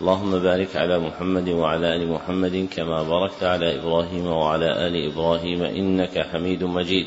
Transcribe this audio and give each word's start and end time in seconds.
اللهم 0.00 0.38
بارك 0.38 0.76
على 0.76 0.98
محمد 0.98 1.48
وعلى 1.48 1.96
آل 1.96 2.08
محمد 2.08 2.68
كما 2.76 3.02
باركت 3.02 3.42
على 3.42 3.78
إبراهيم 3.78 4.26
وعلى 4.26 4.86
آل 4.86 5.12
إبراهيم 5.12 5.62
إنك 5.62 6.18
حميد 6.18 6.64
مجيد. 6.64 7.06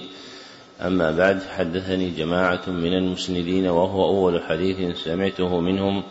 أما 0.81 1.11
بعد 1.11 1.43
حدثني 1.43 2.09
جماعة 2.09 2.61
من 2.69 2.93
المسندين 2.93 3.67
وهو 3.67 4.05
أول 4.05 4.41
حديث 4.41 4.97
سمعته 4.97 5.59
منهم 5.59 6.03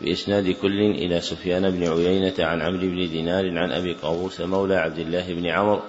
بإسناد 0.00 0.50
كل 0.50 0.80
إلى 0.80 1.20
سفيان 1.20 1.70
بن 1.70 1.88
عيينة 1.88 2.34
عن 2.38 2.60
عمرو 2.60 2.80
بن 2.80 3.08
دينار 3.10 3.58
عن 3.58 3.72
أبي 3.72 3.92
قابوس 3.92 4.40
مولى 4.40 4.76
عبد 4.76 4.98
الله 4.98 5.34
بن 5.34 5.46
عمرو 5.46 5.80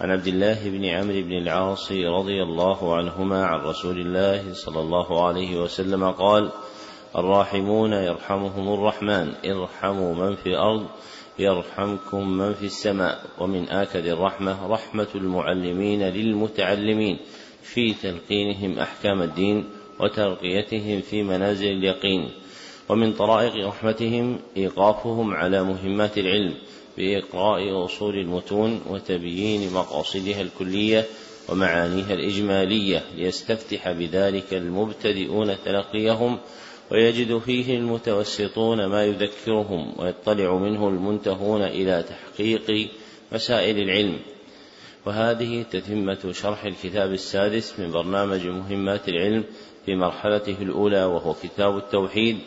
عن 0.00 0.10
عبد 0.10 0.26
الله 0.26 0.70
بن 0.70 0.84
عمرو 0.84 1.22
بن 1.22 1.32
العاص 1.32 1.92
رضي 1.92 2.42
الله 2.42 2.96
عنهما 2.96 3.44
عن 3.44 3.60
رسول 3.60 4.00
الله 4.00 4.52
صلى 4.52 4.80
الله 4.80 5.26
عليه 5.26 5.56
وسلم 5.62 6.10
قال 6.10 6.50
الراحمون 7.16 7.92
يرحمهم 7.92 8.74
الرحمن. 8.74 9.32
ارحموا 9.44 10.14
من 10.14 10.34
في 10.34 10.46
الأرض 10.46 10.86
يرحمكم 11.38 12.28
من 12.28 12.54
في 12.54 12.66
السماء. 12.66 13.24
ومن 13.38 13.68
آكد 13.68 14.06
الرحمة 14.06 14.66
رحمة 14.66 15.06
المعلمين 15.14 16.02
للمتعلمين. 16.02 17.18
في 17.62 17.94
تلقينهم 17.94 18.78
أحكام 18.78 19.22
الدين 19.22 19.64
وترقيتهم 20.00 21.00
في 21.00 21.22
منازل 21.22 21.66
اليقين. 21.66 22.30
ومن 22.88 23.12
طرائق 23.12 23.66
رحمتهم 23.66 24.38
إيقافهم 24.56 25.34
على 25.34 25.62
مهمات 25.62 26.18
العلم 26.18 26.54
بإقراء 26.98 27.84
أصول 27.84 28.18
المتون 28.18 28.80
وتبيين 28.88 29.72
مقاصدها 29.72 30.40
الكلية 30.40 31.04
ومعانيها 31.48 32.14
الإجمالية. 32.14 33.02
ليستفتح 33.16 33.92
بذلك 33.92 34.54
المبتدئون 34.54 35.56
تلقيهم 35.64 36.38
ويجد 36.92 37.38
فيه 37.38 37.76
المتوسطون 37.76 38.86
ما 38.86 39.04
يذكرهم 39.04 39.94
ويطلع 39.98 40.56
منه 40.56 40.88
المنتهون 40.88 41.62
إلى 41.62 42.04
تحقيق 42.08 42.88
مسائل 43.32 43.78
العلم. 43.78 44.18
وهذه 45.06 45.62
تتمة 45.70 46.32
شرح 46.32 46.64
الكتاب 46.64 47.12
السادس 47.12 47.80
من 47.80 47.90
برنامج 47.90 48.46
مهمات 48.46 49.08
العلم 49.08 49.44
في 49.86 49.94
مرحلته 49.94 50.56
الأولى 50.60 51.04
وهو 51.04 51.34
كتاب 51.34 51.76
التوحيد 51.76 52.38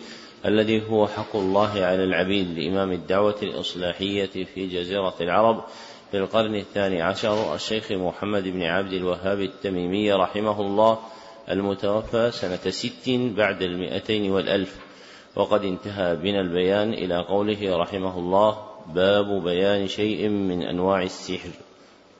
الذي 0.45 0.89
هو 0.89 1.07
حق 1.07 1.35
الله 1.35 1.71
على 1.71 2.03
العبيد 2.03 2.59
لإمام 2.59 2.91
الدعوة 2.91 3.35
الإصلاحية 3.43 4.45
في 4.55 4.67
جزيرة 4.67 5.15
العرب 5.21 5.63
في 6.11 6.17
القرن 6.17 6.55
الثاني 6.55 7.01
عشر 7.01 7.55
الشيخ 7.55 7.91
محمد 7.91 8.43
بن 8.43 8.63
عبد 8.63 8.93
الوهاب 8.93 9.41
التميمي 9.41 10.13
رحمه 10.13 10.61
الله 10.61 10.99
المتوفى 11.49 12.31
سنة 12.31 12.71
ست 12.71 13.09
بعد 13.09 13.61
المئتين 13.61 14.31
والألف 14.31 14.75
وقد 15.35 15.63
انتهى 15.63 16.15
بنا 16.15 16.41
البيان 16.41 16.93
إلى 16.93 17.17
قوله 17.17 17.77
رحمه 17.77 18.19
الله 18.19 18.65
باب 18.93 19.43
بيان 19.43 19.87
شيء 19.87 20.29
من 20.29 20.61
أنواع 20.63 21.03
السحر 21.03 21.49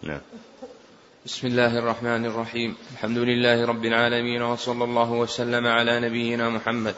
نعم. 0.04 0.22
بسم 1.26 1.48
الله 1.48 1.80
الرحمن 1.80 2.26
الرحيم. 2.26 2.76
الحمد 2.94 3.18
لله 3.18 3.66
رب 3.66 3.86
العالمين 3.86 4.42
وصلى 4.42 4.84
الله 4.84 5.12
وسلم 5.12 5.68
على 5.68 6.00
نبينا 6.00 6.50
محمد. 6.50 6.96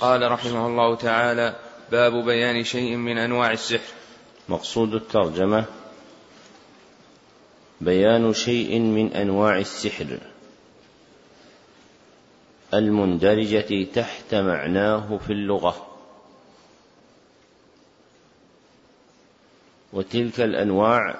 قال 0.00 0.30
رحمه 0.32 0.66
الله 0.66 0.96
تعالى 0.96 1.56
باب 1.92 2.24
بيان 2.24 2.64
شيء 2.64 2.96
من 2.96 3.18
أنواع 3.18 3.52
السحر 3.52 3.92
مقصود 4.48 4.94
الترجمة 4.94 5.64
بيان 7.80 8.32
شيء 8.32 8.78
من 8.78 9.12
أنواع 9.12 9.58
السحر 9.58 10.06
المندرجة 12.78 13.84
تحت 13.84 14.34
معناه 14.34 15.16
في 15.16 15.32
اللغة. 15.32 15.86
وتلك 19.92 20.40
الأنواع 20.40 21.14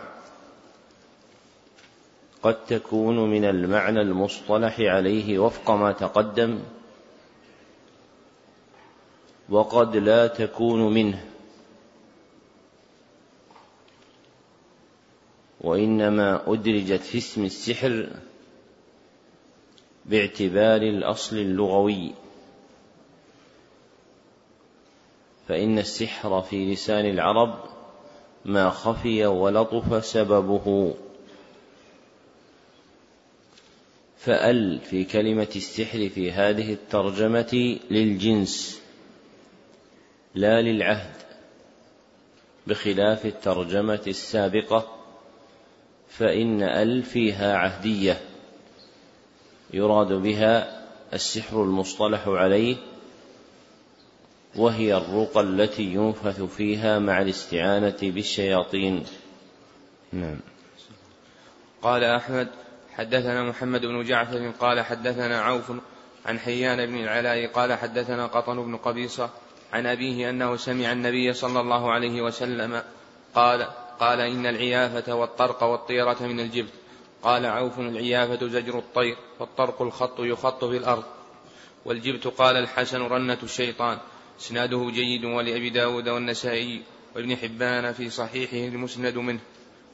قد 2.43 2.65
تكون 2.67 3.31
من 3.31 3.45
المعنى 3.45 4.01
المصطلح 4.01 4.81
عليه 4.81 5.39
وفق 5.39 5.71
ما 5.71 5.93
تقدم 5.93 6.61
وقد 9.49 9.97
لا 9.97 10.27
تكون 10.27 10.95
منه. 10.95 11.25
وإنما 15.61 16.53
أدرجت 16.53 17.03
في 17.03 17.19
اسم 17.19 17.45
السحر 17.45 18.09
باعتبار 20.09 20.83
الأصل 20.83 21.37
اللغوي. 21.37 22.13
فإن 25.49 25.79
السحر 25.79 26.43
في 26.43 26.73
لسان 26.73 27.07
العرب 27.07 27.65
ما 28.45 28.71
خفي 28.71 29.27
ولطف 29.27 30.05
سببه. 30.05 30.95
فأل 34.19 34.81
في 34.81 35.05
كلمة 35.05 35.49
السحر 35.57 36.09
في 36.09 36.33
هذه 36.33 36.73
الترجمة 36.73 37.79
للجنس 37.91 38.83
لا 40.35 40.63
للعهد. 40.63 41.17
بخلاف 42.67 43.27
الترجمة 43.27 44.03
السابقة 44.07 44.97
فإن 46.09 46.63
أل 46.63 47.03
فيها 47.03 47.57
عهدية. 47.57 48.21
يراد 49.73 50.13
بها 50.13 50.83
السحر 51.15 51.63
المصطلح 51.63 52.29
عليه 52.29 52.77
وهي 54.57 54.97
الرقى 54.97 55.41
التي 55.41 55.83
ينفث 55.83 56.43
فيها 56.43 56.99
مع 56.99 57.23
الاستعانة 57.23 57.97
بالشياطين. 58.03 59.05
نعم. 60.13 60.41
قال 61.83 62.05
أحمد 62.05 62.49
حدثنا 62.95 63.43
محمد 63.43 63.81
بن 63.81 64.03
جعفر 64.03 64.53
قال 64.61 64.81
حدثنا 64.81 65.41
عوف 65.41 65.73
عن 66.27 66.39
حيان 66.39 66.87
بن 66.87 67.05
العلاء 67.05 67.47
قال 67.47 67.73
حدثنا 67.73 68.27
قطن 68.27 68.63
بن 68.63 68.77
قبيصة 68.77 69.31
عن 69.73 69.87
أبيه 69.87 70.31
أنه 70.31 70.57
سمع 70.57 70.93
النبي 70.93 71.33
صلى 71.33 71.61
الله 71.61 71.93
عليه 71.93 72.23
وسلم 72.23 72.83
قال 73.35 73.67
قال 74.01 74.21
إن 74.21 74.47
العيافة 74.47 75.15
والطرق 75.15 75.63
والطيرة 75.63 76.17
من 76.21 76.41
الجبت. 76.41 76.73
قال 77.27 77.47
عوف 77.47 77.79
العيافة 77.79 78.47
زجر 78.47 78.79
الطير 78.79 79.17
والطرق 79.41 79.83
الخط 79.83 80.21
يخط 80.21 80.65
في 80.65 80.77
الأرض. 80.77 81.05
والجبت 81.85 82.27
قال 82.27 82.57
الحسن 82.57 83.03
رنة 83.03 83.39
الشيطان. 83.43 83.99
إسناده 84.41 84.91
جيد 84.91 85.25
ولأبي 85.25 85.71
داود 85.71 86.09
والنسائي 86.09 86.83
وابن 87.17 87.37
حبان 87.37 87.93
في 87.93 88.11
صحيحه 88.11 88.69
المسند 88.75 89.17
منه. 89.17 89.41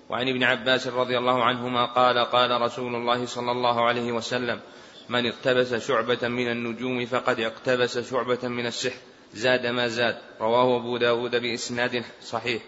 وعن 0.09 0.29
ابن 0.29 0.43
عباس 0.43 0.87
رضي 0.87 1.19
الله 1.19 1.45
عنهما 1.45 1.85
قال 1.85 2.19
قال 2.19 2.61
رسول 2.61 2.95
الله 2.95 3.27
صلى 3.27 3.51
الله 3.51 3.85
عليه 3.85 4.13
وسلم 4.13 4.61
من 5.09 5.27
اقتبس 5.27 5.75
شعبة 5.75 6.29
من 6.29 6.51
النجوم 6.51 7.07
فقد 7.07 7.41
اقتبس 7.41 8.11
شعبة 8.11 8.49
من 8.49 8.67
السحر 8.67 8.99
زاد 9.35 9.67
ما 9.67 9.89
زاد. 9.89 10.19
رواه 10.41 10.77
أبو 10.77 10.97
داود 10.97 11.37
بإسناد 11.37 12.05
صحيح. 12.23 12.63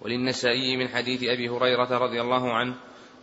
وللنسائي 0.00 0.76
من 0.76 0.88
حديث 0.88 1.22
أبي 1.22 1.48
هريرة 1.48 1.98
رضي 1.98 2.20
الله 2.20 2.52
عنه 2.52 2.74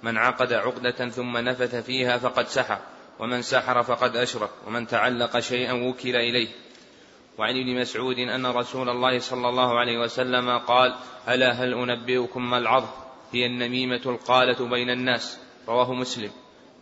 من 0.03 0.17
عقد 0.17 0.53
عقدة 0.53 1.09
ثم 1.09 1.37
نفث 1.37 1.75
فيها 1.75 2.17
فقد 2.17 2.47
سحر 2.47 2.79
ومن 3.19 3.41
سحر 3.41 3.83
فقد 3.83 4.15
أشرك 4.15 4.49
ومن 4.67 4.87
تعلق 4.87 5.39
شيئا 5.39 5.73
وكل 5.73 6.15
إليه. 6.15 6.47
وعن 7.37 7.55
ابن 7.57 7.79
مسعود 7.79 8.19
أن 8.19 8.45
رسول 8.45 8.89
الله 8.89 9.19
صلى 9.19 9.49
الله 9.49 9.79
عليه 9.79 9.97
وسلم 9.97 10.57
قال 10.57 10.95
ألا 11.29 11.51
هل 11.51 11.73
أنبئكم 11.73 12.49
ما 12.49 12.57
العظم؟ 12.57 12.87
هي 13.31 13.45
النميمة 13.45 14.01
القالة 14.05 14.69
بين 14.69 14.89
الناس. 14.89 15.39
رواه 15.67 15.93
مسلم. 15.93 16.31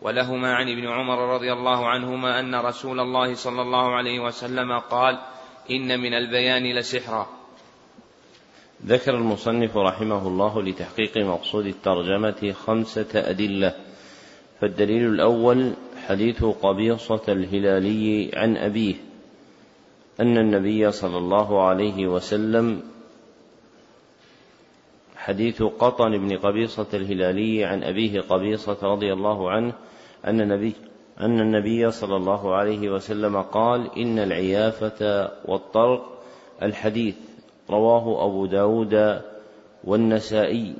ولهما 0.02 0.54
عن 0.56 0.70
ابن 0.70 0.88
عمر 0.88 1.34
رضي 1.36 1.54
الله 1.54 1.90
عنهما 1.90 2.40
أن 2.40 2.56
رسول 2.56 3.00
الله 3.00 3.34
صلى 3.34 3.62
الله 3.62 3.96
عليه 3.96 4.20
وسلم 4.20 4.80
قال 4.80 5.20
إن 5.72 6.00
من 6.00 6.14
البيان 6.14 6.76
لسحرا. 6.76 7.43
ذكر 8.86 9.16
المصنف 9.16 9.78
رحمه 9.78 10.28
الله 10.28 10.62
لتحقيق 10.62 11.18
مقصود 11.18 11.66
الترجمة 11.66 12.52
خمسة 12.52 13.08
أدلة. 13.16 13.76
فالدليل 14.62 15.08
الأول 15.08 15.74
حديث 16.08 16.44
قبيصة 16.44 17.22
الهلالي 17.28 18.32
عن 18.34 18.58
أبيه 18.58 18.96
أن 20.20 20.38
النبي 20.38 20.92
صلى 20.92 21.18
الله 21.18 21.64
عليه 21.64 22.08
وسلم 22.08 22.82
حديث 25.16 25.64
قطن 25.64 26.18
بن 26.18 26.38
قبيصة 26.38 26.88
الهلالي 26.94 27.66
عن 27.66 27.84
أبيه 27.84 28.22
قبيصة 28.22 28.78
رضي 28.84 29.14
الله 29.14 29.52
عنه 29.52 29.74
أن 30.26 30.42
النبي 30.42 30.74
أن 31.20 31.40
النبي 31.40 31.92
صلى 31.92 32.16
الله 32.16 32.56
عليه 32.56 32.90
وسلم 32.90 33.42
قال 33.42 33.98
إن 33.98 34.20
العيافة 34.20 35.32
والطرق 35.46 36.24
الحديث. 36.62 37.16
رواه 37.70 38.26
أبو 38.26 38.46
داود 38.46 39.22
والنسائي. 39.84 40.76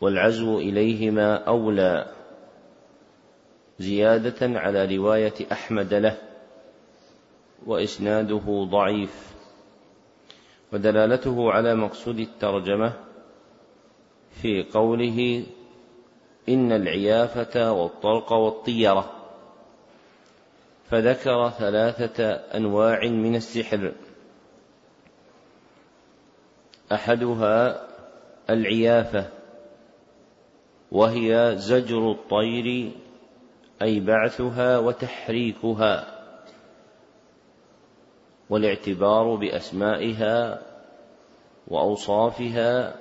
والعزو 0.00 0.58
إليهما 0.58 1.34
أولى 1.34 2.06
زيادة 3.78 4.60
على 4.60 4.96
رواية 4.96 5.34
أحمد 5.52 5.94
له 5.94 6.18
وإسناده 7.66 8.66
ضعيف. 8.70 9.34
ودلالته 10.72 11.52
على 11.52 11.74
مقصود 11.74 12.18
الترجمة 12.18 12.92
في 14.42 14.62
قوله 14.62 15.46
إن 16.48 16.72
العيافة 16.72 17.72
والطرق 17.72 18.32
والطيرة. 18.32 19.10
فذكر 20.90 21.50
ثلاثة 21.50 22.24
أنواع 22.32 23.08
من 23.08 23.36
السحر. 23.36 23.92
أحدها 26.94 27.86
العيافة 28.50 29.26
وهي 30.92 31.52
زجر 31.56 32.10
الطير 32.10 32.90
أي 33.82 34.00
بعثها 34.00 34.78
وتحريكها 34.78 36.06
والاعتبار 38.50 39.34
بأسمائها 39.36 40.62
وأوصافها 41.68 42.94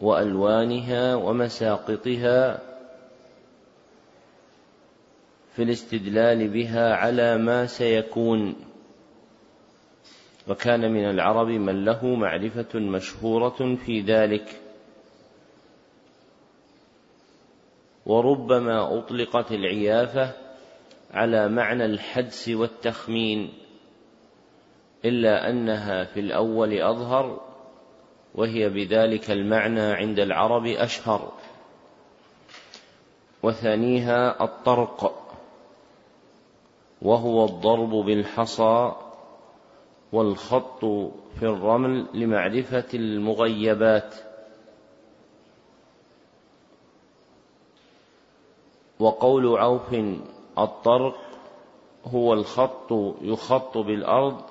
وألوانها 0.00 1.14
ومساقطها 1.14 2.58
في 5.56 5.62
الاستدلال 5.62 6.48
بها 6.48 6.94
على 6.94 7.38
ما 7.38 7.66
سيكون. 7.66 8.69
وكان 10.50 10.92
من 10.92 11.10
العرب 11.10 11.48
من 11.48 11.84
له 11.84 12.06
معرفة 12.06 12.78
مشهورة 12.78 13.76
في 13.86 14.00
ذلك. 14.00 14.60
وربما 18.06 18.98
أطلقت 18.98 19.52
العيافة 19.52 20.32
على 21.10 21.48
معنى 21.48 21.84
الحدس 21.84 22.48
والتخمين 22.48 23.52
إلا 25.04 25.50
أنها 25.50 26.04
في 26.04 26.20
الأول 26.20 26.82
أظهر 26.82 27.40
وهي 28.34 28.68
بذلك 28.68 29.30
المعنى 29.30 29.82
عند 29.82 30.18
العرب 30.18 30.66
أشهر. 30.66 31.32
وثانيها 33.42 34.44
الطرق 34.44 35.14
وهو 37.02 37.44
الضرب 37.44 37.90
بالحصى 37.90 38.92
والخط 40.12 40.84
في 41.38 41.42
الرمل 41.42 42.06
لمعرفة 42.14 42.88
المغيبات. 42.94 44.14
وقول 48.98 49.58
عوف 49.58 49.94
الطرق 50.58 51.16
هو 52.06 52.32
الخط 52.32 52.92
يخط 53.22 53.78
بالأرض 53.78 54.42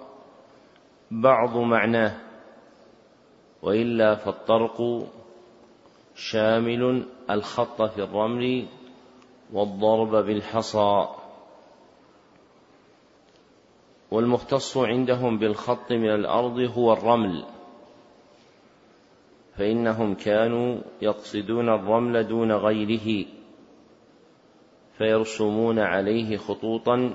بعض 1.12 1.58
معناه 1.58 2.16
وإلا 3.62 4.16
فالطرق 4.16 5.08
شامل 6.16 7.06
الخط 7.30 7.82
في 7.82 8.04
الرمل 8.04 8.66
والضرب 9.54 10.26
بالحصى. 10.26 11.08
والمختص 14.12 14.78
عندهم 14.78 15.38
بالخط 15.38 15.92
من 15.92 16.10
الأرض 16.10 16.60
هو 16.60 16.94
الرمل. 16.94 17.44
فإنهم 19.58 20.14
كانوا 20.14 20.82
يقصدون 21.02 21.70
الرمل 21.70 22.28
دون 22.28 22.52
غيره 22.52 23.26
فيرسمون 24.98 25.80
عليه 25.80 26.38
خطوطا 26.38 27.14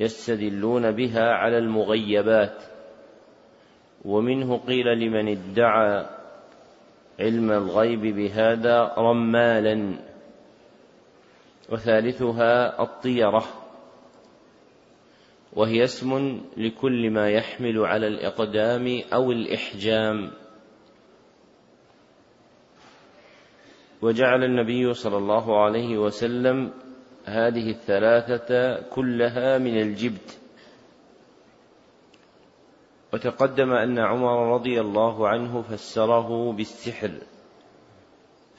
يستدلون 0.00 0.90
بها 0.90 1.32
على 1.32 1.58
المغيبات. 1.58 2.62
ومنه 4.04 4.56
قيل 4.56 4.86
لمن 4.86 5.28
ادعى 5.28 6.06
علم 7.20 7.50
الغيب 7.50 8.00
بهذا 8.00 8.94
رمالا. 8.98 9.98
وثالثها 11.72 12.82
الطيرة. 12.82 13.63
وهي 15.56 15.84
اسم 15.84 16.40
لكل 16.56 17.10
ما 17.10 17.30
يحمل 17.30 17.78
على 17.78 18.06
الإقدام 18.06 19.02
أو 19.12 19.32
الإحجام. 19.32 20.30
وجعل 24.02 24.44
النبي 24.44 24.94
صلى 24.94 25.16
الله 25.16 25.64
عليه 25.64 25.98
وسلم 25.98 26.70
هذه 27.24 27.70
الثلاثة 27.70 28.80
كلها 28.90 29.58
من 29.58 29.80
الجبت. 29.80 30.38
وتقدم 33.12 33.72
أن 33.72 33.98
عمر 33.98 34.54
رضي 34.54 34.80
الله 34.80 35.28
عنه 35.28 35.62
فسره 35.62 36.52
بالسحر. 36.52 37.10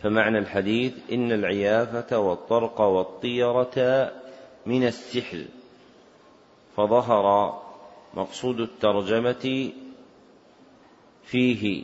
فمعنى 0.01 0.38
الحديث 0.38 1.12
إن 1.12 1.31
العيافة 1.31 2.19
والطرق 2.19 2.81
والطيرة 2.81 4.12
من 4.65 4.88
السحر. 4.88 5.45
فظهر 6.77 7.56
مقصود 8.13 8.60
الترجمة 8.60 9.72
فيه. 11.24 11.83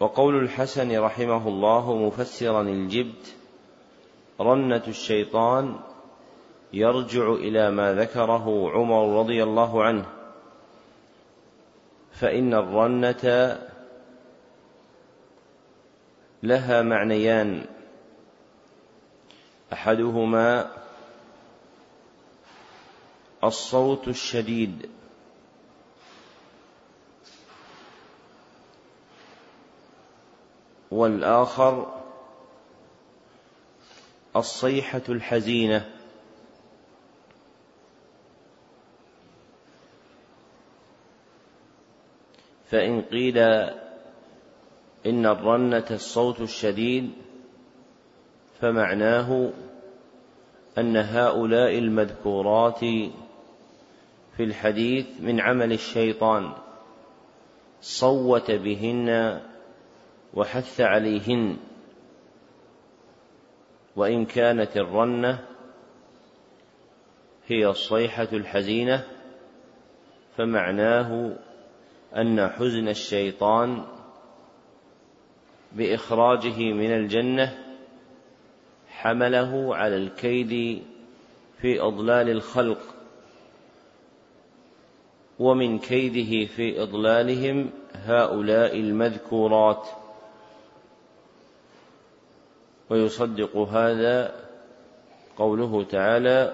وقول 0.00 0.42
الحسن 0.42 1.00
رحمه 1.00 1.48
الله 1.48 1.96
مفسرا 1.96 2.62
الجبت 2.62 3.36
رنة 4.40 4.82
الشيطان 4.88 5.76
يرجع 6.72 7.32
إلى 7.32 7.70
ما 7.70 7.94
ذكره 7.94 8.70
عمر 8.70 9.18
رضي 9.18 9.42
الله 9.42 9.84
عنه. 9.84 10.06
فإن 12.12 12.54
الرنة 12.54 13.58
لها 16.42 16.82
معنيان 16.82 17.66
أحدهما 19.72 20.81
الصوت 23.44 24.08
الشديد. 24.08 24.90
والآخر 30.90 32.02
الصيحة 34.36 35.02
الحزينة. 35.08 35.90
فإن 42.72 43.02
قيل 43.02 43.38
إن 45.06 45.26
الرنة 45.26 45.84
الصوت 45.90 46.40
الشديد 46.40 47.10
فمعناه 48.60 49.52
أن 50.78 50.96
هؤلاء 50.96 51.78
المذكورات 51.78 52.80
في 54.36 54.44
الحديث 54.44 55.06
من 55.20 55.40
عمل 55.40 55.72
الشيطان 55.72 56.52
صوت 57.80 58.50
بهن 58.50 59.40
وحث 60.34 60.80
عليهن 60.80 61.56
وإن 63.96 64.24
كانت 64.24 64.76
الرنة 64.76 65.44
هي 67.46 67.66
الصيحة 67.66 68.28
الحزينة 68.32 69.06
فمعناه 70.36 71.36
أن 72.16 72.48
حزن 72.48 72.88
الشيطان 72.88 73.84
بإخراجه 75.72 76.72
من 76.72 76.92
الجنة 76.92 77.58
حمله 78.88 79.76
على 79.76 79.96
الكيد 79.96 80.82
في 81.60 81.80
إضلال 81.80 82.30
الخلق. 82.30 82.91
ومن 85.42 85.78
كيده 85.78 86.46
في 86.46 86.82
إضلالهم 86.82 87.70
هؤلاء 87.94 88.76
المذكورات. 88.78 89.88
ويصدق 92.90 93.56
هذا 93.56 94.34
قوله 95.36 95.84
تعالى 95.84 96.52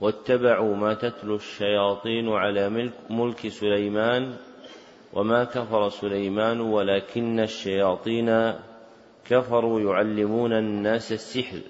واتبعوا 0.00 0.76
ما 0.76 0.94
تتلو 0.94 1.34
الشياطين 1.36 2.28
على 2.28 2.90
ملك 3.10 3.48
سليمان 3.48 4.36
وما 5.12 5.44
كفر 5.44 5.88
سليمان 5.88 6.60
ولكن 6.60 7.40
الشياطين 7.40 8.54
كفروا 9.30 9.80
يعلمون 9.80 10.52
الناس 10.52 11.12
السحر 11.12 11.60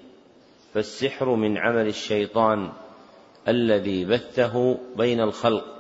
فالسحر 0.74 1.34
من 1.34 1.58
عمل 1.58 1.86
الشيطان 1.86 2.72
الذي 3.48 4.04
بثه 4.04 4.78
بين 4.96 5.20
الخلق. 5.20 5.79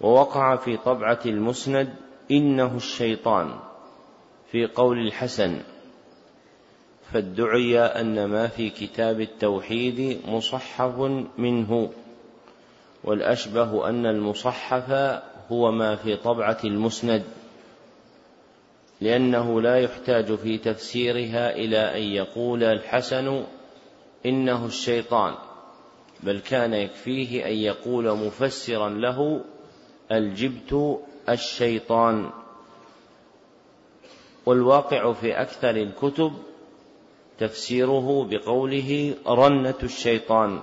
ووقع 0.00 0.56
في 0.56 0.76
طبعة 0.76 1.20
المسند 1.26 1.94
إنه 2.30 2.76
الشيطان 2.76 3.54
في 4.52 4.66
قول 4.66 4.98
الحسن 4.98 5.60
فادعي 7.12 7.80
أن 7.80 8.24
ما 8.24 8.46
في 8.46 8.70
كتاب 8.70 9.20
التوحيد 9.20 10.20
مصحف 10.28 10.98
منه 11.38 11.90
والأشبه 13.04 13.88
أن 13.88 14.06
المصحف 14.06 14.90
هو 15.52 15.70
ما 15.70 15.96
في 15.96 16.16
طبعة 16.16 16.58
المسند 16.64 17.24
لأنه 19.00 19.60
لا 19.60 19.78
يحتاج 19.78 20.34
في 20.34 20.58
تفسيرها 20.58 21.54
إلى 21.54 21.78
أن 21.78 22.02
يقول 22.02 22.64
الحسن 22.64 23.44
إنه 24.26 24.66
الشيطان 24.66 25.34
بل 26.20 26.40
كان 26.40 26.74
يكفيه 26.74 27.46
أن 27.46 27.52
يقول 27.52 28.16
مفسرا 28.16 28.88
له 28.88 29.44
الجبت 30.12 31.00
الشيطان. 31.28 32.30
والواقع 34.46 35.12
في 35.12 35.40
أكثر 35.40 35.70
الكتب 35.70 36.32
تفسيره 37.38 38.28
بقوله 38.30 39.14
رنة 39.26 39.74
الشيطان 39.82 40.60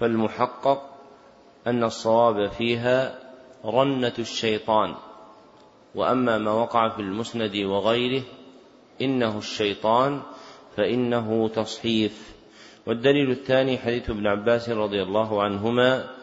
فالمحقق 0.00 0.82
أن 1.66 1.84
الصواب 1.84 2.50
فيها 2.50 3.18
رنة 3.64 4.14
الشيطان. 4.18 4.94
وأما 5.94 6.38
ما 6.38 6.52
وقع 6.52 6.88
في 6.88 7.02
المسند 7.02 7.56
وغيره 7.56 8.22
إنه 9.00 9.38
الشيطان 9.38 10.20
فإنه 10.76 11.48
تصحيف. 11.48 12.34
والدليل 12.86 13.30
الثاني 13.30 13.78
حديث 13.78 14.10
ابن 14.10 14.26
عباس 14.26 14.68
رضي 14.68 15.02
الله 15.02 15.42
عنهما 15.42 16.17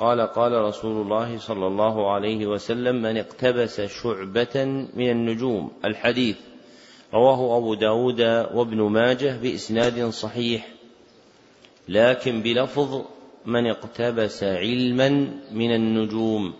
قال 0.00 0.20
قال 0.20 0.52
رسول 0.52 1.02
الله 1.02 1.38
صلى 1.38 1.66
الله 1.66 2.12
عليه 2.12 2.46
وسلم 2.46 3.02
من 3.02 3.16
اقتبس 3.16 3.80
شعبة 3.80 4.64
من 4.94 5.10
النجوم 5.10 5.72
الحديث. 5.84 6.36
رواه 7.14 7.58
أبو 7.58 7.74
داود 7.74 8.20
وابن 8.54 8.82
ماجه 8.82 9.36
بإسناد 9.42 10.08
صحيح. 10.08 10.68
لكن 11.88 12.42
بلفظ 12.42 13.04
من 13.46 13.66
اقتبس 13.66 14.44
علما 14.44 15.08
من 15.52 15.74
النجوم 15.74 16.54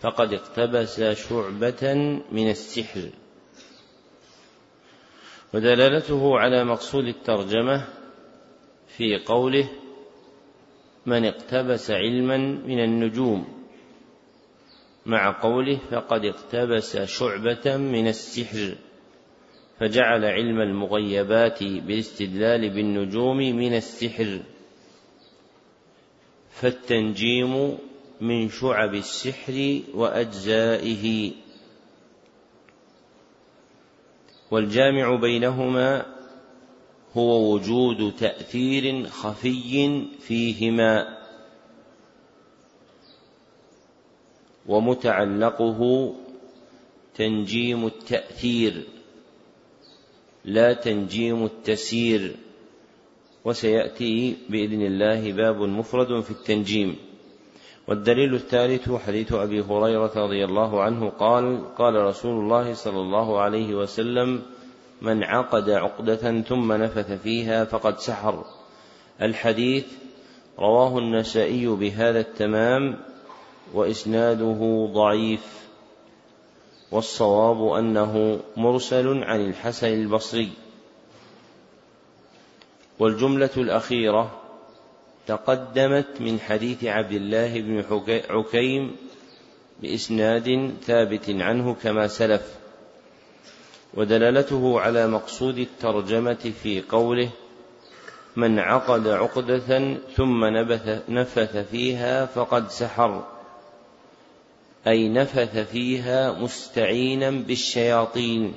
فقد 0.00 0.32
اقتبس 0.32 1.00
شعبة 1.00 1.94
من 2.32 2.50
السحر. 2.50 3.08
ودلالته 5.54 6.38
على 6.38 6.64
مقصود 6.64 7.04
الترجمة 7.04 7.84
في 8.88 9.18
قوله 9.26 9.68
من 11.06 11.24
اقتبس 11.24 11.90
علما 11.90 12.36
من 12.38 12.84
النجوم. 12.84 13.62
مع 15.06 15.40
قوله 15.42 15.78
فقد 15.90 16.24
اقتبس 16.24 16.96
شعبة 16.96 17.76
من 17.76 18.08
السحر 18.08 18.74
فجعل 19.80 20.24
علم 20.24 20.60
المغيبات 20.60 21.62
بالاستدلال 21.62 22.70
بالنجوم 22.70 23.36
من 23.36 23.74
السحر. 23.74 24.40
فالتنجيم 26.50 27.78
من 28.20 28.48
شعب 28.48 28.94
السحر 28.94 29.80
وأجزائه. 29.94 31.32
والجامع 34.50 35.14
بينهما 35.14 36.06
هو 37.16 37.54
وجود 37.54 38.16
تأثير 38.16 39.06
خفي 39.06 40.04
فيهما 40.20 41.18
ومتعلقه 44.66 46.12
تنجيم 47.14 47.86
التأثير 47.86 48.82
لا 50.44 50.72
تنجيم 50.72 51.44
التسيير 51.44 52.36
وسيأتي 53.44 54.36
بإذن 54.48 54.82
الله 54.82 55.32
باب 55.32 55.56
مفرد 55.56 56.20
في 56.20 56.30
التنجيم 56.30 56.96
والدليل 57.88 58.34
الثالث 58.34 58.92
حديث 58.92 59.32
أبي 59.32 59.60
هريرة 59.60 60.12
رضي 60.16 60.44
الله 60.44 60.82
عنه 60.82 61.08
قال 61.08 61.74
قال 61.74 61.94
رسول 61.94 62.44
الله 62.44 62.74
صلى 62.74 63.00
الله 63.00 63.40
عليه 63.40 63.74
وسلم 63.74 64.42
من 65.02 65.24
عقد 65.24 65.70
عقدة 65.70 66.40
ثم 66.40 66.72
نفث 66.72 67.12
فيها 67.22 67.64
فقد 67.64 67.98
سحر. 67.98 68.44
الحديث 69.22 69.86
رواه 70.58 70.98
النسائي 70.98 71.66
بهذا 71.66 72.20
التمام 72.20 72.98
وإسناده 73.74 74.90
ضعيف. 74.94 75.62
والصواب 76.90 77.72
أنه 77.72 78.40
مرسل 78.56 79.24
عن 79.24 79.40
الحسن 79.40 79.86
البصري. 79.86 80.52
والجملة 82.98 83.50
الأخيرة 83.56 84.40
تقدمت 85.26 86.20
من 86.20 86.40
حديث 86.40 86.84
عبد 86.84 87.12
الله 87.12 87.60
بن 87.60 87.84
عكيم 88.30 88.96
بإسناد 89.82 90.74
ثابت 90.82 91.30
عنه 91.30 91.74
كما 91.74 92.06
سلف. 92.06 92.61
ودلالته 93.94 94.80
على 94.80 95.06
مقصود 95.06 95.58
الترجمة 95.58 96.52
في 96.62 96.82
قوله 96.88 97.30
من 98.36 98.58
عقد 98.58 99.08
عقدة 99.08 99.96
ثم 100.16 100.44
نبث 100.44 101.02
نفث 101.08 101.56
فيها 101.56 102.26
فقد 102.26 102.70
سحر 102.70 103.24
أي 104.86 105.08
نفث 105.08 105.58
فيها 105.58 106.32
مستعينا 106.32 107.30
بالشياطين 107.30 108.54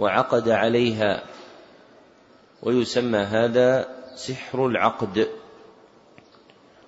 وعقد 0.00 0.48
عليها 0.48 1.22
ويسمى 2.62 3.18
هذا 3.18 3.88
سحر 4.14 4.66
العقد 4.66 5.28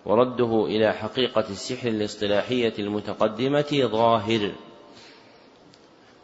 ورده 0.07 0.67
إلى 0.67 0.93
حقيقة 0.93 1.45
السحر 1.51 1.89
الاصطلاحية 1.89 2.75
المتقدمة 2.79 3.89
ظاهر 3.93 4.53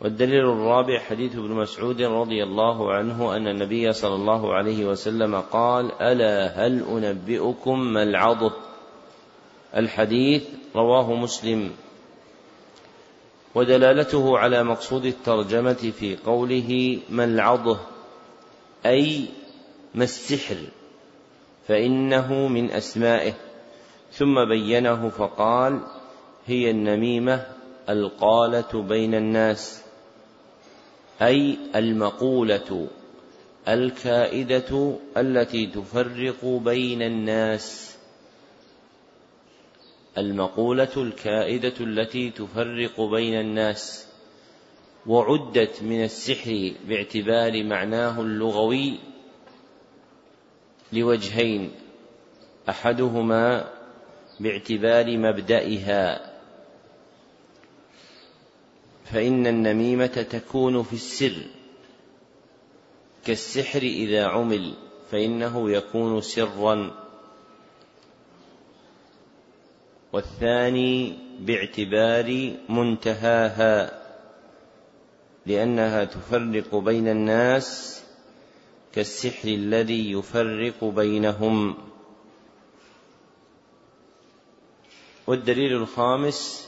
والدليل 0.01 0.45
الرابع 0.45 0.99
حديث 0.99 1.37
ابن 1.37 1.51
مسعود 1.51 2.03
رضي 2.03 2.43
الله 2.43 2.93
عنه 2.93 3.37
أن 3.37 3.49
النبي 3.49 3.93
صلى 3.93 4.15
الله 4.15 4.55
عليه 4.55 4.85
وسلم 4.85 5.41
قال 5.41 6.03
ألا 6.03 6.67
هل 6.67 6.83
أنبئكم 6.83 7.81
ما 7.81 8.03
العضد؟ 8.03 8.53
الحديث 9.77 10.45
رواه 10.75 11.15
مسلم. 11.15 11.71
ودلالته 13.55 14.39
على 14.39 14.63
مقصود 14.63 15.05
الترجمة 15.05 15.93
في 15.99 16.17
قوله 16.17 16.99
ما 17.11 17.25
العضه؟ 17.25 17.79
أي 18.87 19.25
ما 19.95 20.05
السحر؟ 20.05 20.57
فإنه 21.69 22.49
من 22.49 22.71
أسمائه. 22.71 23.33
ثم 24.13 24.45
بينه 24.45 25.09
فقال 25.09 25.81
هي 26.47 26.71
النميمة 26.71 27.47
القالة 27.89 28.83
بين 28.83 29.15
الناس. 29.15 29.86
أي 31.23 31.59
المقولة 31.77 32.89
الكائدة 33.69 34.99
التي 35.17 35.67
تفرق 35.67 36.45
بين 36.45 37.03
الناس. 37.03 37.97
المقولة 40.19 40.93
الكائدة 40.97 41.75
التي 41.81 42.31
تفرق 42.31 43.01
بين 43.01 43.41
الناس. 43.41 44.07
وعدت 45.07 45.83
من 45.83 46.05
السحر 46.05 46.73
باعتبار 46.89 47.65
معناه 47.65 48.21
اللغوي 48.21 48.99
لوجهين 50.93 51.71
أحدهما 52.69 53.73
باعتبار 54.41 55.19
مبدئها 55.19 56.36
فإن 59.13 59.47
النميمة 59.47 60.07
تكون 60.07 60.83
في 60.83 60.93
السر 60.93 61.37
كالسحر 63.27 63.83
إذا 63.83 64.27
عمل 64.27 64.75
فإنه 65.11 65.71
يكون 65.71 66.21
سرا. 66.21 67.07
والثاني 70.13 71.19
باعتبار 71.41 72.57
منتهاها 72.69 74.03
لأنها 75.47 76.05
تفرق 76.05 76.75
بين 76.75 77.09
الناس 77.09 78.03
كالسحر 78.93 79.49
الذي 79.49 80.13
يفرق 80.13 80.85
بينهم. 80.85 81.77
والدليل 85.27 85.73
الخامس 85.73 86.66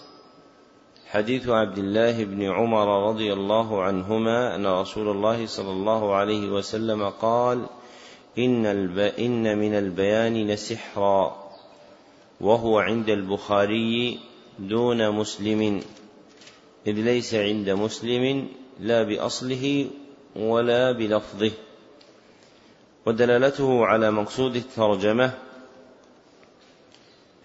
حديث 1.08 1.48
عبد 1.48 1.78
الله 1.78 2.24
بن 2.24 2.42
عمر 2.42 3.08
رضي 3.08 3.32
الله 3.32 3.82
عنهما 3.82 4.54
أن 4.54 4.66
رسول 4.66 5.08
الله 5.08 5.46
صلى 5.46 5.70
الله 5.70 6.14
عليه 6.14 6.48
وسلم 6.48 7.08
قال 7.08 7.66
إن, 8.38 8.66
الب... 8.66 8.98
إن 8.98 9.58
من 9.58 9.74
البيان 9.74 10.46
لسحرا 10.46 11.48
وهو 12.40 12.78
عند 12.78 13.08
البخاري 13.08 14.18
دون 14.58 15.10
مسلم. 15.10 15.80
إذ 16.86 16.92
ليس 16.92 17.34
عند 17.34 17.70
مسلم 17.70 18.48
لا 18.80 19.02
بأصله 19.02 19.86
ولا 20.36 20.92
بلفظه. 20.92 21.52
ودلالته 23.06 23.86
على 23.86 24.10
مقصود 24.10 24.56
الترجمة 24.56 25.47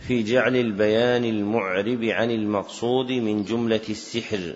في 0.07 0.23
جعل 0.23 0.55
البيان 0.55 1.25
المعرب 1.25 2.03
عن 2.03 2.31
المقصود 2.31 3.11
من 3.11 3.43
جملة 3.43 3.81
السحر. 3.89 4.55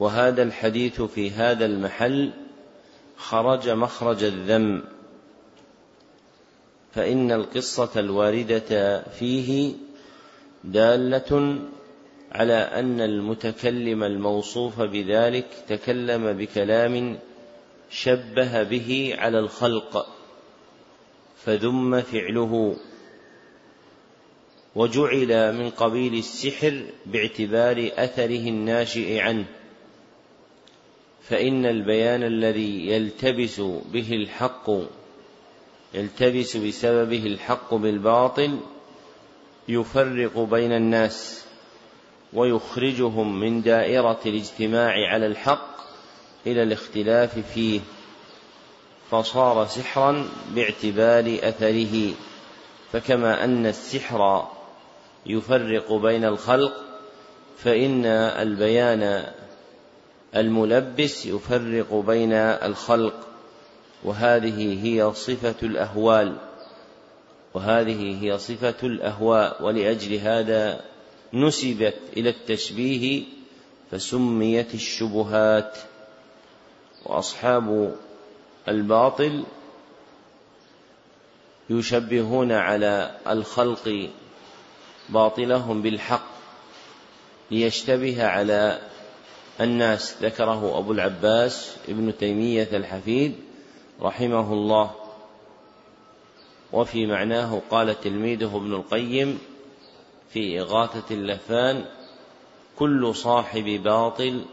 وهذا 0.00 0.42
الحديث 0.42 1.02
في 1.02 1.30
هذا 1.30 1.66
المحل 1.66 2.32
خرج 3.16 3.68
مخرج 3.68 4.24
الذم 4.24 4.82
فإن 6.92 7.32
القصة 7.32 8.00
الواردة 8.00 9.02
فيه 9.02 9.72
دالة 10.64 11.58
على 12.32 12.54
أن 12.54 13.00
المتكلم 13.00 14.04
الموصوف 14.04 14.80
بذلك 14.80 15.46
تكلم 15.68 16.32
بكلام 16.32 17.18
شبه 17.90 18.62
به 18.62 19.14
على 19.18 19.38
الخلق 19.38 20.06
فذم 21.36 22.00
فعله. 22.00 22.76
وجعل 24.74 25.52
من 25.52 25.70
قبيل 25.70 26.14
السحر 26.14 26.84
باعتبار 27.06 27.90
أثره 27.96 28.48
الناشئ 28.48 29.20
عنه. 29.20 29.44
فإن 31.28 31.66
البيان 31.66 32.22
الذي 32.22 32.86
يلتبس 32.88 33.60
به 33.92 34.12
الحق 34.12 34.70
يلتبس 35.94 36.56
بسببه 36.56 37.26
الحق 37.26 37.74
بالباطل 37.74 38.58
يفرق 39.68 40.38
بين 40.38 40.72
الناس 40.72 41.44
ويخرجهم 42.32 43.40
من 43.40 43.62
دائرة 43.62 44.20
الاجتماع 44.26 44.92
على 45.08 45.26
الحق 45.26 45.73
إلى 46.46 46.62
الاختلاف 46.62 47.38
فيه 47.38 47.80
فصار 49.10 49.66
سحرا 49.66 50.28
باعتبار 50.54 51.38
أثره. 51.42 52.12
فكما 52.92 53.44
أن 53.44 53.66
السحر 53.66 54.48
يفرق 55.26 55.92
بين 55.92 56.24
الخلق 56.24 56.72
فإن 57.58 58.06
البيان 58.06 59.32
الملبس 60.36 61.26
يفرق 61.26 61.94
بين 61.94 62.32
الخلق. 62.32 63.14
وهذه 64.04 64.84
هي 64.84 65.12
صفة 65.14 65.54
الأهوال 65.62 66.36
وهذه 67.54 68.24
هي 68.24 68.38
صفة 68.38 68.74
الأهواء. 68.82 69.62
ولأجل 69.64 70.14
هذا 70.14 70.80
نسبت 71.32 71.94
إلى 72.16 72.30
التشبيه 72.30 73.22
فسميت 73.90 74.74
الشبهات. 74.74 75.78
وأصحاب 77.04 77.96
الباطل 78.68 79.44
يشبهون 81.70 82.52
على 82.52 83.16
الخلق 83.28 84.10
باطلهم 85.08 85.82
بالحق 85.82 86.26
ليشتبه 87.50 88.26
على 88.26 88.80
الناس. 89.60 90.16
ذكره 90.22 90.78
أبو 90.78 90.92
العباس 90.92 91.76
ابن 91.88 92.16
تيمية 92.16 92.68
الحفيد 92.72 93.34
رحمه 94.02 94.52
الله. 94.52 94.90
وفي 96.72 97.06
معناه 97.06 97.62
قال 97.70 98.00
تلميذه 98.00 98.56
ابن 98.56 98.74
القيم 98.74 99.38
في 100.30 100.60
إغاثة 100.60 101.14
اللفان 101.14 101.84
كل 102.78 103.14
صاحب 103.14 103.64
باطل 103.64 104.44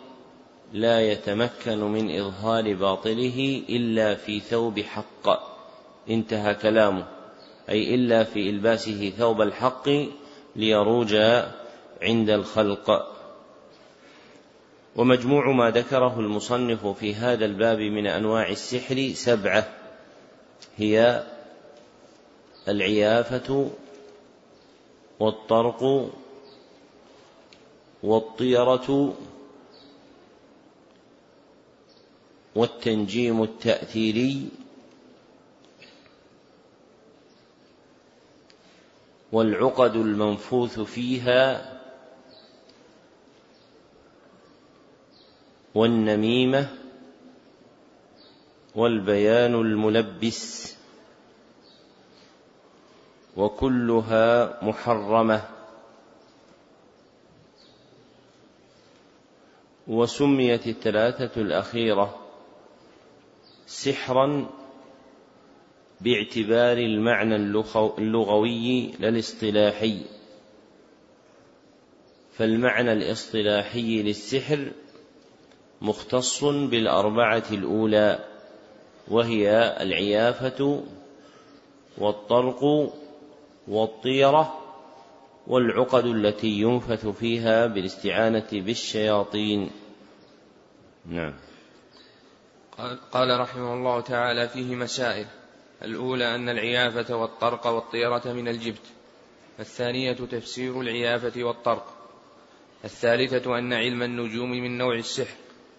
لا 0.74 1.02
يتمكن 1.02 1.80
من 1.80 2.20
إظهار 2.20 2.74
باطله 2.74 3.64
إلا 3.70 4.16
في 4.16 4.40
ثوب 4.40 4.80
حق. 4.80 5.52
انتهى 6.10 6.56
كلامه. 6.56 7.08
أي 7.70 7.96
إلا 7.96 8.24
في 8.24 8.50
إلباسه 8.50 9.14
ثوب 9.18 9.42
الحق 9.42 9.90
ليروج 10.56 11.16
عند 12.02 12.30
الخلق. 12.30 13.08
ومجموع 14.96 15.52
ما 15.52 15.70
ذكره 15.70 16.20
المصنف 16.20 16.88
في 16.88 17.16
هذا 17.16 17.46
الباب 17.46 17.80
من 17.80 18.08
أنواع 18.08 18.50
السحر 18.50 19.12
سبعة. 19.14 19.68
هي 20.78 21.24
العيافة 22.68 23.70
والطرق 25.20 26.10
والطيرة 28.04 29.14
والتنجيم 32.56 33.44
التأثيري. 33.44 34.50
والعقد 39.32 39.96
المنفوث 39.96 40.80
فيها 40.80 41.80
والنميمة 45.76 46.70
والبيان 48.76 49.56
الملبس. 49.56 50.76
وكلها 53.38 54.64
محرمة. 54.64 55.50
وسميت 59.88 60.68
الثلاثة 60.68 61.42
الأخيرة. 61.42 62.21
سحرا 63.72 64.50
باعتبار 66.02 66.78
المعنى 66.78 67.36
اللغوي 67.76 68.92
لا 69.00 69.10
الاصطلاحي 69.10 70.02
فالمعنى 72.38 72.94
الاصطلاحي 72.94 74.04
للسحر 74.04 74.72
مختص 75.82 76.44
بالأربعة 76.44 77.44
الأولى 77.52 78.20
وهي 79.08 79.78
العيافة 79.82 80.84
والطرق 81.98 82.92
والطيرة 83.68 84.60
والعقد 85.48 86.06
التي 86.06 86.48
ينفث 86.48 87.08
فيها 87.08 87.68
بالاستعانة 87.68 88.48
بالشياطين. 88.52 89.70
نعم. 91.06 91.34
قال 93.12 93.40
رحمه 93.40 93.74
الله 93.74 94.02
تعالى 94.02 94.48
فيه 94.48 94.76
مسائل. 94.76 95.26
الأولى 95.84 96.36
أن 96.36 96.50
العيافة 96.50 97.16
والطرق 97.16 97.68
والطيرة 97.68 98.34
من 98.34 98.48
الجبت. 98.48 98.86
الثانية 99.60 100.14
تفسير 100.14 100.82
العيافة 100.82 101.44
والطرق. 101.44 101.86
الثالثة 102.86 103.58
أن 103.58 103.74
علم 103.74 104.04
النجوم 104.04 104.52
من 104.52 104.78
نوع 104.78 104.96
السحر. 104.96 105.36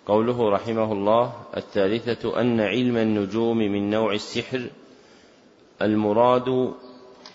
قوله 0.07 0.51
رحمه 0.51 0.93
الله 0.93 1.43
الثالثة 1.57 2.41
أن 2.41 2.61
علم 2.61 2.97
النجوم 2.97 3.59
من 3.59 3.91
نوع 3.91 4.13
السحر. 4.13 4.71
المراد 5.83 6.75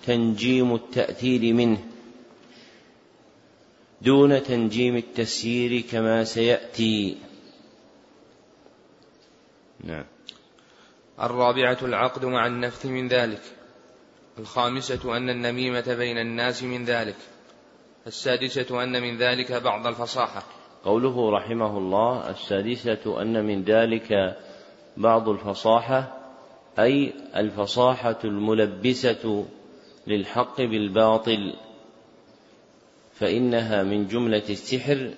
تنجيم 0.05 0.75
التأثير 0.75 1.53
منه. 1.53 1.83
دون 4.01 4.43
تنجيم 4.43 4.97
التسيير 4.97 5.81
كما 5.91 6.23
سيأتي. 6.23 7.17
نعم. 9.83 10.05
الرابعة 11.21 11.77
العقد 11.81 12.25
مع 12.25 12.47
النفث 12.47 12.85
من 12.85 13.07
ذلك. 13.07 13.41
الخامسة 14.39 15.17
أن 15.17 15.29
النميمة 15.29 15.95
بين 15.97 16.17
الناس 16.17 16.63
من 16.63 16.85
ذلك. 16.85 17.15
السادسة 18.07 18.83
أن 18.83 19.01
من 19.01 19.17
ذلك 19.17 19.51
بعض 19.51 19.87
الفصاحة. 19.87 20.43
قوله 20.85 21.31
رحمه 21.31 21.77
الله 21.77 22.29
السادسة 22.29 23.21
أن 23.21 23.45
من 23.45 23.63
ذلك 23.63 24.37
بعض 24.97 25.29
الفصاحة 25.29 26.17
أي 26.79 27.13
الفصاحة 27.35 28.19
الملبسة 28.23 29.45
للحق 30.07 30.61
بالباطل 30.61 31.53
فإنها 33.13 33.83
من 33.83 34.07
جملة 34.07 34.43
السحر 34.49 35.11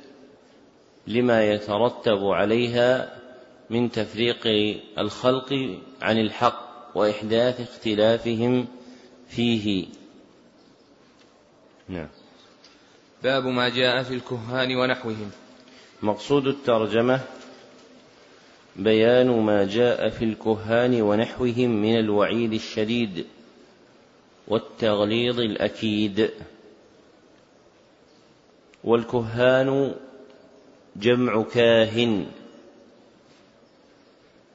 لما 1.08 1.44
يترتب 1.44 2.24
عليها 2.24 3.19
من 3.70 3.92
تفريق 3.92 4.48
الخلق 4.98 5.54
عن 6.02 6.18
الحق 6.18 6.70
وإحداث 6.96 7.62
اختلافهم 7.62 8.68
فيه. 9.28 9.86
نعم. 11.90 12.08
باب 13.24 13.46
ما 13.46 13.70
جاء 13.70 14.04
في 14.04 14.14
الكهان 14.14 14.76
ونحوهم. 14.76 15.32
مقصود 16.02 16.48
الترجمة 16.48 17.22
بيان 18.76 19.40
ما 19.40 19.66
جاء 19.66 20.10
في 20.10 20.26
الكهان 20.26 21.02
ونحوهم 21.02 21.70
من 21.70 22.00
الوعيد 22.00 22.54
الشديد 22.54 23.26
والتغليظ 24.48 25.40
الأكيد. 25.40 26.30
والكهان 28.84 29.96
جمع 30.96 31.44
كاهن. 31.44 32.26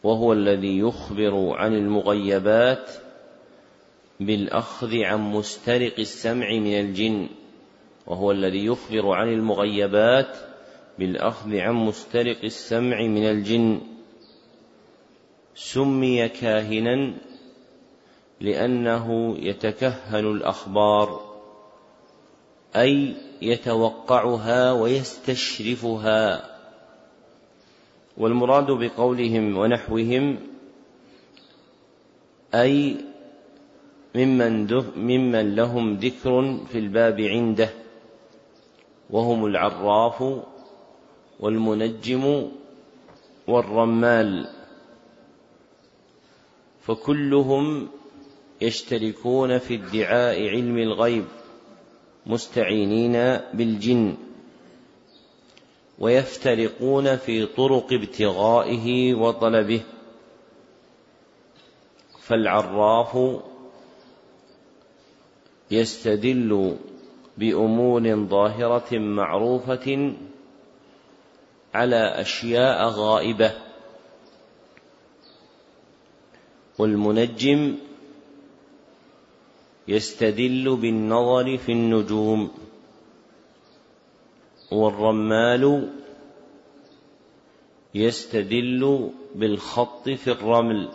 وهو 0.05 0.33
الذي 0.33 0.79
يخبر 0.79 1.57
عن 1.57 1.75
المغيبات 1.75 2.90
بالأخذ 4.21 4.97
عن 5.03 5.21
مسترق 5.21 5.95
السمع 5.99 6.53
من 6.53 6.81
الجن. 6.81 7.29
وهو 8.07 8.31
الذي 8.31 8.67
يخبر 8.67 9.12
عن 9.12 9.29
المغيبات 9.29 10.37
بالأخذ 10.99 11.57
عن 11.57 11.75
مسترق 11.75 12.45
السمع 12.45 13.03
من 13.03 13.25
الجن. 13.25 13.81
سمي 15.55 16.29
كاهنا 16.29 17.14
لأنه 18.40 19.37
يتكهن 19.38 20.27
الأخبار 20.27 21.35
أي 22.77 23.14
يتوقعها 23.43 24.73
ويستشرفها. 24.73 26.54
والمراد 28.16 28.70
بقولهم 28.70 29.57
ونحوهم 29.59 30.38
أي 32.55 32.96
ممن, 34.14 34.66
ممن 34.96 35.55
لهم 35.55 35.94
ذكر 35.94 36.59
في 36.72 36.79
الباب 36.79 37.20
عنده 37.20 37.70
وهم 39.11 39.46
العراف 39.46 40.42
والمنجم 41.40 42.50
والرمال. 43.48 44.48
فكلهم 46.81 47.88
يشتركون 48.61 49.59
في 49.59 49.74
ادعاء 49.74 50.48
علم 50.48 50.79
الغيب 50.79 51.24
مستعينين 52.27 53.12
بالجن. 53.55 54.14
ويفترقون 55.98 57.16
في 57.16 57.46
طرق 57.46 57.92
ابتغائه 57.92 59.14
وطلبه. 59.14 59.83
فالعراف 62.20 63.40
يستدل 65.70 66.76
بأمور 67.38 68.26
ظاهرة 68.26 68.98
معروفة 68.98 70.14
على 71.74 72.20
أشياء 72.20 72.88
غائبة. 72.88 73.52
والمنجم 76.78 77.74
يستدل 79.88 80.76
بالنظر 80.76 81.57
في 81.57 81.72
النجوم. 81.72 82.63
والرمال 84.74 85.88
يستدل 87.94 89.10
بالخط 89.34 90.08
في 90.08 90.30
الرمل. 90.30 90.88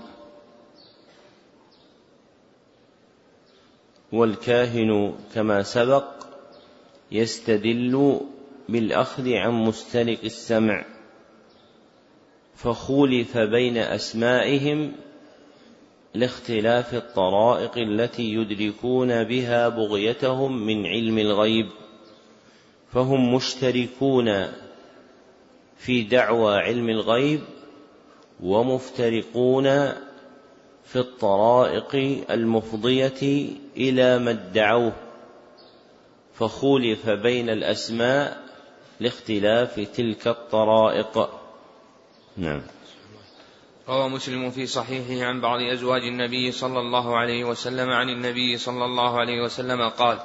والكاهن 4.11 5.15
كما 5.35 5.63
سبق 5.63 6.05
يستدل 7.11 8.19
بالأخذ 8.69 9.33
عن 9.33 9.51
مستلق 9.51 10.19
السمع 10.23 10.85
فخولف 12.55 13.37
بين 13.37 13.77
أسمائهم 13.77 14.91
لاختلاف 16.13 16.93
الطرائق 16.93 17.77
التي 17.77 18.33
يدركون 18.33 19.23
بها 19.23 19.69
بغيتهم 19.69 20.65
من 20.65 20.85
علم 20.85 21.17
الغيب. 21.17 21.69
فهم 22.93 23.33
مشتركون 23.35 24.47
في 25.77 26.03
دعوى 26.03 26.57
علم 26.57 26.89
الغيب 26.89 27.41
ومفترقون 28.43 29.63
في 30.85 30.95
الطرائق 30.95 31.95
المفضية 32.31 33.49
إلى 33.77 34.19
ما 34.19 34.31
ادعوه 34.31 34.93
فخولف 36.33 37.09
بين 37.09 37.49
الأسماء 37.49 38.43
لاختلاف 38.99 39.79
تلك 39.79 40.27
الطرائق. 40.27 41.29
نعم. 42.37 42.61
روى 43.89 44.09
مسلم 44.09 44.49
في 44.49 44.65
صحيحه 44.65 45.25
عن 45.25 45.41
بعض 45.41 45.61
أزواج 45.61 46.01
النبي 46.01 46.51
صلى 46.51 46.79
الله 46.79 47.17
عليه 47.17 47.43
وسلم 47.43 47.89
عن 47.89 48.09
النبي 48.09 48.57
صلى 48.57 48.85
الله 48.85 49.19
عليه 49.19 49.41
وسلم 49.41 49.89
قال 49.89 50.19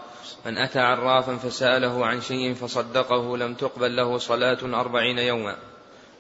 من 0.47 0.59
أتى 0.59 0.79
عرافا 0.79 1.37
فسأله 1.37 2.07
عن 2.07 2.21
شيء 2.21 2.55
فصدقه 2.55 3.37
لم 3.37 3.55
تقبل 3.55 3.97
له 3.97 4.19
صلاة 4.19 4.59
أربعين 4.63 5.19
يوما. 5.19 5.57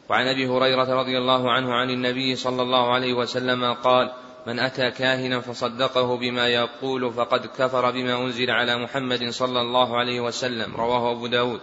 وعن 0.08 0.26
أبي 0.26 0.46
هريرة 0.46 1.00
رضي 1.00 1.18
الله 1.18 1.52
عنه 1.52 1.74
عن 1.74 1.90
النبي 1.90 2.36
صلى 2.36 2.62
الله 2.62 2.94
عليه 2.94 3.14
وسلم 3.14 3.72
قال 3.72 4.12
من 4.46 4.58
أتى 4.58 4.90
كاهنا 4.90 5.40
فصدقه 5.40 6.16
بما 6.16 6.48
يقول 6.48 7.12
فقد 7.12 7.46
كفر 7.46 7.90
بما 7.90 8.14
أنزل 8.22 8.50
على 8.50 8.76
محمد 8.76 9.30
صلى 9.30 9.60
الله 9.60 9.98
عليه 9.98 10.20
وسلم. 10.20 10.76
رواه 10.76 11.12
أبو 11.12 11.26
داود. 11.26 11.60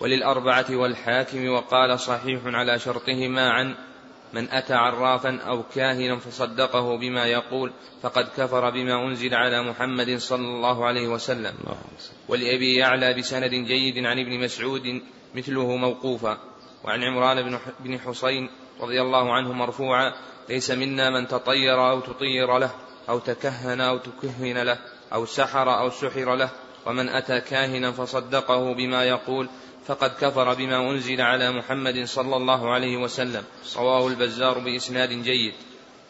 وللأربعة 0.00 0.66
والحاكم 0.70 1.48
وقال 1.48 2.00
صحيح 2.00 2.40
على 2.44 2.78
شرطهما 2.78 3.50
عن 3.50 3.74
من 4.32 4.48
أتى 4.50 4.74
عرافا 4.74 5.36
أو 5.36 5.62
كاهنا 5.74 6.18
فصدقه 6.18 6.98
بما 6.98 7.26
يقول 7.26 7.72
فقد 8.02 8.28
كفر 8.36 8.70
بما 8.70 9.06
أنزل 9.06 9.34
على 9.34 9.62
محمد 9.62 10.16
صلى 10.16 10.46
الله 10.46 10.86
عليه 10.86 11.08
وسلم. 11.08 11.54
ولأبي 12.28 12.76
يعلى 12.76 13.14
بسند 13.14 13.50
جيد 13.50 14.06
عن 14.06 14.18
ابن 14.18 14.44
مسعود 14.44 15.02
مثله 15.34 15.76
موقوفا. 15.76 16.38
وعن 16.84 17.02
عمران 17.02 17.58
بن 17.80 17.98
حسين 17.98 18.50
رضي 18.80 19.00
الله 19.02 19.32
عنه 19.32 19.52
مرفوعا 19.52 20.12
ليس 20.48 20.70
منا 20.70 21.10
من 21.10 21.28
تطير 21.28 21.90
أو 21.90 22.00
تطير 22.00 22.58
له 22.58 22.70
أو 23.08 23.18
تكهن 23.18 23.80
أو 23.80 23.98
تكهن 23.98 24.58
له 24.62 24.78
أو 25.12 25.26
سحر 25.26 25.78
أو 25.78 25.90
سحر 25.90 26.34
له. 26.34 26.50
ومن 26.86 27.08
أتى 27.08 27.40
كاهنا 27.40 27.92
فصدقه 27.92 28.74
بما 28.74 29.04
يقول 29.04 29.48
فقد 29.90 30.10
كفر 30.20 30.54
بما 30.54 30.90
أنزل 30.90 31.20
على 31.20 31.50
محمد 31.50 32.04
صلى 32.04 32.36
الله 32.36 32.70
عليه 32.70 32.96
وسلم. 32.96 33.44
رواه 33.76 34.08
البزار 34.08 34.58
بإسناد 34.58 35.08
جيد. 35.08 35.54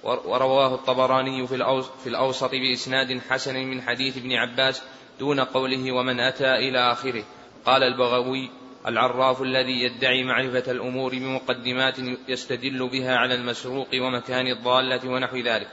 ورواه 0.04 0.74
الطبراني 0.74 1.46
في, 1.46 1.54
الأوسط 2.06 2.50
بإسناد 2.50 3.20
حسن 3.30 3.56
من 3.56 3.82
حديث 3.82 4.16
ابن 4.16 4.32
عباس 4.32 4.82
دون 5.20 5.40
قوله 5.40 5.92
ومن 5.92 6.20
أتى 6.20 6.54
إلى 6.54 6.92
آخره. 6.92 7.24
قال 7.64 7.82
البغوي 7.82 8.50
العراف 8.86 9.42
الذي 9.42 9.82
يدعي 9.82 10.24
معرفة 10.24 10.72
الأمور 10.72 11.10
بمقدمات 11.10 11.98
يستدل 12.28 12.88
بها 12.88 13.16
على 13.16 13.34
المسروق 13.34 13.88
ومكان 13.94 14.46
الضالة 14.46 15.08
ونحو 15.08 15.36
ذلك. 15.36 15.68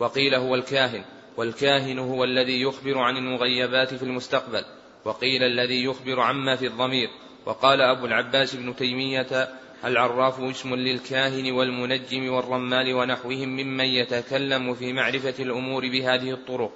وقيل 0.00 0.34
هو 0.34 0.54
الكاهن 0.54 1.04
والكاهن 1.36 1.98
هو 1.98 2.24
الذي 2.24 2.62
يخبر 2.62 2.98
عن 2.98 3.16
المغيبات 3.16 3.94
في 3.94 4.02
المستقبل. 4.02 4.64
وقيل 5.04 5.42
الذي 5.42 5.84
يخبر 5.84 6.20
عما 6.20 6.56
في 6.56 6.66
الضمير. 6.66 7.08
وقال 7.46 7.80
أبو 7.80 8.06
العباس 8.06 8.54
بن 8.54 8.76
تيمية 8.76 9.48
العراف 9.84 10.40
اسم 10.40 10.74
للكاهن 10.74 11.52
والمنجم 11.52 12.32
والرمال 12.32 12.94
ونحوهم 12.94 13.48
ممن 13.48 13.84
يتكلم 13.84 14.74
في 14.74 14.92
معرفة 14.92 15.34
الأمور 15.38 15.88
بهذه 15.88 16.30
الطرق. 16.30 16.72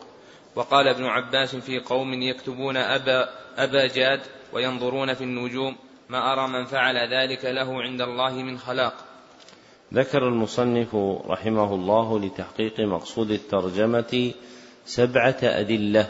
وقال 0.57 0.89
ابن 0.89 1.05
عباس 1.05 1.57
في 1.57 1.79
قوم 1.79 2.23
يكتبون 2.23 2.77
أبا, 2.77 3.29
أبا 3.57 3.87
جاد 3.87 4.21
وينظرون 4.53 5.15
في 5.15 5.25
النجوم 5.25 5.77
ما 6.09 6.33
أرى 6.33 6.49
من 6.49 6.65
فعل 6.65 6.97
ذلك 6.97 7.45
له 7.45 7.83
عند 7.83 8.01
الله 8.01 8.33
من 8.33 8.59
خلاق. 8.59 8.95
ذكر 9.95 10.29
المصنف 10.29 10.95
رحمه 11.27 11.75
الله 11.75 12.19
لتحقيق 12.21 12.81
مقصود 12.81 13.31
الترجمة 13.31 14.33
سبعة 14.87 15.39
أدلة 15.43 16.09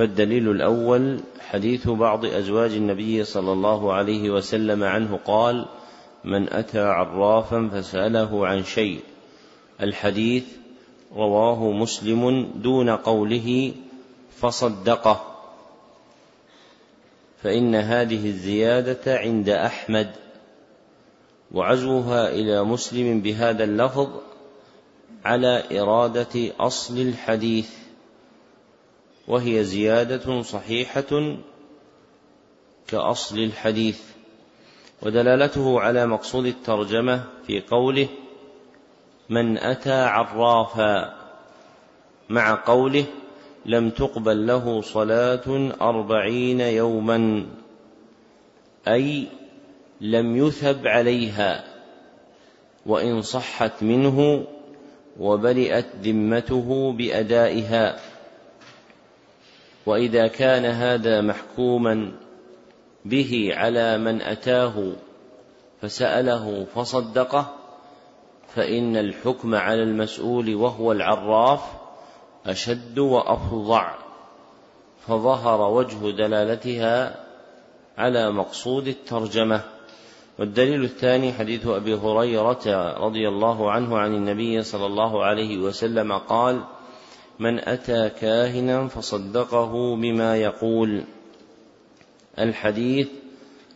فالدليل 0.00 0.50
الأول 0.50 1.20
حديث 1.40 1.88
بعض 1.88 2.24
أزواج 2.24 2.72
النبي 2.72 3.24
صلى 3.24 3.52
الله 3.52 3.92
عليه 3.92 4.30
وسلم 4.30 4.84
عنه 4.84 5.18
قال 5.24 5.66
من 6.24 6.52
أتى 6.52 6.80
عرافا 6.80 7.68
فسأله 7.72 8.46
عن 8.46 8.64
شيء 8.64 9.00
الحديث 9.80 10.44
رواه 11.16 11.70
مسلم 11.70 12.50
دون 12.56 12.90
قوله 12.90 13.72
فصدقه 14.36 15.20
فإن 17.42 17.74
هذه 17.74 18.26
الزيادة 18.26 19.18
عند 19.18 19.48
أحمد 19.48 20.10
وعزوها 21.52 22.28
إلى 22.28 22.64
مسلم 22.64 23.20
بهذا 23.20 23.64
اللفظ 23.64 24.08
على 25.24 25.80
إرادة 25.80 26.52
أصل 26.60 26.98
الحديث. 26.98 27.79
وهي 29.30 29.64
زيادة 29.64 30.42
صحيحة 30.42 31.36
كأصل 32.88 33.38
الحديث 33.38 34.00
ودلالته 35.02 35.80
على 35.80 36.06
مقصود 36.06 36.46
الترجمة 36.46 37.24
في 37.46 37.60
قوله 37.60 38.08
من 39.28 39.58
أتى 39.58 39.92
عرافا 39.92 41.14
مع 42.28 42.62
قوله 42.66 43.04
لم 43.66 43.90
تقبل 43.90 44.46
له 44.46 44.80
صلاة 44.80 45.72
أربعين 45.80 46.60
يوما 46.60 47.46
أي 48.88 49.26
لم 50.00 50.36
يثب 50.36 50.86
عليها 50.86 51.64
وإن 52.86 53.22
صحت 53.22 53.82
منه 53.82 54.44
وبرئت 55.20 55.86
ذمته 56.02 56.92
بأدائها. 56.92 58.09
وإذا 59.86 60.26
كان 60.26 60.64
هذا 60.64 61.20
محكوما 61.20 62.12
به 63.04 63.50
على 63.52 63.98
من 63.98 64.22
أتاه 64.22 64.92
فسأله 65.82 66.66
فصدقه 66.74 67.54
فإن 68.54 68.96
الحكم 68.96 69.54
على 69.54 69.82
المسؤول 69.82 70.54
وهو 70.54 70.92
العراف 70.92 71.60
أشد 72.46 72.98
وأفظع 72.98 73.94
فظهر 75.06 75.70
وجه 75.70 76.10
دلالتها 76.10 77.24
على 77.98 78.30
مقصود 78.30 78.88
الترجمة. 78.88 79.60
والدليل 80.38 80.84
الثاني 80.84 81.32
حديث 81.32 81.66
أبي 81.66 81.94
هريرة 81.94 82.94
رضي 83.06 83.28
الله 83.28 83.70
عنه 83.70 83.98
عن 83.98 84.14
النبي 84.14 84.62
صلى 84.62 84.86
الله 84.86 85.24
عليه 85.24 85.58
وسلم 85.58 86.12
قال 86.12 86.60
من 87.40 87.58
أتى 87.58 88.08
كاهنا 88.08 88.88
فصدقه 88.88 89.96
بما 89.96 90.36
يقول. 90.36 91.04
الحديث 92.38 93.08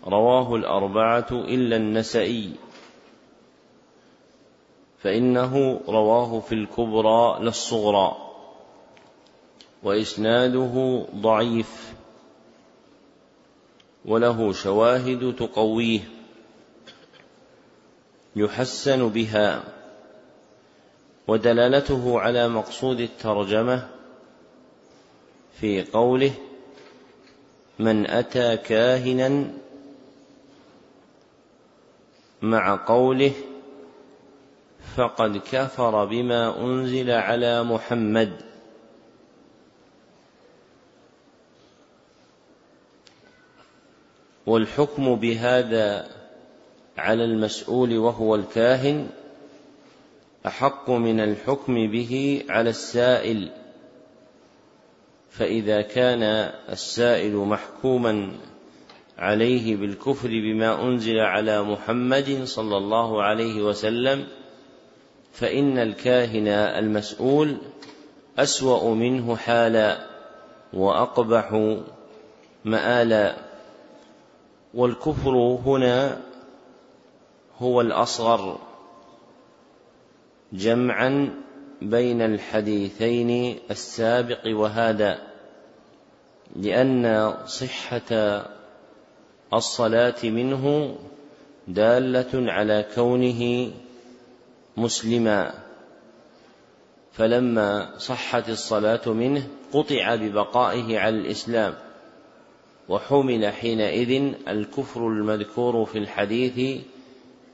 رواه 0.07 0.55
الأربعة 0.55 1.27
إلا 1.33 1.77
النسائي. 1.77 2.53
فإنه 4.99 5.81
رواه 5.89 6.41
في 6.41 6.55
الكبرى 6.55 7.39
لا 7.41 7.49
الصغرى 7.49 8.17
وإسناده 9.83 11.07
ضعيف. 11.17 11.95
وله 14.05 14.53
شواهد 14.53 15.35
تقويه. 15.39 16.01
يحسن 18.37 19.09
بها. 19.09 19.84
ودلالته 21.29 22.21
على 22.21 22.49
مقصود 22.49 23.01
الترجمة 23.01 23.89
في 25.61 25.83
قوله 25.83 26.33
من 27.79 28.07
أتى 28.07 28.57
كاهنا 28.57 29.51
مع 32.43 32.85
قوله 32.87 33.33
فقد 34.97 35.37
كفر 35.37 36.05
بما 36.05 36.61
أنزل 36.61 37.11
على 37.11 37.63
محمد. 37.63 38.33
والحكم 44.47 45.15
بهذا 45.15 46.09
على 46.99 47.25
المسؤول 47.25 47.99
وهو 47.99 48.35
الكاهن 48.35 49.09
أحق 50.47 50.91
من 50.91 51.21
الحكم 51.21 51.75
به 51.75 52.45
على 52.49 52.71
السائل. 52.71 53.51
فإذا 55.31 55.83
كان 55.83 56.23
السائل 56.69 57.37
محكوما 57.37 58.33
عليه 59.19 59.77
بالكفر 59.77 60.29
بما 60.29 60.83
أنزل 60.83 61.21
على 61.21 61.63
محمد 61.63 62.45
صلى 62.45 62.77
الله 62.77 63.23
عليه 63.23 63.63
وسلم 63.63 64.27
فإن 65.33 65.79
الكاهن 65.79 66.49
المسؤول 66.49 67.57
أسوأ 68.39 68.95
منه 68.95 69.37
حالا 69.37 70.07
وأقبح 70.73 71.77
مآلا. 72.65 73.37
والكفر 74.75 75.37
هنا 75.67 76.21
هو 77.59 77.81
الأصغر. 77.81 78.59
جمعا 80.55 81.31
بين 81.83 82.23
الحديثين 82.23 83.59
السابق 83.71 84.41
وهذا 84.47 85.19
لأن 86.57 87.35
صحة 87.47 88.43
الصلاة 89.55 90.25
منه 90.25 90.97
دالة 91.69 92.53
على 92.53 92.87
كونه 92.95 93.73
مسلما. 94.77 95.55
فلما 97.13 97.99
صحت 97.99 98.49
الصلاة 98.49 99.09
منه 99.09 99.47
قطع 99.73 100.15
ببقائه 100.15 100.99
على 100.99 101.17
الإسلام 101.17 101.75
وحمل 102.89 103.53
حينئذ 103.53 104.35
الكفر 104.49 105.09
المذكور 105.09 105.85
في 105.85 105.99
الحديث 105.99 106.81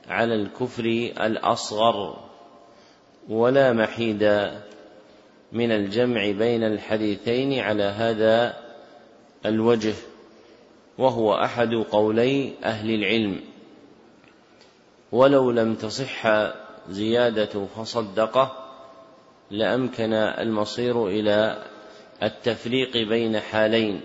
على 0.07 0.35
الكفر 0.35 0.85
الأصغر. 1.21 2.30
ولا 3.29 3.73
محيد 3.73 4.51
من 5.51 5.71
الجمع 5.71 6.31
بين 6.31 6.63
الحديثين 6.63 7.59
على 7.59 7.83
هذا 7.83 8.53
الوجه 9.45 9.93
وهو 10.97 11.33
أحد 11.33 11.73
قولي 11.73 12.53
أهل 12.63 12.93
العلم. 12.93 13.39
ولو 15.11 15.51
لم 15.51 15.75
تصح 15.75 16.27
زيادة 16.89 17.65
فصدقه 17.75 18.51
لأمكن 19.51 20.13
المصير 20.13 21.07
إلى 21.07 21.63
التفريق 22.23 22.97
بين 22.97 23.39
حالين. 23.39 24.01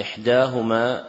إحداهما 0.00 1.04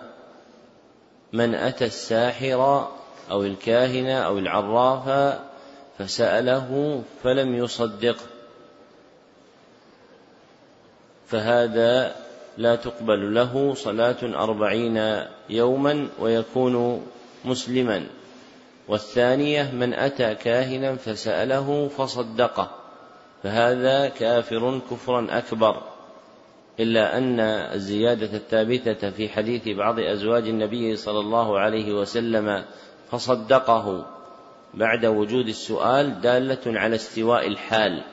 من 1.34 1.56
أتى 1.56 1.86
الساحر 1.86 2.88
أو 3.32 3.44
الكاهن 3.44 4.08
أو 4.08 4.38
العراف 4.38 5.38
فسأله 5.98 7.04
فلم 7.24 7.56
يصدقه 7.56 8.26
فهذا 11.28 12.16
لا 12.58 12.76
تقبل 12.76 13.36
له 13.36 13.74
صلاة 13.74 14.18
أربعين 14.24 15.24
يوما 15.50 16.08
ويكون 16.20 17.06
مسلما. 17.46 18.08
والثانية 18.88 19.72
من 19.72 19.94
أتى 19.94 20.36
كاهنا 20.36 20.96
فسأله 20.96 21.88
فصدقه. 21.98 22.72
فهذا 23.44 24.10
كافر 24.10 24.80
كفرا 24.92 25.28
أكبر. 25.30 25.82
إلا 26.80 27.18
أن 27.18 27.40
الزيادة 27.40 28.38
الثابتة 28.38 29.10
في 29.10 29.30
حديث 29.30 29.68
بعض 29.68 30.00
أزواج 30.00 30.48
النبي 30.48 30.96
صلى 30.96 31.20
الله 31.20 31.60
عليه 31.60 31.94
وسلم 31.94 32.66
فصدقه. 33.12 34.06
بعد 34.78 35.06
وجود 35.06 35.48
السؤال 35.48 36.22
دالة 36.22 36.80
على 36.80 36.96
استواء 36.96 37.48
الحال 37.48 38.04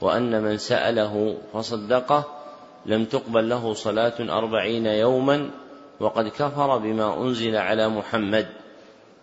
وأن 0.00 0.42
من 0.42 0.58
سأله 0.58 1.38
فصدقه 1.52 2.24
لم 2.86 3.04
تقبل 3.04 3.48
له 3.48 3.74
صلاة 3.74 4.14
أربعين 4.20 4.86
يوما 4.86 5.50
وقد 6.00 6.28
كفر 6.28 6.78
بما 6.78 7.22
أنزل 7.22 7.56
على 7.56 7.88
محمد. 7.88 8.46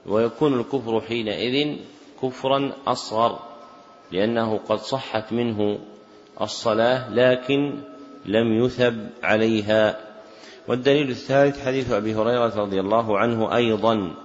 ويكون 0.05 0.59
الكفر 0.59 1.01
حينئذ 1.01 1.77
كفرا 2.21 2.71
أصغر 2.87 3.39
لأنه 4.11 4.59
قد 4.69 4.79
صحت 4.79 5.33
منه 5.33 5.79
الصلاة 6.41 7.09
لكن 7.09 7.79
لم 8.25 8.65
يثب 8.65 9.09
عليها. 9.23 9.99
والدليل 10.67 11.09
الثالث 11.09 11.65
حديث 11.65 11.91
أبي 11.91 12.15
هريرة 12.15 12.55
رضي 12.55 12.79
الله 12.79 13.19
عنه 13.19 13.55
أيضا. 13.55 14.24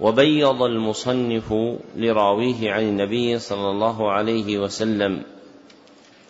وبيض 0.00 0.62
المصنف 0.62 1.54
لراويه 1.96 2.72
عن 2.72 2.82
النبي 2.82 3.38
صلى 3.38 3.70
الله 3.70 4.12
عليه 4.12 4.58
وسلم. 4.58 5.22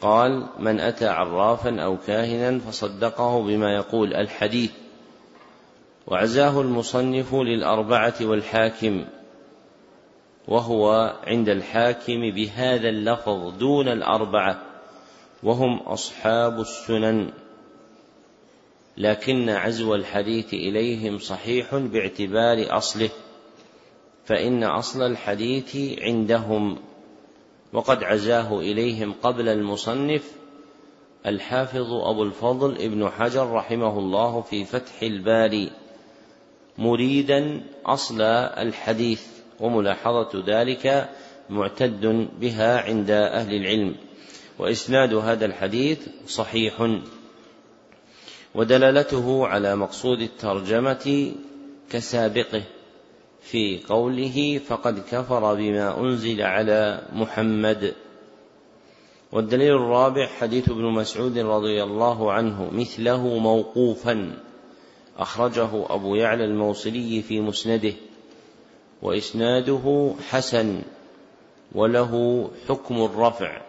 قال 0.01 0.47
من 0.59 0.81
أتى 0.81 1.07
عرافا 1.07 1.81
أو 1.81 1.97
كاهنا 2.07 2.59
فصدقه 2.59 3.43
بما 3.43 3.75
يقول 3.75 4.15
الحديث. 4.15 4.71
وعزاه 6.07 6.61
المصنف 6.61 7.35
للأربعة 7.35 8.15
والحاكم 8.21 9.05
وهو 10.49 11.17
عند 11.27 11.49
الحاكم 11.49 12.21
بهذا 12.31 12.89
اللفظ 12.89 13.59
دون 13.59 13.89
الأربعة 13.89 14.63
وهم 15.43 15.79
أصحاب 15.79 16.61
السنن. 16.61 17.31
لكن 18.97 19.49
عزو 19.49 19.95
الحديث 19.95 20.55
إليهم 20.55 21.19
صحيح 21.19 21.75
باعتبار 21.75 22.77
أصله. 22.77 23.11
فإن 24.29 24.65
أصل 24.65 25.03
الحديث 25.03 25.77
عندهم 26.03 26.79
وقد 27.73 28.05
عزاه 28.05 28.59
إليهم 28.59 29.15
قبل 29.23 29.49
المصنف 29.49 30.33
الحافظ 31.27 31.93
أبو 31.93 32.23
الفضل 32.23 32.75
ابن 32.75 33.09
حجر 33.09 33.53
رحمه 33.53 33.99
الله 33.99 34.41
في 34.41 34.65
فتح 34.65 35.03
الباري 35.03 35.71
مريدا 36.79 37.63
أصل 37.87 38.21
الحديث 38.23 39.23
وملاحظة 39.61 40.45
ذلك 40.47 41.09
معتد 41.51 42.29
بها 42.41 42.81
عند 42.81 43.11
أهل 43.11 43.55
العلم 43.55 43.95
وإسناد 44.59 45.15
هذا 45.15 45.47
الحديث 45.47 46.09
صحيح. 46.27 46.99
ودلالته 48.55 49.47
على 49.47 49.77
مقصود 49.77 50.21
الترجمة 50.21 51.33
كسابقه. 51.91 52.63
في 53.41 53.81
قوله 53.89 54.61
فقد 54.67 54.99
كفر 55.11 55.55
بما 55.55 56.01
أنزل 56.01 56.43
على 56.43 57.09
محمد. 57.13 57.95
والدليل 59.33 59.73
الرابع 59.73 60.27
حديث 60.27 60.69
ابن 60.69 60.85
مسعود 60.85 61.39
رضي 61.39 61.83
الله 61.83 62.33
عنه 62.33 62.71
مثله 62.73 63.39
موقوفا. 63.39 64.39
أخرجه 65.19 65.95
أبو 65.95 66.15
يعلى 66.15 66.45
الموصلي 66.45 67.23
في 67.23 67.41
مسنده 67.41 67.93
وإسناده 69.03 70.15
حسن 70.29 70.83
وله 71.75 72.45
حكم 72.69 73.03
الرفع 73.05 73.63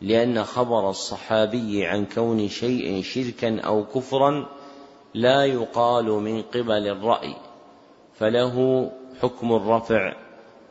لأن 0.00 0.44
خبر 0.44 0.90
الصحابي 0.90 1.86
عن 1.86 2.06
كون 2.06 2.48
شيء 2.48 3.02
شركا 3.02 3.60
أو 3.60 3.84
كفرا 3.84 4.48
لا 5.14 5.44
يقال 5.44 6.04
من 6.04 6.42
قبل 6.42 6.88
الرأي. 6.88 7.34
فله 8.22 8.90
حكم 9.22 9.52
الرفع. 9.52 10.12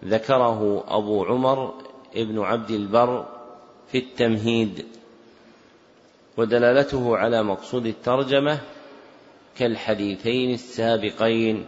ذكره 0.05 0.83
أبو 0.87 1.25
عمر 1.25 1.73
ابن 2.15 2.39
عبد 2.39 2.71
البر 2.71 3.25
في 3.87 3.97
التمهيد. 3.97 4.85
ودلالته 6.37 7.17
على 7.17 7.43
مقصود 7.43 7.85
الترجمة 7.85 8.59
كالحديثين 9.57 10.53
السابقين. 10.53 11.65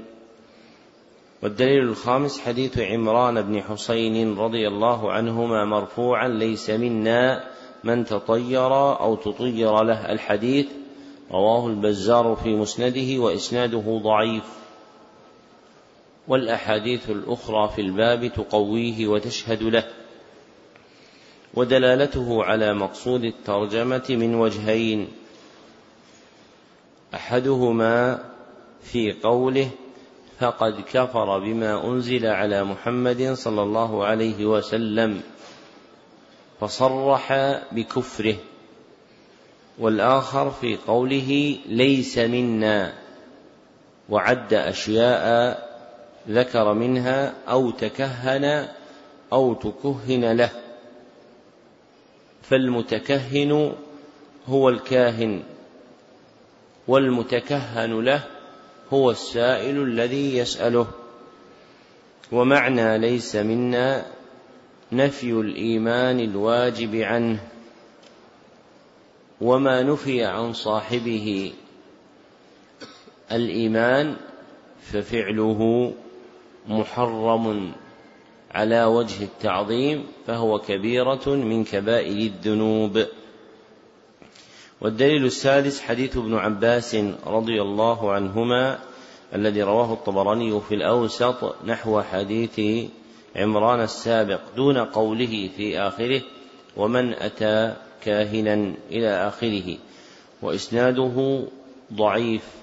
والدليل 1.41 1.83
الخامس 1.83 2.41
حديث 2.41 2.79
عمران 2.79 3.41
بن 3.41 3.61
حسين 3.61 4.37
رضي 4.37 4.67
الله 4.67 5.11
عنهما 5.11 5.65
مرفوعا 5.65 6.27
ليس 6.27 6.69
منا 6.69 7.43
من 7.83 8.05
تطير 8.05 8.99
أو 8.99 9.15
تطير 9.15 9.83
له 9.83 10.11
الحديث. 10.11 10.67
رواه 11.31 11.67
البزار 11.67 12.35
في 12.43 12.55
مسنده 12.55 13.21
وإسناده 13.21 13.99
ضعيف. 14.03 14.62
والأحاديث 16.27 17.09
الأخرى 17.09 17.69
في 17.75 17.81
الباب 17.81 18.27
تقويه 18.27 19.07
وتشهد 19.07 19.63
له. 19.63 19.83
ودلالته 21.53 22.43
على 22.43 22.73
مقصود 22.73 23.23
الترجمة 23.23 24.05
من 24.09 24.35
وجهين. 24.35 25.07
أحدهما 27.13 28.23
في 28.83 29.11
قوله 29.11 29.69
فقد 30.39 30.81
كفر 30.93 31.39
بما 31.39 31.87
أنزل 31.87 32.25
على 32.25 32.63
محمد 32.63 33.33
صلى 33.33 33.61
الله 33.63 34.05
عليه 34.05 34.45
وسلم 34.45 35.21
فصرح 36.59 37.33
بكفره. 37.71 38.35
والآخر 39.79 40.51
في 40.51 40.77
قوله 40.87 41.57
ليس 41.65 42.17
منا 42.17 42.93
وعد 44.09 44.53
أشياء 44.53 45.62
ذكر 46.29 46.73
منها 46.73 47.33
أو 47.47 47.71
تكهن 47.71 48.67
أو 49.33 49.53
تكهن 49.53 50.37
له. 50.37 50.49
فالمتكهن 52.41 53.73
هو 54.47 54.69
الكاهن 54.69 55.43
والمتكهن 56.87 58.01
له 58.01 58.23
هو 58.93 59.11
السائل 59.11 59.83
الذي 59.83 60.37
يسأله. 60.37 60.87
ومعنى 62.31 62.97
ليس 62.97 63.35
منا 63.35 64.05
نفي 64.91 65.31
الإيمان 65.31 66.19
الواجب 66.19 66.95
عنه 66.95 67.39
وما 69.41 69.81
نفي 69.81 70.23
عن 70.23 70.53
صاحبه. 70.53 71.53
الإيمان 73.31 74.15
ففعله 74.81 75.93
محرم 76.67 77.71
على 78.51 78.83
وجه 78.85 79.23
التعظيم 79.23 80.05
فهو 80.27 80.59
كبيرة 80.59 81.29
من 81.29 81.63
كبائر 81.63 82.17
الذنوب. 82.17 83.05
والدليل 84.81 85.25
السادس 85.25 85.81
حديث 85.81 86.17
ابن 86.17 86.33
عباس 86.35 86.95
رضي 87.27 87.61
الله 87.61 88.11
عنهما 88.11 88.79
الذي 89.35 89.63
رواه 89.63 89.93
الطبراني 89.93 90.61
في 90.61 90.75
الأوسط 90.75 91.55
نحو 91.65 92.01
حديث 92.01 92.87
عمران 93.35 93.81
السابق 93.81 94.39
دون 94.55 94.77
قوله 94.77 95.49
في 95.57 95.79
آخره 95.79 96.21
ومن 96.77 97.13
أتى 97.13 97.73
كاهنا 98.03 98.73
إلى 98.91 99.27
آخره. 99.27 99.77
وإسناده 100.41 101.45
ضعيف. 101.93 102.62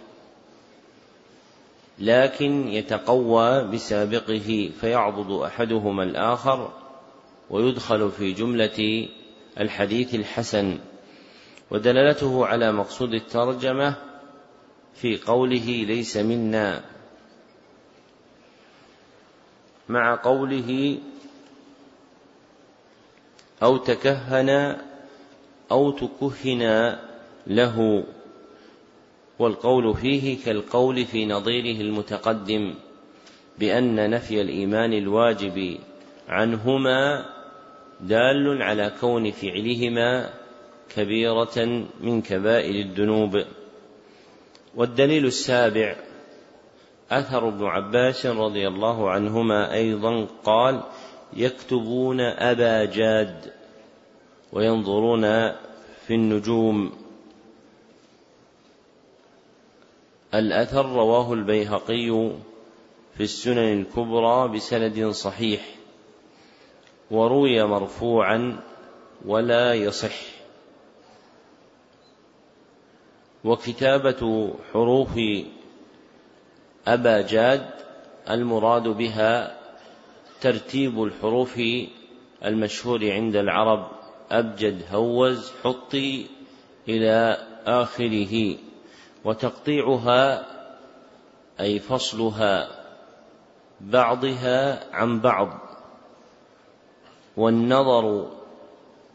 لكن 2.00 2.68
يتقوى 2.68 3.64
بسابقه 3.64 4.70
فيعضد 4.80 5.42
أحدهما 5.42 6.02
الآخر 6.02 6.72
ويدخل 7.50 8.10
في 8.10 8.32
جملة 8.32 9.08
الحديث 9.60 10.14
الحسن. 10.14 10.78
ودلالته 11.70 12.46
على 12.46 12.72
مقصود 12.72 13.14
الترجمة 13.14 13.94
في 14.94 15.16
قوله 15.16 15.84
ليس 15.86 16.16
منا. 16.16 16.84
مع 19.88 20.20
قوله 20.24 20.98
أو 23.62 23.76
تكهن 23.76 24.76
أو 25.70 25.90
تكهن 25.90 26.96
له. 27.46 28.04
والقول 29.40 29.94
فيه 29.94 30.44
كالقول 30.44 31.04
في 31.04 31.26
نظيره 31.26 31.80
المتقدم 31.80 32.74
بأن 33.58 34.10
نفي 34.10 34.40
الإيمان 34.40 34.92
الواجب 34.92 35.78
عنهما 36.28 37.26
دال 38.00 38.62
على 38.62 38.92
كون 39.00 39.30
فعلهما 39.30 40.30
كبيرة 40.96 41.86
من 42.00 42.22
كبائر 42.22 42.74
الذنوب. 42.74 43.44
والدليل 44.74 45.26
السابع 45.26 45.96
أثر 47.10 47.48
ابن 47.48 47.64
عباس 47.64 48.26
رضي 48.26 48.68
الله 48.68 49.10
عنهما 49.10 49.72
أيضا 49.74 50.26
قال 50.44 50.82
يكتبون 51.36 52.20
أبا 52.20 52.84
جاد 52.84 53.52
وينظرون 54.52 55.22
في 56.06 56.14
النجوم. 56.14 56.92
الأثر 60.34 60.86
رواه 60.86 61.32
البيهقي 61.32 62.30
في 63.16 63.22
السنن 63.22 63.80
الكبرى 63.80 64.48
بسند 64.48 65.10
صحيح 65.10 65.60
وروي 67.10 67.62
مرفوعا 67.64 68.60
ولا 69.26 69.74
يصح. 69.74 70.16
وكتابة 73.44 74.54
حروف 74.72 75.10
أبا 76.86 77.20
جاد 77.20 77.70
المراد 78.30 78.88
بها 78.88 79.58
ترتيب 80.40 81.02
الحروف 81.02 81.60
المشهور 82.44 83.10
عند 83.10 83.36
العرب 83.36 83.88
أبجد 84.30 84.82
هوز 84.92 85.52
حطي 85.64 86.26
إلى 86.88 87.46
آخره. 87.66 88.56
وتقطيعها 89.24 90.46
أي 91.60 91.78
فصلها 91.78 92.68
بعضها 93.80 94.94
عن 94.94 95.20
بعض. 95.20 95.60
والنظر 97.36 98.30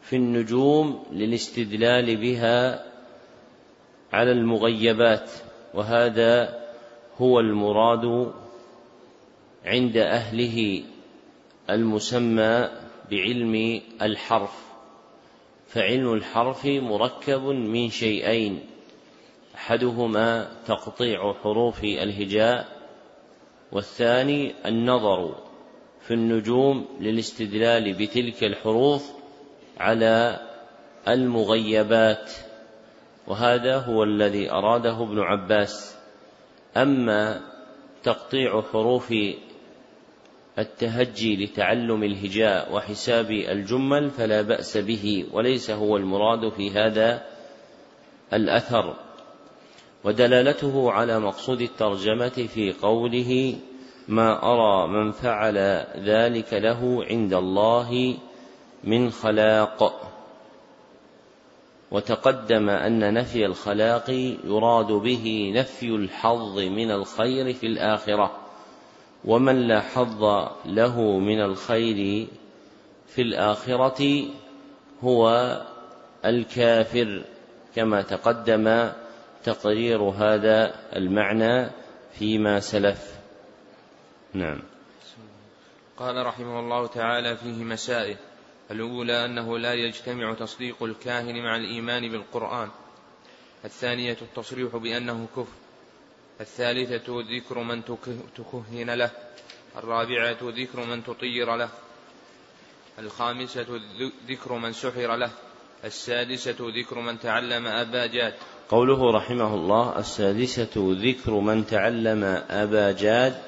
في 0.02 0.16
النجوم 0.16 1.06
للاستدلال 1.12 2.16
بها 2.16 2.86
على 4.12 4.32
المغيبات 4.32 5.30
وهذا 5.74 6.60
هو 7.20 7.40
المراد 7.40 8.32
عند 9.64 9.96
أهله 9.96 10.82
المسمى 11.70 12.68
بعلم 13.10 13.80
الحرف. 14.02 14.66
فعلم 15.68 16.12
الحرف 16.12 16.66
مركب 16.66 17.42
من 17.42 17.90
شيئين. 17.90 18.75
أحدهما 19.56 20.48
تقطيع 20.66 21.32
حروف 21.32 21.84
الهجاء 21.84 22.68
والثاني 23.72 24.54
النظر 24.66 25.34
في 26.00 26.14
النجوم 26.14 26.86
للاستدلال 27.00 27.94
بتلك 27.94 28.44
الحروف 28.44 29.12
على 29.78 30.40
المغيبات 31.08 32.32
وهذا 33.26 33.76
هو 33.76 34.02
الذي 34.02 34.50
أراده 34.50 35.02
ابن 35.02 35.20
عباس. 35.20 35.96
أما 36.76 37.40
تقطيع 38.02 38.62
حروف 38.72 39.14
التهجي 40.58 41.44
لتعلم 41.44 42.04
الهجاء 42.04 42.74
وحساب 42.74 43.30
الجمل 43.30 44.10
فلا 44.10 44.42
بأس 44.42 44.76
به 44.76 45.26
وليس 45.32 45.70
هو 45.70 45.96
المراد 45.96 46.48
في 46.48 46.70
هذا 46.70 47.22
الأثر. 48.32 49.05
ودلالته 50.06 50.92
على 50.92 51.18
مقصود 51.18 51.60
الترجمة 51.60 52.48
في 52.54 52.72
قوله 52.72 53.54
ما 54.08 54.42
أرى 54.42 54.88
من 54.88 55.12
فعل 55.12 55.58
ذلك 55.96 56.54
له 56.54 57.04
عند 57.10 57.34
الله 57.34 58.14
من 58.84 59.10
خلاق. 59.10 60.02
وتقدم 61.90 62.68
أن 62.68 63.14
نفي 63.14 63.46
الخلاق 63.46 64.10
يراد 64.44 64.92
به 64.92 65.52
نفي 65.54 65.86
الحظ 65.86 66.58
من 66.58 66.90
الخير 66.90 67.52
في 67.52 67.66
الآخرة 67.66 68.36
ومن 69.24 69.56
لا 69.68 69.80
حظ 69.80 70.24
له 70.66 71.18
من 71.18 71.40
الخير 71.40 72.26
في 73.06 73.22
الآخرة 73.22 74.24
هو 75.04 75.56
الكافر 76.24 77.22
كما 77.76 78.02
تقدم 78.02 78.90
تقرير 79.46 80.02
هذا 80.02 80.74
المعنى 80.96 81.70
فيما 82.18 82.60
سلف. 82.60 83.14
نعم. 84.34 84.62
قال 85.96 86.26
رحمه 86.26 86.60
الله 86.60 86.86
تعالى 86.86 87.36
فيه 87.36 87.64
مسائل. 87.64 88.16
الأولى 88.70 89.24
أنه 89.24 89.58
لا 89.58 89.74
يجتمع 89.74 90.34
تصديق 90.34 90.82
الكاهن 90.82 91.42
مع 91.42 91.56
الإيمان 91.56 92.10
بالقرآن. 92.12 92.68
الثانية 93.64 94.16
التصريح 94.22 94.76
بأنه 94.76 95.26
كفر. 95.36 95.56
الثالثة 96.40 97.24
ذكر 97.36 97.58
من 97.58 97.84
تكهن 98.36 98.90
له. 98.90 99.10
الرابعة 99.76 100.38
ذكر 100.42 100.86
من 100.86 101.04
تطير 101.04 101.56
له. 101.56 101.68
الخامسة 102.98 103.66
ذكر 104.28 104.52
من 104.52 104.72
سحر 104.72 105.16
له. 105.16 105.30
السادسة 105.84 106.56
ذكر 106.60 107.00
من 107.00 107.20
تعلم 107.20 107.66
أباجات 107.66 108.34
قوله 108.68 109.10
رحمه 109.10 109.54
الله 109.54 109.98
السادسة 109.98 110.70
ذكر 110.76 111.32
من 111.40 111.66
تعلم 111.66 112.24
أباجاد 112.50 113.42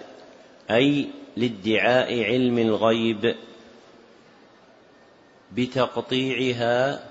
أي 0.70 1.08
لادعاء 1.36 2.22
علم 2.24 2.58
الغيب 2.58 3.36
بتقطيعها 5.52 7.04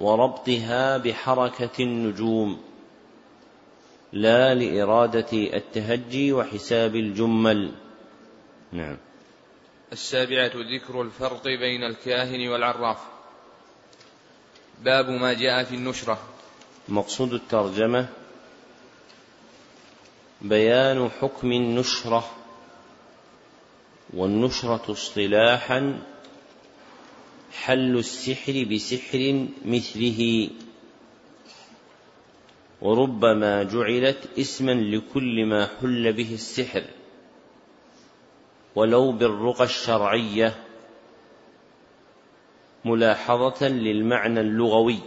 وربطها 0.00 0.98
بحركة 0.98 1.70
النجوم 1.80 2.60
لا 4.12 4.54
لإرادة 4.54 5.32
التهجي 5.32 6.32
وحساب 6.32 6.96
الجمل. 6.96 7.72
نعم. 8.72 8.96
السابعة 9.92 10.52
ذكر 10.54 11.02
الفرق 11.02 11.44
بين 11.44 11.84
الكاهن 11.84 12.48
والعراف. 12.48 12.98
باب 14.84 15.10
ما 15.10 15.32
جاء 15.32 15.64
في 15.64 15.74
النشرة. 15.74 16.18
مقصود 16.88 17.32
الترجمة 17.32 18.08
بيان 20.42 21.08
حكم 21.20 21.52
النشرة 21.52 22.30
والنشرة 24.14 24.92
اصطلاحا 24.92 26.02
حل 27.52 27.98
السحر 27.98 28.66
بسحر 28.72 29.46
مثله 29.64 30.50
وربما 32.82 33.62
جعلت 33.62 34.38
اسما 34.38 34.72
لكل 34.72 35.46
ما 35.46 35.68
حل 35.80 36.12
به 36.12 36.34
السحر 36.34 36.84
ولو 38.74 39.12
بالرقى 39.12 39.64
الشرعية 39.64 40.54
ملاحظة 42.84 43.68
للمعنى 43.68 44.40
اللغوي. 44.40 44.98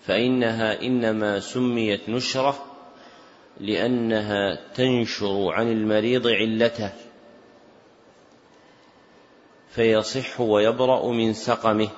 فإنها 0.00 0.82
إنما 0.82 1.40
سميت 1.40 2.08
نشرة 2.08 2.64
لأنها 3.60 4.58
تنشر 4.74 5.48
عن 5.52 5.72
المريض 5.72 6.26
علته 6.26 6.92
فيصح 9.70 10.40
ويبرأ 10.40 11.12
من 11.12 11.32
سقمه. 11.32 11.88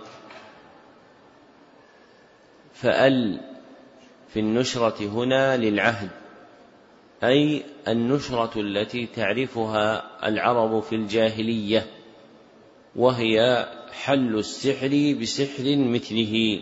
فأل 2.74 3.40
في 4.28 4.40
النشرة 4.40 5.06
هنا 5.08 5.56
للعهد 5.56 6.10
أي 7.24 7.62
النشرة 7.88 8.60
التي 8.60 9.06
تعرفها 9.06 10.10
العرب 10.28 10.80
في 10.80 10.94
الجاهلية 10.94 11.86
وهي 12.96 13.66
حل 13.92 14.38
السحر 14.38 15.16
بسحر 15.20 15.76
مثله. 15.76 16.60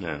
نعم. 0.00 0.20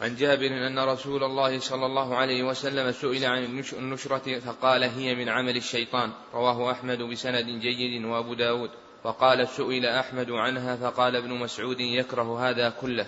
عن 0.00 0.16
جابر 0.16 0.46
أن 0.46 0.78
رسول 0.78 1.24
الله 1.24 1.58
صلى 1.58 1.86
الله 1.86 2.16
عليه 2.16 2.42
وسلم 2.42 2.92
سئل 2.92 3.24
عن 3.24 3.62
النشرة 3.72 4.38
فقال 4.38 4.84
هي 4.84 5.14
من 5.14 5.28
عمل 5.28 5.56
الشيطان. 5.56 6.12
رواه 6.34 6.72
أحمد 6.72 7.02
بسند 7.02 7.46
جيد 7.46 8.04
وأبو 8.04 8.34
داود. 8.34 8.70
وقال 9.04 9.48
سئل 9.48 9.86
أحمد 9.86 10.30
عنها 10.30 10.76
فقال 10.76 11.16
ابن 11.16 11.30
مسعود 11.30 11.80
يكره 11.80 12.50
هذا 12.50 12.70
كله. 12.70 13.06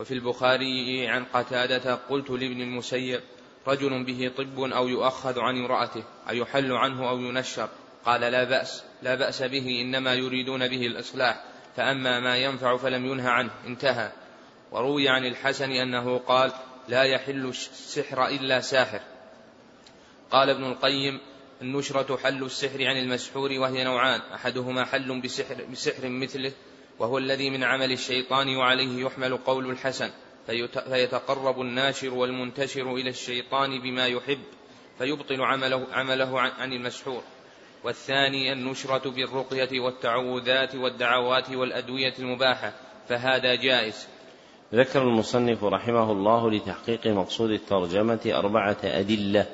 وفي 0.00 0.14
البخاري 0.14 1.08
عن 1.08 1.24
قتادة 1.24 1.94
قلت 1.94 2.30
لابن 2.30 2.60
المسيب 2.60 3.20
رجل 3.66 4.04
به 4.04 4.32
طب 4.36 4.60
أو 4.60 4.88
يؤخذ 4.88 5.40
عن 5.40 5.56
امرأته 5.56 6.04
أيحل 6.28 6.72
عنه 6.72 7.08
أو 7.08 7.18
ينشر؟ 7.18 7.68
قال 8.04 8.20
لا 8.20 8.44
بأس 8.44 8.84
لا 9.02 9.14
بأس 9.14 9.42
به 9.42 9.80
إنما 9.80 10.14
يريدون 10.14 10.68
به 10.68 10.86
الإصلاح 10.86 11.44
فأما 11.76 12.20
ما 12.20 12.36
ينفع 12.36 12.76
فلم 12.76 13.06
ينه 13.06 13.28
عنه 13.28 13.50
انتهى. 13.66 14.12
وروي 14.72 15.08
عن 15.08 15.26
الحسن 15.26 15.70
أنه 15.70 16.18
قال 16.18 16.52
لا 16.88 17.02
يحل 17.02 17.46
السحر 17.46 18.28
إلا 18.28 18.60
ساحر. 18.60 19.00
قال 20.30 20.50
ابن 20.50 20.64
القيم 20.64 21.20
النشرة 21.62 22.16
حل 22.16 22.44
السحر 22.44 22.86
عن 22.86 22.96
المسحور 22.96 23.52
وهي 23.52 23.84
نوعان 23.84 24.20
أحدهما 24.20 24.84
حل 24.84 25.20
بسحر, 25.20 25.64
بسحر 25.72 26.08
مثله 26.08 26.52
وهو 26.98 27.18
الذي 27.18 27.50
من 27.50 27.64
عمل 27.64 27.92
الشيطان 27.92 28.56
وعليه 28.56 29.04
يحمل 29.04 29.36
قول 29.36 29.70
الحسن 29.70 30.10
فيتقرب 30.86 31.60
الناشر 31.60 32.14
والمنتشر 32.14 32.94
إلى 32.94 33.10
الشيطان 33.10 33.80
بما 33.80 34.06
يحب 34.06 34.42
فيبطل 34.98 35.42
عمله, 35.42 35.86
عمله 35.92 36.40
عن 36.40 36.72
المسحور. 36.72 37.22
والثاني 37.84 38.52
النشرة 38.52 39.10
بالرقية 39.10 39.80
والتعوذات 39.80 40.74
والدعوات 40.74 41.50
والأدوية 41.50 42.14
المباحة 42.18 42.72
فهذا 43.08 43.54
جائز 43.54 44.08
ذكر 44.74 45.02
المصنف 45.02 45.64
رحمه 45.64 46.12
الله 46.12 46.50
لتحقيق 46.50 47.06
مقصود 47.06 47.50
الترجمة 47.50 48.20
أربعة 48.26 48.76
أدلة. 48.84 49.46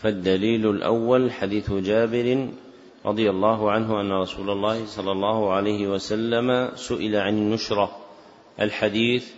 فالدليل 0.00 0.70
الأول 0.70 1.32
حديث 1.32 1.72
جابر 1.72 2.48
رضي 3.06 3.30
الله 3.30 3.70
عنه 3.70 4.00
أن 4.00 4.12
رسول 4.12 4.50
الله 4.50 4.86
صلى 4.86 5.12
الله 5.12 5.52
عليه 5.52 5.88
وسلم 5.88 6.70
سئل 6.74 7.16
عن 7.16 7.38
النشرة 7.38 7.96
الحديث 8.60 9.30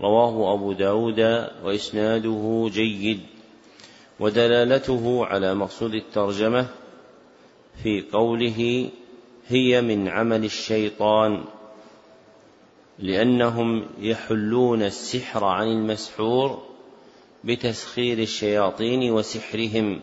رواه 0.00 0.54
أبو 0.54 0.72
داود 0.72 1.20
وإسناده 1.64 2.70
جيد 2.72 3.20
ودلالته 4.20 5.26
على 5.26 5.54
مقصود 5.54 5.94
الترجمة 5.94 6.66
في 7.82 8.04
قوله 8.12 8.90
هي 9.48 9.80
من 9.80 10.08
عمل 10.08 10.44
الشيطان. 10.44 11.44
لأنهم 12.98 13.86
يحلون 13.98 14.82
السحر 14.82 15.44
عن 15.44 15.66
المسحور 15.66 16.62
بتسخير 17.44 18.18
الشياطين 18.18 19.12
وسحرهم. 19.12 20.02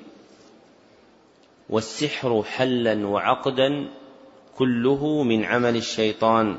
والسحر 1.69 2.43
حلا 2.43 3.07
وعقدا 3.07 3.89
كله 4.57 5.23
من 5.23 5.45
عمل 5.45 5.75
الشيطان. 5.75 6.57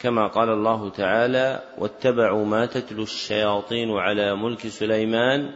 كما 0.00 0.26
قال 0.26 0.48
الله 0.48 0.90
تعالى 0.90 1.62
واتبعوا 1.78 2.44
ما 2.44 2.66
تتلو 2.66 3.02
الشياطين 3.02 3.90
على 3.90 4.36
ملك 4.36 4.66
سليمان 4.66 5.54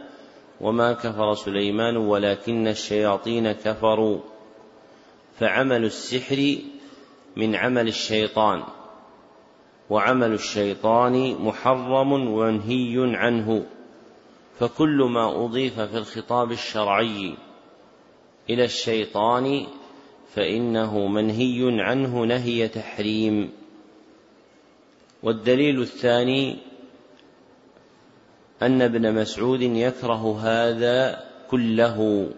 وما 0.61 0.93
كفر 0.93 1.33
سليمان 1.33 1.97
ولكن 1.97 2.67
الشياطين 2.67 3.51
كفروا. 3.51 4.19
فعمل 5.39 5.85
السحر 5.85 6.55
من 7.35 7.55
عمل 7.55 7.87
الشيطان. 7.87 8.63
وعمل 9.89 10.33
الشيطان 10.33 11.35
محرم 11.41 12.11
ومنهي 12.11 13.15
عنه 13.15 13.65
فكل 14.59 15.07
ما 15.13 15.45
أضيف 15.45 15.79
في 15.79 15.97
الخطاب 15.97 16.51
الشرعي 16.51 17.37
إلى 18.49 18.65
الشيطان 18.65 19.65
فإنه 20.33 21.07
منهي 21.07 21.81
عنه 21.81 22.23
نهي 22.25 22.67
تحريم. 22.67 23.51
والدليل 25.23 25.81
الثاني 25.81 26.57
أن 28.61 28.81
ابن 28.81 29.13
مسعود 29.13 29.61
يكره 29.61 30.39
هذا 30.39 31.25
كله. 31.49 32.29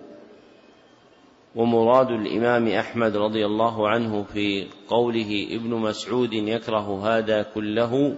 ومراد 1.58 2.12
الإمام 2.12 2.68
أحمد 2.68 3.18
رضي 3.18 3.46
الله 3.46 3.90
عنه 3.90 4.24
في 4.24 4.68
قوله 4.88 5.48
ابن 5.52 5.70
مسعود 5.70 6.34
يكره 6.34 7.08
هذا 7.08 7.44
كله 7.44 8.16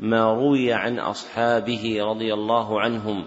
ما 0.00 0.32
روي 0.32 0.72
عن 0.72 0.98
أصحابه 0.98 1.96
رضي 2.00 2.34
الله 2.34 2.80
عنهم 2.80 3.24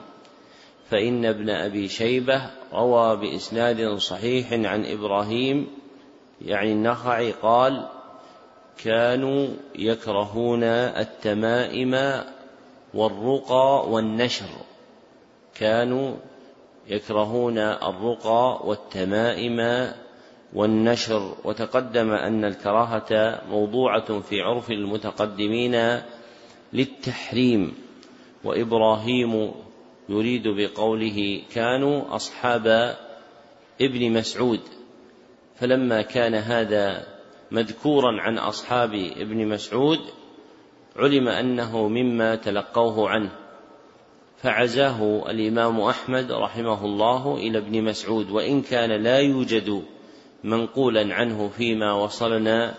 فإن 0.90 1.26
ابن 1.26 1.50
أبي 1.50 1.88
شيبة 1.88 2.42
روى 2.74 3.18
بإسناد 3.18 3.96
صحيح 3.98 4.54
عن 4.54 4.86
إبراهيم 4.86 5.68
يعني 6.42 6.72
النخعي 6.72 7.32
قال 7.32 7.88
كانوا 8.84 9.48
يكرهون 9.76 10.64
التمائم 10.64 12.22
والرقى 12.94 13.90
والنشر 13.90 14.50
كانوا 15.60 16.16
يكرهون 16.88 17.58
الرقى 17.58 18.62
والتمائم 18.64 19.92
والنشر 20.54 21.36
وتقدم 21.44 22.12
أن 22.12 22.46
الكراهة 22.46 23.42
موضوعة 23.50 24.20
في 24.20 24.42
عرف 24.42 24.72
المتقدمين 24.72 26.02
للتحريم. 26.74 27.74
وإبراهيم 28.44 29.52
يريد 30.10 30.48
بقوله 30.48 31.42
كانوا 31.54 32.16
أصحاب 32.16 32.96
ابن 33.82 34.12
مسعود. 34.12 34.60
فلما 35.56 36.02
كان 36.02 36.36
هذا 36.36 37.08
مذكورا 37.52 38.22
عن 38.22 38.38
أصحاب 38.38 38.94
ابن 38.94 39.48
مسعود 39.48 40.00
علم 40.96 41.28
أنه 41.28 41.88
مما 41.88 42.36
تلقوه 42.36 43.10
عنه. 43.10 43.41
فعزاه 44.42 45.30
الإمام 45.30 45.82
أحمد 45.82 46.32
رحمه 46.32 46.86
الله 46.86 47.36
إلى 47.38 47.58
ابن 47.58 47.84
مسعود 47.84 48.30
وإن 48.30 48.62
كان 48.62 48.92
لا 48.92 49.20
يوجد 49.20 49.84
منقولا 50.44 51.14
عنه 51.14 51.50
فيما 51.50 51.94
وصلنا 51.94 52.76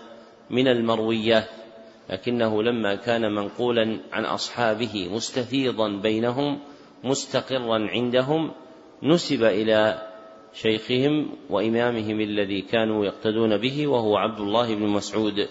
من 0.49 0.67
المرويات 0.67 1.49
لكنه 2.09 2.63
لما 2.63 2.95
كان 2.95 3.35
منقولا 3.35 3.99
عن 4.11 4.25
أصحابه 4.25 5.09
مستفيضا 5.11 5.89
بينهم 5.89 6.59
مستقرا 7.03 7.87
عندهم 7.89 8.51
نسب 9.03 9.43
إلى 9.43 10.07
شيخهم 10.53 11.29
وإمامهم 11.49 12.21
الذي 12.21 12.61
كانوا 12.61 13.05
يقتدون 13.05 13.57
به 13.57 13.87
وهو 13.87 14.17
عبد 14.17 14.39
الله 14.39 14.75
بن 14.75 14.87
مسعود. 14.87 15.47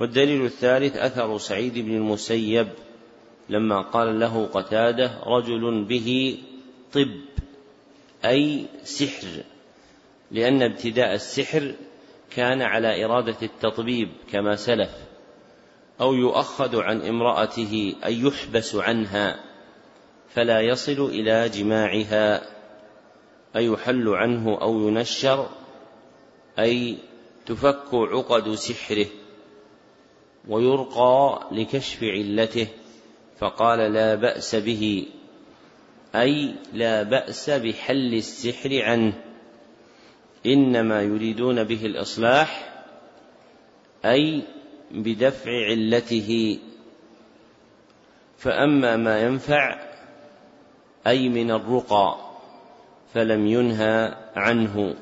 والدليل 0.00 0.44
الثالث 0.44 0.96
أثر 0.96 1.38
سعيد 1.38 1.78
بن 1.78 1.94
المسيب 1.94 2.68
لما 3.48 3.80
قال 3.80 4.20
له 4.20 4.46
قتادة 4.46 5.18
رجل 5.26 5.84
به 5.84 6.38
طب 6.92 7.10
أي 8.24 8.66
سحر 8.84 9.42
لأن 10.30 10.62
ابتداء 10.62 11.14
السحر 11.14 11.74
كان 12.30 12.62
على 12.62 13.04
إرادة 13.04 13.36
التطبيب 13.42 14.08
كما 14.32 14.56
سلف 14.56 14.90
أو 16.00 16.14
يؤخذ 16.14 16.80
عن 16.80 17.02
امرأته 17.02 17.94
أي 18.04 18.20
يحبس 18.20 18.74
عنها 18.74 19.40
فلا 20.28 20.60
يصل 20.60 21.04
إلى 21.06 21.48
جماعها 21.48 22.42
أي 23.56 23.66
يحل 23.66 24.08
عنه 24.08 24.58
أو 24.62 24.88
ينشر 24.88 25.48
أي 26.58 26.96
تفك 27.46 27.94
عقد 27.94 28.54
سحره 28.54 29.06
ويرقى 30.48 31.40
لكشف 31.52 32.02
علته. 32.02 32.68
فقال 33.38 33.78
لا 33.92 34.14
بأس 34.14 34.54
به 34.54 35.06
أي 36.14 36.54
لا 36.72 37.02
بأس 37.02 37.50
بحل 37.50 38.14
السحر 38.14 38.82
عنه. 38.82 39.12
إنما 40.46 41.02
يريدون 41.02 41.64
به 41.64 41.86
الإصلاح 41.86 42.82
أي 44.04 44.42
بدفع 44.90 45.50
علته. 45.50 46.58
فأما 48.38 48.96
ما 48.96 49.20
ينفع 49.20 49.86
أي 51.06 51.28
من 51.28 51.50
الرقى 51.50 52.16
فلم 53.14 53.46
ينهى 53.46 54.14
عنه 54.36 54.96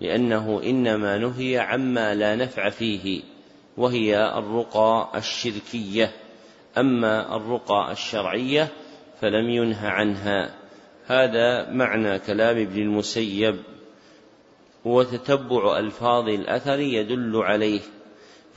لأنه 0.00 0.62
إنما 0.64 1.18
نهي 1.18 1.58
عما 1.58 2.14
لا 2.14 2.36
نفع 2.36 2.68
فيه 2.68 3.22
وهي 3.76 4.38
الرقى 4.38 5.10
الشركية. 5.14 6.25
أما 6.78 7.36
الرقى 7.36 7.92
الشرعية 7.92 8.68
فلم 9.20 9.50
ينه 9.50 9.88
عنها. 9.88 10.54
هذا 11.06 11.70
معنى 11.70 12.18
كلام 12.18 12.56
ابن 12.56 12.82
المسيب. 12.82 13.56
وتتبع 14.84 15.78
ألفاظ 15.78 16.28
الأثر 16.28 16.78
يدل 16.78 17.36
عليه 17.36 17.80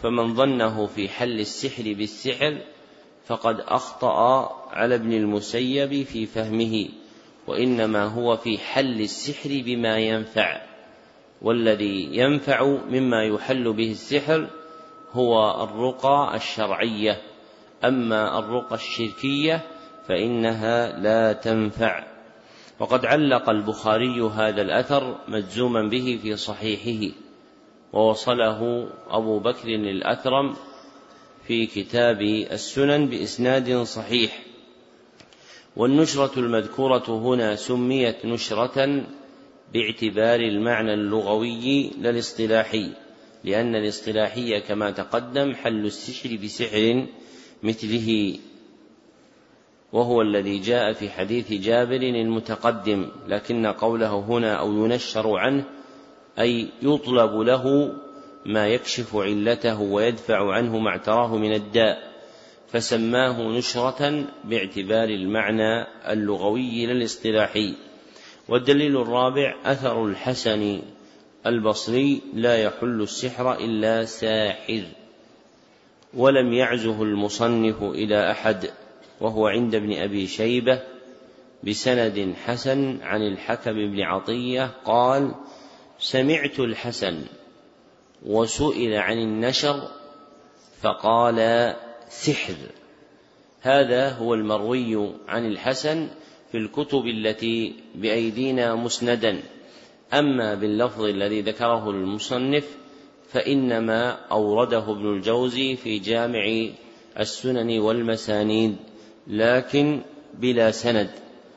فمن 0.03 0.35
ظنه 0.35 0.85
في 0.85 1.09
حل 1.09 1.39
السحر 1.39 1.83
بالسحر 1.83 2.57
فقد 3.25 3.59
أخطأ 3.59 4.49
على 4.71 4.95
ابن 4.95 5.13
المسيب 5.13 6.03
في 6.03 6.25
فهمه 6.25 6.89
وإنما 7.47 8.05
هو 8.05 8.37
في 8.37 8.57
حل 8.57 9.01
السحر 9.01 9.49
بما 9.65 9.97
ينفع. 9.97 10.61
والذي 11.41 12.09
ينفع 12.11 12.63
مما 12.89 13.23
يحل 13.23 13.73
به 13.73 13.91
السحر 13.91 14.47
هو 15.11 15.63
الرقى 15.63 16.35
الشرعية. 16.35 17.21
أما 17.85 18.39
الرقى 18.39 18.75
الشركية 18.75 19.61
فإنها 20.07 20.99
لا 20.99 21.33
تنفع. 21.33 22.03
وقد 22.79 23.05
علق 23.05 23.49
البخاري 23.49 24.21
هذا 24.21 24.61
الأثر 24.61 25.17
مجزوما 25.27 25.89
به 25.89 26.19
في 26.21 26.35
صحيحه 26.35 27.15
ووصله 27.93 28.89
أبو 29.09 29.39
بكر 29.39 29.67
الأثرم 29.67 30.55
في 31.47 31.65
كتاب 31.65 32.21
السنن 32.51 33.05
بإسناد 33.05 33.81
صحيح. 33.83 34.43
والنشرة 35.75 36.39
المذكورة 36.39 37.05
هنا 37.09 37.55
سميت 37.55 38.25
نشرة 38.25 39.03
باعتبار 39.73 40.39
المعنى 40.39 40.93
اللغوي 40.93 41.89
لا 42.01 42.09
الاصطلاحي 42.09 42.91
لأن 43.43 43.75
الاصطلاحي 43.75 44.61
كما 44.61 44.91
تقدم 44.91 45.53
حل 45.53 45.85
السحر 45.85 46.37
بسحر 46.43 47.07
مثله 47.63 48.39
وهو 49.93 50.21
الذي 50.21 50.59
جاء 50.59 50.93
في 50.93 51.09
حديث 51.09 51.53
جابر 51.53 52.01
المتقدم 52.01 53.07
لكن 53.27 53.65
قوله 53.65 54.19
هنا 54.19 54.53
أو 54.53 54.85
ينشر 54.85 55.37
عنه 55.37 55.63
أي 56.39 56.67
يطلب 56.81 57.35
له 57.35 57.95
ما 58.45 58.67
يكشف 58.67 59.15
علته 59.15 59.81
ويدفع 59.81 60.53
عنه 60.53 60.79
ما 60.79 60.89
اعتراه 60.89 61.37
من 61.37 61.53
الداء 61.53 62.09
فسماه 62.67 63.41
نشرة 63.41 64.25
باعتبار 64.43 65.09
المعنى 65.09 65.87
اللغوي 66.11 66.85
لا 66.85 66.91
الاصطلاحي 66.91 67.73
والدليل 68.49 68.97
الرابع 68.97 69.55
أثر 69.65 70.05
الحسن 70.05 70.81
البصري 71.45 72.21
لا 72.33 72.57
يحل 72.57 73.01
السحر 73.01 73.53
إلا 73.53 74.05
ساحر. 74.05 74.83
ولم 76.13 76.53
يعزه 76.53 77.03
المصنف 77.03 77.83
إلى 77.83 78.31
أحد 78.31 78.69
وهو 79.21 79.47
عند 79.47 79.75
ابن 79.75 79.93
أبي 79.93 80.27
شيبة 80.27 80.81
بسند 81.63 82.33
حسن 82.45 83.01
عن 83.01 83.21
الحكم 83.21 83.73
بن 83.73 84.01
عطية 84.01 84.71
قال 84.85 85.31
سمعت 85.99 86.59
الحسن 86.59 87.25
وسئل 88.25 88.93
عن 88.93 89.17
النشر 89.17 89.87
فقال 90.81 91.73
سحر. 92.09 92.55
هذا 93.61 94.09
هو 94.09 94.33
المروي 94.33 95.11
عن 95.27 95.45
الحسن 95.45 96.07
في 96.51 96.57
الكتب 96.57 97.05
التي 97.05 97.75
بأيدينا 97.95 98.75
مسندا. 98.75 99.41
أما 100.13 100.55
باللفظ 100.55 101.03
الذي 101.03 101.41
ذكره 101.41 101.89
المصنف 101.89 102.77
فإنما 103.31 104.11
أورده 104.31 104.91
ابن 104.91 105.13
الجوزي 105.13 105.75
في 105.75 105.99
جامع 105.99 106.69
السنن 107.19 107.79
والمسانيد 107.79 108.75
لكن 109.27 110.01
بلا 110.33 110.71
سند 110.71 111.09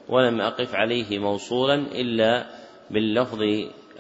ولم 0.09 0.41
أقف 0.41 0.75
عليه 0.75 1.19
موصولا 1.19 1.75
إلا 1.75 2.47
باللفظ 2.91 3.39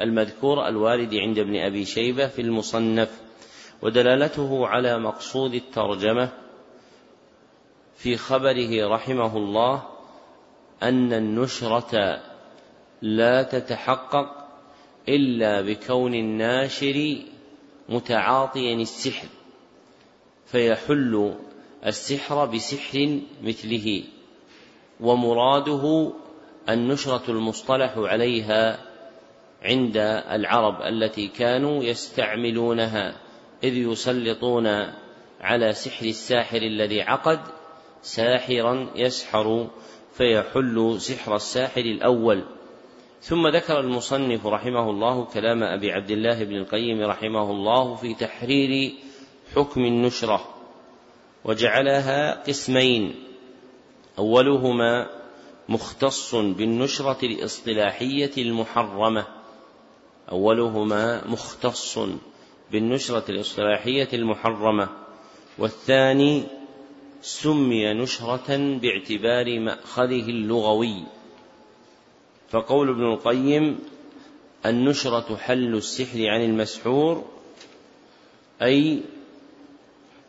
المذكور 0.00 0.68
الوارد 0.68 1.14
عند 1.14 1.38
ابن 1.38 1.56
أبي 1.56 1.84
شيبة 1.84 2.26
في 2.26 2.42
المصنف 2.42 3.20
ودلالته 3.82 4.66
على 4.66 4.98
مقصود 4.98 5.54
الترجمة 5.54 6.28
في 7.96 8.16
خبره 8.16 8.88
رحمه 8.94 9.36
الله 9.36 9.82
أن 10.82 11.12
النشرة 11.12 12.20
لا 13.02 13.42
تتحقق 13.42 14.48
إلا 15.08 15.60
بكون 15.60 16.14
الناشر 16.14 17.16
متعاطيا 17.92 18.74
السحر 18.74 19.28
فيحل 20.46 21.34
السحر 21.86 22.46
بسحر 22.46 23.20
مثله 23.42 24.04
ومراده 25.00 26.12
النشرة 26.68 27.22
المصطلح 27.28 27.92
عليها 27.96 28.78
عند 29.62 29.96
العرب 30.30 30.82
التي 30.82 31.28
كانوا 31.28 31.84
يستعملونها 31.84 33.16
إذ 33.64 33.76
يسلطون 33.76 34.66
على 35.40 35.72
سحر 35.72 36.06
الساحر 36.06 36.56
الذي 36.56 37.02
عقد 37.02 37.40
ساحرا 38.02 38.90
يسحر 38.96 39.68
فيحل 40.12 40.96
سحر 41.00 41.36
الساحر 41.36 41.80
الأول. 41.80 42.44
ثم 43.22 43.48
ذكر 43.48 43.80
المصنف 43.80 44.46
رحمه 44.46 44.90
الله 44.90 45.24
كلام 45.24 45.62
أبي 45.62 45.92
عبد 45.92 46.10
الله 46.10 46.44
بن 46.44 46.56
القيم 46.56 47.00
رحمه 47.02 47.50
الله 47.50 47.94
في 47.94 48.14
تحرير 48.14 48.94
حكم 49.54 49.80
النشرة 49.80 50.48
وجعلها 51.44 52.42
قسمين. 52.42 53.14
أولهما 54.18 55.06
مختص 55.68 56.34
بالنشرة 56.34 57.18
الاصطلاحية 57.22 58.30
المحرمة. 58.38 59.26
أولهما 60.32 61.28
مختص 61.28 61.98
بالنشرة 62.72 63.24
الاصطلاحية 63.28 64.08
المحرمة. 64.12 64.88
والثاني 65.58 66.42
سمي 67.20 67.94
نشرة 67.94 68.78
باعتبار 68.82 69.60
مأخذه 69.60 70.30
اللغوي. 70.30 71.02
فقول 72.52 72.88
ابن 72.88 73.04
القيم 73.12 73.78
النشرة 74.66 75.36
حل 75.36 75.74
السحر 75.74 76.26
عن 76.26 76.44
المسحور 76.44 77.24
أي 78.62 79.00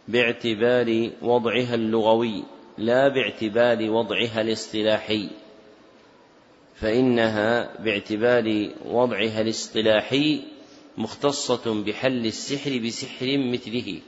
باعتبار 0.08 1.12
وضعها 1.22 1.76
اللغوي 1.76 2.44
لا 2.78 3.08
باعتبار 3.08 3.92
وضعها 3.92 4.42
الاصطلاحي. 4.42 5.30
فإنها 6.76 7.78
باعتبار 7.82 8.70
وضعها 8.86 9.42
الاصطلاحي 9.42 10.42
مختصة 10.98 11.84
بحل 11.84 12.26
السحر 12.26 12.80
بسحر 12.86 13.38
مثله. 13.38 14.00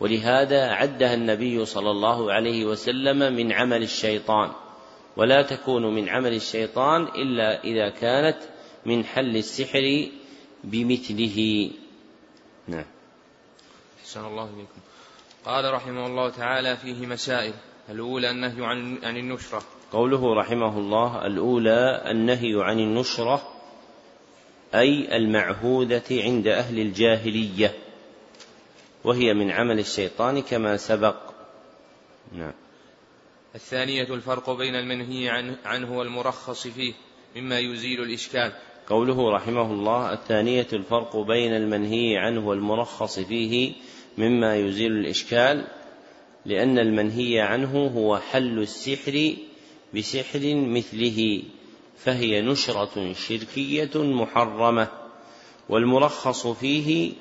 ولهذا 0.00 0.68
عدها 0.70 1.14
النبي 1.14 1.64
صلى 1.64 1.90
الله 1.90 2.32
عليه 2.32 2.64
وسلم 2.64 3.18
من 3.18 3.52
عمل 3.52 3.82
الشيطان. 3.82 4.65
ولا 5.16 5.42
تكون 5.42 5.94
من 5.94 6.08
عمل 6.08 6.34
الشيطان 6.34 7.02
إلا 7.02 7.64
إذا 7.64 7.88
كانت 7.88 8.38
من 8.86 9.04
حل 9.04 9.36
السحر 9.36 10.08
بمثله. 10.64 11.70
نعم. 12.68 12.84
أحسن 14.00 14.24
الله 14.24 14.44
إليكم 14.44 14.80
قال 15.44 15.74
رحمه 15.74 16.06
الله 16.06 16.30
تعالى 16.30 16.76
فيه 16.76 17.06
مسائل. 17.06 17.54
الأولى 17.88 18.30
النهي 18.30 18.66
عن 18.66 18.98
عن 19.02 19.16
النشرة. 19.16 19.62
قوله 19.92 20.34
رحمه 20.34 20.78
الله 20.78 21.26
الأولى 21.26 22.02
النهي 22.10 22.62
عن 22.62 22.78
النشرة 22.80 23.52
أي 24.74 25.16
المعهودة 25.16 26.04
عند 26.10 26.46
أهل 26.46 26.78
الجاهلية 26.78 27.74
وهي 29.04 29.34
من 29.34 29.50
عمل 29.50 29.78
الشيطان 29.78 30.42
كما 30.42 30.76
سبق. 30.76 31.16
نعم. 32.32 32.65
الثانية 33.56 34.14
الفرق 34.14 34.50
بين 34.50 34.74
المنهي 34.74 35.28
عنه, 35.64 35.98
والمرخص 35.98 36.66
فيه 36.66 36.92
مما 37.36 37.58
يزيل 37.58 38.02
الإشكال. 38.02 38.52
قوله 38.88 39.30
رحمه 39.30 39.72
الله 39.72 40.12
الثانية 40.12 40.66
الفرق 40.72 41.16
بين 41.16 41.56
المنهي 41.56 42.16
عنه 42.16 42.48
والمرخص 42.48 43.18
فيه 43.18 43.72
مما 44.18 44.56
يزيل 44.56 44.92
الإشكال 44.92 45.66
لأن 46.44 46.78
المنهي 46.78 47.40
عنه 47.40 47.86
هو 47.86 48.18
حل 48.18 48.58
السحر 48.58 49.36
بسحر 49.94 50.54
مثله 50.54 51.42
فهي 51.98 52.42
نشرة 52.42 53.12
شركية 53.12 53.90
محرمة 53.94 54.88
والمرخص 55.68 56.46
فيه 56.46 57.12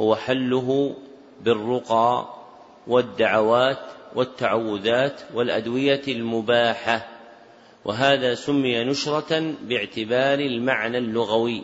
هو 0.00 0.16
حله 0.16 0.96
بالرقى 1.40 2.34
والدعوات 2.86 3.99
والتعوذات 4.14 5.20
والأدوية 5.34 6.02
المباحة 6.08 7.08
وهذا 7.84 8.34
سمي 8.34 8.84
نشرة 8.84 9.54
باعتبار 9.62 10.38
المعنى 10.38 10.98
اللغوي 10.98 11.62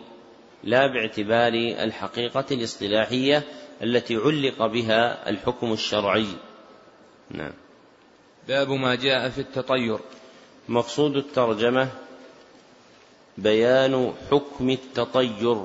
لا 0.64 0.86
باعتبار 0.86 1.52
الحقيقة 1.84 2.44
الاصطلاحية 2.50 3.42
التي 3.82 4.16
علق 4.16 4.66
بها 4.66 5.30
الحكم 5.30 5.72
الشرعي. 5.72 6.26
نعم. 7.30 7.52
باب 8.48 8.70
ما 8.70 8.94
جاء 8.94 9.28
في 9.28 9.40
التطير. 9.40 9.98
مقصود 10.68 11.16
الترجمة 11.16 11.88
بيان 13.38 14.14
حكم 14.30 14.70
التطير 14.70 15.64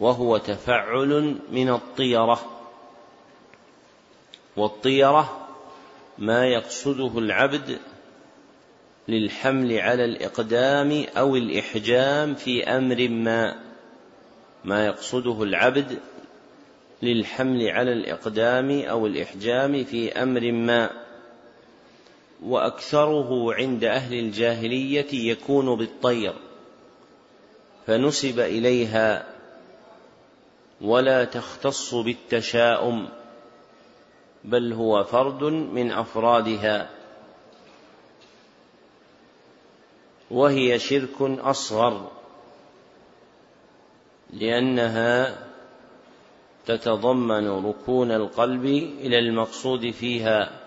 وهو 0.00 0.36
تفعل 0.36 1.36
من 1.52 1.68
الطيرة. 1.68 2.55
والطيرة 4.56 5.48
ما 6.18 6.46
يقصده 6.46 7.18
العبد 7.18 7.78
للحمل 9.08 9.78
على 9.78 10.04
الإقدام 10.04 11.04
أو 11.16 11.36
الإحجام 11.36 12.34
في 12.34 12.64
أمر 12.64 13.08
ما 13.08 13.66
ما 14.64 14.86
يقصده 14.86 15.42
العبد 15.42 15.98
للحمل 17.02 17.68
على 17.68 17.92
الإقدام 17.92 18.80
أو 18.80 19.06
الإحجام 19.06 19.84
في 19.84 20.12
أمر 20.12 20.52
ما. 20.52 20.90
وأكثره 22.42 23.54
عند 23.54 23.84
أهل 23.84 24.18
الجاهلية 24.18 25.30
يكون 25.30 25.76
بالطير 25.76 26.34
فنسب 27.86 28.40
إليها 28.40 29.26
ولا 30.80 31.24
تختص 31.24 31.94
بالتشاؤم. 31.94 33.08
بل 34.46 34.72
هو 34.72 35.04
فرد 35.04 35.44
من 35.44 35.90
أفرادها. 35.90 36.90
وهي 40.30 40.78
شرك 40.78 41.20
أصغر 41.20 42.10
لأنها 44.30 45.38
تتضمن 46.66 47.48
ركون 47.48 48.10
القلب 48.10 48.64
إلى 49.00 49.18
المقصود 49.18 49.90
فيها 49.90 50.60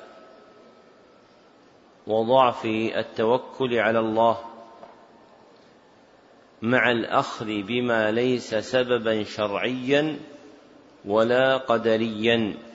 وضعف 2.08 2.66
التوكل 2.66 3.76
على 3.76 4.00
الله 4.00 4.38
مع 6.62 6.92
الأخذ 6.92 7.46
بما 7.46 8.12
ليس 8.12 8.56
سببا 8.56 9.24
شرعيا 9.24 10.20
ولا 11.06 11.58
قدريا. 11.58 12.69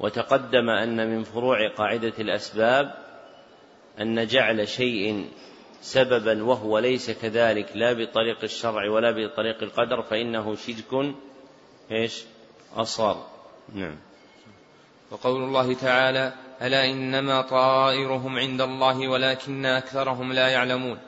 وتقدم 0.00 0.70
أن 0.70 1.10
من 1.10 1.24
فروع 1.24 1.68
قاعدة 1.68 2.12
الأسباب 2.18 2.94
أن 4.00 4.26
جعل 4.26 4.68
شيء 4.68 5.28
سببا 5.80 6.44
وهو 6.44 6.78
ليس 6.78 7.10
كذلك 7.10 7.66
لا 7.74 7.92
بطريق 7.92 8.38
الشرع 8.42 8.90
ولا 8.90 9.10
بطريق 9.10 9.62
القدر 9.62 10.02
فإنه 10.02 10.54
شرك 10.54 11.14
إيش؟ 11.92 12.24
اصغر 12.76 13.26
نعم. 13.74 13.96
وقول 15.10 15.42
الله 15.42 15.74
تعالى 15.74 16.32
ألا 16.62 16.84
إنما 16.84 17.42
طائرهم 17.42 18.38
عند 18.38 18.60
الله 18.60 19.08
ولكن 19.08 19.66
أكثرهم 19.66 20.32
لا 20.32 20.48
يعلمون 20.48 20.98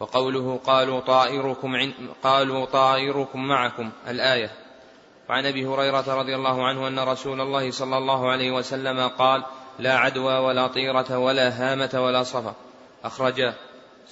وقوله 0.00 0.60
قالوا 0.64 1.00
طائركم 1.00 1.76
عن 1.76 1.92
قالوا 2.22 2.64
طائركم 2.64 3.48
معكم 3.48 3.90
الآية. 4.08 4.50
وعن 5.28 5.46
أبي 5.46 5.66
هريرة 5.66 6.14
رضي 6.14 6.34
الله 6.34 6.66
عنه 6.66 6.88
أن 6.88 6.98
رسول 6.98 7.40
الله 7.40 7.70
صلى 7.70 7.98
الله 7.98 8.30
عليه 8.30 8.50
وسلم 8.50 9.08
قال 9.08 9.44
لا 9.78 9.98
عدوى 9.98 10.34
ولا 10.34 10.66
طيرة 10.66 11.18
ولا 11.18 11.48
هامة 11.48 11.90
ولا 11.94 12.22
صفا. 12.22 12.54
اخرجاه 13.04 13.54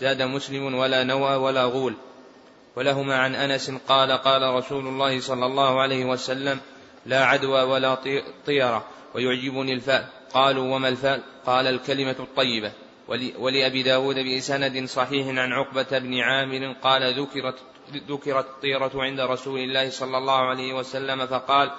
زاد 0.00 0.22
مسلم 0.22 0.74
ولا 0.74 1.04
نوى 1.04 1.34
ولا 1.34 1.64
غول. 1.64 1.94
ولهما 2.76 3.18
عن 3.18 3.34
أنس 3.34 3.70
قال 3.88 4.12
قال 4.12 4.42
رسول 4.54 4.86
الله 4.86 5.20
صلى 5.20 5.46
الله 5.46 5.80
عليه 5.80 6.04
وسلم 6.04 6.60
لا 7.06 7.24
عدوى 7.24 7.62
ولا 7.62 7.96
طيرة 8.46 8.84
ويعجبني 9.14 9.72
الفاء 9.72 10.08
قالوا 10.34 10.74
وما 10.74 10.88
الفاء 10.88 11.20
قال 11.46 11.66
الكلمة 11.66 12.16
الطيبة. 12.20 12.72
ولأبي 13.38 13.82
داود 13.82 14.14
بإسند 14.14 14.84
صحيح 14.88 15.26
عن 15.26 15.52
عقبة 15.52 15.98
بن 15.98 16.18
عامر 16.18 16.74
قال 16.82 17.20
ذكرت 17.20 17.58
ذكرت 17.92 18.44
الطيرة 18.44 18.90
عند 18.94 19.20
رسول 19.20 19.60
الله 19.60 19.90
صلى 19.90 20.18
الله 20.18 20.38
عليه 20.38 20.72
وسلم 20.74 21.26
فقال 21.26 21.70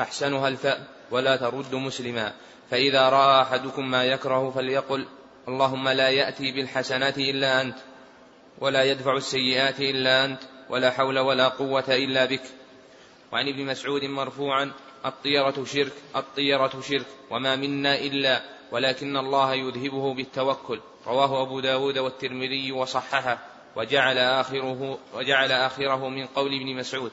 أحسنها 0.00 0.48
الفاء 0.48 0.86
ولا 1.10 1.36
ترد 1.36 1.74
مسلما. 1.74 2.32
فإذا 2.70 3.08
رأى 3.08 3.42
أحدكم 3.42 3.90
ما 3.90 4.04
يكره 4.04 4.50
فليقل 4.50 5.06
اللهم 5.48 5.88
لا 5.88 6.08
يأتي 6.08 6.52
بالحسنات 6.52 7.18
إلا 7.18 7.60
أنت 7.60 7.76
ولا 8.58 8.84
يدفع 8.84 9.16
السيئات 9.16 9.80
إلا 9.80 10.24
أنت 10.24 10.40
ولا 10.70 10.90
حول 10.90 11.18
ولا 11.18 11.48
قوة 11.48 11.84
إلا 11.88 12.24
بك. 12.24 12.42
وعن 13.32 13.48
ابن 13.48 13.66
مسعود 13.66 14.04
مرفوعا 14.04 14.72
الطيرة 15.06 15.64
شرك 15.64 15.92
الطيرة 16.16 16.80
شرك 16.80 17.06
وما 17.30 17.56
منا 17.56 17.94
إلا 17.94 18.42
ولكن 18.72 19.16
الله 19.16 19.54
يذهبه 19.54 20.14
بالتوكل. 20.14 20.80
رواه 21.06 21.42
أبو 21.42 21.60
داود 21.60 21.98
والترمذي 21.98 22.72
وصححه. 22.72 23.57
وجعل 23.76 24.18
آخره, 24.18 24.98
وجعل 25.14 25.52
آخره 25.52 26.08
من 26.08 26.26
قول 26.26 26.54
ابن 26.54 26.76
مسعود. 26.76 27.12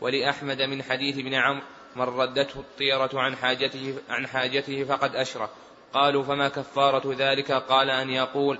ولأحمد 0.00 0.62
من 0.62 0.82
حديث 0.82 1.18
ابن 1.18 1.34
عمرو 1.34 1.62
من 1.96 2.02
ردته 2.02 2.60
الطيرة 2.60 3.10
عن 3.14 3.36
حاجته, 3.36 3.94
عن 4.10 4.26
حاجته 4.26 4.84
فقد 4.84 5.16
أشرك 5.16 5.50
قالوا 5.92 6.22
فما 6.22 6.48
كفارة 6.48 7.14
ذلك؟ 7.18 7.52
قال 7.52 7.90
أن 7.90 8.10
يقول 8.10 8.58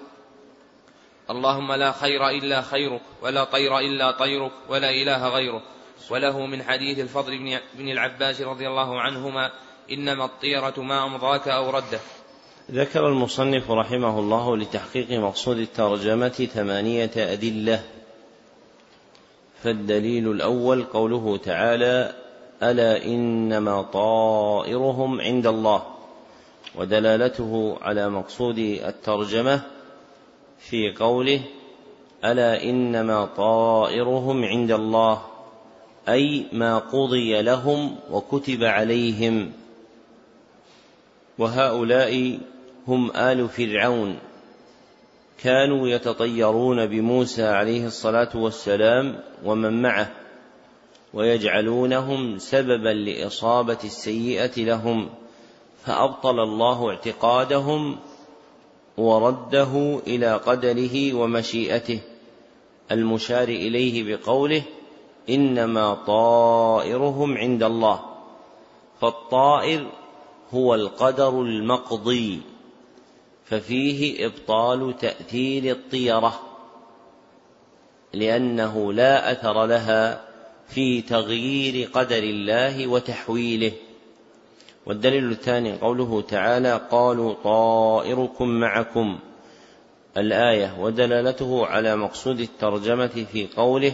اللهم 1.31 1.73
لا 1.73 1.93
خير 1.93 2.29
إلا 2.29 2.63
خيرك 2.63 3.03
ولا 3.23 3.45
طير 3.45 3.79
إلا 3.79 4.11
طيرك 4.11 4.53
ولا 4.69 4.91
إله 4.91 5.29
غيرك. 5.29 5.63
وله 6.11 6.47
من 6.47 6.63
حديث 6.63 6.99
الفضل 6.99 7.61
بن 7.75 7.89
العباس 7.89 8.41
رضي 8.41 8.69
الله 8.69 9.01
عنهما 9.01 9.51
إنما 9.91 10.25
الطيرة 10.25 10.75
ما 10.79 11.05
أمضاك 11.05 11.49
أو 11.49 11.71
رده. 11.71 12.01
ذكر 12.73 13.09
المصنف 13.09 13.71
رحمه 13.71 14.19
الله 14.19 14.57
لتحقيق 14.57 15.11
مقصود 15.11 15.59
الترجمة 15.59 16.29
ثمانية 16.29 17.11
أدلة 17.17 17.83
فالدليل 19.63 20.31
الأول 20.31 20.83
قوله 20.83 21.37
تعالى 21.37 22.15
ألا 22.63 23.05
إنما 23.05 23.83
طائرهم 23.83 25.21
عند 25.21 25.47
الله 25.47 25.83
ودلالته 26.75 27.79
على 27.83 28.09
مقصود 28.09 28.59
الترجمة 28.59 29.63
في 30.59 30.93
قوله 30.93 31.41
ألا 32.25 32.63
إنما 32.63 33.25
طائرهم 33.25 34.45
عند 34.45 34.71
الله 34.71 35.23
أي 36.09 36.47
ما 36.53 36.79
قضي 36.79 37.43
لهم 37.43 37.97
وكتب 38.11 38.65
عليهم. 38.65 39.53
وهؤلاء 41.39 42.39
هم 42.91 43.11
آل 43.17 43.49
فرعون. 43.49 44.19
كانوا 45.43 45.89
يتطيرون 45.89 46.87
بموسى 46.87 47.43
عليه 47.43 47.87
الصلاة 47.87 48.29
والسلام 48.35 49.21
ومن 49.45 49.83
معه 49.83 50.11
ويجعلونهم 51.15 52.39
سببا 52.39 52.89
لإصابة 52.89 53.79
السيئة 53.85 54.65
لهم 54.65 55.09
فأبطل 55.85 56.41
الله 56.41 56.91
اعتقادهم 56.91 57.99
ورده 58.99 60.01
إلى 60.07 60.35
قدره 60.35 61.15
ومشيئته. 61.15 62.01
المشار 62.93 63.49
إليه 63.49 64.17
بقوله 64.17 64.63
إنما 65.29 65.95
طائرهم 65.95 67.37
عند 67.37 67.63
الله 67.63 68.01
فالطائر 69.01 69.87
هو 70.55 70.75
القدر 70.75 71.43
المقضي. 71.43 72.41
ففيه 73.51 74.27
إبطال 74.27 74.97
تأثير 74.99 75.73
الطيرة 75.73 76.41
لأنه 78.13 78.93
لا 78.93 79.33
أثر 79.33 79.67
لها 79.67 80.25
في 80.69 81.03
تغيير 81.03 81.89
قدر 81.93 82.23
الله 82.23 82.87
وتحويله. 82.87 83.73
والدليل 84.87 85.31
الثاني 85.31 85.73
قوله 85.73 86.21
تعالى 86.21 86.81
قالوا 86.91 87.35
طائركم 87.45 88.49
معكم 88.49 89.19
الآية 90.17 90.77
ودلالته 90.81 91.67
على 91.67 91.97
مقصود 91.97 92.41
الترجمة 92.41 93.27
في 93.33 93.49
قوله 93.57 93.93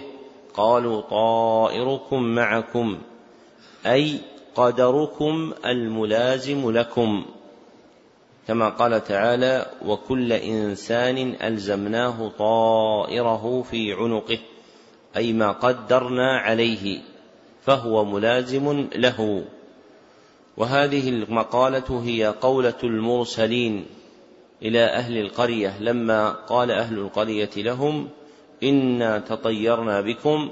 قالوا 0.54 1.00
طائركم 1.00 2.22
معكم 2.22 2.98
أي 3.86 4.18
قدركم 4.54 5.52
الملازم 5.66 6.70
لكم. 6.70 7.24
كما 8.48 8.68
قال 8.68 9.04
تعالى 9.04 9.66
وكل 9.86 10.32
إنسان 10.32 11.36
ألزمناه 11.42 12.28
طائره 12.38 13.62
في 13.62 13.92
عنقه 13.92 14.38
أي 15.16 15.32
ما 15.32 15.52
قدرنا 15.52 16.38
عليه 16.38 17.00
فهو 17.62 18.04
ملازم 18.04 18.88
له. 18.94 19.44
وهذه 20.56 21.08
المقالة 21.08 22.02
هي 22.04 22.34
قولة 22.40 22.74
المرسلين 22.84 23.86
إلى 24.62 24.84
أهل 24.84 25.18
القرية 25.18 25.78
لما 25.80 26.30
قال 26.30 26.70
أهل 26.70 26.98
القرية 26.98 27.50
لهم 27.56 28.08
إنا 28.62 29.18
تطيرنا 29.18 30.00
بكم. 30.00 30.50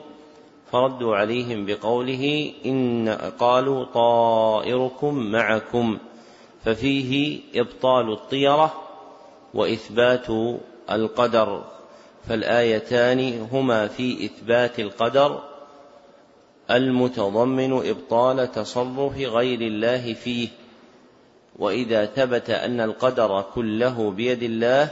فردوا 0.73 1.17
عليهم 1.17 1.67
بقوله 1.67 2.53
إن 2.67 3.09
قالوا 3.39 3.85
طائركم 3.85 5.15
معكم. 5.15 5.99
ففيه 6.65 7.41
إبطال 7.55 8.13
الطيرة 8.13 8.75
وإثبات 9.55 10.27
القدر 10.91 11.65
فالآيتان 12.29 13.49
هما 13.53 13.89
في 13.89 14.25
إثبات 14.25 14.81
القدر 14.81 15.43
المتضمن 16.71 17.73
إبطال 17.73 18.53
تصرف 18.53 19.19
غير 19.19 19.61
الله 19.61 20.15
فيه. 20.15 20.49
وإذا 21.59 22.07
ثبت 22.07 22.51
أن 22.51 22.81
القدر 22.81 23.45
كله 23.55 24.11
بيد 24.11 24.43
الله 24.43 24.91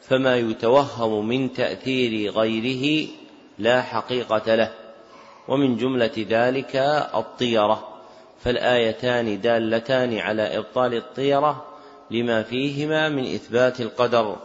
فما 0.00 0.36
يتوهم 0.36 1.28
من 1.28 1.52
تأثير 1.52 2.30
غيره 2.30 3.08
لا 3.58 3.82
حقيقة 3.82 4.54
له. 4.54 4.72
ومن 5.48 5.76
جملة 5.76 6.26
ذلك 6.28 6.76
الطيرة. 7.14 7.97
فالآيتان 8.44 9.40
دالتان 9.40 10.18
على 10.18 10.58
إبطال 10.58 10.94
الطيرة 10.94 11.64
لما 12.10 12.42
فيهما 12.42 13.08
من 13.08 13.34
إثبات 13.34 13.80
القدر. 13.80 14.36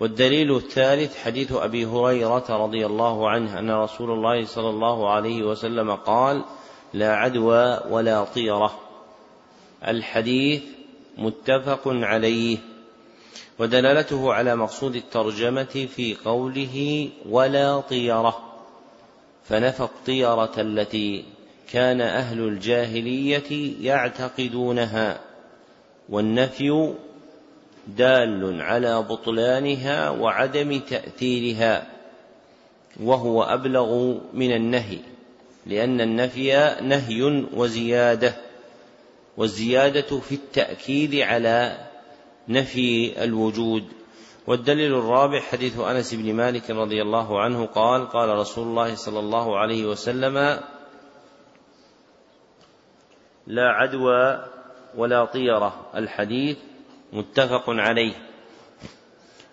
والدليل 0.00 0.56
الثالث 0.56 1.16
حديث 1.16 1.52
أبي 1.52 1.86
هريرة 1.86 2.44
رضي 2.50 2.86
الله 2.86 3.30
عنه 3.30 3.58
أن 3.58 3.70
رسول 3.70 4.10
الله 4.10 4.44
صلى 4.44 4.70
الله 4.70 5.10
عليه 5.10 5.42
وسلم 5.42 5.94
قال 5.94 6.42
لا 6.94 7.16
عدوى 7.16 7.80
ولا 7.90 8.24
طيرة 8.24 8.78
الحديث 9.88 10.62
متفق 11.18 11.82
عليه. 11.86 12.58
ودلالته 13.58 14.32
على 14.32 14.56
مقصود 14.56 14.96
الترجمة 14.96 15.88
في 15.94 16.16
قوله 16.24 17.08
ولا 17.28 17.80
طيرة 17.80 18.52
فنفى 19.44 19.80
الطيرة 19.80 20.52
التي 20.58 21.24
كان 21.72 22.00
أهل 22.00 22.40
الجاهلية 22.40 23.74
يعتقدونها 23.80 25.20
والنفي 26.08 26.94
دال 27.88 28.62
على 28.62 29.02
بطلانها 29.02 30.10
وعدم 30.10 30.80
تأثيرها 30.80 31.86
وهو 33.00 33.42
أبلغ 33.42 34.14
من 34.32 34.52
النهي 34.52 34.98
لأن 35.66 36.00
النفي 36.00 36.76
نهي 36.82 37.44
وزيادة 37.54 38.34
والزيادة 39.36 40.20
في 40.20 40.34
التأكيد 40.34 41.14
على 41.14 41.78
نفي 42.48 43.24
الوجود. 43.24 43.84
والدليل 44.46 44.94
الرابع 44.94 45.40
حديث 45.40 45.78
أنس 45.78 46.14
بن 46.14 46.34
مالك 46.34 46.70
رضي 46.70 47.02
الله 47.02 47.40
عنه 47.40 47.66
قال 47.66 48.08
قال 48.08 48.28
رسول 48.28 48.68
الله 48.68 48.94
صلى 48.94 49.18
الله 49.18 49.58
عليه 49.58 49.84
وسلم 49.84 50.60
لا 53.46 53.68
عدوى 53.68 54.44
ولا 54.96 55.24
طيرة. 55.24 55.90
الحديث 55.94 56.56
متفق 57.12 57.64
عليه. 57.68 58.14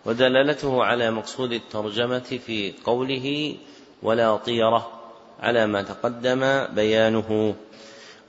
ودلالته 0.05 0.83
على 0.83 1.11
مقصود 1.11 1.51
الترجمة 1.51 2.19
في 2.19 2.73
قوله 2.85 3.55
ولا 4.03 4.35
طيرة 4.35 4.91
على 5.39 5.67
ما 5.67 5.81
تقدم 5.81 6.65
بيانه. 6.75 7.55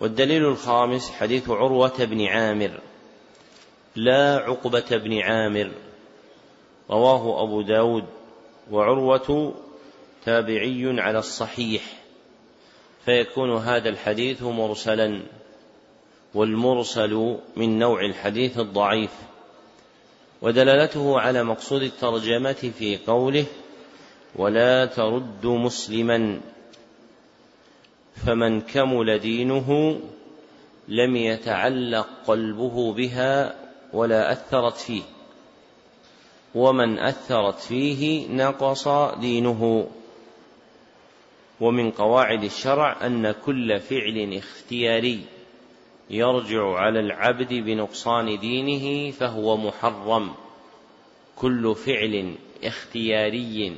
والدليل 0.00 0.44
الخامس 0.44 1.10
حديث 1.10 1.50
عروة 1.50 2.04
بن 2.04 2.26
عامر. 2.26 2.80
لا 3.96 4.36
عقبة 4.36 4.86
بن 4.90 5.18
عامر. 5.18 5.70
رواه 6.90 7.42
أبو 7.42 7.62
داود. 7.62 8.04
وعروة 8.70 9.54
تابعي 10.24 11.00
على 11.00 11.18
الصحيح. 11.18 11.82
فيكون 13.04 13.56
هذا 13.56 13.88
الحديث 13.88 14.42
مرسلا. 14.42 15.22
والمرسل 16.34 17.36
من 17.56 17.78
نوع 17.78 18.00
الحديث 18.00 18.58
الضعيف 18.58 19.10
ودلالته 20.42 21.20
على 21.20 21.44
مقصود 21.44 21.82
الترجمة 21.82 22.72
في 22.78 22.98
قوله 23.06 23.44
ولا 24.36 24.86
ترد 24.86 25.46
مسلما 25.46 26.40
فمن 28.26 28.60
كمل 28.60 29.18
دينه 29.18 30.00
لم 30.88 31.16
يتعلق 31.16 32.08
قلبه 32.26 32.92
بها 32.92 33.54
ولا 33.92 34.32
أثرت 34.32 34.76
فيه 34.76 35.02
ومن 36.54 36.98
أثرت 36.98 37.58
فيه 37.58 38.28
نقص 38.28 38.88
دينه 39.20 39.88
ومن 41.60 41.90
قواعد 41.90 42.44
الشرع 42.44 43.06
أن 43.06 43.30
كل 43.46 43.80
فعل 43.80 44.34
اختياري. 44.34 45.20
يرجع 46.10 46.74
على 46.74 47.00
العبد 47.00 47.54
بنقصان 47.54 48.38
دينه 48.38 49.10
فهو 49.10 49.56
محرم. 49.56 50.34
كل 51.36 51.74
فعل 51.74 52.34
اختياري 52.64 53.76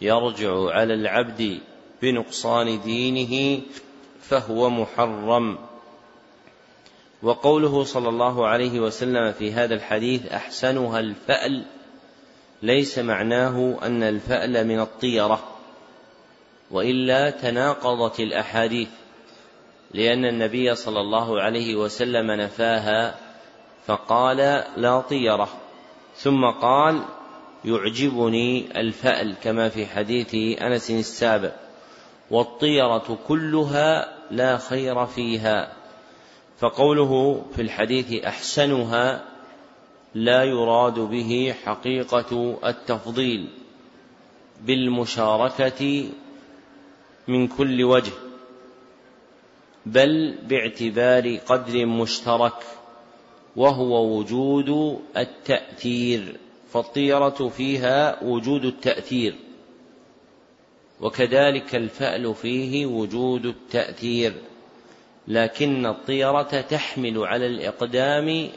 يرجع 0.00 0.70
على 0.70 0.94
العبد 0.94 1.60
بنقصان 2.02 2.80
دينه 2.80 3.62
فهو 4.20 4.70
محرم. 4.70 5.58
وقوله 7.22 7.84
صلى 7.84 8.08
الله 8.08 8.46
عليه 8.46 8.80
وسلم 8.80 9.32
في 9.32 9.52
هذا 9.52 9.74
الحديث 9.74 10.26
أحسنها 10.26 11.00
الفأل 11.00 11.64
ليس 12.62 12.98
معناه 12.98 13.78
أن 13.82 14.02
الفأل 14.02 14.66
من 14.66 14.80
الطيرة 14.80 15.44
وإلا 16.70 17.30
تناقضت 17.30 18.20
الأحاديث. 18.20 18.88
لأن 19.94 20.24
النبي 20.24 20.74
صلى 20.74 21.00
الله 21.00 21.40
عليه 21.40 21.76
وسلم 21.76 22.30
نفاها 22.30 23.14
فقال 23.86 24.64
لا 24.76 25.00
طيرة 25.00 25.48
ثم 26.16 26.46
قال 26.46 27.02
يعجبني 27.64 28.80
الفأل 28.80 29.34
كما 29.42 29.68
في 29.68 29.86
حديث 29.86 30.60
أنس 30.62 30.90
السابق 30.90 31.52
والطيرة 32.30 33.18
كلها 33.28 34.14
لا 34.30 34.56
خير 34.56 35.06
فيها 35.06 35.72
فقوله 36.58 37.42
في 37.54 37.62
الحديث 37.62 38.24
أحسنها 38.24 39.24
لا 40.14 40.44
يراد 40.44 40.98
به 40.98 41.54
حقيقة 41.64 42.58
التفضيل 42.64 43.48
بالمشاركة 44.60 46.10
من 47.28 47.48
كل 47.48 47.84
وجه. 47.84 48.12
بل 49.86 50.34
باعتبار 50.48 51.36
قدر 51.36 51.86
مشترك 51.86 52.62
وهو 53.56 54.18
وجود 54.18 55.00
التأثير 55.16 56.36
فالطيرة 56.72 57.48
فيها 57.56 58.24
وجود 58.24 58.64
التأثير 58.64 59.34
وكذلك 61.00 61.74
الفأل 61.74 62.34
فيه 62.34 62.86
وجود 62.86 63.46
التأثير 63.46 64.32
لكن 65.28 65.86
الطيرة 65.86 66.60
تحمل 66.60 67.18
على 67.18 67.46
الإقدام 67.46 68.48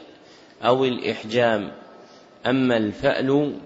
أو 0.62 0.84
الإحجام 0.84 1.72
أما 2.46 2.76
الفأل 2.76 3.58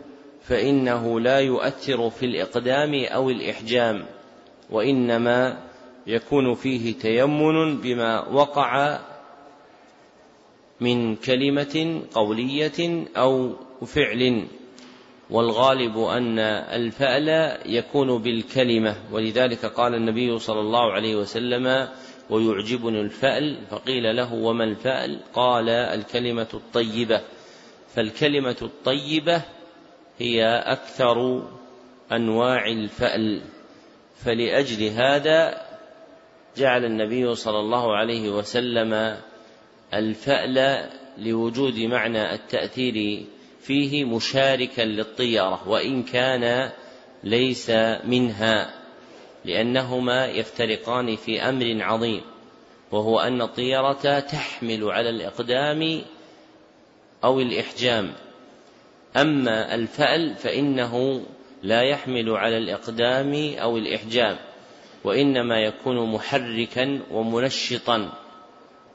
فإنه 0.42 1.20
لا 1.20 1.40
يؤثر 1.40 2.10
في 2.10 2.26
الإقدام 2.26 3.04
أو 3.04 3.30
الإحجام 3.30 4.06
وإنما 4.70 5.67
يكون 6.08 6.54
فيه 6.54 6.94
تيمن 6.98 7.80
بما 7.80 8.28
وقع 8.28 8.98
من 10.80 11.16
كلمة 11.16 12.02
قولية 12.14 13.06
أو 13.16 13.52
فعل 13.86 14.46
والغالب 15.30 15.98
أن 15.98 16.38
الفأل 16.38 17.58
يكون 17.66 18.22
بالكلمة. 18.22 18.96
ولذلك 19.12 19.66
قال 19.66 19.94
النبي 19.94 20.38
صلى 20.38 20.60
الله 20.60 20.92
عليه 20.92 21.16
وسلم 21.16 21.88
ويعجبني 22.30 23.00
الفأل. 23.00 23.58
فقيل 23.70 24.16
له 24.16 24.34
وما 24.34 24.64
الفأل؟ 24.64 25.20
قال 25.34 25.68
الكلمة 25.68 26.48
الطيبة. 26.54 27.20
فالكلمة 27.94 28.56
الطيبة 28.62 29.42
هي 30.18 30.44
أكثر 30.46 31.48
أنواع 32.12 32.66
الفأل. 32.66 33.42
فلأجل 34.24 34.86
هذا 34.86 35.67
جعل 36.58 36.84
النبي 36.84 37.34
صلى 37.34 37.60
الله 37.60 37.96
عليه 37.96 38.30
وسلم 38.30 39.16
الفأل 39.94 40.88
لوجود 41.18 41.78
معنى 41.78 42.34
التأثير 42.34 43.24
فيه 43.60 44.04
مشاركا 44.04 44.82
للطيرة 44.82 45.68
وإن 45.68 46.02
كان 46.02 46.70
ليس 47.24 47.70
منها 48.04 48.74
لأنهما 49.44 50.26
يفترقان 50.26 51.16
في 51.16 51.42
أمر 51.42 51.82
عظيم 51.82 52.20
وهو 52.92 53.20
أن 53.20 53.42
الطيرة 53.42 54.20
تحمل 54.20 54.84
على 54.84 55.10
الإقدام 55.10 56.02
أو 57.24 57.40
الإحجام. 57.40 58.12
أما 59.16 59.74
الفأل 59.74 60.34
فإنه 60.34 61.22
لا 61.62 61.82
يحمل 61.82 62.30
على 62.30 62.58
الإقدام 62.58 63.54
أو 63.58 63.76
الإحجام. 63.76 64.36
وإنما 65.04 65.60
يكون 65.60 66.12
محركا 66.12 67.00
ومنشطا 67.10 68.12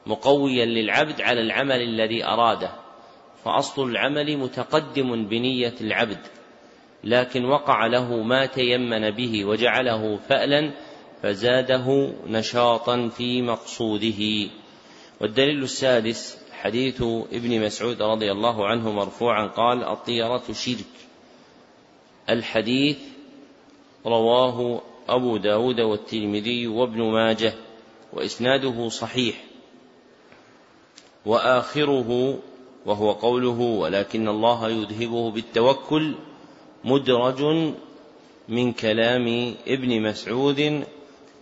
مقويا 0.06 0.66
للعبد 0.66 1.20
على 1.20 1.40
العمل 1.40 1.82
الذي 1.82 2.24
أراده. 2.24 2.70
فأصل 3.44 3.90
العمل 3.90 4.36
متقدم 4.36 5.26
بنية 5.26 5.74
العبد 5.80 6.20
لكن 7.04 7.44
وقع 7.44 7.86
له 7.86 8.22
ما 8.22 8.46
تيمن 8.46 9.10
به 9.10 9.44
وجعله 9.44 10.16
فألا 10.16 10.70
فزاده 11.22 12.12
نشاطا 12.26 13.08
في 13.08 13.42
مقصوده. 13.42 14.50
والدليل 15.20 15.62
السادس 15.62 16.38
حديث 16.52 17.02
ابن 17.32 17.60
مسعود 17.66 18.02
رضي 18.02 18.32
الله 18.32 18.66
عنه 18.66 18.92
مرفوعا 18.92 19.46
قال 19.46 19.84
الطيرة 19.84 20.42
شرك. 20.52 20.94
الحديث 22.30 22.98
رواه 24.06 24.80
أبو 25.08 25.36
داود 25.36 25.80
والترمذي 25.80 26.66
وابن 26.66 27.02
ماجه 27.02 27.54
وإسناده 28.12 28.88
صحيح. 28.88 29.44
وآخره 31.26 32.38
وهو 32.86 33.12
قوله 33.12 33.60
ولكن 33.60 34.28
الله 34.28 34.70
يذهبه 34.70 35.30
بالتوكل 35.30 36.14
مدرج 36.84 37.72
من 38.48 38.72
كلام 38.72 39.54
ابن 39.66 40.02
مسعود 40.02 40.84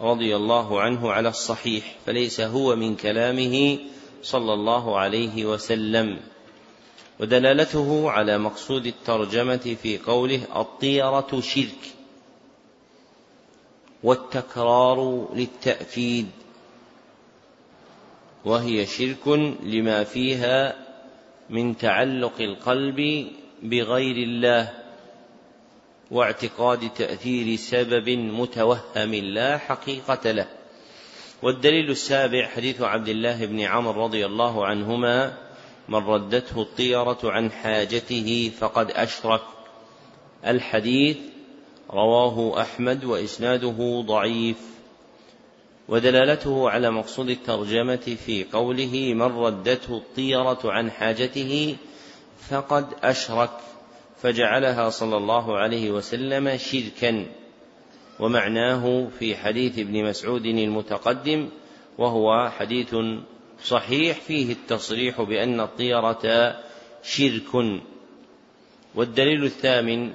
رضي 0.01 0.37
الله 0.37 0.81
عنه 0.81 1.13
على 1.13 1.29
الصحيح 1.29 1.97
فليس 2.07 2.41
هو 2.41 2.77
من 2.77 2.97
كلامه 2.97 3.79
صلى 4.23 4.53
الله 4.55 4.99
عليه 4.99 5.45
وسلم. 5.45 6.21
ودلالته 7.21 8.11
على 8.11 8.39
مقصود 8.39 8.87
الترجمة 8.87 9.77
في 9.83 9.99
قوله 9.99 10.41
الطيرة 10.57 11.41
شرك 11.41 12.02
والتكرار 14.03 15.29
للتأكيد. 15.35 16.27
وهي 18.45 18.87
شرك 18.87 19.29
لما 19.63 20.05
فيها 20.05 20.77
من 21.51 21.77
تعلق 21.77 22.41
القلب 22.41 23.29
بغير 23.63 24.17
الله 24.17 24.73
واعتقاد 26.11 26.91
تأثير 26.91 27.57
سبب 27.57 28.09
متوهم 28.09 29.15
لا 29.15 29.59
حقيقة 29.59 30.31
له. 30.31 30.47
والدليل 31.43 31.91
السابع 31.91 32.47
حديث 32.47 32.81
عبد 32.81 33.09
الله 33.09 33.47
بن 33.47 33.61
عمرو 33.61 34.05
رضي 34.05 34.27
الله 34.27 34.67
عنهما 34.67 35.39
من 35.89 35.99
ردته 35.99 36.63
الطيرة 36.63 37.19
عن 37.25 37.51
حاجته 37.51 38.53
فقد 38.59 38.91
أشرك. 38.91 39.43
الحديث 40.47 41.17
رواه 41.93 42.61
أحمد 42.61 43.05
وإسناده 43.05 44.05
ضعيف 44.07 44.57
ودلالته 45.89 46.71
على 46.71 46.91
مقصود 46.91 47.31
الترجمة 47.31 48.17
في 48.27 48.45
قوله 48.53 49.15
من 49.15 49.23
ردته 49.23 49.97
الطيرة 49.97 50.59
عن 50.65 50.91
حاجته 50.91 51.77
فقد 52.49 52.87
أشرك 53.03 53.51
فجعلها 54.23 54.91
صلى 54.91 55.17
الله 55.17 55.59
عليه 55.59 55.91
وسلم 55.91 56.57
شركا 56.57 57.27
ومعناه 58.21 59.09
في 59.19 59.37
حديث 59.37 59.79
ابن 59.79 60.05
مسعود 60.05 60.47
المتقدم 60.47 61.49
وهو 61.99 62.51
حديث 62.51 62.97
صحيح 63.65 64.21
فيه 64.21 64.53
التصريح 64.53 65.23
بأن 65.23 65.61
الطيرة 65.61 66.55
شرك 67.03 67.81
والدليل 68.95 69.45
الثامن 69.45 70.13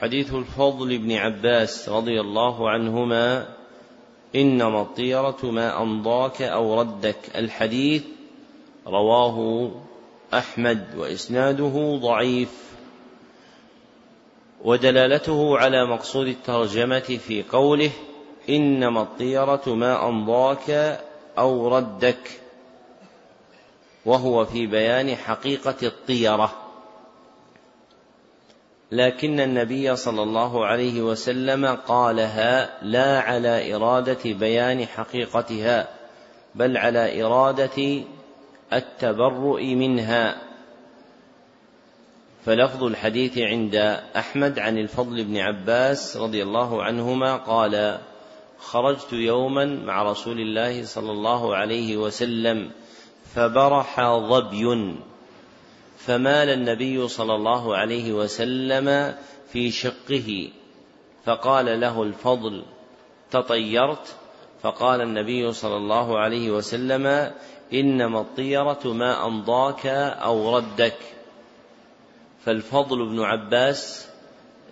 حديث 0.00 0.34
الفضل 0.34 0.98
بن 0.98 1.12
عباس 1.12 1.88
رضي 1.88 2.20
الله 2.20 2.70
عنهما 2.70 3.48
إنما 4.34 4.82
الطيرة 4.82 5.36
ما 5.42 5.82
أمضاك 5.82 6.42
أو 6.42 6.80
ردك. 6.80 7.16
الحديث 7.34 8.04
رواه 8.86 9.70
أحمد 10.34 10.94
وإسناده 10.96 11.98
ضعيف 12.02 12.72
ودلالته 14.64 15.58
على 15.58 15.86
مقصود 15.86 16.26
الترجمة 16.26 16.98
في 16.98 17.42
قوله 17.42 17.90
إنما 18.48 19.02
الطيرة 19.02 19.62
ما 19.66 20.08
أمضاك 20.08 21.00
أو 21.38 21.76
ردك 21.76 22.40
وهو 24.06 24.44
في 24.44 24.66
بيان 24.66 25.16
حقيقة 25.16 25.76
الطيرة. 25.82 26.65
لكن 28.92 29.40
النبي 29.40 29.96
صلى 29.96 30.22
الله 30.22 30.66
عليه 30.66 31.02
وسلم 31.02 31.66
قالها 31.66 32.84
لا 32.84 33.20
على 33.20 33.74
إرادة 33.74 34.18
بيان 34.24 34.86
حقيقتها 34.86 35.88
بل 36.54 36.76
على 36.76 37.22
إرادة 37.22 38.04
التبرؤ 38.72 39.62
منها. 39.62 40.42
فلفظ 42.44 42.84
الحديث 42.84 43.38
عند 43.38 43.74
أحمد 44.16 44.58
عن 44.58 44.78
الفضل 44.78 45.24
بن 45.24 45.36
عباس 45.36 46.16
رضي 46.16 46.42
الله 46.42 46.82
عنهما 46.82 47.36
قال 47.36 47.98
خرجت 48.58 49.12
يوما 49.12 49.64
مع 49.64 50.02
رسول 50.02 50.40
الله 50.40 50.84
صلى 50.84 51.10
الله 51.10 51.56
عليه 51.56 51.96
وسلم 51.96 52.70
فبرح 53.34 54.00
ظبي 54.00 54.94
فمال 56.06 56.48
النبي 56.48 57.08
صلى 57.08 57.34
الله 57.34 57.76
عليه 57.76 58.12
وسلم 58.12 59.14
في 59.52 59.70
شقه 59.70 60.48
فقال 61.24 61.80
له 61.80 62.02
الفضل 62.02 62.64
تطيرت؟ 63.30 64.14
فقال 64.62 65.00
النبي 65.00 65.52
صلى 65.52 65.76
الله 65.76 66.18
عليه 66.18 66.50
وسلم 66.50 67.32
إنما 67.72 68.20
الطيرة 68.20 68.80
ما 68.84 69.26
أمضاك 69.26 69.86
أو 69.86 70.56
ردك. 70.56 70.96
فالفضل 72.44 73.06
بن 73.08 73.20
عباس 73.20 74.08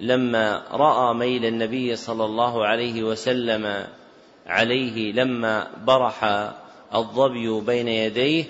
لما 0.00 0.62
رأى 0.70 1.14
ميل 1.14 1.44
النبي 1.44 1.96
صلى 1.96 2.24
الله 2.24 2.66
عليه 2.66 3.02
وسلم 3.02 3.86
عليه 4.46 5.12
لما 5.12 5.70
برح 5.86 6.24
الظبي 6.94 7.60
بين 7.60 7.88
يديه 7.88 8.44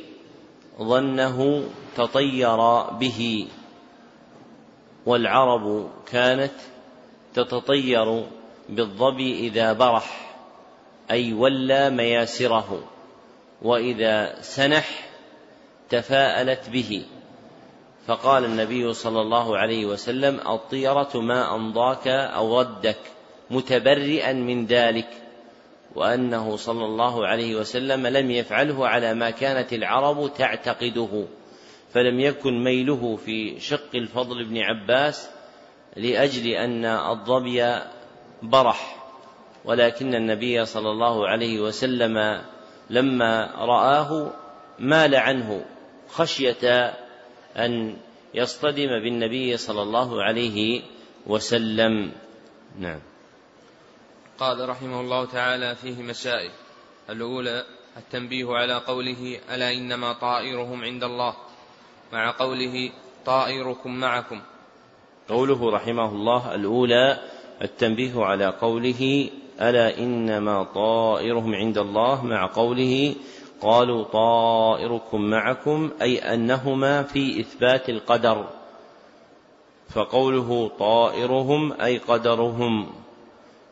ظنه 0.82 1.64
تطير 1.96 2.82
به 2.82 3.48
والعرب 5.06 5.90
كانت 6.12 6.52
تتطير 7.34 8.24
بالظبي 8.68 9.38
إذا 9.38 9.72
برح 9.72 10.36
أي 11.10 11.32
ولى 11.32 11.90
مياسره 11.90 12.84
وإذا 13.62 14.40
سنح 14.40 15.08
تفاءلت 15.90 16.70
به. 16.70 17.04
فقال 18.06 18.44
النبي 18.44 18.92
صلى 18.92 19.20
الله 19.20 19.58
عليه 19.58 19.86
وسلم 19.86 20.40
الطيرة 20.48 21.10
ما 21.14 21.54
أمضاك 21.54 22.08
أو 22.08 22.60
ردك 22.60 22.98
متبرئا 23.50 24.32
من 24.32 24.66
ذلك 24.66 25.08
وأنه 25.94 26.56
صلى 26.56 26.84
الله 26.84 27.26
عليه 27.26 27.56
وسلم 27.56 28.06
لم 28.06 28.30
يفعله 28.30 28.88
على 28.88 29.14
ما 29.14 29.30
كانت 29.30 29.72
العرب 29.72 30.34
تعتقده. 30.34 31.24
فلم 31.94 32.20
يكن 32.20 32.64
ميله 32.64 33.16
في 33.16 33.60
شق 33.60 33.94
الفضل 33.94 34.44
بن 34.44 34.58
عباس 34.58 35.30
لأجل 35.96 36.46
أن 36.46 36.84
الظبي 36.84 37.78
برح 38.42 39.06
ولكن 39.64 40.14
النبي 40.14 40.64
صلى 40.64 40.90
الله 40.90 41.28
عليه 41.28 41.60
وسلم 41.60 42.42
لما 42.90 43.50
رآه 43.56 44.32
مال 44.78 45.14
عنه 45.14 45.64
خشية 46.08 46.94
أن 47.56 47.96
يصطدم 48.34 48.88
بالنبي 49.04 49.56
صلى 49.56 49.82
الله 49.82 50.22
عليه 50.22 50.82
وسلم. 51.26 52.12
نعم. 52.78 53.00
قال 54.38 54.68
رحمه 54.68 55.00
الله 55.00 55.24
تعالى 55.24 55.74
فيه 55.74 56.02
مسائل. 56.02 56.50
الأولى 57.10 57.64
التنبيه 57.96 58.46
على 58.50 58.74
قوله 58.74 59.40
ألا 59.54 59.72
إنما 59.72 60.12
طائرهم 60.12 60.84
عند 60.84 61.04
الله؟ 61.04 61.34
مع 62.14 62.30
قوله 62.30 62.90
طائركم 63.26 63.90
معكم. 64.00 64.40
قوله 65.28 65.70
رحمه 65.70 66.08
الله 66.08 66.54
الأولى 66.54 67.18
التنبيه 67.62 68.24
على 68.24 68.46
قوله 68.46 69.30
ألا 69.60 69.98
إنما 69.98 70.62
طائرهم 70.62 71.54
عند 71.54 71.78
الله 71.78 72.24
مع 72.24 72.46
قوله 72.46 73.14
قالوا 73.60 74.04
طائركم 74.04 75.20
معكم 75.20 75.90
أي 76.02 76.18
أنهما 76.18 77.02
في 77.02 77.40
إثبات 77.40 77.88
القدر. 77.88 78.44
فقوله 79.90 80.70
طائرهم 80.78 81.72
أي 81.72 81.98
قدرهم 81.98 82.86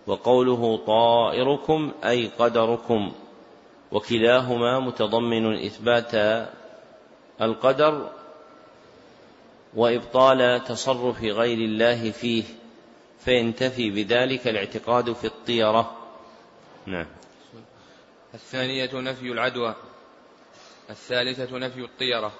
وقوله 0.06 0.80
طائركم 0.86 1.92
أي 2.04 2.30
قدركم 2.38 3.12
وكلاهما 3.92 4.80
متضمن 4.80 5.64
إثبات 5.66 6.14
القدر 7.40 8.08
وإبطال 9.74 10.64
تصرف 10.64 11.22
غير 11.22 11.58
الله 11.58 12.10
فيه 12.10 12.44
فينتفي 13.24 13.90
بذلك 13.90 14.48
الاعتقاد 14.48 15.12
في 15.12 15.24
الطيرة. 15.24 15.98
نعم. 16.86 17.06
الثانية 18.34 18.90
نفي 18.94 19.32
العدوى 19.32 19.74
الثالثة 20.90 21.58
نفي 21.58 21.80
الطيرة 21.80 22.32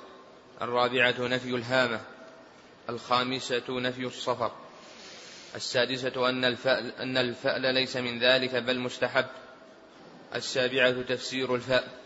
الرابعة 0.62 1.14
نفي 1.18 1.48
الهامة 1.48 2.00
الخامسة 2.88 3.64
نفي 3.68 4.06
الصفر. 4.06 4.52
السادسة 5.54 6.28
أن 6.28 6.44
الفأل, 6.44 6.92
أن 6.96 7.16
الفأل 7.16 7.74
ليس 7.74 7.96
من 7.96 8.18
ذلك 8.18 8.54
بل 8.54 8.78
مستحب. 8.78 9.26
السابعة 10.34 11.02
تفسير 11.02 11.54
الفأل. 11.54 12.01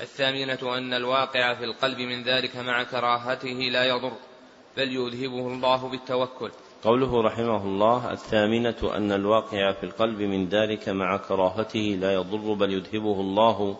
الثامنة 0.00 0.78
أن 0.78 0.94
الواقع 0.94 1.54
في 1.54 1.64
القلب 1.64 1.98
من 1.98 2.22
ذلك 2.22 2.56
مع 2.56 2.82
كراهته 2.82 3.48
لا 3.48 3.84
يضر 3.84 4.12
بل 4.76 4.92
يذهبه 4.92 5.46
الله 5.46 5.88
بالتوكل. 5.88 6.50
قوله 6.84 7.22
رحمه 7.22 7.64
الله 7.64 8.12
الثامنة 8.12 8.96
أن 8.96 9.12
الواقع 9.12 9.72
في 9.72 9.82
القلب 9.86 10.20
من 10.20 10.48
ذلك 10.48 10.88
مع 10.88 11.16
كراهته 11.16 11.98
لا 12.00 12.14
يضر 12.14 12.54
بل 12.54 12.72
يذهبه 12.72 13.20
الله 13.20 13.76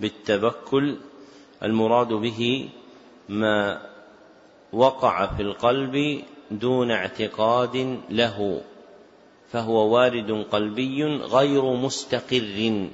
بالتبكل 0.00 0.96
المراد 1.62 2.08
به 2.08 2.68
ما 3.28 3.82
وقع 4.72 5.26
في 5.26 5.42
القلب 5.42 6.22
دون 6.50 6.90
اعتقاد 6.90 8.00
له 8.10 8.60
فهو 9.52 9.94
وارد 9.94 10.46
قلبي 10.52 11.04
غير 11.04 11.64
مستقر. 11.64 12.88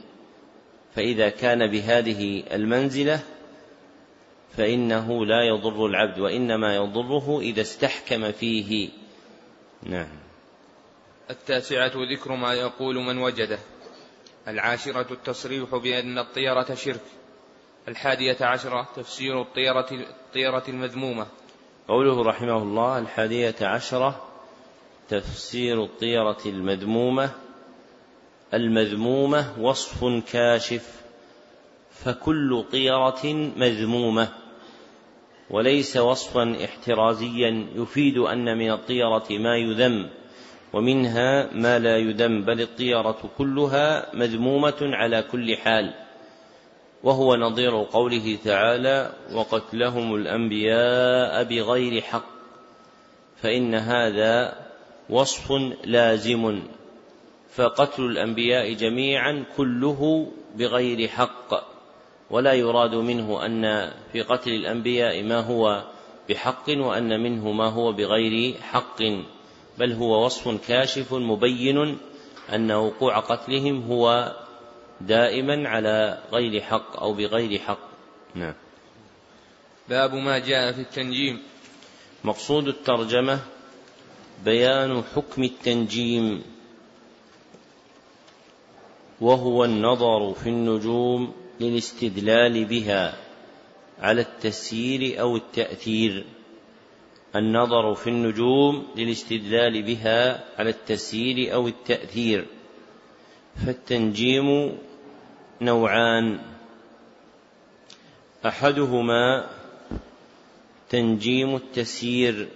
فإذا 0.99 1.29
كان 1.29 1.67
بهذه 1.67 2.43
المنزلة 2.53 3.21
فإنه 4.57 5.27
لا 5.27 5.43
يضر 5.43 5.87
العبد 5.87 6.19
وإنما 6.19 6.77
يضره 6.77 7.41
إذا 7.41 7.61
استحكم 7.61 8.33
فيه. 8.33 8.89
نعم. 9.83 10.09
التاسعة 11.31 11.93
ذكر 12.13 12.37
ما 12.37 12.55
يقول 12.55 12.97
من 12.97 13.19
وجده. 13.19 13.59
العاشرة 14.49 15.13
التصريح 15.13 15.75
بأن 15.75 16.19
الطيرة 16.19 16.75
شرك. 16.75 17.05
الحادية 17.89 18.37
عشرة 18.41 18.89
تفسير 18.97 19.43
الطيرة 19.43 19.89
الطيرة 19.91 20.65
المذمومة. 20.69 21.27
قوله 21.89 22.23
رحمه 22.23 22.63
الله 22.63 22.99
الحادية 22.99 23.57
عشرة 23.61 24.29
تفسير 25.09 25.85
الطيرة 25.85 26.39
المذمومة. 26.47 27.48
المذمومة 28.55 29.61
وصف 29.61 30.05
كاشف 30.33 31.03
فكل 31.91 32.65
طيرة 32.73 33.21
مذمومة. 33.57 34.29
وليس 35.51 35.97
وصفا 35.97 36.57
احترازيا 36.65 37.67
يفيد 37.75 38.19
أن 38.19 38.59
من 38.59 38.71
الطيرة 38.71 39.27
ما 39.31 39.57
يذم 39.57 40.09
ومنها 40.73 41.53
ما 41.53 41.79
لا 41.79 41.97
يذم 41.97 42.43
بل 42.45 42.61
الطيرة 42.61 43.31
كلها 43.39 44.15
مذمومة 44.15 44.77
على 44.81 45.23
كل 45.23 45.57
حال. 45.57 45.95
وهو 47.03 47.37
نظير 47.37 47.85
قوله 47.85 48.39
تعالى 48.45 49.13
وقتلهم 49.33 50.15
الأنبياء 50.15 51.45
بغير 51.45 52.01
حق 52.01 52.25
فإن 53.43 53.75
هذا 53.75 54.55
وصف 55.11 55.53
لازم. 55.85 56.63
فقتل 57.59 58.03
الأنبياء 58.03 58.73
جميعا 58.73 59.45
كله 59.57 60.33
بغير 60.55 61.09
حق 61.09 61.51
ولا 62.31 62.53
يراد 62.53 62.95
منه 62.95 63.47
أن 63.47 63.93
في 64.13 64.23
قتل 64.23 64.51
الأنبياء 64.51 65.23
ما 65.23 65.41
هو 65.41 65.85
بحق 66.29 66.65
وأن 66.69 67.21
منه 67.23 67.53
ما 67.53 67.69
هو 67.69 67.93
بغير 67.93 68.55
حق 68.61 69.03
بل 69.79 69.93
هو 69.93 70.25
وصف 70.25 70.69
كاشف 70.69 71.15
مبين 71.15 71.99
أن 72.55 72.73
وقوع 72.73 73.19
قتلهم 73.19 73.83
هو 73.83 74.33
دائما 75.01 75.69
على 75.69 76.23
غير 76.33 76.61
حق 76.61 77.03
أو 77.03 77.13
بغير 77.13 77.59
حق. 77.59 77.89
نعم. 78.35 78.55
باب 79.89 80.15
ما 80.15 80.39
جاء 80.39 80.73
في 80.73 80.81
التنجيم. 80.81 81.43
مقصود 82.25 82.69
الترجمة 82.69 83.41
بيان 84.45 85.03
حكم 85.15 85.43
التنجيم. 85.43 86.58
وهو 89.21 89.65
النظر 89.65 90.35
في 90.35 90.49
النجوم 90.49 91.33
للاستدلال 91.61 92.65
بها 92.65 93.17
على 94.01 94.21
التسيير 94.21 95.21
أو 95.21 95.37
التأثير. 95.37 96.25
النظر 97.37 97.95
في 97.95 98.11
النجوم 98.11 98.87
للاستدلال 98.97 99.83
بها 99.83 100.45
على 100.59 100.71
التسيير 100.71 101.55
أو 101.55 101.69
التأثير. 101.69 102.47
فالتنجيم 103.67 104.79
نوعان. 105.61 106.39
أحدهما 108.47 109.51
تنجيم 110.91 111.57
التسيير 111.57 112.49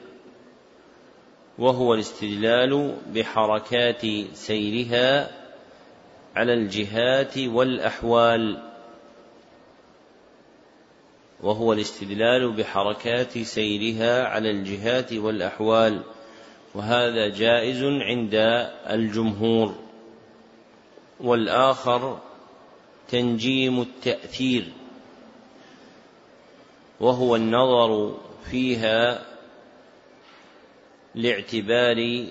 وهو 1.58 1.94
الاستدلال 1.94 2.96
بحركات 3.14 4.02
سيرها 4.34 5.41
على 6.36 6.54
الجهات 6.54 7.38
والأحوال 7.38 8.62
وهو 11.42 11.72
الاستدلال 11.72 12.52
بحركات 12.52 13.38
سيرها 13.38 14.24
على 14.24 14.50
الجهات 14.50 15.12
والأحوال 15.12 16.02
وهذا 16.74 17.28
جائز 17.28 17.82
عند 17.82 18.34
الجمهور. 18.90 19.74
والآخر 21.20 22.20
تنجيم 23.08 23.80
التأثير 23.80 24.72
وهو 27.00 27.36
النظر 27.36 28.16
فيها 28.50 29.26
لاعتبار 31.14 32.26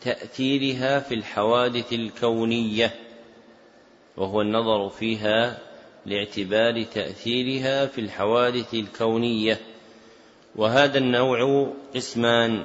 تأثيرها 0.00 1.00
في 1.00 1.14
الحوادث 1.14 1.92
الكونية. 1.92 3.11
وهو 4.16 4.40
النظر 4.40 4.88
فيها 4.88 5.58
لاعتبار 6.06 6.82
تأثيرها 6.82 7.86
في 7.86 8.00
الحوادث 8.00 8.74
الكونية. 8.74 9.60
وهذا 10.56 10.98
النوع 10.98 11.72
قسمان. 11.94 12.64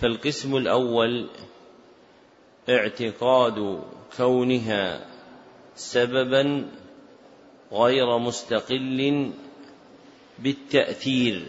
فالقسم 0.00 0.56
الأول 0.56 1.28
اعتقاد 2.68 3.82
كونها 4.16 5.06
سببا 5.76 6.68
غير 7.72 8.18
مستقل 8.18 9.30
بالتأثير 10.38 11.46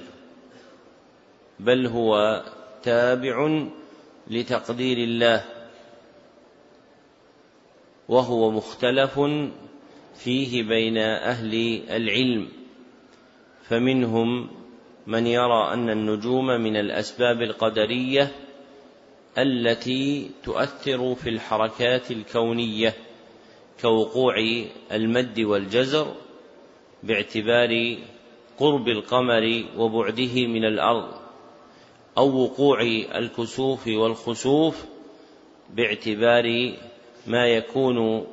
بل 1.59 1.87
هو 1.87 2.43
تابع 2.83 3.67
لتقدير 4.27 4.97
الله. 4.97 5.58
وهو 8.09 8.51
مختلف 8.51 9.19
فيه 10.15 10.63
بين 10.63 10.97
أهل 10.97 11.81
العلم. 11.89 12.47
فمنهم 13.63 14.49
من 15.07 15.27
يرى 15.27 15.73
أن 15.73 15.89
النجوم 15.89 16.45
من 16.45 16.75
الأسباب 16.75 17.41
القدرية 17.41 18.31
التي 19.37 20.31
تؤثر 20.43 21.15
في 21.15 21.29
الحركات 21.29 22.11
الكونية 22.11 22.93
كوقوع 23.81 24.35
المد 24.91 25.39
والجزر 25.39 26.15
باعتبار 27.03 27.97
قرب 28.57 28.87
القمر 28.87 29.63
وبعده 29.77 30.47
من 30.47 30.65
الأرض 30.65 31.13
أو 32.17 32.43
وقوع 32.43 32.81
الكسوف 33.15 33.87
والخسوف 33.87 34.85
باعتبار 35.73 36.73
ما 37.29 37.47
يكون 37.47 38.27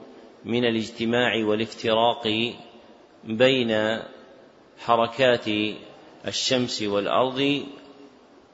من 0.45 0.65
الاجتماع 0.65 1.45
والافتراق 1.45 2.55
بين 3.25 3.99
حركات 4.79 5.45
الشمس 6.27 6.83
والأرض 6.83 7.63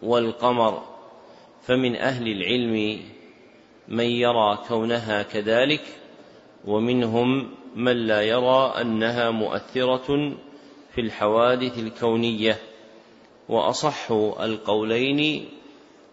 والقمر. 0.02 0.82
فمن 1.62 1.96
أهل 1.96 2.28
العلم 2.28 3.00
من 3.88 4.04
يرى 4.04 4.58
كونها 4.68 5.22
كذلك 5.22 5.82
ومنهم 6.64 7.50
من 7.76 7.96
لا 8.06 8.22
يرى 8.22 8.74
أنها 8.80 9.30
مؤثرة 9.30 10.32
في 10.94 11.00
الحوادث 11.00 11.78
الكونية. 11.78 12.58
وأصح 13.48 14.10
القولين 14.40 15.48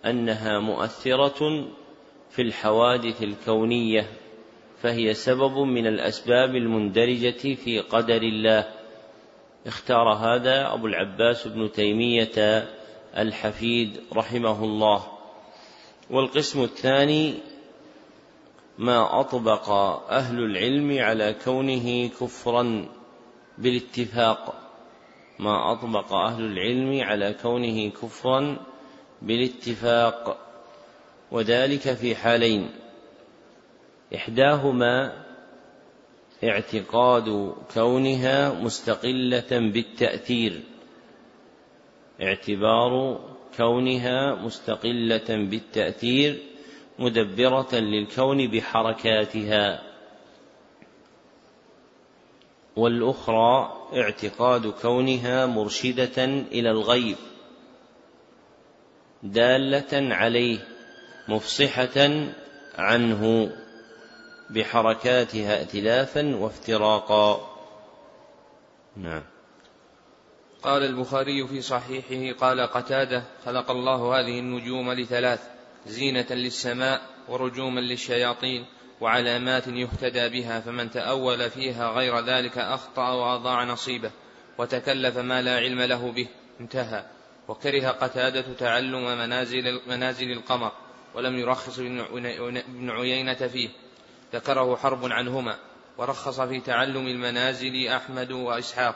أنها 0.05 0.59
مؤثرة 0.59 1.67
في 2.29 2.41
الحوادث 2.41 3.23
الكونية. 3.23 4.18
فهي 4.81 5.13
سبب 5.13 5.57
من 5.57 5.87
الأسباب 5.87 6.55
المندرجة 6.55 7.55
في 7.55 7.79
قدر 7.79 8.21
الله. 8.21 8.69
اختار 9.67 10.13
هذا 10.13 10.73
أبو 10.73 10.87
العباس 10.87 11.47
بن 11.47 11.71
تيمية 11.71 12.67
الحفيد 13.17 13.99
رحمه 14.13 14.63
الله. 14.63 15.03
والقسم 16.09 16.63
الثاني 16.63 17.33
ما 18.77 19.19
أطبق 19.19 19.69
أهل 20.09 20.39
العلم 20.39 20.99
على 20.99 21.35
كونه 21.45 22.07
كفرا 22.07 22.85
بالاتفاق. 23.57 24.55
ما 25.39 25.71
أطبق 25.71 26.13
أهل 26.13 26.45
العلم 26.45 27.03
على 27.03 27.35
كونه 27.41 27.89
كفرا 27.89 28.57
بالاتفاق. 29.21 30.37
وذلك 31.31 31.93
في 31.93 32.15
حالين. 32.15 32.69
إحداهما 34.15 35.25
اعتقاد 36.43 37.55
كونها 37.73 38.53
مستقلة 38.53 39.49
بالتأثير. 39.51 40.63
اعتبار 42.21 43.19
كونها 43.57 44.35
مستقلة 44.35 45.27
بالتأثير 45.29 46.37
مدبرة 46.99 47.75
للكون 47.75 48.47
بحركاتها. 48.47 49.83
والأخرى 52.75 53.77
اعتقاد 53.93 54.67
كونها 54.67 55.45
مرشدة 55.45 56.23
إلى 56.25 56.71
الغيب 56.71 57.17
دالة 59.23 60.15
عليه 60.15 60.59
مفصحة 61.27 62.09
عنه. 62.75 63.51
بحركاتها 64.49 65.57
ائتلافا 65.57 66.35
وافتراقا. 66.35 67.55
نعم. 68.97 69.23
قال 70.63 70.83
البخاري 70.83 71.47
في 71.47 71.61
صحيحه 71.61 72.39
قال 72.39 72.61
قتادة 72.61 73.23
خلق 73.45 73.71
الله 73.71 74.19
هذه 74.19 74.39
النجوم 74.39 74.91
لثلاث 74.91 75.39
زينة 75.87 76.25
للسماء 76.29 77.01
ورجوما 77.29 77.79
للشياطين 77.79 78.65
وعلامات 79.01 79.67
يهتدى 79.67 80.29
بها 80.29 80.59
فمن 80.59 80.91
تأول 80.91 81.49
فيها 81.49 81.91
غير 81.91 82.19
ذلك 82.19 82.57
أخطأ 82.57 83.09
وأضاع 83.09 83.63
نصيبه 83.63 84.11
وتكلف 84.57 85.17
ما 85.17 85.41
لا 85.41 85.57
علم 85.57 85.81
له 85.81 86.11
به 86.11 86.27
انتهى. 86.59 87.05
وكره 87.47 87.87
قتادة 87.87 88.53
تعلم 88.53 89.17
منازل, 89.17 89.81
منازل 89.87 90.31
القمر 90.31 90.71
ولم 91.15 91.39
يرخص 91.39 91.79
ابن 91.79 92.89
عيينة 92.89 93.33
فيه. 93.33 93.69
ذكره 94.33 94.75
حرب 94.75 95.05
عنهما 95.11 95.55
ورخص 95.97 96.41
في 96.41 96.59
تعلم 96.59 97.07
المنازل 97.07 97.87
أحمد 97.87 98.31
وإسحاق. 98.31 98.95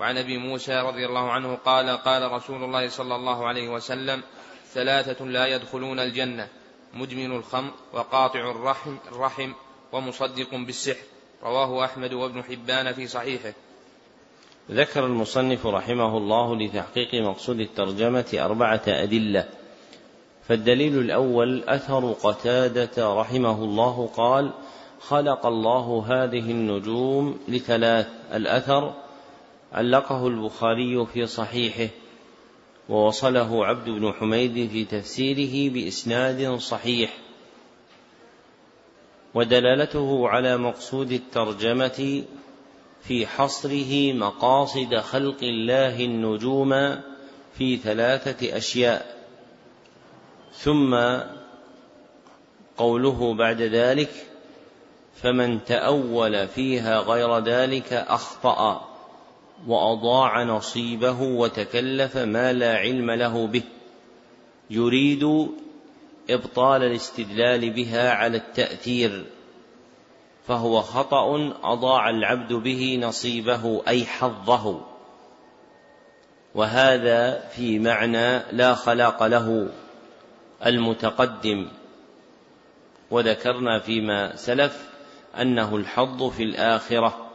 وعن 0.00 0.18
أبي 0.18 0.38
موسى 0.38 0.80
رضي 0.80 1.06
الله 1.06 1.30
عنه 1.30 1.58
قال 1.64 1.90
قال 1.90 2.32
رسول 2.32 2.64
الله 2.64 2.88
صلى 2.88 3.14
الله 3.14 3.46
عليه 3.46 3.68
وسلم 3.68 4.22
ثلاثة 4.72 5.24
لا 5.24 5.46
يدخلون 5.46 6.00
الجنة 6.00 6.48
مدمن 6.94 7.36
الخمر 7.36 7.70
وقاطع 7.92 8.50
الرحم, 8.50 8.96
الرحم 9.12 9.52
ومصدق 9.92 10.54
بالسحر. 10.54 11.04
رواه 11.42 11.84
أحمد 11.84 12.12
وابن 12.12 12.42
حبان 12.42 12.92
في 12.92 13.06
صحيحه. 13.06 13.52
ذكر 14.70 15.06
المصنف 15.06 15.66
رحمه 15.66 16.16
الله 16.16 16.56
لتحقيق 16.56 17.14
مقصود 17.14 17.60
الترجمة 17.60 18.30
أربعة 18.34 18.82
أدلة 18.86 19.48
فالدليل 20.50 20.98
الأول 20.98 21.62
أثر 21.64 22.12
قتادة 22.12 23.14
رحمه 23.14 23.64
الله 23.64 24.10
قال 24.16 24.52
خلق 25.00 25.46
الله 25.46 26.04
هذه 26.08 26.50
النجوم 26.50 27.38
لثلاث 27.48 28.08
الأثر 28.34 28.94
علقه 29.72 30.26
البخاري 30.26 31.06
في 31.06 31.26
صحيحه 31.26 31.92
ووصله 32.88 33.66
عبد 33.66 33.90
بن 33.90 34.12
حميد 34.12 34.70
في 34.70 34.84
تفسيره 34.84 35.72
بإسناد 35.72 36.56
صحيح. 36.58 37.16
ودلالته 39.34 40.28
على 40.28 40.56
مقصود 40.56 41.12
الترجمة 41.12 42.24
في 43.02 43.26
حصره 43.26 44.12
مقاصد 44.12 44.96
خلق 44.96 45.42
الله 45.42 46.04
النجوم 46.04 46.70
في 47.58 47.76
ثلاثة 47.76 48.56
أشياء. 48.56 49.19
ثم 50.52 50.98
قوله 52.76 53.34
بعد 53.34 53.62
ذلك 53.62 54.10
فمن 55.14 55.64
تأول 55.64 56.48
فيها 56.48 56.98
غير 56.98 57.38
ذلك 57.38 57.92
أخطأ 57.92 58.88
وأضاع 59.66 60.42
نصيبه 60.42 61.22
وتكلف 61.22 62.16
ما 62.16 62.52
لا 62.52 62.76
علم 62.76 63.10
له 63.10 63.46
به 63.46 63.62
يريد 64.70 65.48
إبطال 66.30 66.82
الاستدلال 66.82 67.70
بها 67.70 68.10
على 68.12 68.36
التأثير 68.36 69.24
فهو 70.46 70.80
خطأ 70.80 71.52
أضاع 71.62 72.10
العبد 72.10 72.52
به 72.52 72.98
نصيبه 73.02 73.82
أي 73.88 74.04
حظه 74.04 74.80
وهذا 76.54 77.48
في 77.48 77.78
معنى 77.78 78.42
لا 78.52 78.74
خلاق 78.74 79.26
له. 79.26 79.68
المتقدم. 80.66 81.68
وذكرنا 83.10 83.78
فيما 83.78 84.36
سلف 84.36 84.90
أنه 85.40 85.76
الحظ 85.76 86.22
في 86.22 86.42
الآخرة 86.42 87.30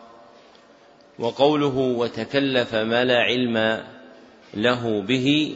وقوله 1.20 1.78
وتكلف 1.78 2.76
ما 2.76 3.04
لا 3.04 3.18
علم 3.18 3.84
له 4.54 5.02
به 5.02 5.56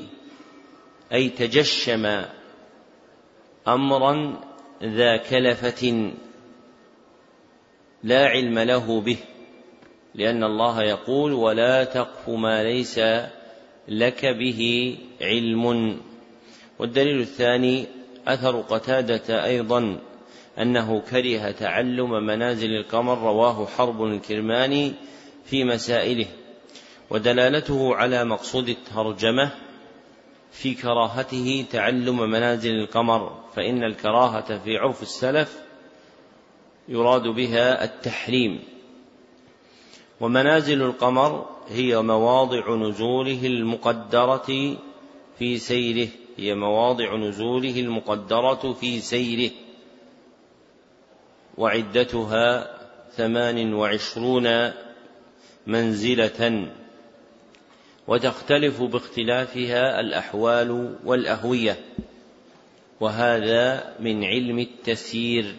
أي 1.14 1.30
تجشم 1.30 2.26
امرا 3.68 4.40
ذا 4.84 5.18
كلفة 5.18 6.12
لا 8.04 8.26
علم 8.26 8.60
له 8.60 9.02
به 9.02 9.18
لأن 10.16 10.44
الله 10.44 10.84
يقول 10.84 11.34
ولا 11.34 11.84
تقف 11.84 12.30
ما 12.30 12.64
ليس 12.64 13.00
لك 13.88 14.26
به 14.26 14.98
علم. 15.22 15.98
والدليل 16.80 17.22
الثاني 17.22 17.85
أثر 18.27 18.61
قتادة 18.61 19.45
أيضا 19.45 19.99
أنه 20.60 21.01
كره 21.01 21.51
تعلم 21.51 22.26
منازل 22.26 22.69
القمر 22.76 23.18
رواه 23.18 23.65
حرب 23.65 24.03
الكرماني 24.03 24.93
في 25.45 25.64
مسائله. 25.64 26.26
ودلالته 27.10 27.95
على 27.95 28.26
مقصود 28.26 28.69
الترجمة 28.69 29.51
في 30.51 30.73
كراهته 30.73 31.65
تعلم 31.72 32.30
منازل 32.30 32.72
القمر 32.72 33.39
فإن 33.56 33.84
الكراهة 33.84 34.57
في 34.57 34.77
عرف 34.77 35.01
السلف 35.01 35.60
يراد 36.88 37.27
بها 37.27 37.84
التحريم. 37.84 38.60
ومنازل 40.22 40.81
القمر 40.81 41.45
هي 41.69 42.01
مواضع 42.01 42.76
نزوله 42.76 43.45
المقدرة 43.45 44.77
في 45.39 45.57
سيره. 45.57 46.10
هي 46.40 46.56
مواضع 46.56 47.16
نزوله 47.16 47.80
المقدرة 47.80 48.74
في 48.74 48.99
سيره 48.99 49.52
وعدتها 51.57 52.78
ثمان 53.11 53.74
وعشرون 53.74 54.72
منزلة 55.68 56.72
وتختلف 58.07 58.82
باختلافها 58.82 59.99
الأحوال 59.99 60.95
والأهوية 61.06 61.80
وهذا 62.99 63.95
من 63.99 64.24
علم 64.24 64.60
التسيير. 64.60 65.56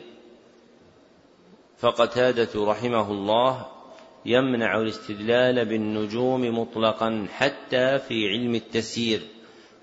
فقتادة 1.79 2.49
رحمه 2.57 3.13
الله 3.13 3.67
يمنع 4.27 4.81
الاستدلال 4.81 5.65
بالنجوم 5.65 6.59
مطلقا 6.59 7.27
حتى 7.33 7.99
في 7.99 8.29
علم 8.29 8.55
التسيير. 8.55 9.21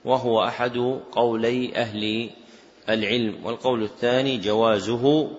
وهو 0.07 0.43
أحد 0.43 0.77
قولي 1.11 1.75
أهل 1.75 2.29
العلم 2.89 3.35
والقول 3.43 3.83
الثاني 3.83 4.37
جوازه 4.37 5.31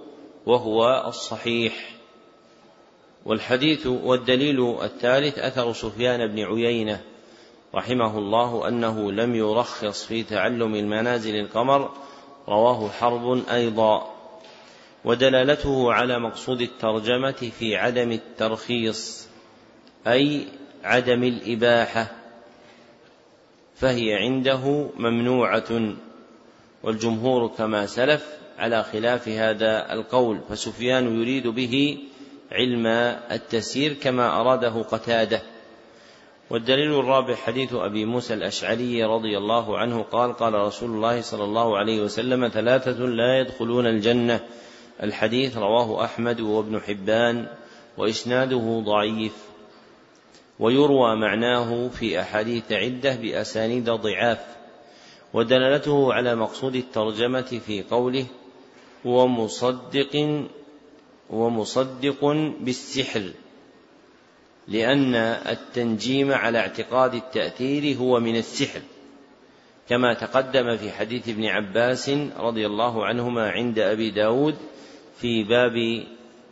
وهو 0.47 1.05
الصحيح. 1.07 1.91
والحديث 3.25 3.87
والدليل 3.87 4.77
الثالث 4.83 5.39
أثر 5.39 5.73
سفيان 5.73 6.27
بن 6.27 6.45
عيينة 6.45 7.01
رحمه 7.75 8.19
الله 8.19 8.69
أنه 8.69 9.13
لم 9.13 9.35
يرخص 9.35 10.05
في 10.05 10.23
تعلم 10.23 10.75
المنازل 10.75 11.37
القمر 11.37 11.91
رواه 12.49 12.89
حرب 12.89 13.49
أيضا. 13.51 14.15
ودلالته 15.05 15.93
على 15.93 16.19
مقصود 16.19 16.61
الترجمة 16.61 17.51
في 17.59 17.77
عدم 17.77 18.13
الترخيص 18.13 19.29
أي 20.07 20.47
عدم 20.85 21.23
الإباحة. 21.23 22.18
فهي 23.81 24.15
عنده 24.15 24.91
ممنوعة 24.97 25.95
والجمهور 26.83 27.49
كما 27.49 27.87
سلف 27.87 28.27
على 28.59 28.85
خلاف 28.85 29.29
هذا 29.29 29.93
القول 29.93 30.41
فسفيان 30.49 31.21
يريد 31.21 31.47
به 31.47 31.99
علم 32.53 32.87
التسيير 33.33 33.93
كما 33.93 34.41
أراده 34.41 34.83
قتادة. 34.83 35.43
والدليل 36.51 36.99
الرابع 36.99 37.35
حديث 37.35 37.75
أبي 37.75 38.05
موسى 38.05 38.35
الأشعري 38.35 39.05
رضي 39.05 39.39
الله 39.39 39.79
عنه 39.79 40.03
قال 40.03 40.33
قال 40.33 40.55
رسول 40.55 40.91
الله 40.91 41.21
صلى 41.21 41.45
الله 41.45 41.79
عليه 41.79 42.03
وسلم 42.03 42.49
ثلاثة 42.49 42.99
لا 43.05 43.39
يدخلون 43.41 43.87
الجنة. 43.87 44.41
الحديث 45.03 45.57
رواه 45.57 46.05
أحمد 46.05 46.41
وابن 46.41 46.81
حبان 46.81 47.47
وإسناده 47.97 48.83
ضعيف. 48.87 49.48
ويروى 50.61 51.17
معناه 51.17 51.89
في 51.89 52.21
أحاديث 52.21 52.73
عدة 52.73 53.17
بأسانيد 53.17 53.91
ضعاف 53.91 54.39
ودلالته 55.35 56.15
على 56.15 56.35
مقصود 56.35 56.77
الترجمة 56.77 57.61
في 57.67 57.83
قوله 57.83 58.27
ومصدق 59.05 60.45
ومصدق 61.31 62.25
بالسحر 62.61 63.31
لأن 64.69 65.15
التنجيم 65.15 66.33
على 66.33 66.59
اعتقاد 66.59 67.15
التأثير 67.15 67.97
هو 67.97 68.21
من 68.21 68.37
السحر 68.37 68.81
كما 69.89 70.15
تقدم 70.15 70.77
في 70.77 70.91
حديث 70.91 71.29
ابن 71.29 71.45
عباس 71.45 72.11
رضي 72.39 72.67
الله 72.67 73.07
عنهما 73.07 73.51
عند 73.51 73.79
أبي 73.79 74.11
داود 74.11 74.55
في 75.21 75.45
باب 75.45 76.05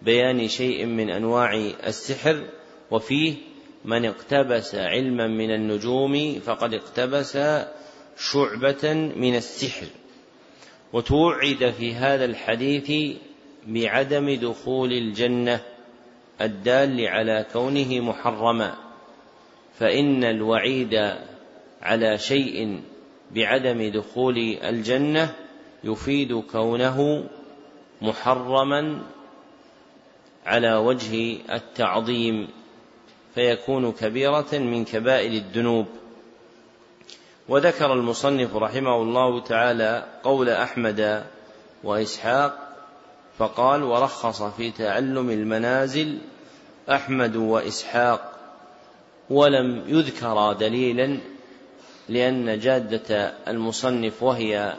بيان 0.03 0.49
شيء 0.49 0.87
من 0.87 1.11
أنواع 1.11 1.55
السحر 1.87 2.45
وفيه 2.91 3.35
من 3.87 4.05
اقتبس 4.05 4.75
علما 4.75 5.27
من 5.27 5.51
النجوم 5.51 6.41
فقد 6.41 6.75
اقتبس 6.75 7.39
شعبة 8.19 8.95
من 9.17 9.37
السحر. 9.37 9.87
وتوعد 10.93 11.71
في 11.79 11.95
هذا 11.95 12.25
الحديث 12.25 13.17
بعدم 13.67 14.31
دخول 14.31 14.93
الجنة 14.93 15.61
الدال 16.41 17.07
على 17.07 17.47
كونه 17.53 18.01
محرما 18.01 18.75
فإن 19.79 20.25
الوعيد 20.25 20.95
على 21.83 22.19
شيء 22.19 22.81
بعدم 23.35 23.91
دخول 23.91 24.39
الجنة 24.63 25.35
يفيد 25.85 26.33
كونه 26.53 27.29
محرما 28.03 29.03
على 30.47 30.75
وجه 30.75 31.39
التعظيم. 31.53 32.49
فيكون 33.37 33.93
كبيرة 33.93 34.47
من 34.53 34.85
كبائر 34.85 35.31
الذنوب. 35.31 35.87
وذكر 37.49 37.93
المصنف 37.93 38.57
رحمه 38.57 39.03
الله 39.03 39.41
تعالى 39.41 40.05
قول 40.23 40.49
أحمد 40.49 41.25
وإسحاق 41.85 42.77
فقال 43.39 43.83
ورخص 43.83 44.43
في 44.43 44.71
تعلم 44.71 45.31
المنازل 45.31 46.19
أحمد 46.91 47.37
وإسحاق 47.37 48.33
ولم 49.31 49.85
يذكر 49.87 50.53
دليلا 50.53 51.19
لأن 52.09 52.59
جادة 52.59 53.35
المصنف 53.49 54.23
وهي 54.23 54.75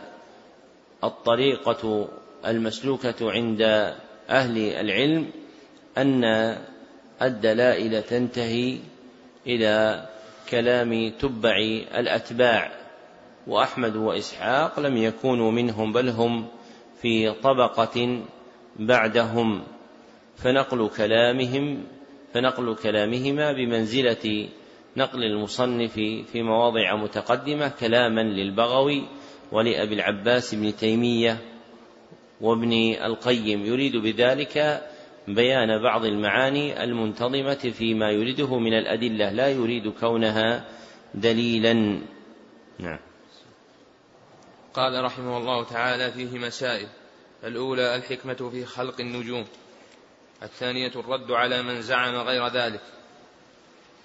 الطريقة 1.03 2.07
المسلوكة 2.45 3.31
عند 3.31 3.61
أهل 4.29 4.57
العلم 4.57 5.29
أن 5.97 6.23
الدلائل 7.21 8.03
تنتهي 8.03 8.77
إلى 9.47 10.05
كلام 10.49 11.09
تبع 11.09 11.57
الأتباع 11.97 12.71
وأحمد 13.47 13.95
وإسحاق 13.95 14.79
لم 14.79 14.97
يكونوا 14.97 15.51
منهم 15.51 15.93
بل 15.93 16.09
هم 16.09 16.47
في 17.01 17.31
طبقة 17.31 18.21
بعدهم. 18.79 19.63
فنقل 20.37 20.89
كلامهم 20.97 21.83
فنقل 22.33 22.75
كلامهما 22.75 23.51
بمنزلة 23.51 24.49
نقل 24.97 25.23
المصنف 25.23 25.93
في 26.31 26.41
مواضع 26.43 26.95
متقدمة 26.95 27.71
كلاما 27.79 28.21
للبغوي 28.21 29.03
ولأبي 29.51 29.95
العباس 29.95 30.55
بن 30.55 30.75
تيمية 30.75 31.37
وابن 32.41 32.73
القيم. 33.03 33.65
يريد 33.65 33.95
بذلك 33.95 34.81
بيان 35.27 35.81
بعض 35.83 36.05
المعاني 36.05 36.83
المنتظمة 36.83 37.73
فيما 37.77 38.11
يريده 38.11 38.59
من 38.59 38.73
الأدلة 38.73 39.31
لا 39.31 39.47
يريد 39.49 39.87
كونها 39.99 40.65
دليلا. 41.13 41.73
نعم. 42.79 42.99
قال 44.73 45.03
رحمه 45.03 45.37
الله 45.37 45.63
تعالى 45.63 46.11
فيه 46.11 46.39
مسائل. 46.39 46.87
الأولى 47.43 47.95
الحكمة 47.95 48.49
في 48.51 48.65
خلق 48.65 48.99
النجوم. 48.99 49.45
الثانية 50.43 50.91
الرد 50.95 51.31
على 51.31 51.63
من 51.63 51.81
زعم 51.81 52.15
غير 52.15 52.47
ذلك. 52.47 52.81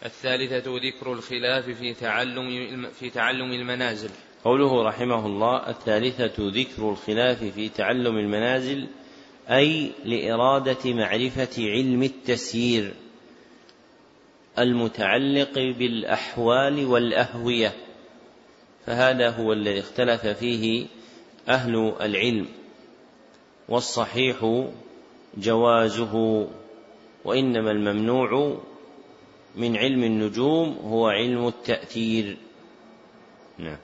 الثالثة 0.05 0.79
ذكر 0.79 1.13
الخلاف 1.13 1.65
في 1.65 1.95
تعلم 1.95 2.87
في 3.01 3.11
تعلم 3.11 3.53
المنازل. 3.53 4.11
قوله 4.45 4.89
رحمه 4.89 5.27
الله 5.27 5.69
الثالثة 5.69 6.35
ذكر 6.39 6.91
الخلاف 6.91 7.45
في 7.45 7.69
تعلم 7.69 8.19
المنازل. 8.19 8.89
أي 9.51 9.91
لإرادة 10.05 10.93
معرفة 10.93 11.51
علم 11.59 12.03
التسيير 12.03 12.95
المتعلق 14.59 15.55
بالأحوال 15.55 16.87
والأهوية 16.87 17.73
فهذا 18.87 19.31
هو 19.31 19.53
الذي 19.53 19.81
اختلف 19.81 20.27
فيه 20.27 20.87
أهل 21.49 21.95
العلم 22.01 22.49
والصحيح 23.69 24.67
جوازه 25.37 26.47
وإنما 27.25 27.71
الممنوع 27.71 28.61
من 29.57 29.77
علم 29.77 30.05
النجوم 30.05 30.79
هو 30.85 31.09
علم 31.09 31.49
التأثير. 31.49 32.37
نعم. 33.59 33.79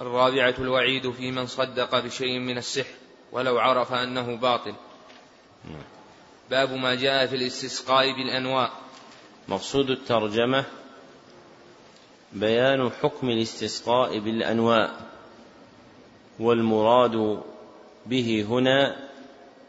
الرابعة 0.00 0.54
الوعيد 0.58 1.10
في 1.10 1.30
من 1.30 1.46
صدق 1.46 2.04
بشيء 2.04 2.38
من 2.38 2.58
السحر. 2.58 2.97
ولو 3.32 3.58
عرف 3.58 3.92
أنه 3.92 4.36
باطل. 4.36 4.74
نعم. 5.64 5.82
باب 6.50 6.72
ما 6.72 6.94
جاء 6.94 7.26
في 7.26 7.36
الاستسقاء 7.36 8.12
بالأنواء. 8.12 8.72
مقصود 9.48 9.90
الترجمة 9.90 10.64
بيان 12.32 12.90
حكم 12.90 13.28
الاستسقاء 13.30 14.18
بالأنواء 14.18 14.90
والمراد 16.40 17.42
به 18.06 18.46
هنا 18.48 19.08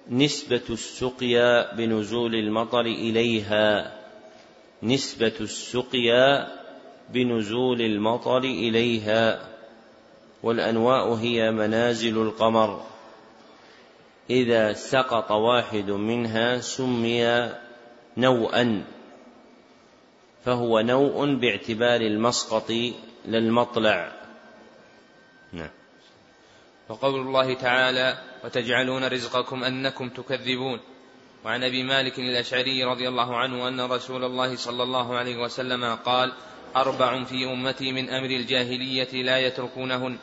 نسبة 0.10 0.62
السقيا 0.70 1.76
بنزول 1.76 2.36
المطر 2.36 2.82
إليها. 2.82 4.00
نسبة 4.84 5.34
السقيا 5.42 6.48
بنزول 7.10 7.82
المطر 7.82 8.38
إليها 8.38 9.50
والأنواء 10.44 11.14
هي 11.14 11.52
منازل 11.52 12.22
القمر. 12.22 12.84
إذا 14.30 14.74
سقط 14.74 15.32
واحد 15.32 15.92
منها 15.92 16.60
سمي 16.60 17.52
نوءا 18.18 18.84
فهو 20.46 20.80
نوء 20.80 21.36
باعتبار 21.36 22.02
المسقط 22.02 22.72
للمطلع. 23.26 24.12
نعم. 25.54 25.70
وقول 26.90 27.22
الله 27.22 27.54
تعالى 27.54 28.18
وتجعلون 28.44 29.04
رزقكم 29.04 29.64
أنكم 29.64 30.10
تكذبون 30.10 30.80
وعن 31.46 31.64
أبي 31.64 31.84
مالك 31.84 32.20
الأشعري 32.20 32.84
رضي 32.84 33.08
الله 33.08 33.38
عنه 33.38 33.68
أن 33.68 33.82
رسول 33.82 34.24
الله 34.24 34.56
صلى 34.56 34.84
الله 34.84 35.16
عليه 35.16 35.38
وسلم 35.38 35.96
قال 35.96 36.34
أربع 36.76 37.24
في 37.24 37.46
أمتي 37.46 37.92
من 37.92 38.10
أمر 38.10 38.30
الجاهلية 38.30 39.24
لا 39.24 39.38
يتركونهن 39.40 40.18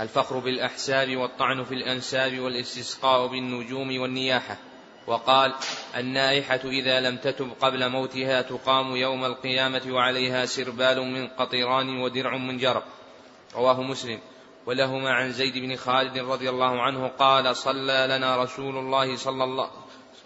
الفخر 0.00 0.38
بالأحساب 0.38 1.16
والطعن 1.16 1.64
في 1.64 1.74
الأنساب 1.74 2.38
والإستسقاء 2.38 3.26
بالنجوم 3.26 4.00
والنياحة. 4.00 4.58
وقال 5.06 5.54
النائحة 5.96 6.60
إذا 6.64 7.00
لم 7.00 7.16
تتب 7.16 7.50
قبل 7.60 7.88
موتها 7.88 8.42
تقام 8.42 8.96
يوم 8.96 9.24
القيامة 9.24 9.82
وعليها 9.88 10.46
سربال 10.46 11.12
من 11.12 11.28
قطران 11.28 12.00
ودرع 12.00 12.36
من 12.36 12.58
جرب. 12.58 12.82
رواه 13.54 13.82
مسلم. 13.82 14.18
ولهما 14.66 15.10
عن 15.10 15.32
زيد 15.32 15.58
بن 15.58 15.76
خالد 15.76 16.18
رضي 16.18 16.50
الله 16.50 16.82
عنه 16.82 17.08
قال 17.08 17.56
صلى 17.56 18.06
لنا 18.10 18.36
رسول 18.36 18.76
الله 18.76 19.16
صلى 19.16 19.44
الله 19.44 19.70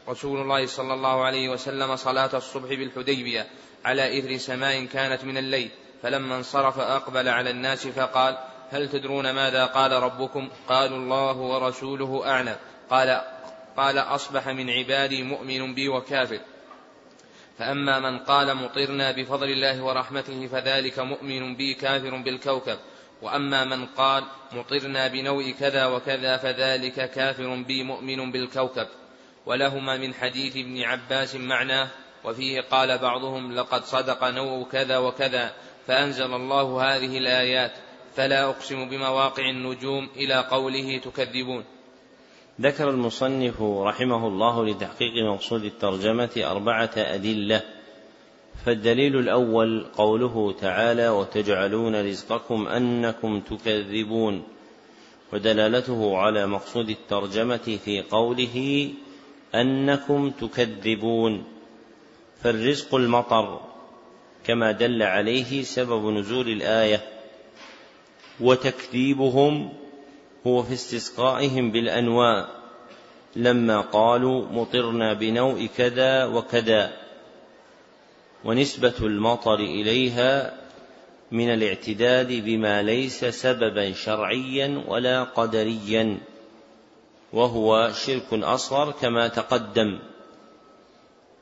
رسول 0.08 0.40
الله 0.40 0.66
صلى 0.66 0.94
الله 0.94 1.24
عليه 1.24 1.48
وسلم 1.48 1.96
صلاة 1.96 2.30
الصبح 2.34 2.68
بالحديبية 2.68 3.46
على 3.84 4.18
إثر 4.18 4.36
سماء 4.36 4.84
كانت 4.84 5.24
من 5.24 5.36
الليل 5.38 5.70
فلما 6.02 6.36
انصرف 6.36 6.78
أقبل 6.78 7.28
على 7.28 7.50
الناس 7.50 7.86
فقال 7.86 8.38
هل 8.70 8.88
تدرون 8.88 9.30
ماذا 9.30 9.64
قال 9.64 9.92
ربكم؟ 9.92 10.48
قالوا 10.68 10.98
الله 10.98 11.36
ورسوله 11.36 12.26
أعلم. 12.26 12.56
قال 12.90 13.20
قال 13.76 13.98
أصبح 13.98 14.48
من 14.48 14.70
عبادي 14.70 15.22
مؤمن 15.22 15.74
بي 15.74 15.88
وكافر. 15.88 16.40
فأما 17.58 18.00
من 18.00 18.18
قال 18.18 18.54
مطرنا 18.54 19.10
بفضل 19.10 19.50
الله 19.50 19.82
ورحمته 19.82 20.46
فذلك 20.46 20.98
مؤمن 20.98 21.56
بي 21.56 21.74
كافر 21.74 22.16
بالكوكب. 22.16 22.78
وأما 23.22 23.64
من 23.64 23.86
قال 23.86 24.24
مطرنا 24.52 25.08
بنوء 25.08 25.50
كذا 25.50 25.86
وكذا 25.86 26.36
فذلك 26.36 27.10
كافر 27.10 27.62
بي 27.62 27.82
مؤمن 27.82 28.32
بالكوكب. 28.32 28.86
ولهما 29.46 29.96
من 29.96 30.14
حديث 30.14 30.56
ابن 30.56 30.82
عباس 30.82 31.34
معناه 31.34 31.88
وفيه 32.24 32.60
قال 32.60 32.98
بعضهم 32.98 33.52
لقد 33.52 33.84
صدق 33.84 34.24
نوء 34.24 34.68
كذا 34.72 34.98
وكذا 34.98 35.52
فأنزل 35.86 36.34
الله 36.34 36.82
هذه 36.82 37.18
الآيات. 37.18 37.72
فلا 38.16 38.50
أقسم 38.50 38.88
بمواقع 38.88 39.50
النجوم 39.50 40.08
إلى 40.16 40.34
قوله 40.50 40.98
تكذبون. 40.98 41.64
ذكر 42.60 42.90
المصنف 42.90 43.62
رحمه 43.62 44.28
الله 44.28 44.64
لتحقيق 44.64 45.24
مقصود 45.24 45.64
الترجمة 45.64 46.30
أربعة 46.36 46.90
أدلة. 46.96 47.62
فالدليل 48.64 49.18
الأول 49.18 49.86
قوله 49.96 50.54
تعالى 50.60 51.08
وتجعلون 51.08 52.06
رزقكم 52.08 52.66
أنكم 52.66 53.40
تكذبون 53.40 54.42
ودلالته 55.32 56.16
على 56.18 56.46
مقصود 56.46 56.90
الترجمة 56.90 57.78
في 57.84 58.02
قوله 58.02 58.88
أنكم 59.54 60.30
تكذبون 60.30 61.44
فالرزق 62.42 62.94
المطر 62.94 63.60
كما 64.44 64.72
دل 64.72 65.02
عليه 65.02 65.62
سبب 65.62 66.10
نزول 66.10 66.48
الآية. 66.48 67.13
وتكذيبهم 68.40 69.72
هو 70.46 70.62
في 70.62 70.72
استسقائهم 70.72 71.70
بالأنواء. 71.70 72.64
لما 73.36 73.80
قالوا 73.80 74.46
مطرنا 74.46 75.12
بنوء 75.12 75.66
كذا 75.76 76.24
وكذا 76.24 76.92
ونسبة 78.44 78.94
المطر 79.00 79.54
إليها 79.54 80.54
من 81.32 81.54
الاعتداد 81.54 82.32
بما 82.32 82.82
ليس 82.82 83.24
سببا 83.24 83.92
شرعيا 83.92 84.84
ولا 84.88 85.24
قدريا 85.24 86.18
وهو 87.32 87.90
شرك 88.06 88.32
أصغر 88.32 88.90
كما 88.90 89.28
تقدم 89.28 89.98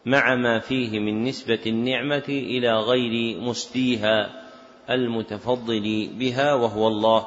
مع 0.07 0.35
ما 0.35 0.59
فيه 0.59 0.99
من 0.99 1.25
نسبة 1.25 1.61
النعمة 1.67 2.25
إلى 2.29 2.73
غير 2.73 3.41
مسديها 3.41 4.42
المتفضل 4.91 6.11
بها 6.19 6.55
وهو 6.55 6.89
الله. 6.89 7.27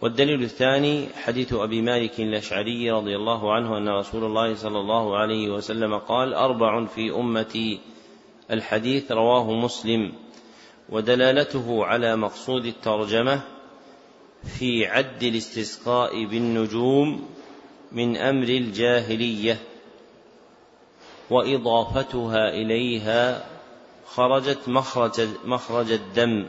والدليل 0.00 0.42
الثاني 0.42 1.08
حديث 1.24 1.52
أبي 1.52 1.82
مالك 1.82 2.20
الأشعري 2.20 2.90
رضي 2.90 3.16
الله 3.16 3.52
عنه 3.52 3.78
أن 3.78 3.88
رسول 3.88 4.24
الله 4.24 4.54
صلى 4.54 4.80
الله 4.80 5.16
عليه 5.16 5.50
وسلم 5.50 5.98
قال 5.98 6.34
أربع 6.34 6.84
في 6.84 7.10
امتي 7.10 7.80
الحديث 8.50 9.12
رواه 9.12 9.52
مسلم. 9.52 10.12
ودلالته 10.88 11.84
على 11.84 12.16
مقصود 12.16 12.66
الترجمة 12.66 13.40
في 14.58 14.86
عد 14.86 15.22
الاستسقاء 15.22 16.24
بالنجوم 16.24 17.28
من 17.92 18.16
أمر 18.16 18.48
الجاهلية 18.48 19.58
وإضافتها 21.30 22.48
إليها 22.48 23.46
خرجت 24.06 24.68
مخرج 24.68 25.28
مخرج 25.44 25.92
الدم. 25.92 26.46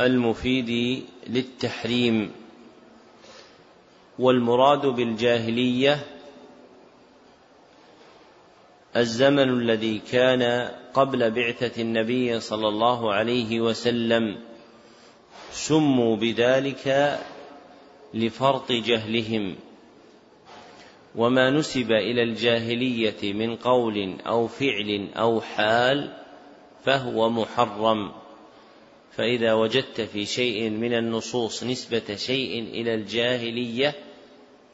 المفيد 0.00 1.02
للتحريم 1.26 2.30
والمراد 4.18 4.86
بالجاهلية 4.86 6.06
الزمن 8.96 9.48
الذي 9.48 9.98
كان 9.98 10.70
قبل 10.94 11.30
بعثة 11.30 11.82
النبي 11.82 12.40
صلى 12.40 12.68
الله 12.68 13.12
عليه 13.12 13.60
وسلم 13.60 14.38
سموا 15.50 16.16
بذلك 16.16 17.18
لفرط 18.14 18.72
جهلهم. 18.72 19.56
وما 21.16 21.50
نسب 21.50 21.92
إلى 21.92 22.22
الجاهلية 22.22 23.32
من 23.32 23.56
قول 23.56 24.16
أو 24.26 24.46
فعل 24.46 25.08
أو 25.16 25.40
حال 25.40 26.12
فهو 26.84 27.30
محرم. 27.30 28.12
فإذا 29.12 29.54
وجدت 29.54 30.00
في 30.00 30.26
شيء 30.26 30.70
من 30.70 30.94
النصوص 30.94 31.64
نسبة 31.64 32.16
شيء 32.16 32.62
إلى 32.62 32.94
الجاهلية 32.94 33.94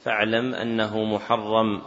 فاعلم 0.05 0.55
أنه 0.55 1.05
محرم. 1.05 1.83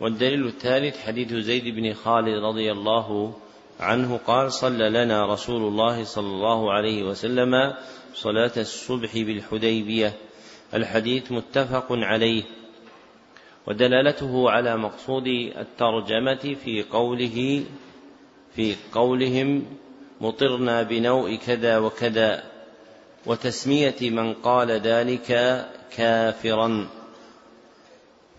والدليل 0.00 0.46
الثالث 0.46 1.06
حديث 1.06 1.32
زيد 1.32 1.64
بن 1.64 1.92
خالد 1.92 2.44
رضي 2.44 2.72
الله 2.72 3.34
عنه 3.80 4.16
قال 4.26 4.52
صلى 4.52 4.90
لنا 4.90 5.32
رسول 5.32 5.62
الله 5.62 6.04
صلى 6.04 6.26
الله 6.26 6.72
عليه 6.72 7.02
وسلم 7.02 7.74
صلاة 8.14 8.52
الصبح 8.56 9.14
بالحديبية. 9.14 10.12
الحديث 10.74 11.32
متفق 11.32 11.86
عليه. 11.90 12.42
ودلالته 13.66 14.50
على 14.50 14.76
مقصود 14.76 15.26
الترجمة 15.56 16.56
في 16.64 16.82
قوله 16.82 17.64
في 18.56 18.74
قولهم 18.92 19.64
مطرنا 20.24 20.82
بنوء 20.82 21.36
كذا 21.36 21.78
وكذا 21.78 22.42
وتسمية 23.26 24.10
من 24.10 24.34
قال 24.34 24.70
ذلك 24.70 25.30
كافرا. 25.96 26.88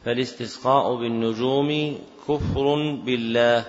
فالاستسقاء 0.06 0.96
بالنجوم 0.96 2.00
كفر 2.28 2.66
بالله. 3.06 3.66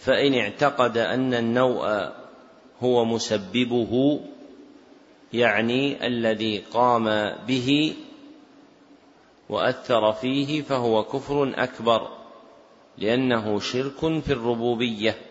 فإن 0.00 0.34
اعتقد 0.34 0.98
أن 0.98 1.34
النوء 1.34 2.08
هو 2.82 3.04
مسببه 3.04 4.20
يعني 5.32 6.06
الذي 6.06 6.58
قام 6.58 7.06
به 7.46 7.94
وأثر 9.48 10.12
فيه 10.12 10.62
فهو 10.62 11.04
كفر 11.04 11.52
أكبر 11.56 12.08
لأنه 12.98 13.60
شرك 13.60 14.22
في 14.22 14.32
الربوبية. 14.32 15.27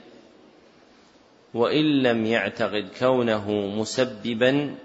وإن 1.53 2.03
لم 2.03 2.25
يعتقد 2.25 2.89
كونه 2.99 3.51
مسببا 3.51 4.75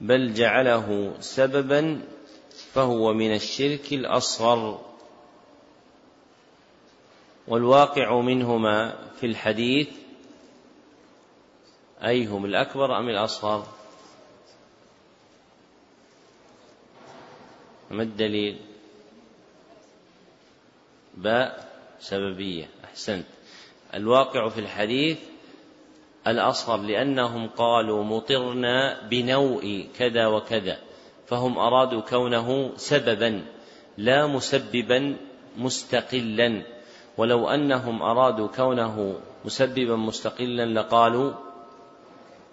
بل 0.00 0.34
جعله 0.34 1.14
سببا 1.20 2.02
فهو 2.72 3.12
من 3.12 3.34
الشرك 3.34 3.92
الأصغر. 3.92 4.80
والواقع 7.48 8.20
منهما 8.20 9.08
في 9.20 9.26
الحديث 9.26 9.88
أيهم 12.02 12.44
الأكبر 12.44 12.98
أم 12.98 13.08
الأصغر؟ 13.08 13.66
ما 17.90 18.02
الدليل؟ 18.02 18.58
باء 21.14 21.70
سببية 22.00 22.68
أحسنت. 22.84 23.26
الواقع 23.94 24.48
في 24.48 24.60
الحديث 24.60 25.18
الأصغر 26.26 26.76
لأنهم 26.76 27.48
قالوا 27.48 28.04
مطرنا 28.04 29.08
بنوء 29.08 29.88
كذا 29.98 30.26
وكذا 30.26 30.78
فهم 31.26 31.58
أرادوا 31.58 32.00
كونه 32.00 32.72
سببا 32.76 33.44
لا 33.98 34.26
مسببا 34.26 35.16
مستقلا. 35.56 36.62
ولو 37.16 37.48
أنهم 37.48 38.02
أرادوا 38.02 38.48
كونه 38.48 39.20
مسببا 39.44 39.96
مستقلا 39.96 40.80
لقالوا 40.80 41.32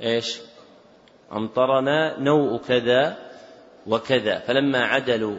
إيش؟ 0.02 0.39
أمطرنا 1.34 2.19
نوء 2.19 2.57
كذا 2.57 3.18
وكذا. 3.88 4.39
فلما 4.39 4.85
عدلوا 4.85 5.38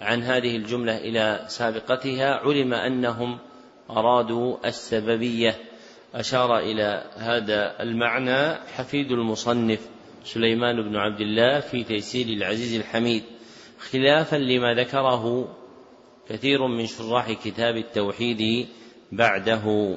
عن 0.00 0.22
هذه 0.22 0.56
الجملة 0.56 0.96
إلى 0.98 1.44
سابقتها 1.48 2.34
علم 2.34 2.74
أنهم 2.74 3.38
أرادوا 3.90 4.66
السببية. 4.66 5.54
أشار 6.14 6.58
إلى 6.58 7.04
هذا 7.16 7.82
المعنى 7.82 8.54
حفيد 8.54 9.12
المصنف 9.12 9.80
سليمان 10.24 10.82
بن 10.82 10.96
عبد 10.96 11.20
الله 11.20 11.60
في 11.60 11.84
تيسير 11.84 12.26
العزيز 12.26 12.74
الحميد 12.74 13.22
خلافا 13.90 14.36
لما 14.36 14.74
ذكره 14.74 15.54
كثير 16.28 16.66
من 16.66 16.86
شراح 16.86 17.32
كتاب 17.32 17.76
التوحيد 17.76 18.66
بعده. 19.12 19.96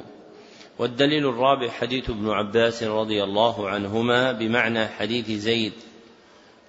والدليل 0.80 1.28
الرابع 1.28 1.70
حديث 1.70 2.10
ابن 2.10 2.30
عباس 2.30 2.84
رضي 2.84 3.24
الله 3.24 3.70
عنهما 3.70 4.32
بمعنى 4.32 4.88
حديث 4.88 5.32
زيد 5.32 5.74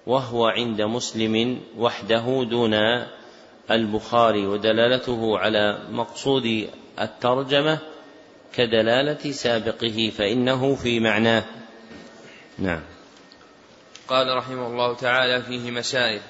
وهو 0.07 0.45
عند 0.45 0.81
مسلم 0.81 1.61
وحده 1.77 2.43
دون 2.49 2.73
البخاري 3.71 4.47
ودلالته 4.47 5.37
على 5.37 5.79
مقصود 5.91 6.67
الترجمة 7.01 7.79
كدلالة 8.55 9.31
سابقه 9.31 10.11
فإنه 10.17 10.75
في 10.75 10.99
معناه. 10.99 11.45
نعم. 12.57 12.81
قال 14.07 14.37
رحمه 14.37 14.67
الله 14.67 14.95
تعالى 14.95 15.41
فيه 15.41 15.71
مسائل. 15.71 16.21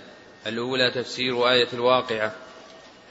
الأولى 0.48 0.92
تفسير 0.92 1.50
آية 1.50 1.68
الواقعة. 1.74 2.36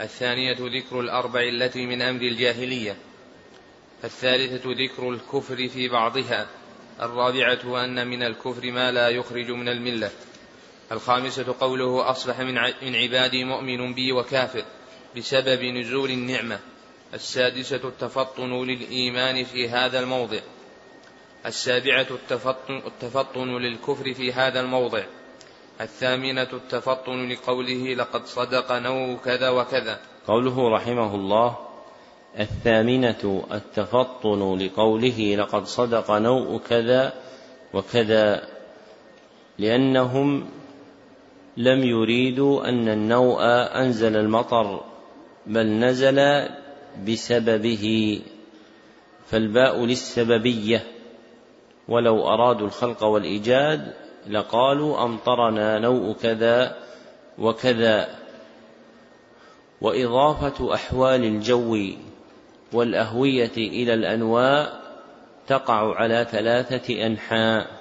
الثانية 0.00 0.56
ذكر 0.60 1.00
الأربع 1.00 1.40
التي 1.40 1.86
من 1.86 2.02
أمر 2.02 2.20
الجاهلية. 2.20 2.96
الثالثة 4.04 4.70
ذكر 4.70 5.10
الكفر 5.10 5.68
في 5.68 5.88
بعضها. 5.88 6.46
الرابعة 7.00 7.84
أن 7.84 8.06
من 8.06 8.22
الكفر 8.22 8.70
ما 8.70 8.92
لا 8.92 9.08
يخرج 9.08 9.50
من 9.50 9.68
الملة. 9.68 10.10
الخامسة 10.92 11.54
قوله 11.60 12.10
أصبح 12.10 12.40
من 12.82 12.94
عبادي 12.96 13.44
مؤمن 13.44 13.94
بي 13.94 14.12
وكافر 14.12 14.64
بسبب 15.16 15.64
نزول 15.64 16.10
النعمة. 16.10 16.58
السادسة 17.14 17.88
التفطن 17.88 18.64
للإيمان 18.64 19.44
في 19.44 19.68
هذا 19.68 20.00
الموضع. 20.00 20.40
السابعة 21.46 22.06
التفطن, 22.10 22.82
التفطن 22.86 23.48
للكفر 23.58 24.14
في 24.14 24.32
هذا 24.32 24.60
الموضع. 24.60 25.02
الثامنة 25.80 26.48
التفطن 26.52 27.28
لقوله 27.28 27.94
لقد 27.94 28.26
صدق 28.26 28.72
نو 28.72 29.16
كذا 29.24 29.50
وكذا. 29.50 30.00
قوله 30.26 30.68
رحمه 30.68 31.14
الله 31.14 31.56
الثامنة 32.38 33.44
التفطن 33.52 34.58
لقوله 34.58 35.36
لقد 35.36 35.66
صدق 35.66 36.10
نوء 36.10 36.58
كذا 36.58 37.12
وكذا 37.74 38.48
لأنهم 39.58 40.48
لم 41.56 41.84
يريدوا 41.84 42.68
أن 42.68 42.88
النوء 42.88 43.42
أنزل 43.82 44.16
المطر 44.16 44.80
بل 45.46 45.66
نزل 45.66 46.48
بسببه 47.06 48.20
فالباء 49.26 49.84
للسببية. 49.84 50.86
ولو 51.88 52.28
أرادوا 52.28 52.66
الخلق 52.66 53.04
والإيجاد 53.04 53.94
لقالوا 54.28 55.04
أمطرنا 55.04 55.78
نوء 55.78 56.12
كذا 56.12 56.76
وكذا. 57.38 58.18
وإضافة 59.80 60.74
أحوال 60.74 61.24
الجو 61.24 61.78
والأهوية 62.72 63.56
إلى 63.56 63.94
الأنواء 63.94 64.82
تقع 65.46 65.94
على 65.94 66.26
ثلاثة 66.30 67.06
أنحاء. 67.06 67.78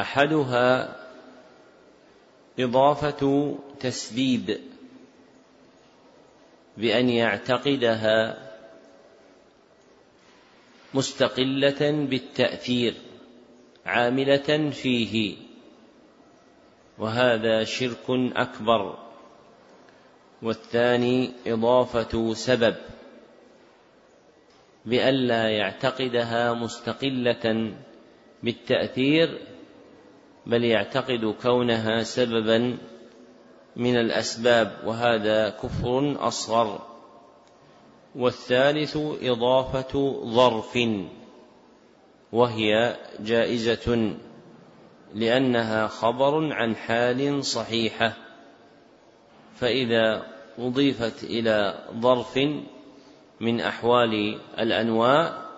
أحدها 0.00 0.96
إضافة 2.60 3.54
تسبيب 3.80 4.60
بأن 6.78 7.08
يعتقدها 7.08 8.48
مستقلة 10.94 12.06
بالتأثير 12.10 12.94
عاملة 13.86 14.70
فيه. 14.70 15.36
وهذا 16.98 17.64
شرك 17.64 18.06
أكبر. 18.36 18.98
والثاني 20.42 21.30
إضافة 21.46 22.34
سبب 22.34 22.74
بألا 24.86 25.48
يعتقدها 25.48 26.54
مستقلة 26.54 27.74
بالتأثير 28.42 29.38
بل 30.46 30.64
يعتقد 30.64 31.34
كونها 31.42 32.02
سببا 32.02 32.78
من 33.78 33.96
الأسباب 33.96 34.76
وهذا 34.84 35.48
كفر 35.48 36.16
أصغر. 36.28 36.80
والثالث 38.14 38.96
إضافة 39.22 40.22
ظرف 40.24 40.78
وهي 42.32 42.96
جائزة 43.20 44.14
لأنها 45.14 45.86
خبر 45.86 46.52
عن 46.52 46.76
حال 46.76 47.44
صحيحة. 47.44 48.12
فإذا 49.54 50.26
أضيفت 50.58 51.24
إلى 51.24 51.84
ظرف 52.00 52.38
من 53.40 53.60
أحوال 53.60 54.38
الأنواع 54.58 55.48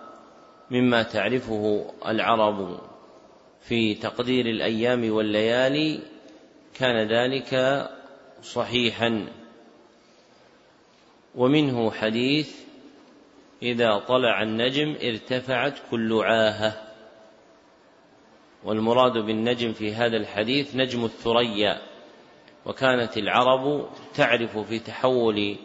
مما 0.71 1.03
تعرفه 1.03 1.85
العرب 2.07 2.79
في 3.61 3.93
تقدير 3.93 4.45
الأيام 4.45 5.11
والليالي 5.11 5.99
كان 6.73 7.07
ذلك 7.07 7.53
صحيحا. 8.41 9.27
ومنه 11.35 11.91
حديث 11.91 12.55
إذا 13.61 13.99
طلع 13.99 14.41
النجم 14.41 14.95
ارتفعت 15.03 15.73
كل 15.91 16.13
عاهة. 16.13 16.87
والمراد 18.63 19.17
بالنجم 19.17 19.73
في 19.73 19.93
هذا 19.93 20.17
الحديث 20.17 20.75
نجم 20.75 21.05
الثريا. 21.05 21.81
وكانت 22.65 23.17
العرب 23.17 23.89
تعرف 24.13 24.57
في 24.57 24.79
تحول 24.79 25.57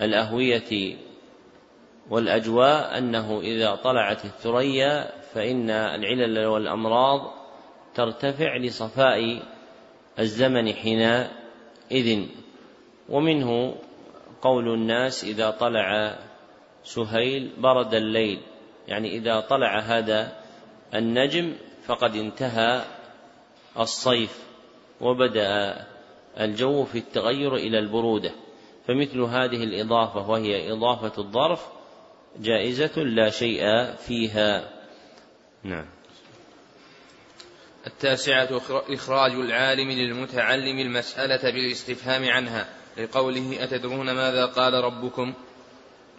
الأهوية 0.00 0.96
والأجواء 2.10 2.98
أنه 2.98 3.40
إذا 3.40 3.74
طلعت 3.74 4.24
الثريا 4.24 5.10
فإن 5.34 5.70
العلل 5.70 6.46
والأمراض 6.46 7.32
ترتفع 7.94 8.56
لصفاء 8.56 9.42
الزمن 10.18 10.72
حينئذ 11.90 12.26
ومنه 13.08 13.74
قول 14.42 14.74
الناس 14.74 15.24
إذا 15.24 15.50
طلع 15.50 16.18
سهيل 16.84 17.50
برد 17.58 17.94
الليل. 17.94 18.40
يعني 18.88 19.16
إذا 19.16 19.40
طلع 19.40 19.78
هذا 19.78 20.32
النجم 20.94 21.54
فقد 21.86 22.16
انتهى 22.16 22.84
الصيف 23.78 24.44
وبدأ 25.00 25.76
الجو 26.40 26.84
في 26.84 26.98
التغير 26.98 27.54
إلى 27.54 27.78
البرودة. 27.78 28.32
فمثل 28.86 29.20
هذه 29.20 29.64
الإضافة 29.64 30.30
وهي 30.30 30.72
إضافة 30.72 31.22
الظرف 31.22 31.68
جائزة 32.38 33.02
لا 33.02 33.30
شيء 33.30 33.62
فيها. 33.94 34.70
نعم. 35.64 35.99
التاسعة 37.86 38.60
إخراج 38.88 39.32
العالم 39.32 39.90
للمتعلم 39.90 40.78
المسألة 40.78 41.50
بالاستفهام 41.50 42.28
عنها 42.28 42.68
لقوله 42.98 43.64
أتدرون 43.64 44.10
ماذا 44.10 44.46
قال 44.46 44.74
ربكم؟ 44.74 45.32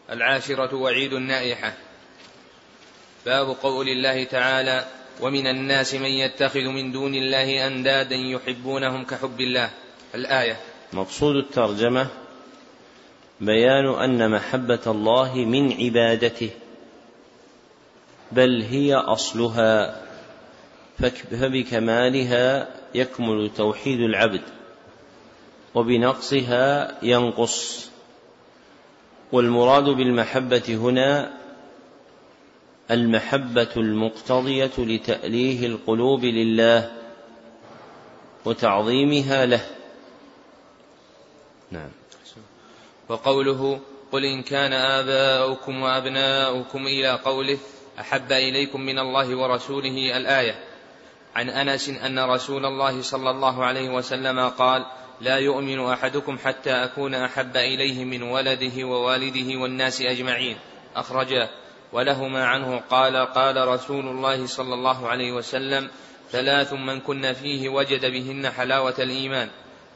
العاشرة 0.10 0.76
وعيد 0.76 1.14
النائحة. 1.14 1.74
باب 3.26 3.48
قول 3.64 3.90
الله 3.90 4.24
تعالى 4.24 4.86
ومن 5.22 5.48
الناس 5.48 5.94
من 5.94 6.10
يتخذ 6.10 6.60
من 6.60 6.92
دون 6.92 7.16
الله 7.16 7.68
أندادا 7.68 8.16
يحبونهم 8.16 9.06
كحب 9.06 9.42
الله. 9.42 9.70
الآية. 10.16 10.58
مقصود 10.94 11.36
الترجمة 11.36 12.08
بيان 13.42 13.86
أن 13.86 14.32
محبة 14.32 14.82
الله 14.88 15.36
من 15.36 15.74
عبادته 15.74 16.50
بل 18.32 18.62
هي 18.62 18.96
أصلها. 18.96 20.02
فبكمالها 21.10 22.68
يكمل 22.96 23.52
توحيد 23.58 24.00
العبد 24.00 24.42
وبنقصها 25.76 26.98
ينقص. 27.04 27.90
والمراد 29.32 29.84
بالمحبة 29.84 30.64
هنا 30.70 31.34
المحبة 32.92 33.70
المقتضية 33.78 34.72
لتأليه 34.78 35.68
القلوب 35.68 36.26
لله 36.26 36.92
وتعظيمها 38.46 39.46
له. 39.46 39.66
نعم. 41.72 41.90
وقوله 43.10 43.80
قل 44.12 44.26
إن 44.26 44.44
كان 44.44 44.74
آباؤكم 44.74 45.82
وأبناؤكم 45.82 46.88
إلى 46.88 47.12
قوله 47.12 47.58
أحب 48.00 48.32
إليكم 48.32 48.82
من 48.82 49.00
الله 49.00 49.36
ورسوله 49.36 50.18
الآية. 50.18 50.71
عن 51.36 51.50
أنس 51.50 51.90
أن 51.90 52.20
رسول 52.20 52.66
الله 52.66 53.02
صلى 53.02 53.30
الله 53.30 53.66
عليه 53.66 53.90
وسلم 53.90 54.50
قال 54.50 54.86
لا 55.22 55.38
يؤمن 55.38 55.80
أحدكم 55.86 56.38
حتى 56.38 56.72
أكون 56.72 57.16
أحب 57.16 57.58
إليه 57.58 58.06
من 58.06 58.24
ولده 58.24 58.84
ووالده 58.84 59.60
والناس 59.60 60.02
أجمعين. 60.02 60.58
أخرجاه 60.96 61.50
ولهما 61.94 62.46
عنه 62.46 62.82
قال 62.90 63.18
قال 63.18 63.68
رسول 63.68 64.08
الله 64.08 64.46
صلى 64.46 64.74
الله 64.74 65.08
عليه 65.08 65.32
وسلم 65.32 65.90
ثلاث 66.32 66.74
من 66.74 67.00
كن 67.00 67.34
فيه 67.34 67.70
وجد 67.70 68.06
بهن 68.06 68.50
حلاوة 68.50 68.96
الإيمان 69.00 69.50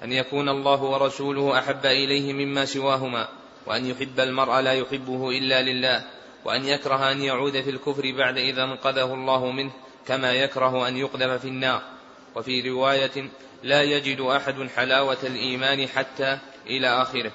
أن 0.03 0.11
يكون 0.11 0.49
الله 0.49 0.83
ورسوله 0.83 1.59
أحب 1.59 1.85
إليه 1.85 2.33
مما 2.33 2.65
سواهما 2.65 3.27
وأن 3.65 3.85
يحب 3.85 4.19
المرء 4.19 4.59
لا 4.59 4.73
يحبه 4.73 5.29
إلا 5.29 5.61
لله 5.61 6.03
وأن 6.45 6.65
يكره 6.65 7.11
أن 7.11 7.21
يعود 7.21 7.61
في 7.61 7.69
الكفر 7.69 8.11
بعد 8.17 8.37
إذا 8.37 8.63
انقذه 8.63 9.13
الله 9.13 9.51
منه 9.51 9.71
كما 10.07 10.33
يكره 10.33 10.87
أن 10.87 10.97
يقذف 10.97 11.41
في 11.41 11.47
النار. 11.47 11.81
وفي 12.35 12.69
رواية 12.69 13.29
لا 13.63 13.81
يجد 13.81 14.21
أحد 14.21 14.69
حلاوة 14.75 15.17
الإيمان 15.23 15.87
حتى 15.87 16.39
إلى 16.67 16.87
آخره. 16.87 17.31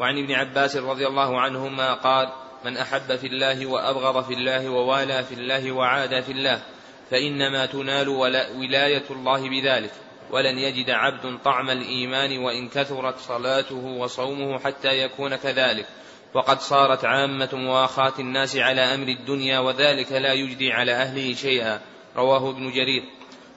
وعن 0.00 0.18
ابن 0.18 0.32
عباس 0.32 0.76
رضي 0.76 1.06
الله 1.06 1.40
عنهما 1.40 1.94
قال 1.94 2.28
من 2.64 2.76
أحب 2.76 3.16
في 3.16 3.26
الله 3.26 3.66
وأبغض 3.66 4.24
في 4.24 4.34
الله 4.34 4.68
ووالى 4.68 5.24
في 5.24 5.34
الله 5.34 5.72
وعاد 5.72 6.20
في 6.20 6.32
الله 6.32 6.62
فإنما 7.10 7.66
تنال 7.66 8.08
ولاية 8.08 9.04
الله 9.10 9.48
بذلك 9.48 9.90
ولن 10.30 10.58
يجد 10.58 10.90
عبد 10.90 11.38
طعم 11.44 11.70
الإيمان 11.70 12.38
وإن 12.38 12.68
كثرت 12.68 13.18
صلاته 13.18 13.84
وصومه 13.84 14.58
حتى 14.58 14.88
يكون 14.88 15.36
كذلك. 15.36 15.86
وقد 16.34 16.60
صارت 16.60 17.04
عامة 17.04 17.48
مواخاة 17.52 18.12
الناس 18.18 18.56
على 18.56 18.80
أمر 18.80 19.08
الدنيا 19.08 19.58
وذلك 19.58 20.12
لا 20.12 20.32
يجدي 20.32 20.72
على 20.72 20.92
أهله 20.92 21.34
شيئا. 21.34 21.80
رواه 22.16 22.50
ابن 22.50 22.70
جرير. 22.70 23.02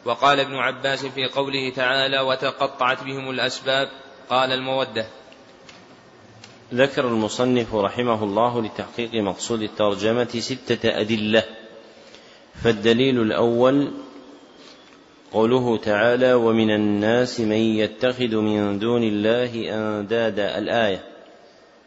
وقال 0.06 0.40
ابن 0.40 0.56
عباس 0.56 1.06
في 1.06 1.26
قوله 1.26 1.70
تعالى 1.70 2.20
وتقطعت 2.20 3.04
بهم 3.04 3.30
الأسباب 3.30 3.90
قال 4.30 4.52
المودة. 4.52 5.08
ذكر 6.74 7.08
المصنف 7.08 7.76
رحمه 7.76 8.24
الله 8.24 8.62
لتحقيق 8.62 9.14
مقصود 9.14 9.62
الترجمة 9.62 10.40
ستة 10.40 11.00
أدلة. 11.00 11.44
فالدليل 12.64 13.22
الأول 13.22 13.92
قوله 15.34 15.78
تعالى 15.78 16.34
ومن 16.34 16.72
الناس 16.72 17.40
من 17.40 17.58
يتخذ 17.58 18.36
من 18.36 18.80
دون 18.80 19.04
الله 19.04 19.52
أندادا 19.74 20.58
الآية. 20.58 21.04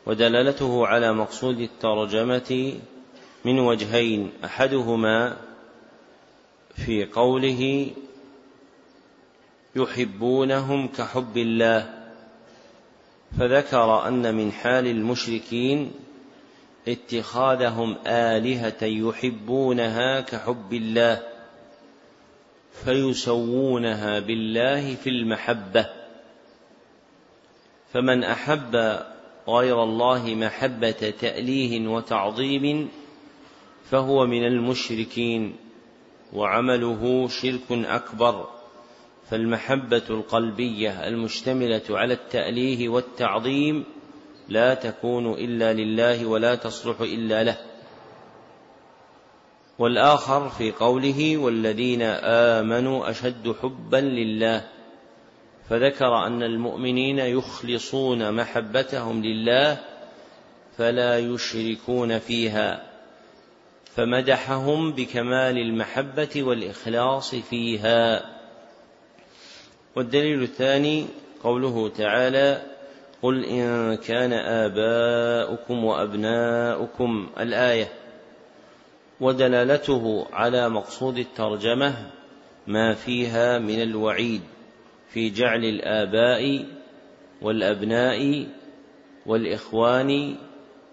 ودلالته 0.06 0.86
على 0.86 1.12
مقصود 1.12 1.60
الترجمة 1.60 2.74
من 3.44 3.58
وجهين 3.58 4.32
أحدهما 4.44 5.36
في 6.86 7.04
قوله 7.04 7.90
يحبونهم 9.76 10.88
كحب 10.88 11.36
الله 11.36 11.94
فذكر 13.38 14.08
أن 14.08 14.34
من 14.34 14.52
حال 14.52 14.86
المشركين 14.86 15.92
اتخاذهم 16.88 17.96
آلهة 18.06 18.84
يحبونها 18.84 20.20
كحب 20.20 20.72
الله 20.72 21.22
فيسوونها 22.84 24.18
بالله 24.18 24.94
في 24.94 25.10
المحبة. 25.10 25.86
فمن 27.92 28.24
أحب 28.24 29.00
غير 29.48 29.82
الله 29.82 30.34
محبة 30.34 31.14
تأليه 31.20 31.88
وتعظيم 31.88 32.88
فهو 33.90 34.26
من 34.26 34.46
المشركين. 34.46 35.56
وعمله 36.32 37.28
شرك 37.28 37.70
أكبر 37.70 38.48
فالمحبة 39.30 40.02
القلبية 40.10 41.08
المشتملة 41.08 41.82
على 41.90 42.14
التأليه 42.14 42.88
والتعظيم 42.88 43.84
لا 44.48 44.74
تكون 44.74 45.32
إلا 45.32 45.72
لله 45.72 46.26
ولا 46.26 46.54
تصلح 46.54 47.00
إلا 47.00 47.44
له. 47.44 47.56
والآخر 49.78 50.48
في 50.48 50.72
قوله 50.72 51.36
والذين 51.36 52.02
آمنوا 52.02 53.10
أشد 53.10 53.54
حبا 53.62 53.96
لله 53.96 54.68
فذكر 55.68 56.26
أن 56.26 56.42
المؤمنين 56.42 57.18
يخلصون 57.18 58.34
محبتهم 58.34 59.22
لله 59.22 59.78
فلا 60.78 61.18
يشركون 61.18 62.18
فيها 62.18 62.89
فمدحهم 64.00 64.92
بكمال 64.92 65.58
المحبة 65.58 66.42
والإخلاص 66.42 67.34
فيها. 67.34 68.22
والدليل 69.96 70.42
الثاني 70.42 71.06
قوله 71.42 71.88
تعالى 71.88 72.62
قل 73.22 73.44
إن 73.44 73.94
كان 73.96 74.32
آباؤكم 74.32 75.84
وأبناؤكم 75.84 77.30
الآية. 77.40 77.88
ودلالته 79.20 80.26
على 80.32 80.68
مقصود 80.68 81.18
الترجمة 81.18 82.10
ما 82.66 82.94
فيها 82.94 83.58
من 83.58 83.82
الوعيد 83.82 84.40
في 85.08 85.30
جعل 85.30 85.64
الآباء 85.64 86.66
والأبناء 87.42 88.46
والإخوان 89.26 90.36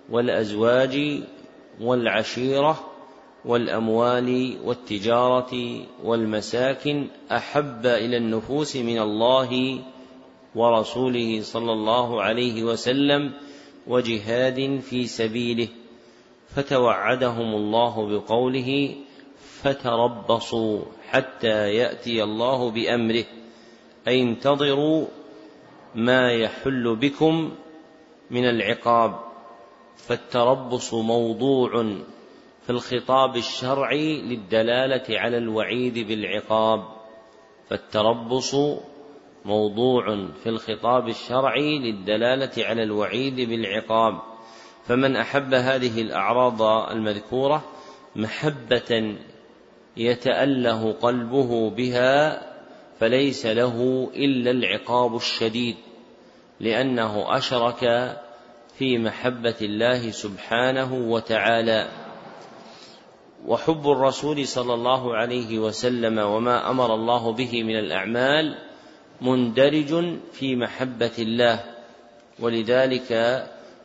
والأزواج 0.10 1.24
والعشيرة 1.82 2.86
والأموال 3.48 4.57
والتجارة 4.64 5.84
والمساكن 6.03 7.07
أحب 7.32 7.86
إلى 7.86 8.18
النفوس 8.18 8.76
من 8.76 8.99
الله 8.99 9.80
ورسوله 10.56 11.41
صلى 11.41 11.72
الله 11.72 12.22
عليه 12.22 12.64
وسلم 12.64 13.34
وجهاد 13.88 14.80
في 14.80 15.07
سبيله. 15.07 15.68
فتوعدهم 16.48 17.56
الله 17.56 18.07
بقوله 18.10 18.95
فتربصوا 19.40 20.80
حتى 21.10 21.74
يأتي 21.74 22.24
الله 22.24 22.72
بأمره. 22.72 23.26
أي 24.07 24.22
انتظروا 24.22 25.06
ما 25.95 26.32
يحل 26.32 26.95
بكم 26.95 27.52
من 28.32 28.49
العقاب. 28.49 29.19
فالتربص 29.98 30.94
موضوع 30.94 31.95
في 32.68 32.73
الخطاب 32.73 33.35
الشرعي 33.35 34.22
للدلالة 34.22 35.19
على 35.19 35.38
الوعيد 35.38 36.07
بالعقاب 36.07 36.84
فالتربص 37.69 38.56
موضوع 39.45 40.27
في 40.44 40.49
الخطاب 40.49 41.07
الشرعي 41.07 41.80
للدلالة 41.80 42.52
على 42.57 42.84
الوعيد 42.84 43.35
بالعقاب. 43.35 44.22
فمن 44.85 45.15
أحب 45.15 45.53
هذه 45.53 46.02
الأعراض 46.02 46.61
المذكورة 46.91 47.64
محبة 48.15 49.15
يتأله 49.98 50.91
قلبه 50.91 51.69
بها 51.69 52.41
فليس 52.99 53.45
له 53.45 54.10
إلا 54.15 54.52
العقاب 54.52 55.15
الشديد 55.15 55.76
لأنه 56.60 57.38
أشرك 57.38 58.15
في 58.77 58.98
محبة 58.98 59.56
الله 59.61 60.11
سبحانه 60.11 60.94
وتعالى. 60.94 62.07
وحب 63.48 63.90
الرسول 63.90 64.48
صلى 64.48 64.74
الله 64.74 65.15
عليه 65.15 65.60
وسلم 65.60 66.18
وما 66.19 66.69
أمر 66.69 66.94
الله 66.94 67.32
به 67.32 67.64
من 67.64 67.80
الأعمال 67.80 68.57
مندرج 69.22 70.19
في 70.32 70.56
محبة 70.56 71.11
الله 71.19 71.64
ولذلك 72.40 73.11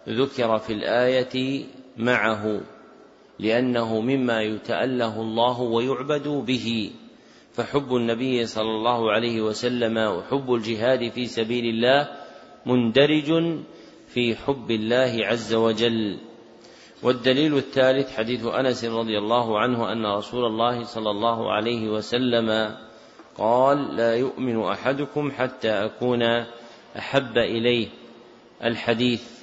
ذكر 0.09 0.59
في 0.59 0.72
الآية 0.72 1.64
معه 1.97 2.60
لأنه 3.39 4.01
مما 4.01 4.43
يتأله 4.43 5.20
الله 5.20 5.60
ويعبد 5.60 6.28
به. 6.28 6.90
فحب 7.52 7.97
النبي 7.97 8.47
صلى 8.47 8.70
الله 8.70 9.12
عليه 9.12 9.40
وسلم 9.40 9.97
وحب 9.98 10.55
الجهاد 10.55 11.09
في 11.09 11.26
سبيل 11.26 11.64
الله 11.64 12.09
مندرج 12.66 13.59
في 14.09 14.36
حب 14.36 14.70
الله 14.70 15.26
عز 15.26 15.55
وجل. 15.55 16.18
والدليل 17.02 17.56
الثالث 17.56 18.16
حديث 18.16 18.46
أنس 18.46 18.84
رضي 18.84 19.18
الله 19.18 19.58
عنه 19.58 19.92
أن 19.92 20.06
رسول 20.06 20.44
الله 20.44 20.84
صلى 20.84 21.10
الله 21.10 21.52
عليه 21.52 21.88
وسلم 21.88 22.76
قال 23.38 23.96
لا 23.96 24.16
يؤمن 24.16 24.62
أحدكم 24.62 25.30
حتى 25.30 25.70
أكون 25.70 26.22
أحب 26.98 27.38
إليه. 27.38 27.88
الحديث 28.64 29.42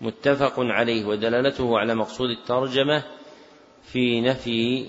متفق 0.00 0.54
عليه 0.58 1.04
ودلالته 1.04 1.78
على 1.78 1.94
مقصود 1.94 2.30
الترجمة 2.30 3.02
في 3.82 4.20
نفي 4.20 4.86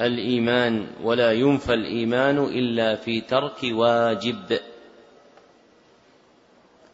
الإيمان 0.00 0.86
ولا 1.02 1.32
ينفى 1.32 1.74
الإيمان 1.74 2.38
إلا 2.38 2.94
في 2.94 3.20
ترك 3.20 3.58
واجب. 3.64 4.58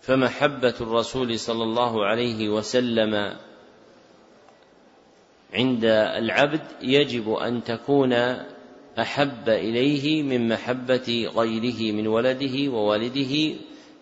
فمحبة 0.00 0.74
الرسول 0.80 1.38
صلى 1.38 1.62
الله 1.62 2.06
عليه 2.06 2.48
وسلم 2.48 3.36
عند 5.54 5.84
العبد 6.18 6.60
يجب 6.82 7.32
أن 7.32 7.64
تكون 7.64 8.12
أحب 8.98 9.48
إليه 9.48 10.22
من 10.22 10.48
محبة 10.48 11.30
غيره 11.36 11.92
من 11.92 12.06
ولده 12.06 12.72
ووالده 12.72 13.54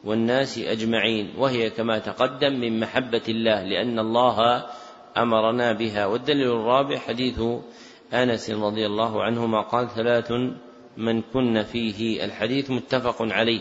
والناس 0.05 0.59
أجمعين 0.59 1.31
وهي 1.39 1.71
كما 1.71 1.99
تقدم 1.99 2.61
من 2.61 2.81
محبة 2.81 3.23
الله 3.29 3.63
لأن 3.63 3.99
الله 3.99 4.67
أمرنا 5.17 5.73
بها. 5.73 6.07
والدليل 6.07 6.51
الرابع 6.51 6.99
حديث 6.99 7.43
أنس 8.15 8.51
رضي 8.51 8.87
الله 8.87 9.23
عنهما 9.23 9.61
قال 9.61 9.89
ثلاث 9.89 10.33
من 10.97 11.23
كن 11.23 11.63
فيه. 11.63 12.25
الحديث 12.25 12.71
متفق 12.71 13.17
عليه. 13.21 13.61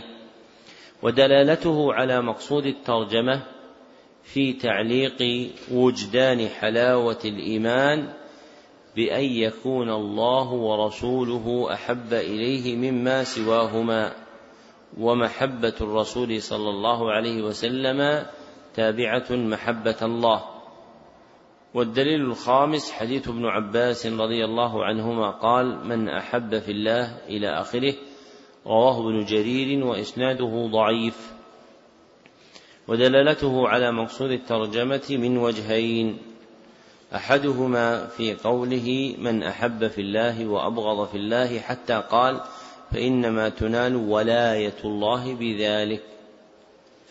ودلالته 1.03 1.93
على 1.93 2.21
مقصود 2.21 2.65
الترجمة 2.65 3.41
في 4.23 4.53
تعليق 4.53 5.49
وجدان 5.71 6.47
حلاوة 6.47 7.19
الإيمان 7.25 8.13
بأن 8.95 9.23
يكون 9.23 9.89
الله 9.89 10.53
ورسوله 10.53 11.73
أحب 11.73 12.13
إليه 12.13 12.75
مما 12.75 13.23
سواهما 13.23 14.13
ومحبة 14.97 15.73
الرسول 15.81 16.41
صلى 16.41 16.69
الله 16.69 17.11
عليه 17.11 17.41
وسلم 17.41 18.25
تابعة 18.73 19.25
محبة 19.31 19.97
الله. 20.01 20.43
والدليل 21.73 22.21
الخامس 22.21 22.91
حديث 22.91 23.27
ابن 23.27 23.45
عباس 23.45 24.07
رضي 24.07 24.45
الله 24.45 24.85
عنهما 24.85 25.31
قال 25.31 25.87
من 25.87 26.09
أحب 26.09 26.59
في 26.59 26.71
الله 26.71 27.17
إلى 27.27 27.49
آخره. 27.49 27.93
رواه 28.67 28.99
ابن 28.99 29.25
جرير 29.25 29.85
وإسناده 29.85 30.69
ضعيف. 30.71 31.30
ودلالته 32.91 33.67
على 33.67 33.91
مقصود 33.91 34.31
الترجمة 34.31 35.01
من 35.09 35.37
وجهين. 35.37 36.17
أحدهما 37.15 38.07
في 38.07 38.33
قوله 38.33 39.15
من 39.17 39.43
أحب 39.43 39.87
في 39.87 40.01
الله 40.01 40.47
وأبغض 40.47 41.07
في 41.07 41.17
الله 41.17 41.59
حتى 41.59 42.03
قال 42.11 42.41
فإنما 42.91 43.49
تنال 43.49 43.95
ولاية 43.95 44.75
الله 44.83 45.33
بذلك 45.33 46.01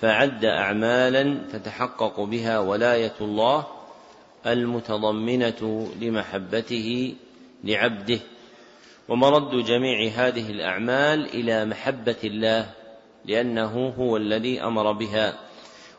فعد 0.00 0.44
أعمالا 0.44 1.38
تتحقق 1.52 2.20
بها 2.20 2.58
ولاية 2.58 3.14
الله 3.20 3.66
المتضمنة 4.46 5.88
لمحبته 6.00 7.14
لعبده. 7.64 8.20
ومرد 9.08 9.64
جميع 9.64 10.10
هذه 10.14 10.50
الأعمال 10.50 11.26
إلى 11.26 11.64
محبة 11.64 12.20
الله 12.24 12.70
لأنه 13.24 13.94
هو 13.98 14.16
الذي 14.16 14.62
أمر 14.62 14.92
بها. 14.92 15.49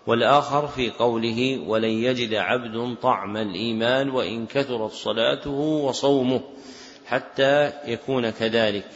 والآخر 0.08 0.68
في 0.68 0.90
قوله 0.90 1.64
ولن 1.68 1.90
يجد 1.90 2.34
عبد 2.34 2.96
طعم 3.02 3.38
الإيمان 3.38 4.10
وإن 4.10 4.46
كثرت 4.46 4.92
صلاته 4.92 5.60
وصومه 5.60 6.42
حتى 7.06 7.72
يكون 7.86 8.30
كذلك 8.30 8.88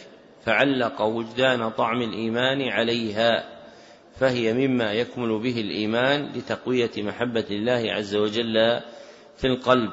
فعلق 0.45 1.01
وجدان 1.01 1.69
طعم 1.69 2.01
الإيمان 2.01 2.61
عليها 2.61 3.55
فهي 4.15 4.67
مما 4.67 4.93
يكمل 4.93 5.39
به 5.39 5.61
الإيمان 5.61 6.31
لتقوية 6.35 6.91
محبة 6.97 7.45
الله 7.51 7.93
عز 7.93 8.15
وجل 8.15 8.81
في 9.37 9.47
القلب 9.47 9.91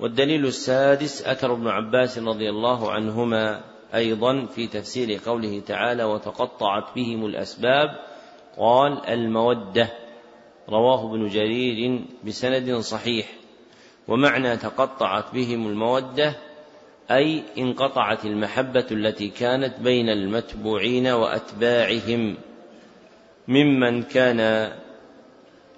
والدليل 0.00 0.46
السادس 0.46 1.26
أثر 1.26 1.52
ابن 1.52 1.68
عباس 1.68 2.18
رضي 2.18 2.50
الله 2.50 2.92
عنهما 2.92 3.60
أيضا 3.94 4.46
في 4.46 4.66
تفسير 4.66 5.20
قوله 5.26 5.60
تعالى 5.60 6.04
وتقطعت 6.04 6.94
بهم 6.96 7.26
الأسباب 7.26 7.88
قال 8.58 9.06
المودة 9.06 10.07
رواه 10.68 11.10
ابن 11.10 11.28
جرير 11.28 12.00
بسند 12.26 12.74
صحيح 12.76 13.26
ومعنى 14.08 14.56
تقطعت 14.56 15.34
بهم 15.34 15.66
المودة 15.66 16.36
أي 17.10 17.42
انقطعت 17.58 18.24
المحبة 18.24 18.86
التي 18.90 19.28
كانت 19.28 19.80
بين 19.80 20.08
المتبوعين 20.08 21.06
وأتباعهم 21.06 22.36
ممن 23.48 24.02
كان 24.02 24.72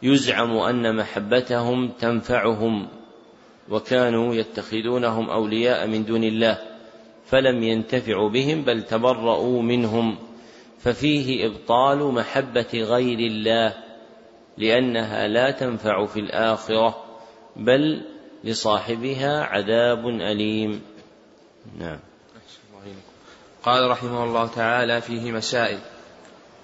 يزعم 0.03 0.57
أن 0.57 0.97
محبتهم 0.97 1.89
تنفعهم 1.89 2.89
وكانوا 3.69 4.35
يتخذونهم 4.35 5.31
أولياء 5.31 5.87
من 5.87 6.05
دون 6.05 6.25
الله 6.25 6.59
فلم 7.27 7.63
ينتفعوا 7.63 8.29
بهم 8.29 8.63
بل 8.63 8.83
تبرؤوا 8.83 9.63
منهم 9.63 10.19
ففيه 10.79 11.47
إبطال 11.47 11.99
محبة 11.99 12.69
غير 12.75 13.19
الله. 13.19 13.90
لأنها 14.61 15.29
لا 15.29 15.51
تنفع 15.51 16.07
في 16.07 16.21
الآخرة 16.21 17.05
بل 17.57 18.03
لصاحبها 18.45 19.45
عذاب 19.45 20.07
أليم. 20.07 20.83
نعم. 21.79 21.99
قال 23.63 23.91
رحمه 23.91 24.25
الله 24.25 24.47
تعالى 24.47 25.01
فيه 25.01 25.33
مسائل. 25.33 25.79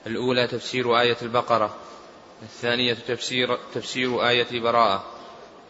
الأولى 0.06 0.46
تفسير 0.46 1.00
آية 1.00 1.16
البقرة 1.22 1.76
الثانية 2.42 2.94
تفسير 2.94 3.58
تفسير 3.74 4.28
آية 4.28 4.60
براءة 4.60 5.04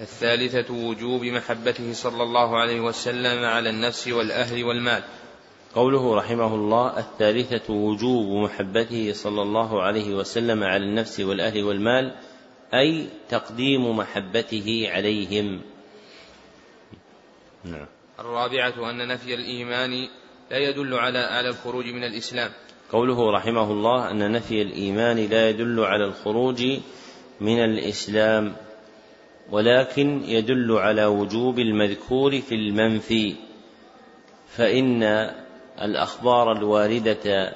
الثالثة 0.01 0.75
وجوب 0.75 1.25
محبته 1.25 1.93
صلى 1.93 2.23
الله 2.23 2.59
عليه 2.61 2.81
وسلم 2.81 3.45
على 3.45 3.71
النفس 3.71 4.09
والأهل 4.09 4.65
والمال. 4.65 5.03
قوله 5.77 6.17
رحمه 6.17 6.55
الله 6.55 6.99
الثالثة 6.99 7.75
وجوب 7.75 8.45
محبته 8.45 9.13
صلى 9.13 9.43
الله 9.43 9.83
عليه 9.83 10.15
وسلم 10.15 10.65
على 10.65 10.85
النفس 10.85 11.21
والأهل 11.21 11.65
والمال 11.65 12.15
أي 12.75 13.07
تقديم 13.29 13.97
محبته 13.97 14.89
عليهم. 14.91 15.61
نعم. 17.65 17.87
الرابعة 18.19 18.91
أن 18.91 19.09
نفي 19.09 19.35
الإيمان 19.35 20.09
لا 20.51 20.59
يدل 20.59 20.95
على 20.95 21.19
على 21.19 21.49
الخروج 21.49 21.85
من 21.87 22.05
الإسلام. 22.05 22.51
قوله 22.93 23.31
رحمه 23.31 23.73
الله 23.73 24.11
أن 24.11 24.33
نفي 24.33 24.63
الإيمان 24.63 25.17
لا 25.17 25.51
يدل 25.51 25.81
على 25.81 26.05
الخروج 26.05 26.63
من 27.41 27.65
الإسلام 27.65 28.57
ولكن 29.51 30.23
يدل 30.25 30.73
على 30.73 31.05
وجوب 31.05 31.59
المذكور 31.59 32.41
في 32.41 32.55
المنفي 32.55 33.35
فإن 34.57 35.03
الأخبار 35.83 36.53
الواردة 36.53 37.55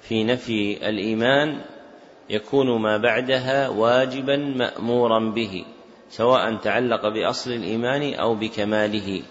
في 0.00 0.24
نفي 0.24 0.88
الإيمان 0.88 1.60
يكون 2.30 2.82
ما 2.82 2.96
بعدها 2.96 3.68
واجبا 3.68 4.36
مأمورا 4.36 5.30
به 5.30 5.64
سواء 6.10 6.56
تعلق 6.56 7.08
بأصل 7.08 7.50
الإيمان 7.50 8.14
أو 8.14 8.34
بكماله. 8.34 9.22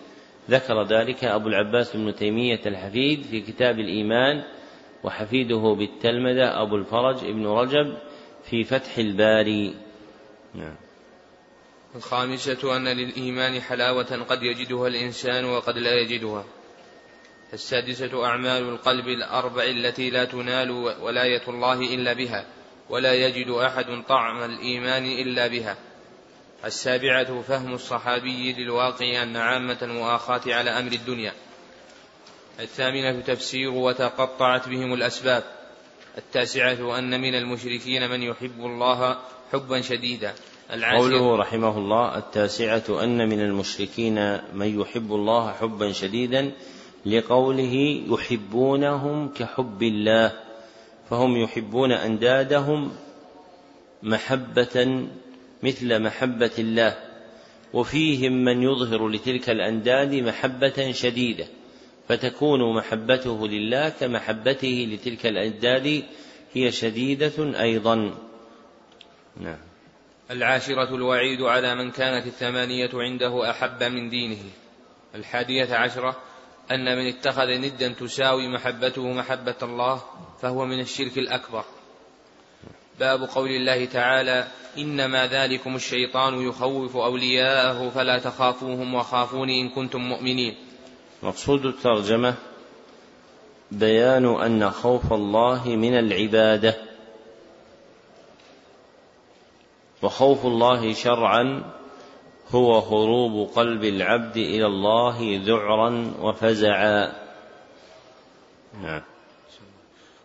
ذكر 0.50 0.84
ذلك 0.84 1.24
أبو 1.24 1.48
العباس 1.48 1.96
بن 1.96 2.16
تيمية 2.16 2.62
الحفيد 2.66 3.24
في 3.24 3.42
كتاب 3.42 3.80
الإيمان 3.80 4.44
وحفيده 5.04 5.76
بالتلمذة 5.80 6.62
أبو 6.62 6.76
الفرج 6.76 7.24
ابن 7.24 7.48
رجب 7.48 7.98
في 8.50 8.64
فتح 8.64 8.98
الباري. 8.98 9.76
نعم. 10.54 10.76
الخامسة 11.96 12.78
أن 12.78 12.88
للإيمان 12.88 13.62
حلاوة 13.62 14.24
قد 14.30 14.44
يجدها 14.44 14.88
الإنسان 14.88 15.46
وقد 15.46 15.78
لا 15.78 15.94
يجدها. 15.94 16.46
السادسة 17.56 18.26
أعمال 18.26 18.70
القلب 18.70 19.08
الأربع 19.08 19.64
التي 19.64 20.10
لا 20.10 20.26
تنال 20.26 20.72
ولاية 21.02 21.42
الله 21.48 21.80
إلا 21.82 22.14
بها 22.14 22.46
ولا 22.90 23.14
يجد 23.14 23.50
أحد 23.50 23.86
طعم 24.10 24.44
الإيمان 24.44 25.06
إلا 25.06 25.48
بها. 25.48 25.78
السابعة 26.66 27.42
فهم 27.42 27.74
الصحابي 27.74 28.54
للواقع 28.54 29.24
أن 29.24 29.36
عامة 29.38 29.78
المؤاخاة 29.82 30.42
على 30.48 30.70
أمر 30.70 30.92
الدنيا. 30.92 31.34
الثامنة 32.60 33.20
تفسير 33.22 33.70
وتقطعت 33.70 34.70
بهم 34.70 34.94
الأسباب. 34.94 35.44
التاسعة 36.18 37.00
أن 37.00 37.22
من 37.22 37.36
المشركين 37.36 38.10
من 38.10 38.22
يحب 38.22 38.60
الله 38.60 39.18
حبا 39.54 39.82
شديدا. 39.82 40.36
قوله 40.98 41.36
رحمه 41.36 41.78
الله 41.78 42.18
التاسعة 42.18 43.04
أن 43.04 43.30
من 43.30 43.40
المشركين 43.40 44.42
من 44.54 44.82
يحب 44.82 45.12
الله 45.12 45.54
حبا 45.54 45.92
شديدا. 45.92 46.52
لقوله 47.06 48.04
يحبونهم 48.08 49.30
كحب 49.30 49.84
الله 49.84 50.32
فهم 51.10 51.38
يحبون 51.38 51.92
أندادهم 51.92 52.92
محبة 54.04 55.08
مثل 55.64 56.00
محبة 56.02 56.52
الله 56.60 56.98
وفيهم 57.74 58.32
من 58.32 58.64
يظهر 58.64 59.10
لتلك 59.10 59.50
الأنداد 59.50 60.16
محبة 60.16 60.92
شديدة 60.92 61.48
فتكون 62.08 62.76
محبته 62.76 63.48
لله 63.48 63.90
كمحبته 63.90 64.88
لتلك 64.92 65.26
الأنداد 65.26 66.04
هي 66.54 66.72
شديدة 66.72 67.62
أيضا. 67.62 67.96
نعم. 69.42 69.58
العاشرة 70.32 70.96
الوعيد 70.96 71.42
على 71.42 71.76
من 71.76 71.92
كانت 71.92 72.28
الثمانية 72.28 72.90
عنده 72.94 73.50
أحب 73.50 73.84
من 73.84 74.10
دينه. 74.10 74.38
الحادية 75.16 75.76
عشرة 75.76 76.18
أن 76.72 76.98
من 76.98 77.08
اتخذ 77.08 77.48
ندا 77.48 77.88
تساوي 77.88 78.48
محبته 78.48 79.12
محبة 79.12 79.56
الله 79.64 80.02
فهو 80.42 80.66
من 80.66 80.80
الشرك 80.80 81.18
الأكبر. 81.18 81.64
باب 83.00 83.24
قول 83.24 83.50
الله 83.50 83.86
تعالى 83.86 84.48
إنما 84.78 85.28
ذلكم 85.28 85.76
الشيطان 85.76 86.42
يخوف 86.42 86.98
أولياءه 86.98 87.90
فلا 87.90 88.20
تخافوهم 88.20 88.96
وخافوني 88.96 89.62
إن 89.62 89.70
كنتم 89.70 90.00
مؤمنين. 90.02 90.56
مقصود 91.24 91.66
الترجمة 91.66 92.36
بيان 93.72 94.26
أن 94.26 94.72
خوف 94.72 95.14
الله 95.14 95.68
من 95.68 96.00
العبادة 96.00 96.76
وخوف 100.02 100.46
الله 100.46 100.94
شرعا 100.94 101.64
هو 102.52 102.80
هروب 102.80 103.50
قلب 103.50 103.84
العبد 103.84 104.38
إلى 104.38 104.66
الله 104.66 105.42
ذعرا 105.46 106.14
وفزعا. 106.22 107.14
نعم. 108.82 109.02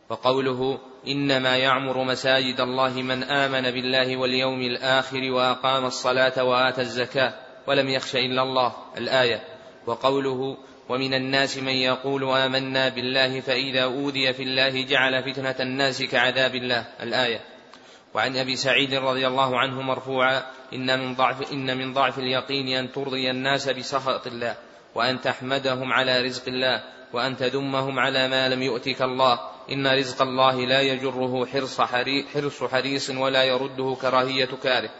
وقوله 0.08 0.78
إنما 1.08 1.56
يعمر 1.56 2.04
مساجد 2.04 2.60
الله 2.60 3.02
من 3.02 3.22
آمن 3.22 3.70
بالله 3.70 4.16
واليوم 4.16 4.60
الآخر 4.60 5.30
وأقام 5.32 5.86
الصلاة 5.86 6.44
وآتى 6.44 6.80
الزكاة 6.80 7.34
ولم 7.66 7.88
يخش 7.88 8.16
إلا 8.16 8.42
الله. 8.42 8.72
الآية. 8.98 9.42
وقوله 9.86 10.56
ومن 10.88 11.14
الناس 11.14 11.58
من 11.58 11.72
يقول 11.72 12.24
آمنا 12.24 12.88
بالله 12.88 13.40
فإذا 13.40 13.82
أوذي 13.84 14.32
في 14.32 14.42
الله 14.42 14.84
جعل 14.84 15.32
فتنة 15.32 15.56
الناس 15.60 16.02
كعذاب 16.02 16.54
الله. 16.54 16.86
الآية. 17.02 17.40
وعن 18.14 18.36
أبي 18.36 18.56
سعيد 18.56 18.94
رضي 18.94 19.26
الله 19.26 19.58
عنه 19.58 19.82
مرفوعا 19.82 20.42
إن 20.72 21.00
من 21.00 21.14
ضعف 21.14 21.52
إن 21.52 21.78
من 21.78 21.92
ضعف 21.92 22.18
اليقين 22.18 22.68
أن 22.68 22.92
ترضي 22.92 23.30
الناس 23.30 23.68
بسخط 23.68 24.26
الله 24.26 24.56
وأن 24.94 25.20
تحمدهم 25.20 25.92
على 25.92 26.22
رزق 26.22 26.48
الله 26.48 26.82
وأن 27.12 27.36
تذمهم 27.36 27.98
على 27.98 28.28
ما 28.28 28.48
لم 28.48 28.62
يؤتك 28.62 29.02
الله. 29.02 29.38
إن 29.70 29.86
رزق 29.86 30.22
الله 30.22 30.66
لا 30.66 30.80
يجره 30.80 31.46
حرص, 31.46 31.80
حرص 32.34 32.64
حريص 32.64 33.10
ولا 33.10 33.44
يرده 33.44 33.96
كراهية 34.00 34.48
كاره. 34.62 34.90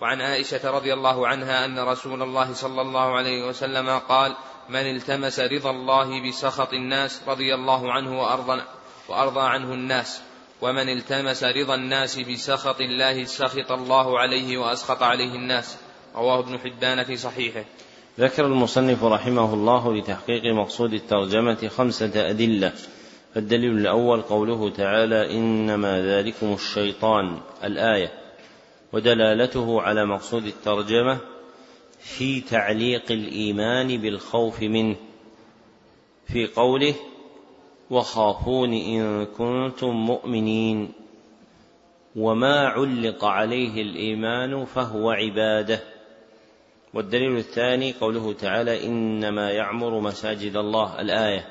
وعن 0.00 0.20
عائشة 0.20 0.70
رضي 0.70 0.92
الله 0.92 1.28
عنها 1.28 1.64
أن 1.64 1.78
رسول 1.78 2.22
الله 2.22 2.52
صلى 2.52 2.80
الله 2.80 3.16
عليه 3.16 3.48
وسلم 3.48 3.98
قال 3.98 4.36
من 4.68 4.96
التمس 4.96 5.40
رضا 5.40 5.70
الله 5.70 6.28
بسخط 6.28 6.72
الناس 6.72 7.22
رضي 7.28 7.54
الله 7.54 7.92
عنه 7.92 8.20
وأرضى, 8.20 8.62
وأرضى 9.08 9.40
عنه 9.40 9.74
الناس. 9.74 10.22
ومن 10.62 10.88
التمس 10.88 11.44
رضا 11.44 11.74
الناس 11.74 12.18
بسخط 12.18 12.80
الله 12.80 13.24
سخط 13.24 13.72
الله 13.72 14.18
عليه 14.18 14.58
وأسخط 14.58 15.02
عليه 15.02 15.34
الناس. 15.34 15.78
رواه 16.16 16.38
ابن 16.38 16.58
حبان 16.58 17.04
في 17.04 17.16
صحيحه. 17.16 17.64
ذكر 18.20 18.46
المصنف 18.46 19.04
رحمه 19.04 19.54
الله 19.54 19.94
لتحقيق 19.94 20.42
مقصود 20.44 20.92
الترجمة 20.94 21.68
خمسة 21.68 22.30
أدلة. 22.30 22.72
فالدليل 23.34 23.78
الأول 23.78 24.22
قوله 24.22 24.70
تعالى 24.70 25.36
إنما 25.36 26.00
ذلكم 26.00 26.52
الشيطان. 26.52 27.40
الآية. 27.64 28.12
ودلالته 28.92 29.82
على 29.82 30.06
مقصود 30.06 30.46
الترجمة 30.46 31.18
في 32.00 32.40
تعليق 32.40 33.12
الإيمان 33.12 33.96
بالخوف 33.96 34.62
منه. 34.62 34.96
في 36.32 36.46
قوله 36.46 36.94
وخافون 37.90 38.72
إن 38.72 39.26
كنتم 39.26 39.90
مؤمنين 39.90 40.92
وما 42.16 42.68
علق 42.68 43.24
عليه 43.24 43.82
الإيمان 43.82 44.64
فهو 44.64 45.10
عبادة. 45.10 45.80
والدليل 46.94 47.36
الثاني 47.36 47.92
قوله 47.92 48.32
تعالى 48.32 48.86
إنما 48.86 49.50
يعمر 49.50 50.00
مساجد 50.00 50.56
الله 50.56 51.00
الآية. 51.00 51.48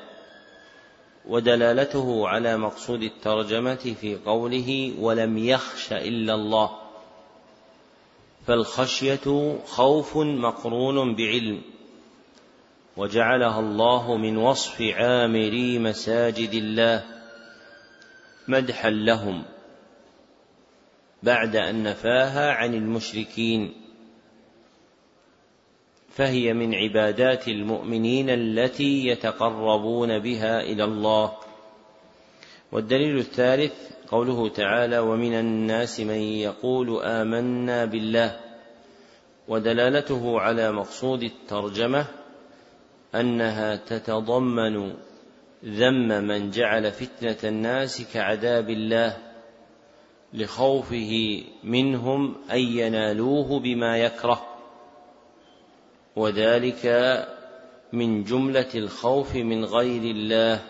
ودلالته 1.28 2.28
على 2.28 2.56
مقصود 2.56 3.02
الترجمة 3.02 3.94
في 4.00 4.16
قوله 4.26 4.92
ولم 5.00 5.38
يخش 5.38 5.92
إلا 5.92 6.34
الله. 6.34 6.70
فالخشية 8.46 9.58
خوف 9.66 10.16
مقرون 10.16 11.14
بعلم. 11.14 11.62
وجعلها 12.98 13.60
الله 13.60 14.16
من 14.16 14.36
وصف 14.36 14.82
عامري 14.82 15.78
مساجد 15.78 16.54
الله 16.54 17.04
مدحا 18.48 18.90
لهم 18.90 19.42
بعد 21.22 21.56
أن 21.56 21.82
نفاها 21.82 22.52
عن 22.52 22.74
المشركين. 22.74 23.72
فهي 26.10 26.52
من 26.52 26.74
عبادات 26.74 27.48
المؤمنين 27.48 28.30
التي 28.30 29.06
يتقربون 29.06 30.18
بها 30.18 30.60
إلى 30.60 30.84
الله. 30.84 31.36
والدليل 32.72 33.18
الثالث 33.18 33.74
قوله 34.08 34.48
تعالى 34.48 34.98
ومن 34.98 35.34
الناس 35.34 36.00
من 36.00 36.20
يقول 36.20 37.02
آمنا 37.02 37.84
بالله. 37.84 38.40
ودلالته 39.48 40.40
على 40.40 40.72
مقصود 40.72 41.22
الترجمة 41.22 42.17
أنها 43.14 43.76
تتضمن 43.76 44.94
ذم 45.64 46.08
من 46.08 46.50
جعل 46.50 46.92
فتنة 46.92 47.36
الناس 47.44 48.12
كعذاب 48.12 48.70
الله 48.70 49.16
لخوفه 50.32 51.42
منهم 51.64 52.36
أن 52.52 52.58
ينالوه 52.58 53.60
بما 53.60 53.98
يكره. 53.98 54.46
وذلك 56.16 56.86
من 57.92 58.24
جملة 58.24 58.70
الخوف 58.74 59.36
من 59.36 59.64
غير 59.64 60.02
الله. 60.02 60.60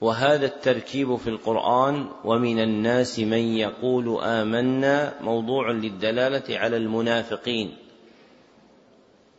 وهذا 0.00 0.46
التركيب 0.46 1.16
في 1.16 1.30
القرآن 1.30 2.08
ومن 2.24 2.58
الناس 2.58 3.20
من 3.20 3.38
يقول 3.38 4.24
آمنا 4.24 5.22
موضوع 5.22 5.70
للدلالة 5.70 6.58
على 6.58 6.76
المنافقين. 6.76 7.83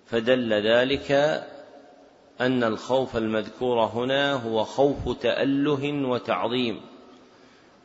فدل 0.05 0.53
ذلك 0.53 1.11
أن 2.41 2.63
الخوف 2.63 3.17
المذكور 3.17 3.83
هنا 3.83 4.33
هو 4.33 4.63
خوف 4.63 5.17
تأله 5.21 6.09
وتعظيم 6.09 6.81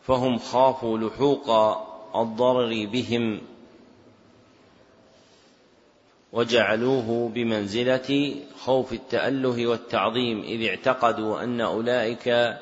فهم 0.03 0.39
خافوا 0.39 0.99
لحوق 0.99 1.51
الضرر 2.17 2.87
بهم. 2.87 3.41
وجعلوه 6.33 7.31
بمنزلة 7.35 8.35
خوف 8.59 8.93
التأله 8.93 9.67
والتعظيم 9.67 10.43
إذ 10.43 10.69
اعتقدوا 10.69 11.43
أن 11.43 11.61
أولئك 11.61 12.57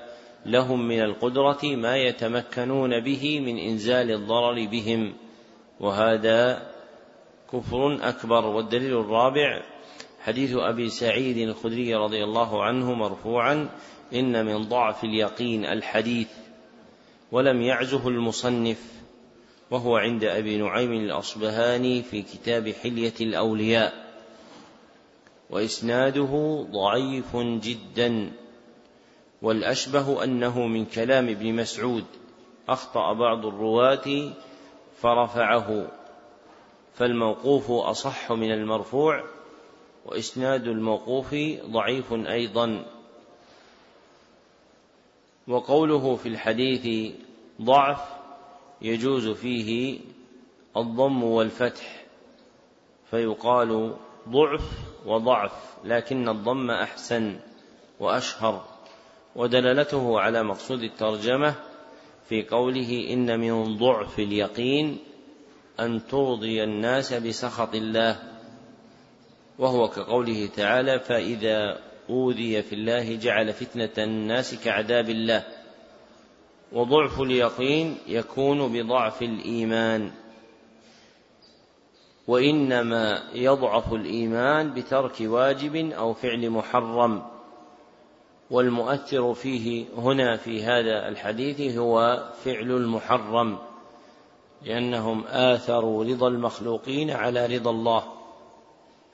لهم 0.47 0.89
من 0.89 1.01
القدرة 1.01 1.59
ما 1.65 1.97
يتمكنون 1.97 3.01
به 3.01 3.41
من 3.41 3.59
إنزال 3.59 4.11
الضرر 4.11 4.67
بهم 4.67 5.15
وهذا 5.81 6.63
كفر 7.53 8.09
أكبر 8.09 8.47
والدليل 8.47 9.01
الرابع 9.01 9.63
حديث 10.25 10.57
أبي 10.57 10.89
سعيد 10.89 11.37
الخدري 11.37 11.95
رضي 11.95 12.25
الله 12.25 12.65
عنه 12.65 12.95
مرفوعا 12.95 13.69
إن 14.15 14.47
من 14.47 14.69
ضعف 14.69 15.05
اليقين 15.05 15.65
الحديث 15.65 16.29
ولم 17.33 17.63
يعزه 17.63 18.09
المصنف 18.09 18.99
وهو 19.71 19.97
عند 19.97 20.25
أبي 20.25 20.57
نعيم 20.57 20.93
الأصبهاني 20.93 22.03
في 22.03 22.23
كتاب 22.23 22.69
حلية 22.83 23.15
الأولياء. 23.21 24.09
وإسناده 25.51 26.65
ضعيف 26.71 27.37
جدا 27.37 28.33
والأشبه 29.43 30.25
أنه 30.25 30.67
من 30.67 30.85
كلام 30.85 31.29
ابن 31.29 31.55
مسعود 31.55 32.05
أخطأ 32.69 33.13
بعض 33.13 33.47
الرواة 33.47 34.33
فرفعه. 35.01 35.89
فالموقوف 36.95 37.71
أصح 37.71 38.33
من 38.33 38.53
المرفوع 38.53 39.25
وإسناد 40.07 40.67
الموقوف 40.67 41.35
ضعيف 41.71 42.13
أيضا. 42.13 42.85
وقوله 45.49 46.17
في 46.17 46.29
الحديث 46.29 47.15
ضعف 47.63 48.01
يجوز 48.83 49.29
فيه 49.29 50.01
الضم 50.77 51.23
والفتح 51.23 52.05
فيقال 53.11 53.97
ضعف 54.29 54.71
وضعف 55.07 55.77
لكن 55.85 56.29
الضم 56.29 56.71
أحسن 56.71 57.41
وأشهر. 58.01 58.65
ودلالته 59.37 60.21
على 60.21 60.43
مقصود 60.43 60.83
الترجمة 60.83 61.55
في 62.29 62.43
قوله 62.43 63.11
إن 63.11 63.41
من 63.41 63.77
ضعف 63.77 64.19
اليقين 64.19 64.99
أن 65.81 66.07
ترضي 66.07 66.65
الناس 66.65 67.15
بسخط 67.15 67.75
الله. 67.75 68.19
وهو 69.59 69.89
كقوله 69.89 70.47
تعالى 70.57 71.01
فإذا 71.01 71.79
أوذي 72.11 72.63
في 72.63 72.75
الله 72.75 73.17
جعل 73.17 73.53
فتنة 73.53 74.05
الناس 74.05 74.65
كعذاب 74.65 75.11
الله. 75.11 75.45
وضعف 76.73 77.21
اليقين 77.21 77.97
يكون 78.07 78.73
بضعف 78.73 79.23
الإيمان. 79.23 80.11
وإنما 82.27 83.23
يضعف 83.35 83.93
الإيمان 83.93 84.75
بترك 84.75 85.17
واجب 85.21 85.77
أو 85.77 86.13
فعل 86.13 86.51
محرم. 86.51 87.23
والمؤثر 88.51 89.35
فيه 89.35 89.85
هنا 89.97 90.37
في 90.37 90.65
هذا 90.65 91.09
الحديث 91.09 91.77
هو 91.77 92.25
فعل 92.45 92.71
المحرم. 92.71 93.59
لأنهم 94.63 95.25
آثروا 95.27 96.05
رضا 96.05 96.29
المخلوقين 96.29 97.11
على 97.11 97.47
رضا 97.47 97.71
الله 97.71 98.05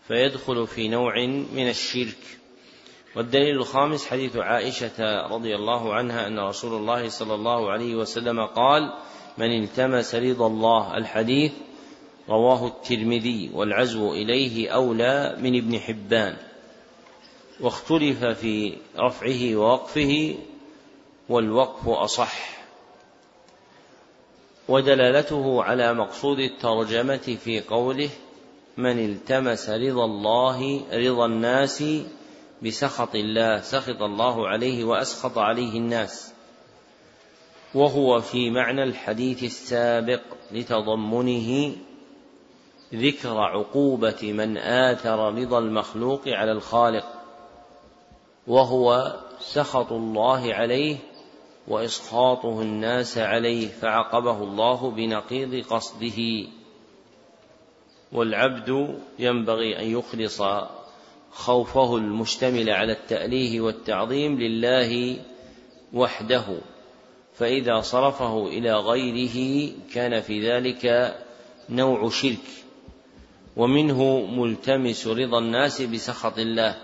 فيدخل 0.08 0.66
في 0.66 0.88
نوع 0.88 1.26
من 1.52 1.68
الشرك. 1.68 2.18
والدليل 3.16 3.56
الخامس 3.56 4.06
حديث 4.06 4.36
عائشة 4.36 5.26
رضي 5.26 5.54
الله 5.54 5.94
عنها 5.94 6.26
أن 6.26 6.38
رسول 6.38 6.74
الله 6.80 7.08
صلى 7.08 7.34
الله 7.34 7.70
عليه 7.70 7.94
وسلم 7.94 8.46
قال 8.46 8.92
من 9.38 9.62
التمس 9.62 10.14
رضا 10.14 10.46
الله 10.46 10.96
الحديث 10.96 11.52
رواه 12.28 12.66
الترمذي 12.66 13.50
والعزو 13.54 14.12
إليه 14.12 14.70
أولى 14.70 15.36
من 15.40 15.56
ابن 15.56 15.78
حبان 15.78 16.36
واختلف 17.60 18.24
في 18.24 18.76
رفعه 18.98 19.56
ووقفه 19.56 20.34
والوقف 21.28 21.88
أصح. 21.88 22.53
ودلالته 24.68 25.62
على 25.62 25.94
مقصود 25.94 26.38
الترجمة 26.38 27.36
في 27.44 27.60
قوله 27.60 28.10
من 28.76 29.04
التمس 29.04 29.70
رضا 29.70 30.04
الله 30.04 30.80
رضا 30.92 31.26
الناس 31.26 31.84
بسخط 32.62 33.14
الله 33.14 33.60
سخط 33.60 34.02
الله 34.02 34.48
عليه 34.48 34.84
وأسخط 34.84 35.38
عليه 35.38 35.78
الناس. 35.78 36.32
وهو 37.74 38.20
في 38.20 38.50
معنى 38.50 38.82
الحديث 38.82 39.42
السابق 39.42 40.20
لتضمنه 40.50 41.76
ذكر 42.94 43.38
عقوبة 43.38 44.32
من 44.32 44.56
آثر 44.56 45.34
رضا 45.34 45.58
المخلوق 45.58 46.22
على 46.26 46.52
الخالق 46.52 47.04
وهو 48.46 49.16
سخط 49.40 49.92
الله 49.92 50.54
عليه 50.54 50.96
وإسخاطه 51.68 52.62
الناس 52.62 53.18
عليه 53.18 53.68
فعقبه 53.68 54.42
الله 54.42 54.90
بنقيض 54.90 55.64
قصده. 55.66 56.48
والعبد 58.12 58.98
ينبغي 59.18 59.78
أن 59.78 59.84
يخلص 59.84 60.42
خوفه 61.32 61.96
المشتمل 61.96 62.70
على 62.70 62.92
التأليه 62.92 63.60
والتعظيم 63.60 64.38
لله 64.38 65.16
وحده. 65.92 66.44
فإذا 67.34 67.80
صرفه 67.80 68.46
إلى 68.46 68.74
غيره 68.74 69.70
كان 69.94 70.20
في 70.20 70.50
ذلك 70.50 71.14
نوع 71.70 72.10
شرك. 72.10 72.64
ومنه 73.56 74.26
ملتمس 74.26 75.06
رضا 75.06 75.38
الناس 75.38 75.82
بسخط 75.82 76.38
الله. 76.38 76.76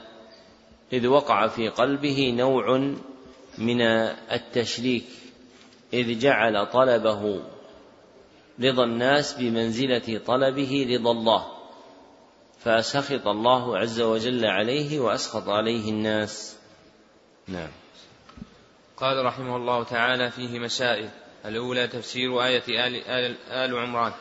إذ 0.93 1.07
وقع 1.07 1.47
في 1.47 1.69
قلبه 1.69 2.35
نوع 2.37 2.95
من 3.61 3.81
التشريك 4.33 5.05
إذ 5.93 6.19
جعل 6.19 6.67
طلبه 6.67 7.43
رضا 8.61 8.85
الناس 8.85 9.33
بمنزلة 9.33 10.21
طلبه 10.27 10.87
رضا 10.91 11.11
الله 11.11 11.47
فسخط 12.61 13.27
الله 13.27 13.79
عز 13.79 14.01
وجل 14.01 14.45
عليه 14.45 15.01
وأسخط 15.01 15.49
عليه 15.49 15.91
الناس. 15.91 16.57
نعم. 17.49 17.71
قال 18.97 19.25
رحمه 19.25 19.57
الله 19.57 19.85
تعالى 19.85 20.31
فيه 20.31 20.59
مسائل 20.59 21.09
الأولى 21.45 21.89
تفسير 21.89 22.45
آية 22.45 22.87
آل, 22.87 23.05
آل, 23.09 23.37
آل 23.49 23.79
عمران 23.79 24.13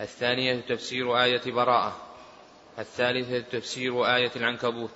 الثانية 0.00 0.60
تفسير 0.60 1.22
آية 1.22 1.52
براءة 1.52 1.96
الثالثة 2.78 3.58
تفسير 3.58 4.16
آية 4.16 4.30
العنكبوت. 4.36 4.90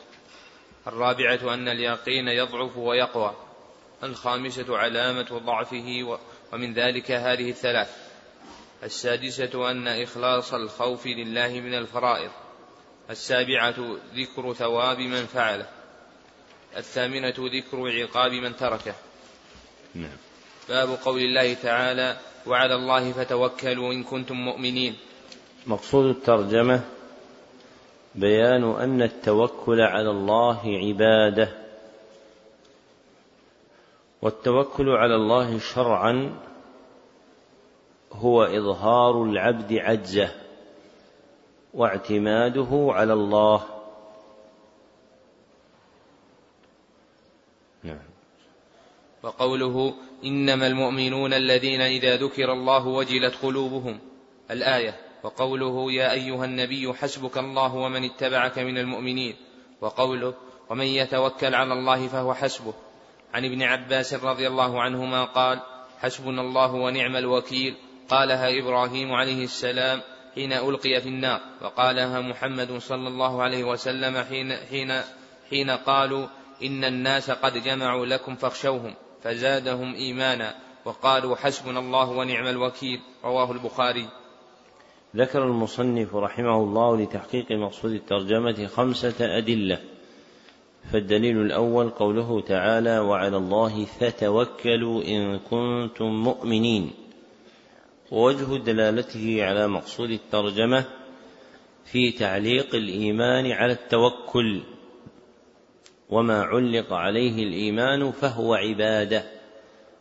الرابعة 0.87 1.55
أن 1.55 1.69
اليقين 1.69 2.29
يضعف 2.29 2.77
ويقوى 2.77 3.35
الخامسة 4.03 4.79
علامة 4.79 5.41
ضعفه 5.47 6.19
ومن 6.53 6.75
ذلك 6.75 7.11
هذه 7.11 7.51
الثلاث. 7.51 7.97
السادسة 8.83 9.71
أن 9.71 9.89
إخلاص 9.89 10.55
الخوف 10.55 11.07
لله 11.07 11.49
من 11.49 11.75
الفرائض. 11.75 12.31
السابعة 13.11 13.75
ذكر 14.15 14.53
ثواب 14.53 14.99
من 14.99 15.27
فعله. 15.27 15.67
الثامنة 16.77 17.35
ذكر 17.39 18.03
عقاب 18.03 18.33
من 18.33 18.57
تركه. 18.57 18.95
نعم. 19.95 20.17
باب 20.69 20.89
قول 21.05 21.21
الله 21.21 21.55
تعالى 21.55 22.17
وعلى 22.47 22.75
الله 22.75 23.13
فتوكلوا 23.13 23.93
إن 23.93 24.05
كنتم 24.05 24.35
مؤمنين. 24.37 24.97
مقصود 25.67 26.17
الترجمة 26.17 26.85
بيان 28.15 28.65
أن 28.65 29.03
التوكل 29.03 29.81
على 29.81 30.11
الله 30.11 30.61
عبادة 30.65 31.49
والتوكل 34.23 34.89
على 34.89 35.15
الله 35.15 35.59
شرعا 35.59 36.41
هو 38.13 38.43
إظهار 38.43 39.25
العبد 39.25 39.73
عجزه 39.73 40.35
واعتماده 41.75 42.89
على 42.91 43.13
الله. 43.13 43.65
نعم. 47.83 47.99
وقوله 49.23 49.95
إنما 50.25 50.67
المؤمنون 50.67 51.33
الذين 51.33 51.81
إذا 51.81 52.17
ذكر 52.17 52.53
الله 52.53 52.87
وجلت 52.87 53.35
قلوبهم 53.43 53.99
الآية. 54.51 55.12
وقوله 55.23 55.93
يا 55.93 56.13
أيها 56.13 56.45
النبي 56.45 56.93
حسبك 56.93 57.39
الله 57.39 57.75
ومن 57.75 58.05
اتبعك 58.05 58.59
من 58.59 58.79
المؤمنين 58.79 59.37
وقوله 59.81 60.35
ومن 60.71 60.87
يتوكل 60.87 61.55
على 61.55 61.73
الله 61.73 62.09
فهو 62.09 62.35
حسبه. 62.35 62.75
عن 63.35 63.45
ابن 63.45 63.63
عباس 63.63 64.15
رضي 64.15 64.47
الله 64.47 64.83
عنهما 64.83 65.25
قال 65.25 65.61
حسبنا 66.01 66.41
الله 66.43 66.75
ونعم 66.75 67.17
الوكيل. 67.17 67.75
قالها 68.09 68.59
إبراهيم 68.59 69.13
عليه 69.13 69.45
السلام 69.45 70.01
حين 70.35 70.53
ألقي 70.53 71.01
في 71.01 71.09
النار 71.09 71.41
وقالها 71.63 72.21
محمد 72.21 72.79
صلى 72.79 73.09
الله 73.09 73.43
عليه 73.43 73.65
وسلم 73.65 74.25
حين, 74.25 74.57
حين, 74.57 75.01
حين 75.51 75.71
قالوا 75.71 76.27
إن 76.63 76.85
الناس 76.85 77.31
قد 77.31 77.65
جمعوا 77.65 78.07
لكم 78.07 78.37
فاخشوهم 78.37 78.95
فزادهم 79.23 79.95
إيمانا 79.95 80.55
وقالوا 80.85 81.37
حسبنا 81.37 81.81
الله 81.81 82.11
ونعم 82.11 82.47
الوكيل. 82.47 83.01
رواه 83.25 83.53
البخاري. 83.53 84.09
ذكر 85.17 85.45
المصنف 85.45 86.15
رحمه 86.15 86.57
الله 86.57 86.97
لتحقيق 86.97 87.53
مقصود 87.53 87.93
الترجمة 87.93 88.67
خمسة 88.67 89.39
أدلة. 89.39 89.81
فالدليل 90.93 91.41
الأول 91.41 91.91
قوله 91.91 92.41
تعالى 92.41 92.99
وعلى 92.99 93.37
الله 93.37 93.85
فتوكلوا 93.85 95.03
إن 95.05 95.39
كنتم 95.39 96.05
مؤمنين 96.05 96.91
ووجه 98.13 98.57
دلالته 98.57 99.45
على 99.45 99.69
مقصود 99.69 100.11
الترجمة 100.11 100.85
في 101.85 102.11
تعليق 102.11 102.75
الإيمان 102.75 103.53
على 103.53 103.73
التوكل. 103.73 104.63
وما 106.11 106.43
علق 106.43 106.93
عليه 106.93 107.43
الإيمان 107.43 108.11
فهو 108.11 108.55
عبادة 108.55 109.25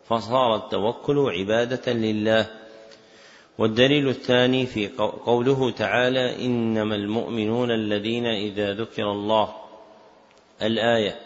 فصار 0.03 0.55
التوكل 0.55 1.17
عبادة 1.19 1.93
لله. 1.93 2.60
والدليل 3.61 4.09
الثاني 4.09 4.65
في 4.65 4.87
قوله 5.25 5.71
تعالى 5.71 6.45
إنما 6.45 6.95
المؤمنون 6.95 7.71
الذين 7.71 8.25
إذا 8.25 8.73
ذكر 8.73 9.11
الله 9.11 9.53
الآية 10.61 11.19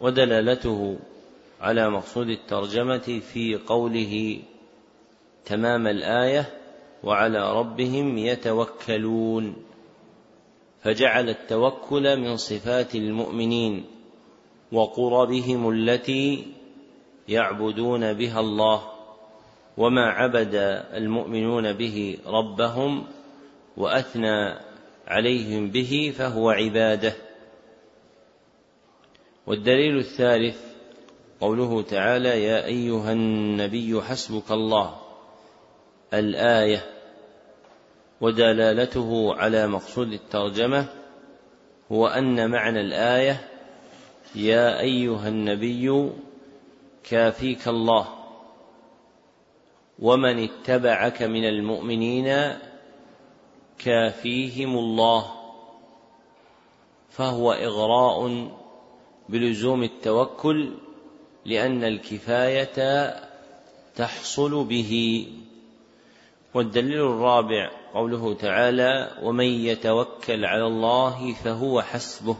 ودلالته 0.00 0.98
على 1.60 1.90
مقصود 1.90 2.28
الترجمة 2.28 3.20
في 3.32 3.56
قوله 3.66 4.38
تمام 5.44 5.86
الآية 5.86 6.50
وعلى 7.04 7.52
ربهم 7.52 8.18
يتوكلون 8.18 9.56
فجعل 10.82 11.28
التوكل 11.28 12.20
من 12.20 12.36
صفات 12.36 12.94
المؤمنين 12.94 13.84
وقربهم 14.72 15.70
التي 15.70 16.46
يعبدون 17.28 18.12
بها 18.12 18.40
الله 18.40 18.89
وما 19.76 20.10
عبد 20.10 20.54
المؤمنون 20.94 21.72
به 21.72 22.18
ربهم 22.26 23.06
وأثنى 23.76 24.54
عليهم 25.06 25.70
به 25.70 26.14
فهو 26.16 26.50
عباده. 26.50 27.12
والدليل 29.46 29.98
الثالث 29.98 30.58
قوله 31.40 31.82
تعالى 31.82 32.44
يا 32.44 32.64
أيها 32.64 33.12
النبي 33.12 34.02
حسبك 34.02 34.50
الله. 34.50 34.96
الآية 36.14 36.84
ودلالته 38.20 39.34
على 39.34 39.66
مقصود 39.66 40.12
الترجمة 40.12 40.86
هو 41.92 42.06
أن 42.06 42.50
معنى 42.50 42.80
الآية 42.80 43.48
يا 44.34 44.80
أيها 44.80 45.28
النبي 45.28 46.10
كافيك 47.04 47.68
الله. 47.68 48.19
ومن 50.00 50.38
اتبعك 50.38 51.22
من 51.22 51.44
المؤمنين 51.44 52.56
كافيهم 53.78 54.78
الله 54.78 55.32
فهو 57.10 57.52
اغراء 57.52 58.48
بلزوم 59.28 59.82
التوكل 59.82 60.74
لأن 61.44 61.84
الكفايه 61.84 63.14
تحصل 63.96 64.64
به 64.64 65.26
والدليل 66.54 67.00
الرابع 67.00 67.70
قوله 67.94 68.34
تعالى 68.34 69.10
ومن 69.22 69.44
يتوكل 69.44 70.44
على 70.44 70.66
الله 70.66 71.32
فهو 71.32 71.82
حسبه 71.82 72.36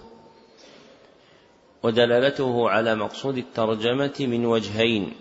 ودلالته 1.83 2.71
على 2.71 2.95
مقصود 2.95 3.39
الترجمه 3.39 4.17
من 4.21 4.47
وجهين 4.47 5.13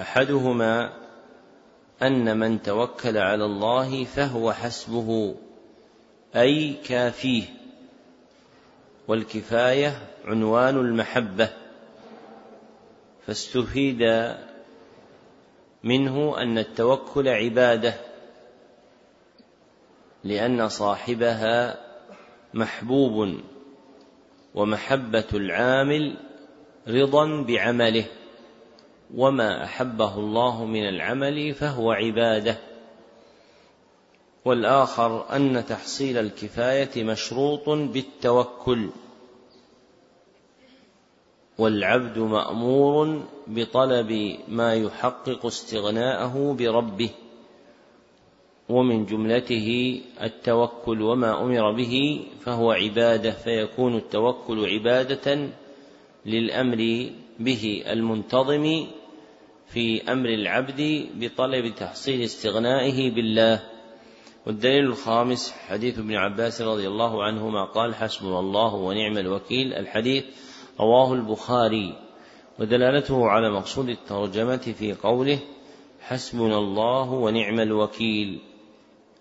أحدهما 0.00 0.92
أن 2.02 2.38
من 2.38 2.62
توكل 2.62 3.18
على 3.18 3.44
الله 3.44 4.04
فهو 4.04 4.52
حسبه 4.52 5.34
أي 6.36 6.72
كافيه. 6.72 7.44
والكفاية 9.08 9.98
عنوان 10.24 10.76
المحبة. 10.76 11.50
فاستفيد 13.26 14.32
منه 15.84 16.42
أن 16.42 16.58
التوكل 16.58 17.28
عبادة 17.28 17.94
لأن 20.24 20.68
صاحبها 20.68 21.80
محبوب 22.54 23.40
ومحبة 24.54 25.28
العامل 25.34 26.16
رضا 26.88 27.42
بعمله. 27.42 28.06
وما 29.16 29.64
احبه 29.64 30.18
الله 30.18 30.64
من 30.64 30.88
العمل 30.88 31.54
فهو 31.54 31.92
عباده 31.92 32.58
والاخر 34.44 35.36
ان 35.36 35.64
تحصيل 35.66 36.18
الكفايه 36.18 37.04
مشروط 37.04 37.68
بالتوكل 37.68 38.90
والعبد 41.58 42.18
مامور 42.18 43.22
بطلب 43.46 44.36
ما 44.48 44.74
يحقق 44.74 45.46
استغناءه 45.46 46.56
بربه 46.58 47.10
ومن 48.68 49.06
جملته 49.06 50.00
التوكل 50.22 51.02
وما 51.02 51.42
أمر 51.42 51.72
به 51.72 52.24
فهو 52.40 52.72
عباده 52.72 53.30
فيكون 53.30 53.96
التوكل 53.96 54.66
عباده 54.66 55.48
للامر 56.26 57.10
به 57.38 57.82
المنتظم 57.86 58.86
في 59.72 60.12
أمر 60.12 60.28
العبد 60.28 61.08
بطلب 61.14 61.74
تحصيل 61.74 62.22
استغنائه 62.22 63.10
بالله. 63.10 63.62
والدليل 64.46 64.84
الخامس 64.84 65.52
حديث 65.52 65.98
ابن 65.98 66.14
عباس 66.14 66.62
رضي 66.62 66.88
الله 66.88 67.24
عنهما 67.24 67.64
قال 67.64 67.94
حسبنا 67.94 68.40
الله 68.40 68.74
ونعم 68.74 69.18
الوكيل. 69.18 69.74
الحديث 69.74 70.24
رواه 70.80 71.14
البخاري 71.14 71.96
ودلالته 72.58 73.26
على 73.26 73.50
مقصود 73.50 73.88
الترجمة 73.88 74.74
في 74.78 74.92
قوله 74.92 75.38
حسبنا 76.00 76.58
الله 76.58 77.12
ونعم 77.12 77.60
الوكيل. 77.60 78.40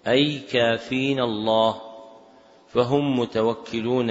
أي 0.08 0.40
كافين 0.40 1.20
الله 1.20 1.82
فهم 2.68 3.20
متوكلون 3.20 4.10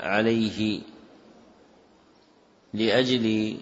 عليه 0.00 0.80
لأجل 2.74 3.56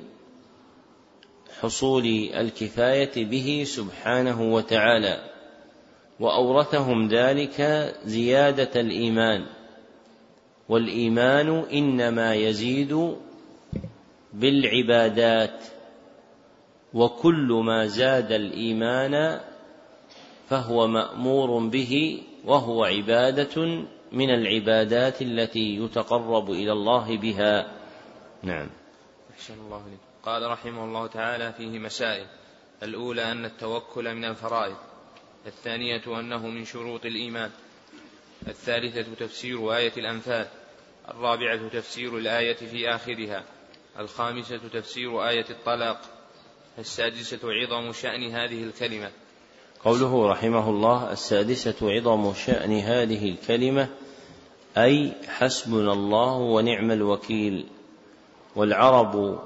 حصول 1.61 2.07
الكفاية 2.35 3.25
به 3.25 3.65
سبحانه 3.67 4.55
وتعالى 4.55 5.31
وأورثهم 6.21 7.09
ذلك 7.09 7.61
زيادة 8.05 8.81
الإيمان. 8.81 9.47
والإيمان 10.69 11.49
إنما 11.73 12.35
يزيد 12.35 13.17
بالعبادات 14.33 15.65
وكل 16.95 17.63
ما 17.67 17.87
زاد 17.87 18.33
الإيمان 18.33 19.41
فهو 20.49 20.87
مأمور 20.87 21.59
به 21.69 22.23
وهو 22.45 22.85
عبادة 22.85 23.85
من 24.13 24.31
العبادات 24.31 25.23
التي 25.23 25.77
يتقرب 25.77 26.51
إلى 26.51 26.73
الله 26.73 27.17
بها. 27.17 27.73
نعم. 28.43 28.69
أحسن 29.35 29.55
الله 29.55 29.79
لك. 29.79 30.06
قال 30.27 30.51
رحمه 30.51 30.85
الله 30.85 31.07
تعالى 31.07 31.53
فيه 31.53 31.79
مسائل. 31.79 32.27
الأولى 32.83 33.33
أن 33.33 33.45
التوكل 33.45 34.15
من 34.15 34.25
الفرائض. 34.25 34.77
الثانية 35.47 36.03
أنه 36.07 36.47
من 36.47 36.65
شروط 36.65 37.05
الإيمان. 37.05 37.51
الثالثة 38.49 39.27
تفسير 39.27 39.77
آية 39.77 39.93
الأنفال. 39.97 40.47
الرابعة 41.11 41.69
تفسير 41.69 42.19
الآية 42.19 42.55
في 42.55 42.89
آخرها. 42.89 43.45
الخامسة 43.99 44.61
تفسير 44.73 45.29
آية 45.29 45.47
الطلاق. 45.51 46.01
السادسة 46.79 47.41
عظم 47.45 47.93
شأن 47.93 48.31
هذه 48.31 48.65
الكلمة. 48.65 49.11
قوله 49.85 50.31
رحمه 50.31 50.71
الله 50.71 51.13
السادسة 51.13 51.77
عظم 51.83 52.35
شأن 52.35 52.79
هذه 52.79 53.31
الكلمة 53.31 53.89
أي 54.77 55.13
حسبنا 55.29 55.93
الله 55.93 56.33
ونعم 56.33 56.91
الوكيل. 56.91 57.67
والعرب 58.57 59.41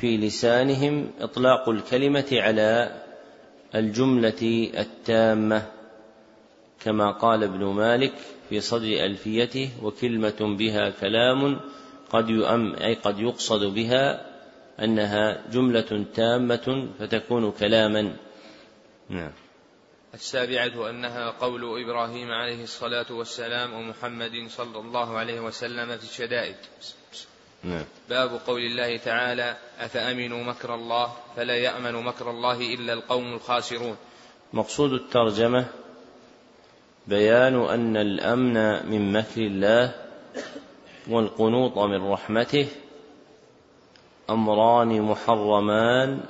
في 0.00 0.16
لسانهم 0.16 1.10
إطلاق 1.20 1.68
الكلمة 1.68 2.26
على 2.32 3.02
الجملة 3.74 4.70
التامة 4.78 5.66
كما 6.80 7.10
قال 7.10 7.42
ابن 7.42 7.64
مالك 7.64 8.12
في 8.48 8.60
صدر 8.60 8.86
ألفيته 8.86 9.70
وكلمة 9.82 10.56
بها 10.58 10.90
كلام 10.90 11.60
قد 12.10 12.30
يؤم 12.30 12.74
أي 12.74 12.94
قد 12.94 13.18
يقصد 13.18 13.74
بها 13.74 14.26
أنها 14.80 15.50
جملة 15.52 16.04
تامة 16.14 16.88
فتكون 16.98 17.52
كلاما. 17.52 18.16
نعم. 19.08 19.32
السابعة 20.14 20.90
أنها 20.90 21.30
قول 21.30 21.82
إبراهيم 21.84 22.30
عليه 22.30 22.62
الصلاة 22.62 23.12
والسلام 23.12 23.72
ومحمد 23.72 24.48
صلى 24.48 24.78
الله 24.78 25.18
عليه 25.18 25.40
وسلم 25.40 25.96
في 25.96 26.04
الشدائد. 26.04 26.56
نعم. 27.64 27.84
باب 28.08 28.40
قول 28.46 28.60
الله 28.60 28.96
تعالى 28.96 29.56
أفأمنوا 29.80 30.44
مكر 30.44 30.74
الله 30.74 31.12
فلا 31.36 31.56
يأمن 31.56 31.92
مكر 31.92 32.30
الله 32.30 32.74
إلا 32.74 32.92
القوم 32.92 33.32
الخاسرون 33.34 33.96
مقصود 34.52 34.92
الترجمة 34.92 35.66
بيان 37.06 37.54
أن 37.54 37.96
الأمن 37.96 38.86
من 38.90 39.12
مكر 39.12 39.40
الله 39.40 39.94
والقنوط 41.08 41.78
من 41.78 42.10
رحمته 42.10 42.68
أمران 44.30 45.02
محرمان 45.02 46.20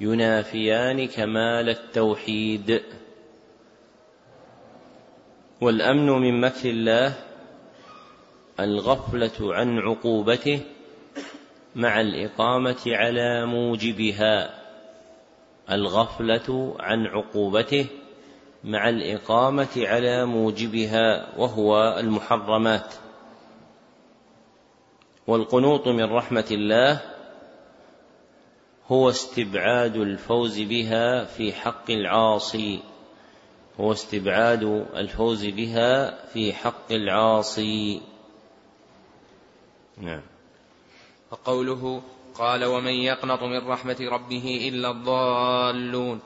ينافيان 0.00 1.08
كمال 1.08 1.68
التوحيد 1.68 2.82
والأمن 5.60 6.06
من 6.06 6.40
مكر 6.40 6.70
الله 6.70 7.27
الغفلة 8.60 9.54
عن 9.54 9.78
عقوبته 9.78 10.60
مع 11.76 12.00
الإقامة 12.00 12.82
على 12.86 13.46
موجبها. 13.46 14.54
الغفلة 15.70 16.76
عن 16.80 17.06
عقوبته 17.06 17.86
مع 18.64 18.88
الإقامة 18.88 19.68
على 19.76 20.24
موجبها 20.24 21.38
وهو 21.38 21.98
المحرمات. 21.98 22.94
والقنوط 25.26 25.88
من 25.88 26.04
رحمة 26.04 26.48
الله 26.50 27.00
هو 28.88 29.10
استبعاد 29.10 29.96
الفوز 29.96 30.60
بها 30.60 31.24
في 31.24 31.52
حق 31.52 31.90
العاصي. 31.90 32.80
هو 33.80 33.92
استبعاد 33.92 34.62
الفوز 34.94 35.46
بها 35.46 36.24
في 36.26 36.52
حق 36.52 36.92
العاصي. 36.92 38.00
نعم. 40.00 40.22
وقوله 41.30 42.02
قال 42.34 42.64
ومن 42.64 42.92
يقنط 42.92 43.42
من 43.42 43.68
رحمة 43.68 43.96
ربه 44.00 44.68
إلا 44.68 44.90
الضالون. 44.90 46.20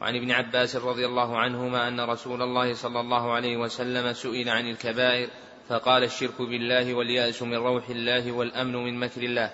وعن 0.00 0.16
ابن 0.16 0.30
عباس 0.30 0.76
رضي 0.76 1.06
الله 1.06 1.38
عنهما 1.38 1.88
أن 1.88 2.00
رسول 2.00 2.42
الله 2.42 2.74
صلى 2.74 3.00
الله 3.00 3.32
عليه 3.32 3.56
وسلم 3.56 4.12
سئل 4.12 4.48
عن 4.48 4.70
الكبائر 4.70 5.28
فقال 5.68 6.04
الشرك 6.04 6.42
بالله 6.42 6.94
واليأس 6.94 7.42
من 7.42 7.54
روح 7.54 7.88
الله 7.88 8.32
والأمن 8.32 8.74
من 8.74 9.00
مكر 9.00 9.22
الله. 9.22 9.50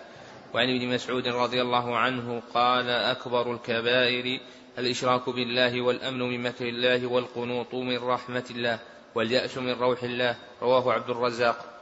وعن 0.55 0.77
ابن 0.77 0.95
مسعود 0.95 1.29
رضي 1.29 1.63
الله 1.63 1.97
عنه 1.97 2.43
قال 2.55 2.89
أكبر 2.89 3.53
الكبائر 3.53 4.41
الإشراك 4.79 5.31
بالله 5.31 5.81
والأمن 5.81 6.21
من 6.21 6.43
مكر 6.43 6.69
الله 6.69 7.07
والقنوط 7.07 7.75
من 7.75 7.99
رحمة 7.99 8.45
الله 8.51 8.79
واليأس 9.15 9.59
من 9.59 9.73
روح 9.73 10.03
الله. 10.03 10.37
رواه 10.63 10.93
عبد 10.93 11.11
الرزاق. 11.11 11.74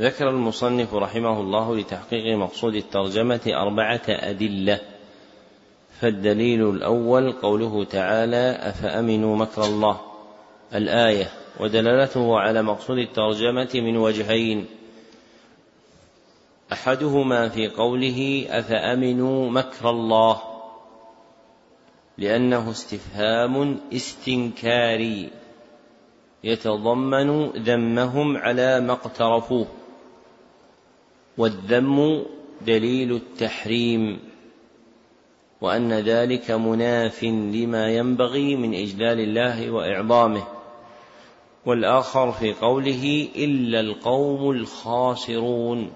ذكر 0.00 0.28
المصنف 0.28 0.94
رحمه 0.94 1.40
الله 1.40 1.76
لتحقيق 1.76 2.36
مقصود 2.36 2.74
الترجمة 2.74 3.40
أربعة 3.46 4.02
أدلة. 4.08 4.80
فالدليل 6.00 6.70
الأول 6.70 7.32
قوله 7.32 7.84
تعالى 7.84 8.58
أفأمنوا 8.60 9.36
مكر 9.36 9.64
الله؟ 9.64 10.00
الآية 10.74 11.30
ودلالته 11.60 12.38
على 12.38 12.62
مقصود 12.62 12.98
الترجمة 12.98 13.70
من 13.74 13.96
وجهين. 13.96 14.66
أحدهما 16.72 17.48
في 17.48 17.68
قوله 17.68 18.46
أفأمنوا 18.50 19.50
مكر 19.50 19.90
الله؟ 19.90 20.42
لأنه 22.18 22.70
استفهام 22.70 23.80
استنكاري. 23.92 25.30
يتضمن 26.44 27.46
ذمهم 27.48 28.36
على 28.36 28.80
ما 28.80 28.92
اقترفوه. 28.92 29.66
والذم 31.38 32.24
دليل 32.66 33.12
التحريم 33.12 34.18
وأن 35.60 35.92
ذلك 35.92 36.50
مناف 36.50 37.24
لما 37.24 37.88
ينبغي 37.88 38.56
من 38.56 38.74
إجلال 38.74 39.20
الله 39.20 39.70
وإعظامه. 39.70 40.44
والآخر 41.66 42.32
في 42.32 42.52
قوله 42.52 43.28
إلا 43.36 43.80
القوم 43.80 44.50
الخاسرون 44.50 45.92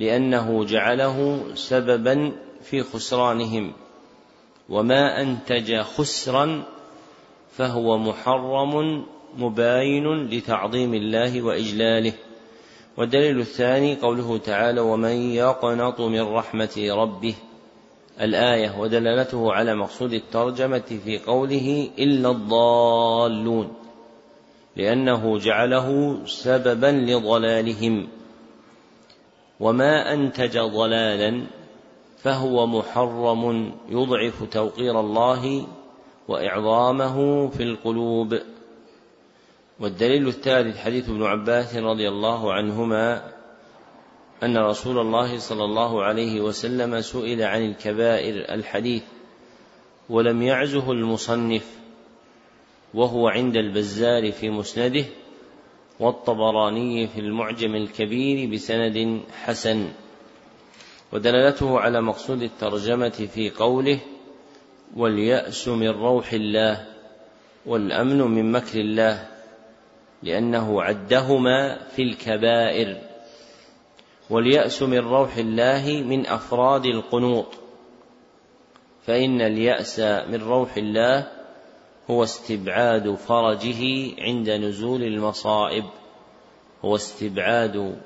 لأنه 0.00 0.64
جعله 0.64 1.44
سببا 1.54 2.32
في 2.62 2.82
خسرانهم. 2.82 3.72
وما 4.68 5.22
أنتج 5.22 5.80
خسرا 5.80 6.62
فهو 7.56 7.98
محرم 7.98 9.04
مباين 9.38 10.26
لتعظيم 10.26 10.94
الله 10.94 11.42
وإجلاله. 11.42 12.12
والدليل 12.96 13.40
الثاني 13.40 13.96
قوله 13.96 14.38
تعالى 14.38 14.80
ومن 14.80 15.30
يقنط 15.30 16.00
من 16.00 16.20
رحمة 16.20 16.88
ربه. 16.90 17.34
الآية 18.20 18.78
ودلالته 18.78 19.52
على 19.52 19.74
مقصود 19.74 20.12
الترجمة 20.12 21.00
في 21.04 21.18
قوله 21.18 21.90
إلا 21.98 22.30
الضالون 22.30 23.72
لأنه 24.76 25.38
جعله 25.38 26.18
سببا 26.26 26.86
لضلالهم. 26.86 28.08
وما 29.60 30.12
أنتج 30.12 30.58
ضلالا 30.58 31.46
فهو 32.18 32.66
محرم 32.66 33.72
يضعف 33.88 34.42
توقير 34.50 35.00
الله 35.00 35.66
وإعظامه 36.28 37.48
في 37.48 37.62
القلوب. 37.62 38.38
والدليل 39.82 40.28
الثالث 40.28 40.78
حديث 40.78 41.08
ابن 41.08 41.22
عباس 41.22 41.76
رضي 41.76 42.08
الله 42.08 42.52
عنهما 42.52 43.32
أن 44.42 44.56
رسول 44.56 44.98
الله 44.98 45.38
صلى 45.38 45.64
الله 45.64 46.02
عليه 46.02 46.40
وسلم 46.40 47.00
سئل 47.00 47.42
عن 47.42 47.66
الكبائر 47.66 48.54
الحديث 48.54 49.02
ولم 50.10 50.42
يعزه 50.42 50.92
المصنف 50.92 51.66
وهو 52.94 53.28
عند 53.28 53.56
البزار 53.56 54.32
في 54.32 54.50
مسنده 54.50 55.04
والطبراني 56.00 57.06
في 57.06 57.20
المعجم 57.20 57.74
الكبير 57.74 58.50
بسند 58.50 59.20
حسن 59.44 59.88
ودلالته 61.12 61.80
على 61.80 62.02
مقصود 62.02 62.42
الترجمة 62.42 63.28
في 63.34 63.50
قوله 63.50 63.98
واليأس 64.96 65.68
من 65.68 65.88
روح 65.88 66.32
الله 66.32 66.86
والأمن 67.66 68.18
من 68.18 68.52
مكر 68.52 68.80
الله 68.80 69.31
لأنه 70.22 70.82
عدهما 70.82 71.78
في 71.88 72.02
الكبائر. 72.02 73.00
واليأس 74.30 74.82
من 74.82 74.98
روح 74.98 75.36
الله 75.36 76.02
من 76.06 76.26
أفراد 76.26 76.86
القنوط. 76.86 77.46
فإن 79.06 79.40
اليأس 79.40 80.00
من 80.00 80.42
روح 80.42 80.76
الله 80.76 81.28
هو 82.10 82.22
استبعاد 82.22 83.14
فرجه 83.14 84.10
عند 84.18 84.50
نزول 84.50 85.02
المصائب. 85.02 85.84
هو 86.84 86.96
استبعاد 86.96 87.96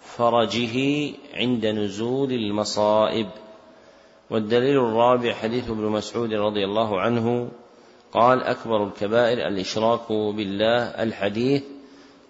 فرجه 0.00 1.10
عند 1.34 1.66
نزول 1.66 2.32
المصائب. 2.32 3.28
والدليل 4.30 4.76
الرابع 4.76 5.34
حديث 5.34 5.70
ابن 5.70 5.84
مسعود 5.84 6.32
رضي 6.32 6.64
الله 6.64 7.00
عنه 7.00 7.50
قال 8.12 8.42
أكبر 8.42 8.84
الكبائر 8.84 9.48
الإشراك 9.48 10.12
بالله 10.12 10.82
الحديث 10.82 11.62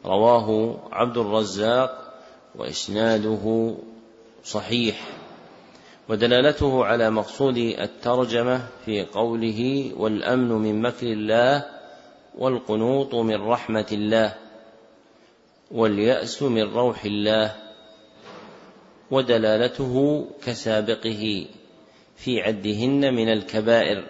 رواه 0.05 0.79
عبد 0.93 1.19
الرزاق 1.19 2.15
وإسناده 2.55 3.75
صحيح 4.45 5.01
ودلالته 6.09 6.85
على 6.85 7.11
مقصود 7.11 7.57
الترجمة 7.57 8.67
في 8.85 9.03
قوله 9.05 9.93
والأمن 9.97 10.49
من 10.49 10.83
مكر 10.83 11.07
الله 11.07 11.65
والقنوط 12.39 13.15
من 13.15 13.43
رحمة 13.43 13.87
الله 13.93 14.35
واليأس 15.71 16.43
من 16.43 16.63
روح 16.63 17.05
الله 17.05 17.57
ودلالته 19.11 20.27
كسابقه 20.47 21.47
في 22.17 22.41
عدهن 22.41 23.15
من 23.15 23.33
الكبائر 23.33 24.05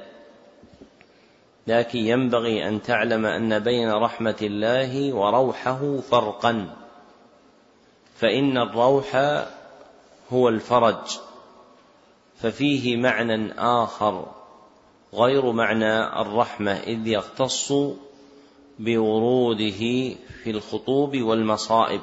لكن 1.66 1.98
ينبغي 1.98 2.68
أن 2.68 2.82
تعلم 2.82 3.26
أن 3.26 3.58
بين 3.58 3.90
رحمة 3.92 4.36
الله 4.42 5.12
وروحه 5.12 5.96
فرقا. 5.96 6.76
فإن 8.16 8.58
الروح 8.58 9.16
هو 10.32 10.48
الفرج 10.48 11.18
ففيه 12.36 12.96
معنى 12.96 13.52
آخر 13.58 14.26
غير 15.14 15.52
معنى 15.52 16.20
الرحمة 16.20 16.72
إذ 16.72 17.06
يختص 17.06 17.72
بوروده 18.78 19.78
في 20.42 20.50
الخطوب 20.50 21.16
والمصائب. 21.16 22.00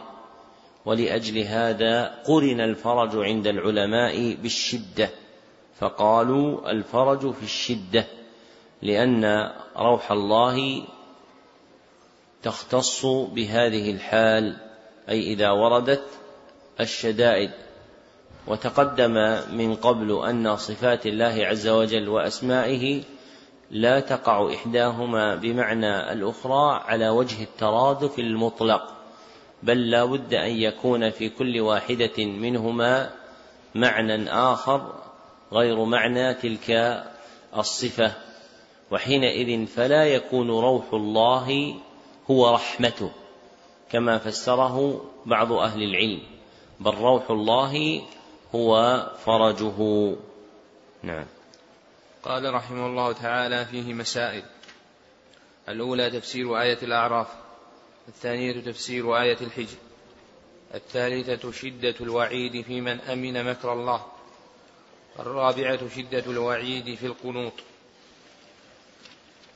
ولأجل 0.85 1.37
هذا 1.39 2.05
قرن 2.25 2.61
الفرج 2.61 3.15
عند 3.15 3.47
العلماء 3.47 4.35
بالشدة 4.35 5.09
فقالوا 5.79 6.71
الفرج 6.71 7.31
في 7.31 7.43
الشدة. 7.43 8.18
لأن 8.81 9.51
روح 9.77 10.11
الله 10.11 10.83
تختص 12.43 13.05
بهذه 13.05 13.91
الحال 13.91 14.57
أي 15.09 15.33
إذا 15.33 15.51
وردت 15.51 16.05
الشدائد. 16.79 17.51
وتقدم 18.47 19.41
من 19.51 19.75
قبل 19.75 20.25
أن 20.25 20.55
صفات 20.55 21.05
الله 21.05 21.45
عز 21.45 21.67
وجل 21.67 22.09
وأسمائه 22.09 23.03
لا 23.71 23.99
تقع 23.99 24.53
إحداهما 24.53 25.35
بمعنى 25.35 26.11
الأخرى 26.11 26.81
على 26.85 27.09
وجه 27.09 27.43
الترادف 27.43 28.19
المطلق 28.19 28.93
بل 29.63 29.89
لا 29.89 30.05
بد 30.05 30.33
أن 30.33 30.51
يكون 30.51 31.09
في 31.09 31.29
كل 31.29 31.59
واحدة 31.59 32.25
منهما 32.25 33.09
معنى 33.75 34.31
آخر 34.31 34.93
غير 35.53 35.83
معنى 35.85 36.33
تلك 36.33 37.03
الصفة. 37.57 38.28
وحينئذ 38.91 39.65
فلا 39.65 40.05
يكون 40.05 40.49
روح 40.49 40.93
الله 40.93 41.75
هو 42.31 42.53
رحمته 42.55 43.11
كما 43.91 44.17
فسره 44.17 45.05
بعض 45.25 45.51
أهل 45.51 45.83
العلم 45.83 46.21
بل 46.79 46.91
روح 46.91 47.29
الله 47.29 48.01
هو 48.55 49.03
فرجه. 49.25 50.15
نعم. 51.03 51.25
قال 52.23 52.53
رحمه 52.53 52.85
الله 52.85 53.11
تعالى 53.11 53.65
فيه 53.65 53.93
مسائل. 53.93 54.43
الأولى 55.69 56.09
تفسير 56.09 56.61
آية 56.61 56.77
الأعراف 56.83 57.27
الثانية 58.07 58.61
تفسير 58.61 59.21
آية 59.21 59.37
الحجر 59.41 59.77
الثالثة 60.75 61.51
شدة 61.51 61.95
الوعيد 62.01 62.61
في 62.61 62.81
من 62.81 63.01
أمن 63.01 63.43
مكر 63.43 63.73
الله 63.73 64.05
الرابعة 65.19 65.89
شدة 65.95 66.23
الوعيد 66.31 66.95
في 66.95 67.05
القنوط. 67.05 67.53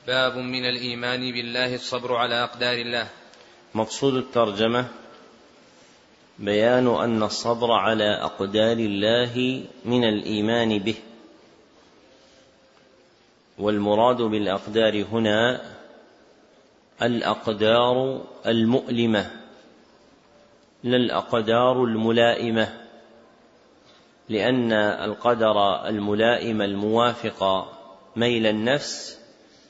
باب 0.06 0.36
من 0.36 0.64
الإيمان 0.64 1.20
بالله 1.32 1.74
الصبر 1.74 2.16
على 2.16 2.44
أقدار 2.44 2.74
الله. 2.74 3.08
مقصود 3.74 4.14
الترجمة 4.14 4.88
بيان 6.38 6.86
أن 6.86 7.22
الصبر 7.22 7.72
على 7.72 8.22
أقدار 8.22 8.76
الله 8.76 9.64
من 9.84 10.04
الإيمان 10.04 10.78
به. 10.78 10.94
والمراد 13.58 14.22
بالأقدار 14.22 15.02
هنا 15.02 15.60
الأقدار 17.02 18.20
المؤلمة 18.46 19.30
لا 20.84 20.96
الأقدار 20.96 21.84
الملائمة 21.84 22.80
لأن 24.28 24.72
القدر 24.72 25.88
الملائم 25.88 26.62
الموافق 26.62 27.72
ميل 28.16 28.46
النفس 28.46 29.23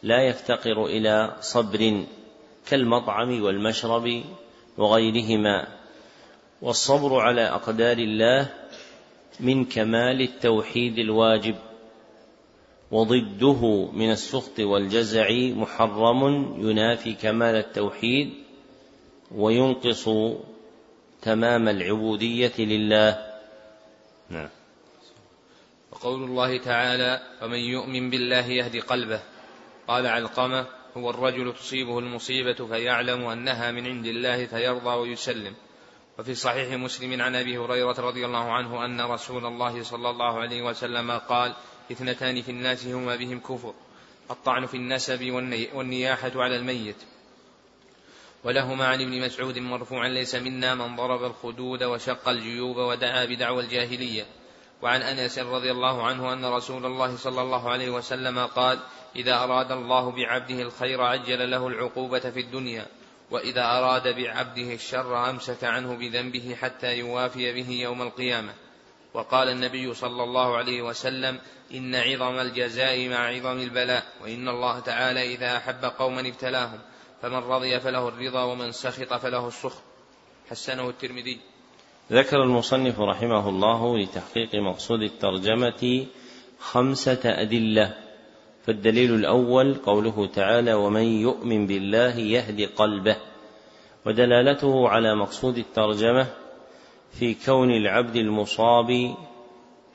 لا 0.05 0.22
يفتقر 0.22 0.86
إلى 0.86 1.36
صبر 1.40 2.05
كالمطعم 2.66 3.43
والمشرب 3.43 4.22
وغيرهما. 4.78 5.66
والصبر 6.62 7.20
على 7.20 7.40
أقدار 7.40 7.98
الله 7.98 8.51
من 9.40 9.64
كمال 9.64 10.20
التوحيد 10.20 10.98
الواجب. 10.98 11.56
وضده 12.90 13.90
من 13.93 14.10
السخط 14.10 14.60
والجزع 14.60 15.28
محرم 15.32 16.22
ينافي 16.70 17.12
كمال 17.14 17.55
التوحيد 17.55 18.32
وينقص 19.35 20.09
تمام 21.22 21.68
العبودية 21.68 22.52
لله. 22.59 23.35
نعم. 24.31 24.48
وقول 25.93 26.24
الله 26.24 26.59
تعالى 26.59 27.20
ومن 27.43 27.59
يؤمن 27.59 28.10
بالله 28.10 28.47
يهدي 28.47 28.81
قلبه 28.81 29.34
قال 29.89 30.06
علقمة 30.06 30.66
هو 30.97 31.11
الرجل 31.11 31.55
تصيبه 31.55 31.98
المصيبة 31.98 32.66
فيعلم 32.66 33.24
أنها 33.24 33.70
من 33.70 33.86
عند 33.86 34.06
الله 34.06 34.47
فيرضى 34.47 34.97
ويسلم. 34.97 35.55
وفي 36.19 36.35
صحيح 36.35 36.73
مسلم 36.74 37.23
عن 37.23 37.35
أبي 37.35 37.59
هريرة 37.59 38.01
رضي 38.01 38.24
الله 38.24 38.52
عنه 38.52 38.85
أن 38.85 39.01
رسول 39.01 39.47
الله 39.47 39.82
صلى 39.82 40.11
الله 40.11 40.39
عليه 40.39 40.62
وسلم 40.62 41.11
قال 41.11 41.55
اثنتان 41.93 42.43
في 42.43 42.51
الناس 42.51 42.86
هما 42.86 43.16
بهم 43.16 43.40
كفر 43.40 43.74
الطعن 44.31 44.66
في 44.66 44.77
النسب 44.77 45.31
والنياحة 45.74 46.32
على 46.35 46.56
الميت. 46.56 46.97
ولهما 48.44 48.86
عن 48.86 49.01
ابن 49.01 49.20
مسعود 49.20 49.59
مرفوعا 49.59 50.09
ليس 50.09 50.35
منا 50.35 50.74
من 50.74 50.97
ضرب 50.97 51.24
الخدود 51.24 51.82
وشق 51.82 52.28
الجيوب 52.28 52.77
ودعا 52.77 53.24
بدعوى 53.24 53.62
الجاهلية. 53.62 54.27
وعن 54.85 55.02
أنس 55.02 55.39
رضي 55.39 55.70
الله 55.70 56.02
عنه 56.02 56.32
أن 56.32 56.44
رسول 56.44 56.86
الله 56.86 57.16
صلى 57.16 57.43
الله 57.43 57.70
عليه 57.70 57.90
وسلم 57.90 58.47
قال 58.47 58.78
إذا 59.16 59.35
أراد 59.35 59.73
الله 59.73 60.11
بعبده 60.11 60.62
الخير 60.62 61.02
عجل 61.02 61.51
له 61.51 61.66
العقوبة 61.66 62.20
في 62.20 62.40
الدنيا 62.40 62.86
وإذا 63.31 63.65
أراد 63.65 64.16
بعبده 64.16 64.74
الشر 64.74 65.31
أمسك 65.31 65.65
عنه 65.65 65.97
بذنبه 65.97 66.56
حتى 66.61 66.98
يوافي 66.98 67.52
به 67.52 67.70
يوم 67.70 68.02
القيامة. 68.02 68.55
وقال 69.15 69.48
النبي 69.48 69.94
صلى 69.94 70.23
الله 70.23 70.56
عليه 70.56 70.82
وسلم 70.82 71.40
إن 71.74 71.94
عظم 71.94 72.39
الجزاء 72.39 73.09
مع 73.09 73.28
عظم 73.28 73.59
البلاء 73.59 74.05
وإن 74.23 74.48
الله 74.48 74.81
تعالى 74.81 75.35
إذا 75.35 75.56
أحب 75.56 75.85
قوما 75.85 76.20
ابتلاهم 76.20 76.78
فمن 77.23 77.39
رضي 77.39 77.81
فله 77.81 78.09
الرضا 78.09 78.43
ومن 78.43 78.73
سخط 78.73 79.15
فله 79.15 79.48
السخط. 79.48 79.82
حسنه 80.51 80.89
الترمذي. 80.89 81.53
ذكر 82.12 82.43
المصنف 82.43 83.01
رحمه 83.01 83.48
الله 83.48 83.98
لتحقيق 83.98 84.55
مقصود 84.55 85.02
الترجمة 85.02 86.06
خمسة 86.59 87.20
أدلة 87.24 87.94
فالدليل 88.62 89.14
الأول 89.14 89.74
قوله 89.74 90.26
تعالى 90.26 90.74
ومن 90.74 91.02
يؤمن 91.02 91.66
بالله 91.66 92.16
يهدي 92.16 92.66
قلبه 92.66 93.16
ودلالته 94.06 94.89
على 94.89 95.14
مقصود 95.14 95.59
الترجمة 95.59 96.26
في 97.12 97.36
كون 97.47 97.70
العبد 97.70 98.16
المصاب 98.16 99.14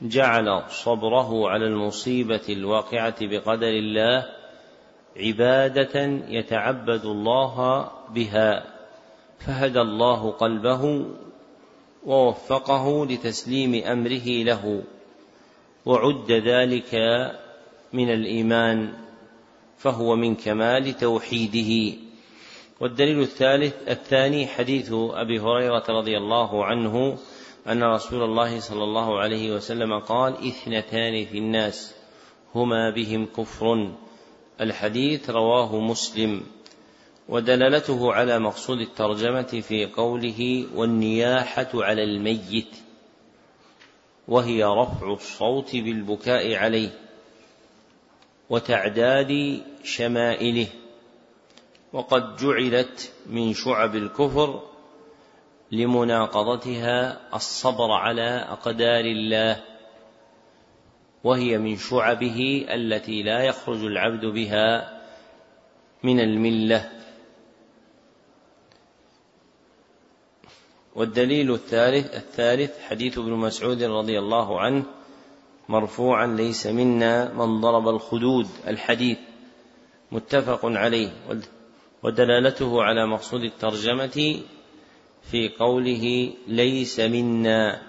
جعل 0.01 0.63
صبره 0.69 1.49
على 1.49 1.65
المصيبة 1.65 2.41
الواقعة 2.49 3.15
بقدر 3.21 3.67
الله 3.67 4.25
عبادة 5.17 5.99
يتعبد 6.27 7.05
الله 7.05 7.87
بها 8.09 8.63
فهدى 9.39 9.81
الله 9.81 10.31
قلبه 10.31 11.05
ووفقه 12.05 13.05
لتسليم 13.05 13.83
أمره 13.83 14.27
له 14.43 14.83
وعد 15.85 16.31
ذلك 16.31 16.95
من 17.93 18.09
الإيمان 18.09 18.93
فهو 19.77 20.15
من 20.15 20.35
كمال 20.35 20.97
توحيده. 20.97 21.97
والدليل 22.79 23.21
الثالث 23.21 23.73
الثاني 23.89 24.47
حديث 24.47 24.93
أبي 24.93 25.39
هريرة 25.39 25.83
رضي 25.89 26.17
الله 26.17 26.65
عنه 26.65 27.17
أن 27.67 27.83
رسول 27.83 28.23
الله 28.23 28.59
صلى 28.59 28.83
الله 28.83 29.19
عليه 29.19 29.55
وسلم 29.55 29.99
قال 29.99 30.33
إثنتان 30.47 31.25
في 31.25 31.37
الناس 31.37 31.95
هما 32.55 32.89
بهم 32.89 33.25
كفر. 33.25 33.91
الحديث 34.61 35.29
رواه 35.29 35.79
مسلم. 35.79 36.43
ودلالته 37.29 38.13
على 38.13 38.39
مقصود 38.39 38.79
الترجمة 38.79 39.61
في 39.67 39.85
قوله 39.85 40.65
والنياحة 40.75 41.69
على 41.73 42.03
الميت 42.03 42.75
وهي 44.27 44.63
رفع 44.63 45.13
الصوت 45.13 45.75
بالبكاء 45.75 46.55
عليه 46.55 46.89
وتعداد 48.49 49.61
شمائله 49.83 50.67
وقد 51.93 52.35
جعلت 52.35 53.11
من 53.25 53.53
شعب 53.53 53.95
الكفر 53.95 54.61
لمناقضتها 55.71 57.19
الصبر 57.35 57.91
على 57.91 58.45
أقدار 58.49 59.05
الله 59.05 59.63
وهي 61.23 61.57
من 61.57 61.77
شعبه 61.77 62.65
التي 62.69 63.23
لا 63.23 63.43
يخرج 63.43 63.83
العبد 63.83 64.25
بها 64.25 64.99
من 66.03 66.19
الملة. 66.19 66.98
والدليل 70.99 71.53
الثالث 71.53 72.15
الثالث 72.15 72.79
حديث 72.81 73.17
ابن 73.17 73.31
مسعود 73.31 73.83
رضي 73.83 74.19
الله 74.19 74.59
عنه 74.59 74.83
مرفوعا 75.69 76.27
ليس 76.27 76.67
منا 76.67 77.33
من 77.33 77.61
ضرب 77.61 77.87
الخدود 77.87 78.47
الحديث 78.67 79.17
متفق 80.11 80.59
عليه 80.63 81.11
ودلالته 82.03 82.83
على 82.83 83.07
مقصود 83.07 83.43
الترجمة 83.43 84.41
في 85.31 85.49
قوله 85.59 86.33
ليس 86.47 86.99
منا 86.99 87.81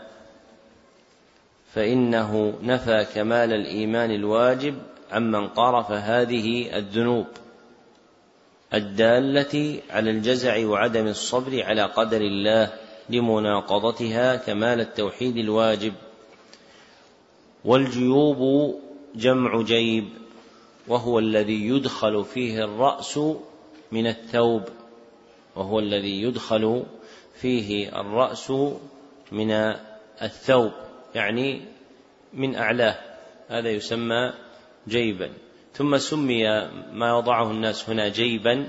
فإنه 1.74 2.58
نفى 2.62 3.06
كمال 3.14 3.52
الإيمان 3.52 4.10
الواجب 4.10 4.74
عمن 5.12 5.48
قارف 5.48 5.90
هذه 5.90 6.76
الذنوب 6.76 7.26
الدالة 8.74 9.80
على 9.90 10.10
الجزع 10.10 10.66
وعدم 10.66 11.06
الصبر 11.06 11.62
على 11.62 11.82
قدر 11.82 12.20
الله. 12.20 12.72
لمناقضتها 13.10 14.36
كمال 14.36 14.80
التوحيد 14.80 15.36
الواجب. 15.36 15.92
والجيوب 17.64 18.74
جمع 19.14 19.62
جيب 19.62 20.08
وهو 20.88 21.18
الذي 21.18 21.68
يدخل 21.68 22.24
فيه 22.24 22.64
الرأس 22.64 23.20
من 23.92 24.06
الثوب 24.06 24.62
وهو 25.56 25.78
الذي 25.78 26.22
يدخل 26.22 26.84
فيه 27.40 28.00
الرأس 28.00 28.52
من 29.32 29.50
الثوب 30.22 30.72
يعني 31.14 31.60
من 32.34 32.54
أعلاه. 32.54 32.98
هذا 33.48 33.70
يسمى 33.70 34.32
جيبا. 34.88 35.30
ثم 35.74 35.98
سمي 35.98 36.44
ما 36.92 37.18
يضعه 37.18 37.50
الناس 37.50 37.90
هنا 37.90 38.08
جيبا 38.08 38.68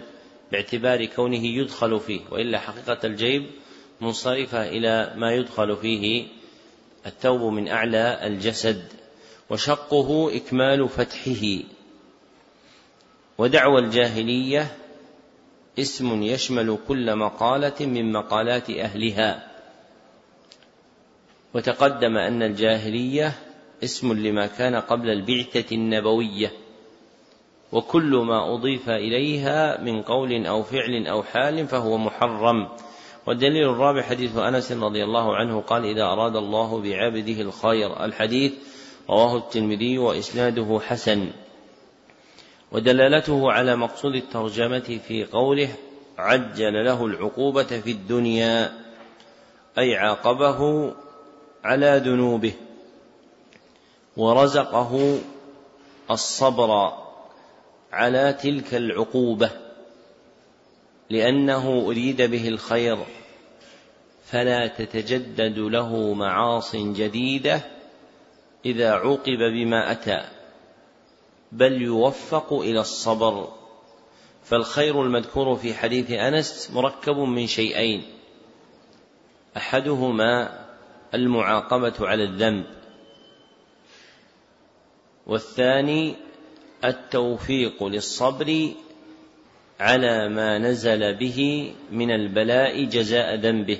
باعتبار 0.51 1.05
كونه 1.05 1.45
يدخل 1.45 1.99
فيه 1.99 2.21
وإلا 2.31 2.59
حقيقة 2.59 2.99
الجيب 3.03 3.45
منصرفة 4.01 4.69
إلى 4.69 5.13
ما 5.15 5.33
يدخل 5.33 5.77
فيه 5.77 6.27
الثوب 7.05 7.53
من 7.53 7.67
أعلى 7.67 8.27
الجسد 8.27 8.83
وشقه 9.49 10.35
إكمال 10.35 10.89
فتحه. 10.89 11.63
ودعوى 13.37 13.79
الجاهلية 13.79 14.77
اسم 15.79 16.23
يشمل 16.23 16.77
كل 16.87 17.15
مقالة 17.15 17.85
من 17.85 18.11
مقالات 18.11 18.69
أهلها. 18.69 19.47
وتقدم 21.53 22.17
أن 22.17 22.43
الجاهلية 22.43 23.33
اسم 23.83 24.13
لما 24.13 24.47
كان 24.47 24.75
قبل 24.75 25.09
البعثة 25.09 25.75
النبوية 25.75 26.51
وكل 27.71 28.15
ما 28.15 28.53
أضيف 28.53 28.89
إليها 28.89 29.81
من 29.81 30.01
قول 30.01 30.45
أو 30.45 30.63
فعل 30.63 31.07
أو 31.07 31.23
حال 31.23 31.67
فهو 31.67 31.97
محرم. 31.97 32.69
والدليل 33.25 33.69
الرابع 33.69 34.01
حديث 34.01 34.37
أنس 34.37 34.71
رضي 34.71 35.03
الله 35.03 35.35
عنه 35.35 35.61
قال 35.61 35.85
إذا 35.85 36.03
أراد 36.03 36.35
الله 36.35 36.81
بعبده 36.81 37.41
الخير 37.41 38.05
الحديث 38.05 38.53
رواه 39.09 39.37
الترمذي 39.37 39.97
وإسناده 39.97 40.79
حسن. 40.87 41.31
ودلالته 42.71 43.51
على 43.51 43.75
مقصود 43.75 44.15
الترجمة 44.15 44.99
في 45.07 45.25
قوله 45.25 45.69
عجل 46.17 46.85
له 46.85 47.05
العقوبة 47.05 47.63
في 47.63 47.91
الدنيا 47.91 48.73
أي 49.77 49.95
عاقبه 49.95 50.93
على 51.63 52.01
ذنوبه 52.05 52.53
ورزقه 54.17 55.19
الصبر 56.11 56.93
على 57.93 58.33
تلك 58.33 58.73
العقوبة. 58.73 59.60
لأنه 61.11 61.83
أريد 61.87 62.21
به 62.21 62.47
الخير 62.47 62.97
فلا 64.25 64.67
تتجدد 64.67 65.59
له 65.59 66.13
معاص 66.13 66.75
جديدة 66.75 67.61
إذا 68.65 68.91
عوقب 68.91 69.37
بما 69.37 69.91
أتى 69.91 70.21
بل 71.51 71.81
يوفق 71.81 72.53
إلى 72.53 72.79
الصبر. 72.79 73.47
فالخير 74.43 75.01
المذكور 75.01 75.55
في 75.55 75.73
حديث 75.73 76.11
أنس 76.11 76.71
مركب 76.73 77.17
من 77.17 77.47
شيئين 77.47 78.03
أحدهما 79.57 80.65
المعاقبة 81.13 81.93
على 81.99 82.23
الذنب 82.23 82.65
والثاني 85.27 86.15
التوفيق 86.85 87.83
للصبر 87.83 88.73
على 89.81 90.29
ما 90.29 90.57
نزل 90.57 91.17
به 91.17 91.71
من 91.91 92.11
البلاء 92.11 92.85
جزاء 92.85 93.35
ذنبه. 93.35 93.77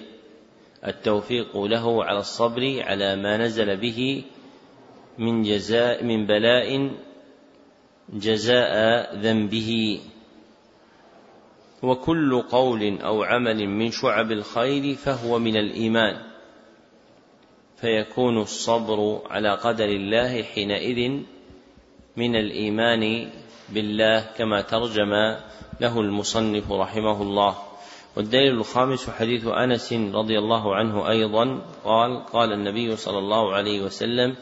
التوفيق 0.88 1.58
له 1.58 2.06
على 2.06 2.20
الصبر 2.20 2.82
على 2.82 3.16
ما 3.16 3.38
نزل 3.38 3.78
به 3.78 4.24
من 5.18 5.44
جزاء 5.44 6.04
من 6.04 6.26
بلاء 6.26 6.92
جزاء 8.10 8.72
ذنبه. 9.16 10.02
وكل 11.84 12.42
قول 12.42 12.98
أو 13.02 13.24
عمل 13.24 13.68
من 13.68 13.92
شعب 13.92 14.32
الخير 14.32 14.96
فهو 14.96 15.40
من 15.40 15.58
الإيمان. 15.58 16.18
فيكون 17.78 18.38
الصبر 18.38 19.22
على 19.30 19.52
قدر 19.56 19.86
الله 19.86 20.44
حينئذ 20.44 21.22
من 22.18 22.36
الإيمان 22.36 23.30
بالله 23.70 24.20
كما 24.38 24.62
ترجم 24.62 25.14
له 25.82 26.00
المصنف 26.00 26.72
رحمه 26.72 27.22
الله. 27.22 27.56
والدليل 28.18 28.54
الخامس 28.54 29.10
حديث 29.10 29.48
أنس 29.48 29.94
رضي 29.94 30.40
الله 30.40 30.76
عنه 30.76 31.10
أيضا 31.10 31.62
قال 31.84 32.26
قال 32.26 32.54
النبي 32.54 32.96
صلى 32.96 33.18
الله 33.20 33.54
عليه 33.54 33.82
وسلم 33.82 34.36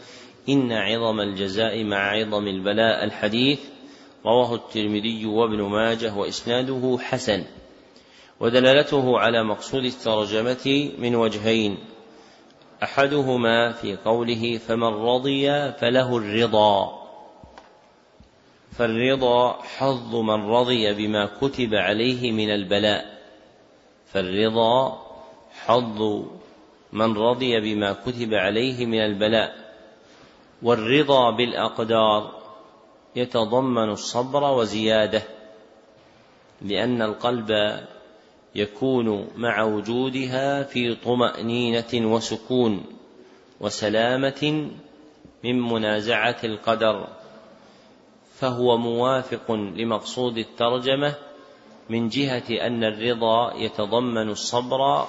إن 0.50 0.72
عظم 0.72 1.20
الجزاء 1.20 1.84
مع 1.84 1.98
عظم 1.98 2.48
البلاء. 2.48 3.04
الحديث 3.04 3.60
رواه 4.26 4.56
الترمذي 4.56 5.26
وابن 5.26 5.62
ماجه 5.62 6.14
وإسناده 6.14 6.98
حسن. 7.02 7.44
ودلالته 8.40 9.20
على 9.20 9.44
مقصود 9.44 9.86
الترجمة 9.86 10.92
من 10.98 11.16
وجهين. 11.16 11.78
أحدهما 12.84 13.72
في 13.72 13.96
قوله 13.96 14.58
فمن 14.68 14.94
رضي 14.94 15.72
فله 15.72 16.18
الرضا. 16.18 16.99
فالرضا 18.72 19.52
حظ 19.52 20.16
من 20.16 20.50
رضي 20.50 20.94
بما 20.94 21.30
كتب 21.42 21.76
عليه 21.76 22.32
من 22.32 22.50
البلاء. 22.50 23.20
فالرضا 24.06 25.02
حظ 25.52 26.24
من 26.94 27.18
رضي 27.18 27.60
بما 27.60 27.94
كتب 27.94 28.34
عليه 28.34 28.86
من 28.86 29.00
البلاء. 29.00 29.70
والرضا 30.62 31.32
بالأقدار 31.32 32.40
يتضمن 33.16 33.90
الصبر 33.90 34.44
وزيادة 34.44 35.22
لأن 36.62 37.02
القلب 37.02 37.80
يكون 38.56 39.28
مع 39.36 39.64
وجودها 39.64 40.64
في 40.64 40.96
طمأنينة 40.96 41.94
وسكون 41.94 42.84
وسلامة 43.60 44.70
من 45.44 45.62
منازعة 45.62 46.38
القدر. 46.44 47.08
فهو 48.40 48.78
موافق 48.78 49.52
لمقصود 49.52 50.38
الترجمة 50.38 51.16
من 51.90 52.10
جهة 52.10 52.68
أن 52.68 52.84
الرضا 52.84 53.54
يتضمن 53.54 54.30
الصبر 54.30 55.08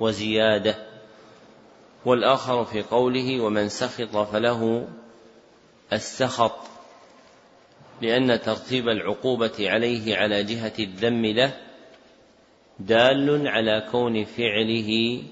وزيادة. 0.00 0.86
والآخر 2.04 2.64
في 2.64 2.82
قوله 2.82 3.40
ومن 3.40 3.68
سخط 3.68 4.16
فله 4.16 4.88
السخط 5.92 6.58
لأن 8.02 8.40
ترتيب 8.40 8.88
العقوبة 8.88 9.70
عليه 9.70 10.16
على 10.16 10.44
جهة 10.44 10.72
الذم 10.78 11.26
له 11.26 11.56
دال 12.78 13.48
على 13.48 13.88
كون 13.92 14.24
فعله 14.24 15.22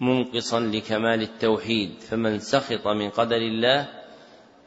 منقصا 0.00 0.60
لكمال 0.60 1.22
التوحيد. 1.22 1.90
فمن 2.00 2.38
سخط 2.38 2.86
من 2.86 3.10
قدر 3.10 3.36
الله 3.36 4.03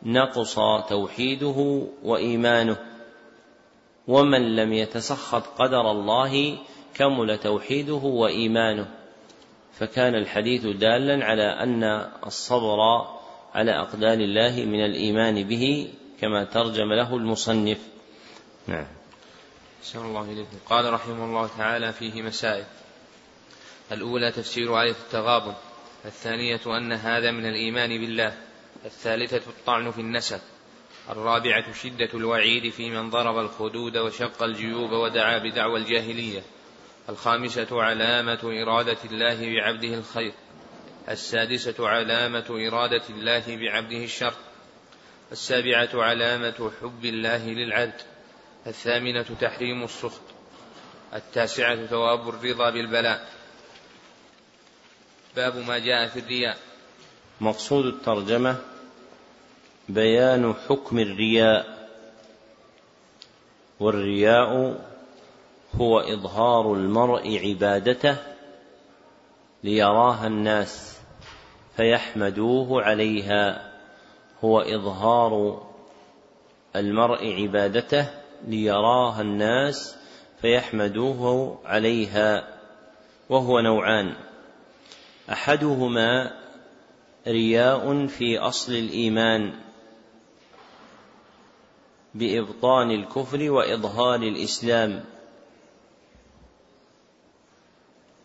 نقص 0.04 0.56
توحيده 0.90 1.88
وإيمانه. 2.04 2.78
ومن 4.08 4.56
لم 4.56 4.74
يتسخط 4.74 5.44
قدر 5.62 5.92
الله 5.92 6.58
كمل 6.94 7.38
توحيده 7.38 7.94
وإيمانه. 7.94 8.88
فكان 9.80 10.16
الحديث 10.16 10.66
دالا 10.66 11.26
على 11.26 11.44
أن 11.44 11.84
الصبر 12.26 13.08
على 13.54 13.72
أقدار 13.72 14.14
الله 14.14 14.66
من 14.66 14.86
الإيمان 14.86 15.44
به 15.44 15.94
كما 16.22 16.44
ترجم 16.44 16.94
له 16.94 17.16
المصنف. 17.16 17.78
نعم. 18.68 18.88
أحسن 19.82 20.06
الله 20.06 20.22
إليكم. 20.22 20.58
قال 20.70 20.94
رحمه 20.94 21.26
الله 21.26 21.50
تعالى 21.58 21.94
فيه 21.94 22.22
مسائل. 22.22 22.64
الأولى 23.92 24.32
تفسير 24.32 24.82
آية 24.82 24.92
التغابن. 24.92 25.54
الثانية 26.06 26.62
أن 26.66 26.94
هذا 26.94 27.32
من 27.32 27.46
الإيمان 27.46 27.90
بالله. 27.90 28.47
الثالثة 28.86 29.50
الطعن 29.50 29.92
في 29.92 30.02
النسب 30.02 30.40
الرابعة 31.10 31.74
شدة 31.74 32.10
الوعيد 32.14 32.70
في 32.72 32.90
من 32.90 33.10
ضرب 33.10 33.38
الخدود 33.38 33.98
وشق 33.98 34.44
الجيوب 34.44 34.92
ودعا 34.92 35.38
بدعوى 35.38 35.80
الجاهلية 35.80 36.42
الخامسة 37.10 37.68
علامة 37.72 38.40
إرادة 38.44 38.98
الله 39.06 39.56
بعبده 39.56 39.94
الخير 39.94 40.34
السادسة 41.10 41.88
علامة 41.88 42.46
إرادة 42.50 43.04
الله 43.10 43.56
بعبده 43.56 44.04
الشر 44.04 44.34
السابعة 45.32 45.90
علامة 45.94 46.72
حب 46.82 47.06
الله 47.06 47.48
للعبد 47.48 48.02
الثامنة 48.68 49.26
تحريم 49.42 49.84
السخط 49.84 50.22
التاسعة 51.14 51.86
ثواب 51.86 52.30
الرضا 52.30 52.70
بالبلاء. 52.70 53.30
باب 55.36 55.56
ما 55.56 55.80
جاء 55.80 56.08
في 56.08 56.20
الرياء. 56.20 56.58
مقصود 57.42 57.86
الترجمة 57.86 58.56
بيان 59.90 60.54
حكم 60.70 61.00
الرياء 61.00 61.88
والرياء 63.80 64.82
هو 65.76 66.00
إظهار 66.00 66.74
المرء 66.74 67.40
عبادته 67.48 68.18
ليراها 69.64 70.28
الناس 70.28 70.98
فيحمدوه 71.78 72.84
عليها 72.84 73.72
هو 74.44 74.60
إظهار 74.60 75.64
المرء 76.76 77.34
عبادته 77.42 78.08
ليراها 78.48 79.22
الناس 79.22 79.96
فيحمدوه 80.42 81.58
عليها 81.66 82.48
وهو 83.30 83.60
نوعان. 83.60 84.16
أحدهما 85.32 86.32
رياء 87.28 88.08
في 88.08 88.40
أصل 88.40 88.74
الإيمان 88.74 89.54
بإبطان 92.16 92.92
الكفر 92.92 93.52
وإظهار 93.52 94.22
الإسلام 94.22 95.04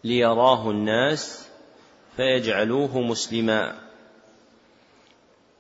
ليراه 0.05 0.71
الناس 0.71 1.49
فيجعلوه 2.17 3.01
مسلما 3.01 3.79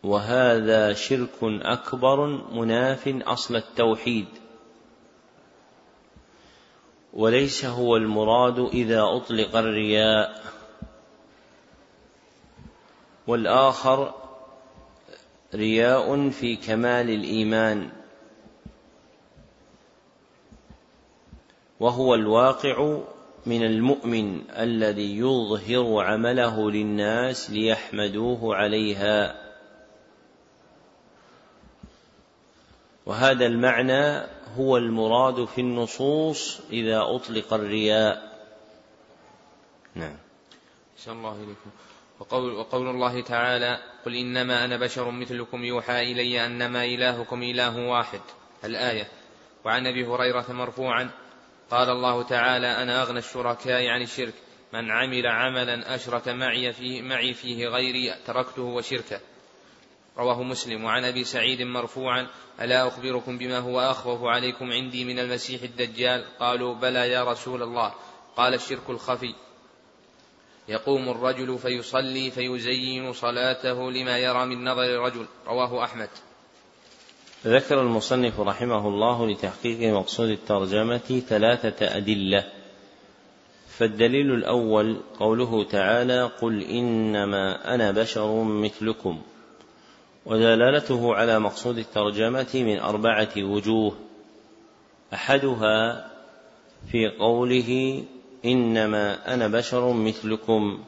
وهذا 0.02 0.92
شرك 0.92 1.38
أكبر 1.42 2.26
مناف 2.52 3.08
أصل 3.08 3.56
التوحيد 3.56 4.26
وليس 7.12 7.64
هو 7.64 7.96
المراد 7.96 8.58
إذا 8.58 9.02
أطلق 9.02 9.56
الرياء 9.56 10.42
والآخر 13.26 14.14
رياء 15.54 16.30
في 16.30 16.56
كمال 16.56 17.10
الإيمان. 17.10 17.90
وهو 21.80 22.14
الواقع 22.14 22.98
من 23.46 23.64
المؤمن 23.64 24.50
الذي 24.50 25.16
يظهر 25.18 26.04
عمله 26.04 26.70
للناس 26.70 27.50
ليحمدوه 27.50 28.56
عليها. 28.56 29.42
وهذا 33.06 33.46
المعنى 33.46 34.26
هو 34.56 34.76
المراد 34.76 35.44
في 35.44 35.60
النصوص 35.60 36.60
إذا 36.70 37.00
أطلق 37.02 37.54
الرياء. 37.54 38.32
نعم. 39.94 40.16
الله 41.16 41.32
إليكم. 41.32 41.70
وقول, 42.22 42.52
وقول 42.52 42.88
الله 42.88 43.20
تعالى 43.20 43.78
قل 44.04 44.16
إنما 44.16 44.64
أنا 44.64 44.76
بشر 44.76 45.10
مثلكم 45.10 45.64
يوحى 45.64 46.12
إلي 46.12 46.46
أنما 46.46 46.84
إلهكم 46.84 47.42
إله 47.42 47.88
واحد. 47.88 48.20
الآية. 48.64 49.08
وعن 49.64 49.86
أبي 49.86 50.06
هريرة 50.06 50.46
مرفوعا 50.48 51.10
قال 51.70 51.90
الله 51.90 52.22
تعالى 52.22 52.66
أنا 52.66 53.02
أغنى 53.02 53.18
الشركاء 53.18 53.86
عن 53.86 54.02
الشرك 54.02 54.34
من 54.72 54.90
عمل 54.90 55.26
عملا 55.26 55.94
أشرك 55.94 56.28
معي 56.28 56.72
فيه, 56.72 57.02
معي 57.02 57.34
فيه 57.34 57.66
غيري 57.66 58.14
تركته 58.26 58.62
وشركه. 58.62 59.20
رواه 60.18 60.42
مسلم. 60.42 60.84
وعن 60.84 61.04
أبي 61.04 61.24
سعيد 61.24 61.62
مرفوعا 61.62 62.26
ألا 62.60 62.88
أخبركم 62.88 63.38
بما 63.38 63.58
هو 63.58 63.80
أخوف 63.80 64.24
عليكم 64.24 64.72
عندي 64.72 65.04
من 65.04 65.18
المسيح 65.18 65.62
الدجال؟ 65.62 66.24
قالوا 66.40 66.74
بلى 66.74 67.10
يا 67.10 67.24
رسول 67.24 67.62
الله. 67.62 67.94
قال 68.36 68.54
الشرك 68.54 68.90
الخفي. 68.90 69.34
يقوم 70.68 71.08
الرجل 71.08 71.58
فيصلي 71.58 72.30
فيزين 72.30 73.12
صلاته 73.12 73.90
لما 73.90 74.18
يرى 74.18 74.46
من 74.46 74.64
نظر 74.64 74.84
الرجل. 74.84 75.26
رواه 75.46 75.84
أحمد. 75.84 76.08
ذكر 77.46 77.80
المصنف 77.80 78.40
رحمه 78.40 78.88
الله 78.88 79.26
لتحقيق 79.26 79.92
مقصود 79.94 80.28
الترجمة 80.28 81.22
ثلاثة 81.28 81.96
أدلة. 81.96 82.44
فالدليل 83.68 84.34
الأول 84.34 85.00
قوله 85.18 85.64
تعالى 85.64 86.30
قل 86.42 86.62
إنما 86.62 87.74
أنا 87.74 87.90
بشر 87.90 88.42
مثلكم 88.42 89.22
ودلالته 90.26 91.14
على 91.14 91.38
مقصود 91.38 91.78
الترجمة 91.78 92.50
من 92.54 92.78
أربعة 92.78 93.32
وجوه. 93.38 93.96
أحدها 95.14 96.10
في 96.90 97.08
قوله 97.18 98.02
إنما 98.44 99.34
أنا 99.34 99.48
بشر 99.48 99.92
مثلكم 99.92 100.84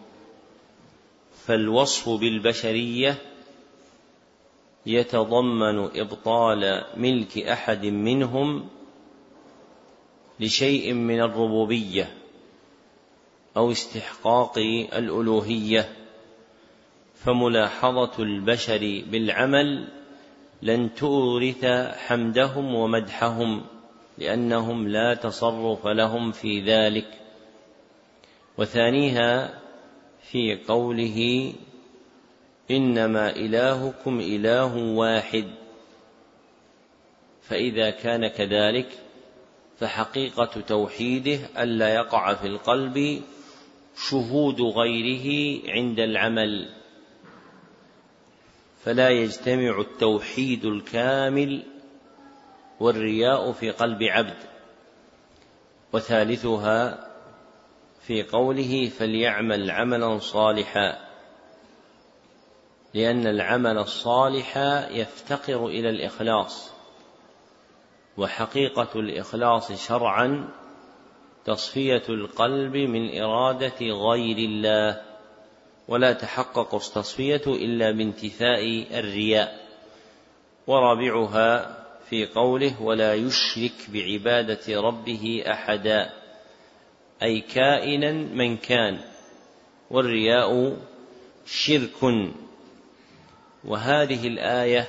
فالوصف 1.46 2.08
بالبشرية 2.08 3.18
يتضمن 4.86 5.78
إبطال 5.78 6.84
ملك 6.96 7.38
أحد 7.38 7.86
منهم 7.86 8.68
لشيء 10.40 10.92
من 10.92 11.20
الربوبية 11.20 12.14
أو 13.56 13.70
استحقاق 13.70 14.58
الألوهية 14.92 15.92
فملاحظة 17.14 18.22
البشر 18.22 19.04
بالعمل 19.10 19.88
لن 20.62 20.94
تورث 20.94 21.64
حمدهم 22.06 22.74
ومدحهم 22.74 23.62
لأنهم 24.18 24.88
لا 24.88 25.14
تصرف 25.14 25.86
لهم 25.86 26.32
في 26.32 26.60
ذلك. 26.60 27.23
وثانيها 28.58 29.60
في 30.22 30.56
قوله 30.68 31.52
إنما 32.70 33.30
إلهكم 33.30 34.20
إله 34.20 34.76
واحد 34.76 35.44
فإذا 37.42 37.90
كان 37.90 38.28
كذلك 38.28 38.88
فحقيقة 39.78 40.60
توحيده 40.60 41.38
ألا 41.62 41.94
يقع 41.94 42.34
في 42.34 42.46
القلب 42.46 43.22
شهود 44.10 44.60
غيره 44.60 45.60
عند 45.68 46.00
العمل 46.00 46.68
فلا 48.84 49.08
يجتمع 49.08 49.80
التوحيد 49.80 50.64
الكامل 50.64 51.62
والرياء 52.80 53.52
في 53.52 53.70
قلب 53.70 54.02
عبد 54.02 54.36
وثالثها 55.92 57.13
في 58.06 58.22
قوله 58.22 58.88
فليعمل 58.98 59.70
عملا 59.70 60.18
صالحا 60.18 60.98
لأن 62.94 63.26
العمل 63.26 63.78
الصالح 63.78 64.58
يفتقر 64.90 65.66
إلى 65.66 65.90
الإخلاص 65.90 66.72
وحقيقة 68.16 69.00
الإخلاص 69.00 69.86
شرعا 69.88 70.48
تصفية 71.44 72.02
القلب 72.08 72.76
من 72.76 73.22
إرادة 73.22 73.80
غير 73.80 74.36
الله 74.36 75.02
ولا 75.88 76.12
تحقق 76.12 76.74
التصفية 76.74 77.42
إلا 77.46 77.90
بانتفاء 77.90 78.86
الرياء 78.98 79.64
ورابعها 80.66 81.78
في 82.10 82.26
قوله 82.26 82.82
ولا 82.82 83.14
يشرك 83.14 83.90
بعبادة 83.92 84.80
ربه 84.80 85.44
أحدا. 85.46 86.23
أي 87.22 87.40
كائنا 87.40 88.12
من 88.12 88.56
كان 88.56 88.98
والرياء 89.90 90.76
شرك. 91.46 92.30
وهذه 93.64 94.26
الآية 94.28 94.88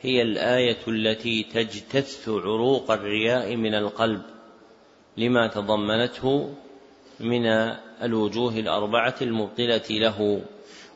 هي 0.00 0.22
الآية 0.22 0.78
التي 0.88 1.42
تجتث 1.42 2.28
عروق 2.28 2.90
الرياء 2.90 3.56
من 3.56 3.74
القلب 3.74 4.22
لما 5.16 5.48
تضمنته 5.48 6.54
من 7.20 7.46
الوجوه 8.02 8.52
الأربعة 8.52 9.14
المبطلة 9.22 9.82
له. 9.90 10.42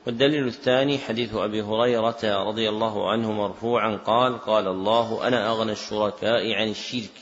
والدليل 0.06 0.46
الثاني 0.46 0.98
حديث 0.98 1.34
أبي 1.34 1.62
هريرة 1.62 2.42
رضي 2.48 2.68
الله 2.68 3.10
عنه 3.10 3.32
مرفوعا 3.32 3.96
قال 3.96 4.38
قال 4.38 4.66
الله 4.66 5.28
أنا 5.28 5.50
أغنى 5.50 5.72
الشركاء 5.72 6.52
عن 6.52 6.68
الشرك. 6.68 7.12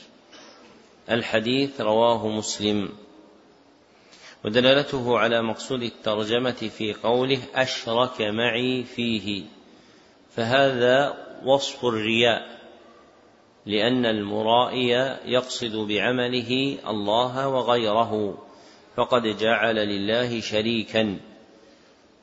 الحديث 1.11 1.81
رواه 1.81 2.27
مسلم. 2.27 2.89
ودلالته 4.47 5.19
على 5.19 5.41
مقصود 5.41 5.83
الترجمة 5.83 6.51
في 6.51 6.93
قوله 6.93 7.39
أشرك 7.55 8.21
معي 8.21 8.83
فيه. 8.83 9.43
فهذا 10.35 11.13
وصف 11.45 11.85
الرياء 11.85 12.59
لأن 13.65 14.05
المرائي 14.05 14.89
يقصد 15.25 15.75
بعمله 15.75 16.77
الله 16.87 17.47
وغيره 17.47 18.37
فقد 18.95 19.21
جعل 19.21 19.75
لله 19.75 20.39
شريكا 20.41 21.17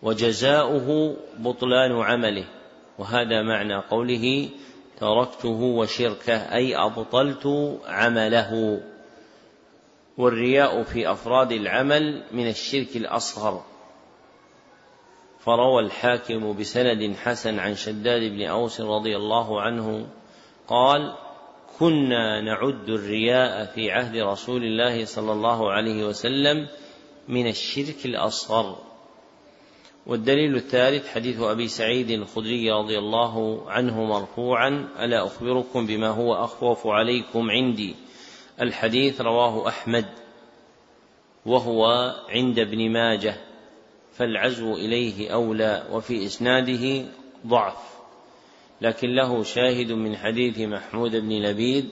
وجزاؤه 0.02 1.16
بطلان 1.38 1.92
عمله. 1.92 2.44
وهذا 2.98 3.42
معنى 3.42 3.76
قوله 3.76 4.48
تركته 5.00 5.60
وشركه 5.62 6.36
أي 6.54 6.76
أبطلت 6.76 7.76
عمله. 7.86 8.80
والرياء 10.18 10.82
في 10.82 11.10
أفراد 11.10 11.52
العمل 11.52 12.22
من 12.32 12.48
الشرك 12.48 12.96
الأصغر. 12.96 13.62
فروى 15.38 15.82
الحاكم 15.82 16.56
بسند 16.56 17.16
حسن 17.16 17.58
عن 17.58 17.74
شداد 17.74 18.22
بن 18.22 18.42
أوس 18.42 18.80
رضي 18.80 19.16
الله 19.16 19.60
عنه 19.60 20.06
قال 20.68 21.14
كنا 21.78 22.40
نعد 22.40 22.88
الرياء 22.88 23.64
في 23.64 23.90
عهد 23.90 24.16
رسول 24.16 24.64
الله 24.64 25.04
صلى 25.04 25.32
الله 25.32 25.72
عليه 25.72 26.04
وسلم 26.04 26.68
من 27.28 27.46
الشرك 27.46 28.06
الأصغر. 28.06 28.76
والدليل 30.06 30.56
الثالث 30.56 31.08
حديث 31.08 31.40
أبي 31.40 31.68
سعيد 31.68 32.10
الخدري 32.10 32.70
رضي 32.70 32.98
الله 32.98 33.64
عنه 33.70 34.04
مرفوعا 34.04 34.88
ألا 34.98 35.26
أخبركم 35.26 35.86
بما 35.86 36.08
هو 36.08 36.34
أخوف 36.34 36.86
عليكم 36.86 37.50
عندي؟ 37.50 37.94
الحديث 38.60 39.20
رواه 39.20 39.68
أحمد 39.68 40.06
وهو 41.46 41.84
عند 42.28 42.58
ابن 42.58 42.90
ماجه 42.90 43.36
فالعزو 44.12 44.74
إليه 44.74 45.30
أولى 45.30 45.86
وفي 45.92 46.26
إسناده 46.26 47.04
ضعف. 47.46 47.94
لكن 48.80 49.08
له 49.14 49.42
شاهد 49.42 49.92
من 49.92 50.16
حديث 50.16 50.58
محمود 50.58 51.16
بن 51.16 51.32
لبيد 51.32 51.88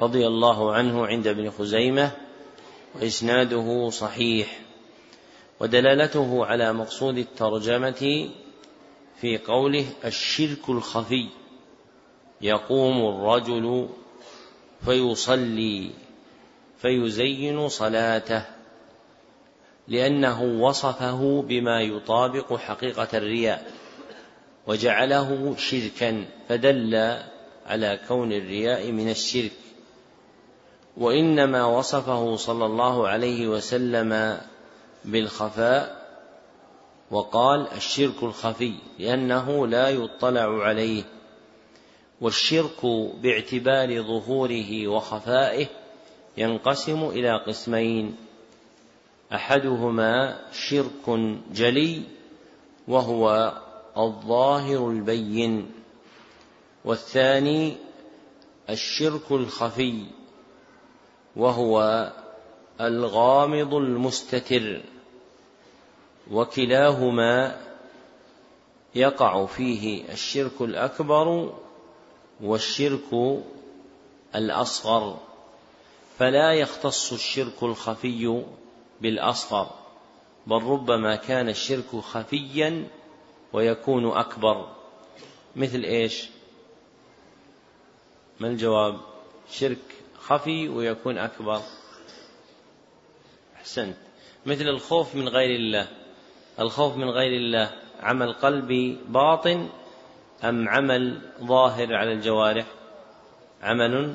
رضي 0.00 0.26
الله 0.26 0.72
عنه 0.72 1.06
عند 1.06 1.26
ابن 1.26 1.50
خزيمة 1.50 2.10
وإسناده 2.94 3.90
صحيح. 3.90 4.60
ودلالته 5.60 6.46
على 6.46 6.72
مقصود 6.72 7.18
الترجمة 7.18 8.30
في 9.20 9.38
قوله 9.38 9.86
الشرك 10.04 10.68
الخفي 10.68 11.28
يقوم 12.40 13.14
الرجل 13.14 13.88
فيصلي 14.84 15.90
فيزين 16.78 17.68
صلاته 17.68 18.44
لأنه 19.88 20.42
وصفه 20.42 21.42
بما 21.48 21.80
يطابق 21.80 22.56
حقيقة 22.56 23.08
الرياء 23.14 23.72
وجعله 24.66 25.56
شركا 25.58 26.24
فدل 26.48 27.16
على 27.66 28.00
كون 28.08 28.32
الرياء 28.32 28.92
من 28.92 29.10
الشرك. 29.10 29.52
وإنما 30.96 31.64
وصفه 31.64 32.36
صلى 32.36 32.66
الله 32.66 33.08
عليه 33.08 33.48
وسلم 33.48 34.40
بالخفاء 35.04 36.06
وقال 37.10 37.66
الشرك 37.76 38.22
الخفي 38.22 38.74
لأنه 38.98 39.66
لا 39.66 39.88
يطلع 39.88 40.62
عليه. 40.62 41.02
والشرك 42.20 42.86
باعتبار 43.22 44.02
ظهوره 44.02 44.88
وخفائه 44.88 45.66
ينقسم 46.36 47.04
إلى 47.04 47.44
قسمين. 47.46 48.16
أحدهما 49.32 50.40
شرك 50.52 51.34
جلي 51.52 52.02
وهو 52.88 53.52
الظاهر 53.96 54.90
البين. 54.90 55.72
والثاني 56.84 57.76
الشرك 58.70 59.32
الخفي 59.32 60.04
وهو 61.36 62.12
الغامض 62.80 63.74
المستتر. 63.74 64.82
وكلاهما 66.30 67.60
يقع 68.94 69.46
فيه 69.46 70.12
الشرك 70.12 70.60
الأكبر 70.60 71.52
والشرك 72.40 73.40
الأصغر. 74.34 75.18
فلا 76.18 76.52
يختص 76.52 77.12
الشرك 77.12 77.62
الخفي 77.62 78.44
بالأصغر 79.00 79.70
بل 80.46 80.62
ربما 80.62 81.16
كان 81.16 81.48
الشرك 81.48 81.96
خفيا 81.96 82.88
ويكون 83.52 84.06
أكبر. 84.16 84.68
مثل 85.56 85.82
إيش؟ 85.82 86.28
ما 88.40 88.48
الجواب؟ 88.48 89.00
شرك 89.50 89.78
خفي 90.18 90.68
ويكون 90.68 91.18
أكبر. 91.18 91.60
أحسنت. 93.56 93.96
مثل 94.46 94.68
الخوف 94.68 95.14
من 95.14 95.28
غير 95.28 95.56
الله. 95.56 95.88
الخوف 96.60 96.96
من 96.96 97.10
غير 97.10 97.36
الله. 97.36 97.72
عمل 98.00 98.32
قلبي 98.32 98.98
باطن 99.08 99.68
أم 100.44 100.68
عمل 100.68 101.20
ظاهر 101.40 101.94
على 101.94 102.12
الجوارح؟ 102.12 102.66
عمل 103.62 104.14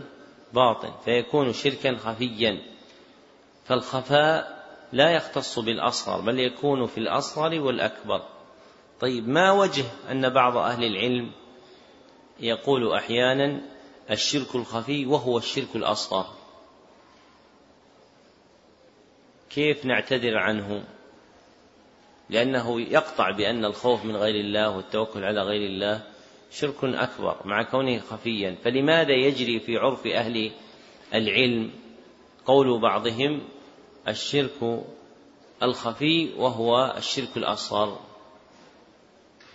باطن 0.53 0.91
فيكون 1.05 1.53
شركا 1.53 1.97
خفيا. 1.97 2.61
فالخفاء 3.65 4.61
لا 4.93 5.11
يختص 5.11 5.59
بالأصغر 5.59 6.21
بل 6.21 6.39
يكون 6.39 6.85
في 6.85 6.97
الأصغر 6.97 7.61
والأكبر. 7.61 8.21
طيب 8.99 9.27
ما 9.27 9.51
وجه 9.51 9.85
أن 10.11 10.29
بعض 10.29 10.57
أهل 10.57 10.83
العلم 10.83 11.31
يقول 12.39 12.93
أحيانا 12.93 13.61
الشرك 14.11 14.55
الخفي 14.55 15.05
وهو 15.05 15.37
الشرك 15.37 15.75
الأصغر؟ 15.75 16.25
كيف 19.49 19.85
نعتذر 19.85 20.37
عنه؟ 20.37 20.83
لأنه 22.29 22.81
يقطع 22.81 23.31
بأن 23.31 23.65
الخوف 23.65 24.05
من 24.05 24.15
غير 24.15 24.35
الله 24.35 24.75
والتوكل 24.75 25.23
على 25.23 25.41
غير 25.41 25.69
الله 25.69 26.10
شرك 26.51 26.83
أكبر 26.83 27.47
مع 27.47 27.63
كونه 27.63 27.99
خفيا. 27.99 28.55
فلماذا 28.63 29.13
يجري 29.13 29.59
في 29.59 29.77
عرف 29.77 30.07
أهل 30.07 30.51
العلم 31.13 31.71
قول 32.45 32.81
بعضهم 32.81 33.41
الشرك 34.07 34.83
الخفي 35.63 36.33
وهو 36.37 36.93
الشرك 36.97 37.37
الأصغر؟ 37.37 37.99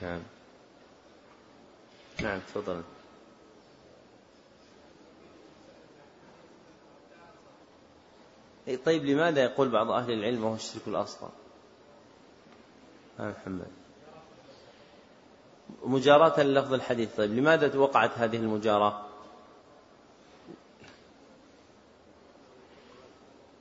نعم. 0.03 0.23
نعم 2.23 2.41
تفضل. 2.41 2.83
طيب 8.85 9.05
لماذا 9.05 9.45
يقول 9.45 9.69
بعض 9.69 9.91
أهل 9.91 10.13
العلم 10.13 10.45
وهو 10.45 10.55
الشرك 10.55 10.89
الأصغر؟ 10.89 11.31
محمد. 13.19 13.86
مجاراة 15.85 16.43
للفظ 16.43 16.75
الحديث. 16.75 17.17
طيب 17.17 17.33
لماذا 17.33 17.79
وقعت 17.79 18.19
هذه 18.19 18.37
المجاراة؟ 18.37 19.07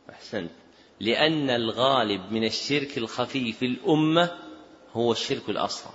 أحسنت. 0.09 0.51
لأن 0.99 1.49
الغالب 1.49 2.31
من 2.31 2.43
الشرك 2.43 2.97
الخفي 2.97 3.51
في 3.51 3.65
الأمة 3.65 4.31
هو 4.93 5.11
الشرك 5.11 5.49
الأصغر. 5.49 5.93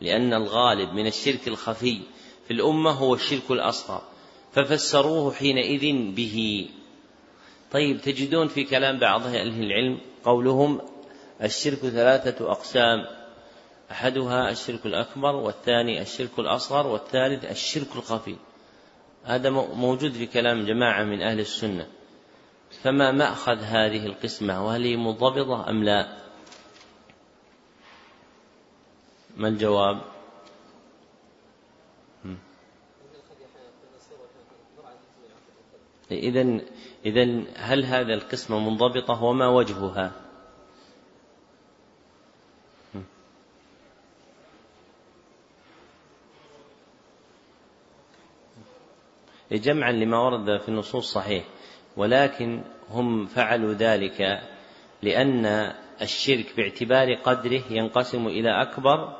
لأن 0.00 0.34
الغالب 0.34 0.92
من 0.92 1.06
الشرك 1.06 1.48
الخفي 1.48 2.00
في 2.46 2.52
الأمة 2.52 2.90
هو 2.90 3.14
الشرك 3.14 3.50
الأصغر. 3.50 4.02
ففسروه 4.52 5.32
حينئذ 5.32 6.14
به. 6.14 6.68
طيب 7.72 8.00
تجدون 8.00 8.48
في 8.48 8.64
كلام 8.64 8.98
بعض 8.98 9.26
أهل 9.26 9.62
العلم 9.62 10.00
قولهم 10.24 10.80
الشرك 11.42 11.78
ثلاثة 11.78 12.50
أقسام. 12.50 13.19
أحدها 13.90 14.50
الشرك 14.50 14.86
الأكبر 14.86 15.36
والثاني 15.36 16.02
الشرك 16.02 16.38
الأصغر 16.38 16.86
والثالث 16.86 17.44
الشرك 17.44 17.96
الخفي. 17.96 18.36
هذا 19.24 19.50
موجود 19.50 20.12
في 20.12 20.26
كلام 20.26 20.64
جماعة 20.66 21.04
من 21.04 21.22
أهل 21.22 21.40
السنة. 21.40 21.86
فما 22.82 23.12
مأخذ 23.12 23.58
هذه 23.58 24.06
القسمة؟ 24.06 24.66
وهل 24.66 24.84
هي 24.84 24.96
منضبطة 24.96 25.70
أم 25.70 25.84
لا؟ 25.84 26.16
ما 29.36 29.48
الجواب؟ 29.48 30.00
إذا 36.10 36.60
إذا 37.06 37.44
هل 37.56 37.84
هذا 37.84 38.14
القسمة 38.14 38.58
منضبطة 38.58 39.22
وما 39.22 39.48
وجهها؟ 39.48 40.12
جمعا 49.56 49.92
لما 49.92 50.18
ورد 50.18 50.60
في 50.60 50.68
النصوص 50.68 51.12
صحيح 51.12 51.44
ولكن 51.96 52.62
هم 52.90 53.26
فعلوا 53.26 53.72
ذلك 53.72 54.40
لأن 55.02 55.72
الشرك 56.02 56.56
باعتبار 56.56 57.14
قدره 57.14 57.62
ينقسم 57.70 58.26
إلى 58.26 58.62
أكبر 58.62 59.16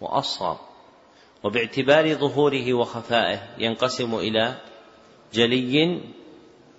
وأصغر 0.00 0.58
وباعتبار 1.44 2.14
ظهوره 2.14 2.74
وخفائه 2.74 3.38
ينقسم 3.58 4.14
إلى 4.14 4.54
جلي 5.32 6.00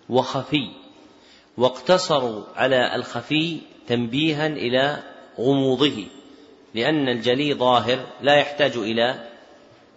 وخفي 0.09 0.69
واقتصروا 1.57 2.43
على 2.55 2.95
الخفي 2.95 3.59
تنبيها 3.87 4.47
إلى 4.47 5.03
غموضه 5.39 6.05
لأن 6.75 7.09
الجلي 7.09 7.53
ظاهر 7.53 8.05
لا 8.21 8.35
يحتاج 8.35 8.77
إلى 8.77 9.29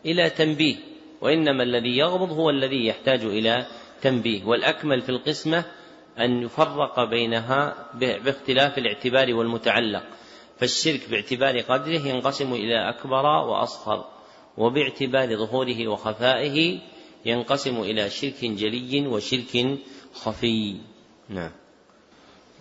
إلى 0.07 0.31
تنبيه. 0.31 0.77
وإنما 1.21 1.63
الذي 1.63 1.97
يغمض 1.97 2.33
هو 2.33 2.51
الذي 2.51 2.87
يحتاج 2.87 3.25
إلى 3.25 3.67
تنبيه. 4.03 4.45
والأكمل 4.45 5.03
في 5.03 5.09
القسمة 5.09 5.65
أن 6.19 6.43
يفرق 6.43 7.05
بينها 7.05 7.91
باختلاف 7.95 8.79
الاعتبار 8.79 9.35
والمتعلق. 9.35 10.03
فالشرك 10.59 11.11
باعتبار 11.11 11.61
قدره 11.61 12.09
ينقسم 12.09 12.53
إلى 12.55 12.89
أكبر 12.89 13.27
وأصغر 13.27 14.05
وباعتبار 14.57 15.37
ظهوره 15.37 15.89
وخفائه 15.89 16.79
ينقسم 17.27 17.81
إلى 17.81 18.11
شرك 18.11 18.45
جلي 18.45 19.07
وشرك 19.07 19.79
خفي. 20.15 20.77
نعم. 21.29 21.51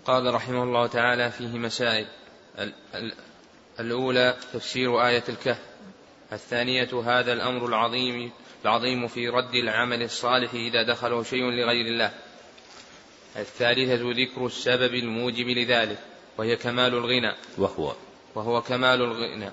قال 0.05 0.33
رحمه 0.33 0.63
الله 0.63 0.87
تعالى 0.87 1.31
فيه 1.31 1.47
مسائل. 1.47 2.05
الأولى 3.79 4.35
تفسير 4.53 5.07
آية 5.07 5.23
الكهف. 5.29 5.69
الثانية 6.33 6.89
هذا 7.05 7.33
الأمر 7.33 7.65
العظيم 7.65 8.31
العظيم 8.65 9.07
في 9.07 9.29
رد 9.29 9.55
العمل 9.55 10.03
الصالح 10.03 10.53
إذا 10.53 10.83
دخله 10.83 11.23
شيء 11.23 11.43
لغير 11.43 11.85
الله. 11.85 12.11
الثالثة 13.35 14.11
ذكر 14.11 14.45
السبب 14.45 14.93
الموجب 14.93 15.47
لذلك 15.47 15.97
وهي 16.37 16.55
كمال 16.55 16.93
الغنى. 16.93 17.33
وهو. 17.57 17.95
وهو 18.35 18.61
كمال 18.61 19.01
الغنى. 19.01 19.51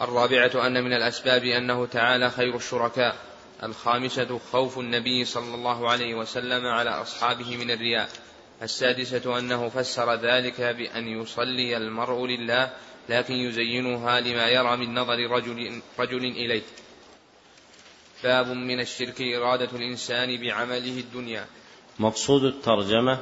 الرابعة 0.00 0.66
أن 0.66 0.84
من 0.84 0.92
الأسباب 0.92 1.44
أنه 1.44 1.86
تعالى 1.86 2.30
خير 2.30 2.56
الشركاء. 2.56 3.16
الخامسة 3.62 4.40
خوف 4.52 4.78
النبي 4.78 5.24
صلى 5.24 5.54
الله 5.54 5.90
عليه 5.90 6.14
وسلم 6.14 6.66
على 6.66 6.90
أصحابه 6.90 7.56
من 7.56 7.70
الرياء. 7.70 8.08
السادسة 8.62 9.38
أنه 9.38 9.68
فسر 9.68 10.14
ذلك 10.14 10.60
بأن 10.60 11.08
يصلي 11.08 11.76
المرء 11.76 12.26
لله 12.26 12.70
لكن 13.08 13.34
يزينها 13.34 14.20
لما 14.20 14.48
يرى 14.48 14.76
من 14.76 14.94
نظر 14.94 15.30
رجل, 15.30 15.82
رجل 15.98 16.24
إليه. 16.24 16.62
باب 18.22 18.46
من 18.46 18.80
الشرك 18.80 19.20
إرادة 19.20 19.68
الإنسان 19.76 20.40
بعمله 20.40 20.98
الدنيا. 20.98 21.44
مقصود 21.98 22.44
الترجمة 22.44 23.18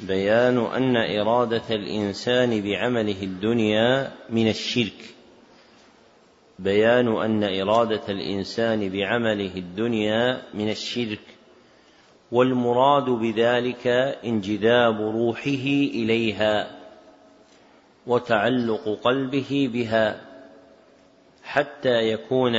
بيان 0.00 0.58
أن 0.58 0.96
إرادة 0.96 1.62
الإنسان 1.70 2.62
بعمله 2.62 3.22
الدنيا 3.22 4.12
من 4.30 4.48
الشرك. 4.48 5.14
بيان 6.58 7.08
أن 7.08 7.44
إرادة 7.60 8.08
الإنسان 8.08 8.88
بعمله 8.88 9.56
الدنيا 9.56 10.42
من 10.54 10.70
الشرك. 10.70 11.20
والمراد 12.32 13.04
بذلك 13.04 13.86
انجذاب 14.24 15.00
روحه 15.00 15.68
إليها 16.00 16.78
وتعلق 18.06 18.98
قلبه 19.04 19.70
بها 19.72 20.20
حتى 21.42 22.12
يكون 22.12 22.54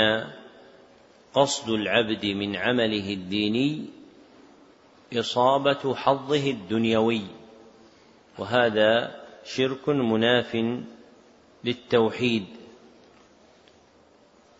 قصد 1.33 1.69
العبد 1.69 2.25
من 2.25 2.55
عمله 2.55 3.13
الديني 3.13 3.85
إصابة 5.13 5.95
حظه 5.95 6.49
الدنيوي 6.49 7.21
وهذا 8.37 9.15
شرك 9.45 9.89
مناف 9.89 10.57
للتوحيد. 11.63 12.45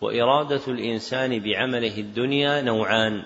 وإرادة 0.01 0.61
الإنسان 0.67 1.39
بعمله 1.39 1.97
الدنيا 1.97 2.61
نوعان. 2.61 3.23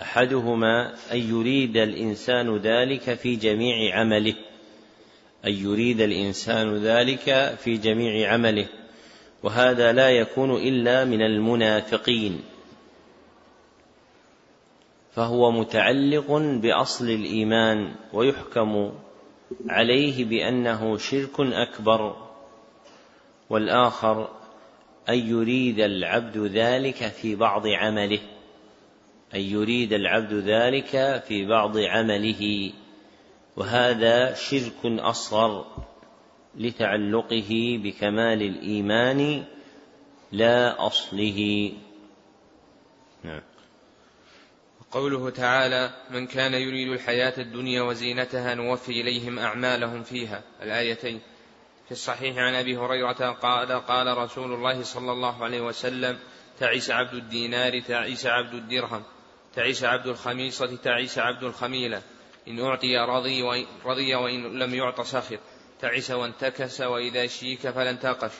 أحدهما 0.00 0.94
أن 1.12 1.18
يريد 1.18 1.76
الإنسان 1.76 2.56
ذلك 2.56 3.14
في 3.14 3.36
جميع 3.36 4.00
عمله 4.00 4.34
أن 5.46 5.52
يريد 5.52 6.00
الإنسان 6.00 6.76
ذلك 6.76 7.54
في 7.58 7.76
جميع 7.76 8.32
عمله. 8.32 8.79
وهذا 9.42 9.92
لا 9.92 10.10
يكون 10.10 10.56
إلا 10.56 11.04
من 11.04 11.22
المنافقين. 11.22 12.40
فهو 15.12 15.50
متعلق 15.50 16.32
بأصل 16.32 17.04
الإيمان 17.04 17.94
ويحكم 18.12 18.92
عليه 19.68 20.24
بأنه 20.24 20.96
شرك 20.96 21.40
أكبر. 21.40 22.16
والآخر 23.50 24.28
أن 25.08 25.14
يريد 25.14 25.80
العبد 25.80 26.38
ذلك 26.38 26.94
في 26.94 27.36
بعض 27.36 27.66
عمله. 27.66 28.20
أن 29.34 29.40
يريد 29.40 29.92
العبد 29.92 30.32
ذلك 30.32 31.22
في 31.28 31.46
بعض 31.46 31.78
عمله. 31.78 32.72
وهذا 33.56 34.34
شرك 34.34 34.84
أصغر. 34.84 35.66
لتعلقه 36.54 37.80
بكمال 37.84 38.42
الإيمان 38.42 39.44
لا 40.32 40.86
أصله. 40.86 41.72
نعم. 43.24 43.42
قوله 44.90 45.30
تعالى 45.30 45.90
من 46.10 46.26
كان 46.26 46.54
يريد 46.54 46.92
الحياة 46.92 47.34
الدنيا 47.38 47.82
وزينتها 47.82 48.54
نوفي 48.54 49.00
إليهم 49.00 49.38
أعمالهم 49.38 50.02
فيها 50.02 50.42
الآيتين. 50.62 51.20
في 51.86 51.92
الصحيح 51.92 52.36
عن 52.36 52.54
أبي 52.54 52.76
هريرة 52.76 53.30
قال 53.30 53.72
قال 53.72 54.18
رسول 54.18 54.52
الله 54.52 54.82
صلى 54.82 55.12
الله 55.12 55.44
عليه 55.44 55.60
وسلم 55.60 56.18
تعس 56.58 56.90
عبد 56.90 57.14
الدينار 57.14 57.80
تعس 57.80 58.26
عبد 58.26 58.54
الدرهم 58.54 59.02
تعس 59.54 59.84
عبد 59.84 60.06
الخميصة 60.06 60.76
تعس 60.76 61.18
عبد 61.18 61.42
الخميلة. 61.42 62.02
إن 62.48 62.60
أعطي 62.60 62.96
رضي 62.96 63.42
وإن, 63.42 63.66
رضي 63.84 64.14
وإن 64.14 64.58
لم 64.58 64.74
يعط 64.74 65.00
سخط 65.00 65.38
تعس 65.82 66.10
وانتكس 66.10 66.80
وإذا 66.80 67.26
شيك 67.26 67.70
فلا 67.70 67.90
انتقش 67.90 68.32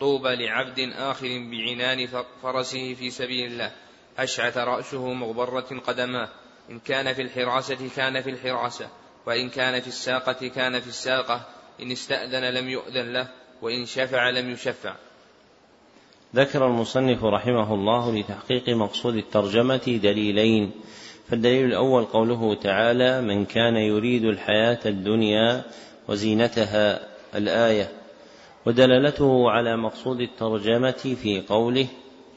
طوبى 0.00 0.36
لعبد 0.36 0.92
آخر 0.96 1.28
بعنان 1.28 2.08
فرسه 2.42 2.94
في 2.94 3.10
سبيل 3.10 3.52
الله. 3.52 3.70
أشعث 4.18 4.58
رأسه 4.58 5.12
مغبرة 5.12 5.80
قدماه. 5.86 6.28
إن 6.70 6.78
كان 6.78 7.12
في 7.12 7.22
الحراسة 7.22 7.88
كان 7.96 8.20
في 8.20 8.30
الحراسة. 8.30 8.88
وإن 9.26 9.48
كان 9.48 9.80
في 9.80 9.88
الساقة 9.88 10.48
كان 10.48 10.80
في 10.80 10.88
الساقة. 10.88 11.40
إن 11.82 11.90
استأذن 11.90 12.44
لم 12.44 12.68
يؤذن 12.68 13.12
له. 13.12 13.28
وإن 13.62 13.86
شفع 13.86 14.30
لم 14.30 14.50
يشفع. 14.50 14.94
ذكر 16.34 16.66
المصنف 16.66 17.24
رحمه 17.24 17.74
الله 17.74 18.18
لتحقيق 18.18 18.68
مقصود 18.68 19.16
الترجمة 19.16 20.00
دليلين. 20.02 20.72
فالدليل 21.28 21.64
الأول 21.64 22.04
قوله 22.04 22.54
تعالى 22.54 23.20
من 23.20 23.44
كان 23.44 23.76
يريد 23.76 24.24
الحياة 24.24 24.78
الدنيا 24.86 25.64
وزينتها 26.08 27.00
الآية 27.34 27.90
ودلالته 28.66 29.50
على 29.50 29.76
مقصود 29.76 30.20
الترجمة 30.20 31.16
في 31.22 31.42
قوله 31.48 31.86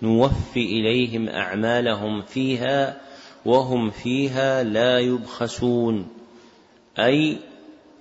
نوفي 0.01 0.65
إليهم 0.65 1.29
أعمالهم 1.29 2.21
فيها 2.21 3.01
وهم 3.45 3.89
فيها 3.89 4.63
لا 4.63 4.99
يبخسون 4.99 6.07
أي 6.99 7.37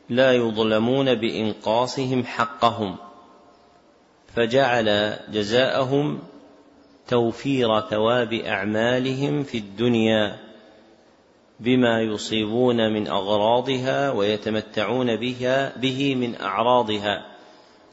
لا 0.09 0.33
يظلمون 0.33 1.15
بإنقاصهم 1.15 2.25
حقهم 2.25 2.97
فجعل 4.35 5.17
جزاءهم 5.33 6.19
توفير 7.09 7.81
ثواب 7.81 8.33
أعمالهم 8.33 9.43
في 9.43 9.59
الدنيا. 9.59 10.50
بما 11.61 12.03
يصيبون 12.03 12.93
من 12.93 13.09
أغراضها 13.09 14.11
ويتمتعون 14.11 15.17
بها 15.17 15.79
به 15.79 16.15
من 16.15 16.41
أعراضها. 16.41 17.27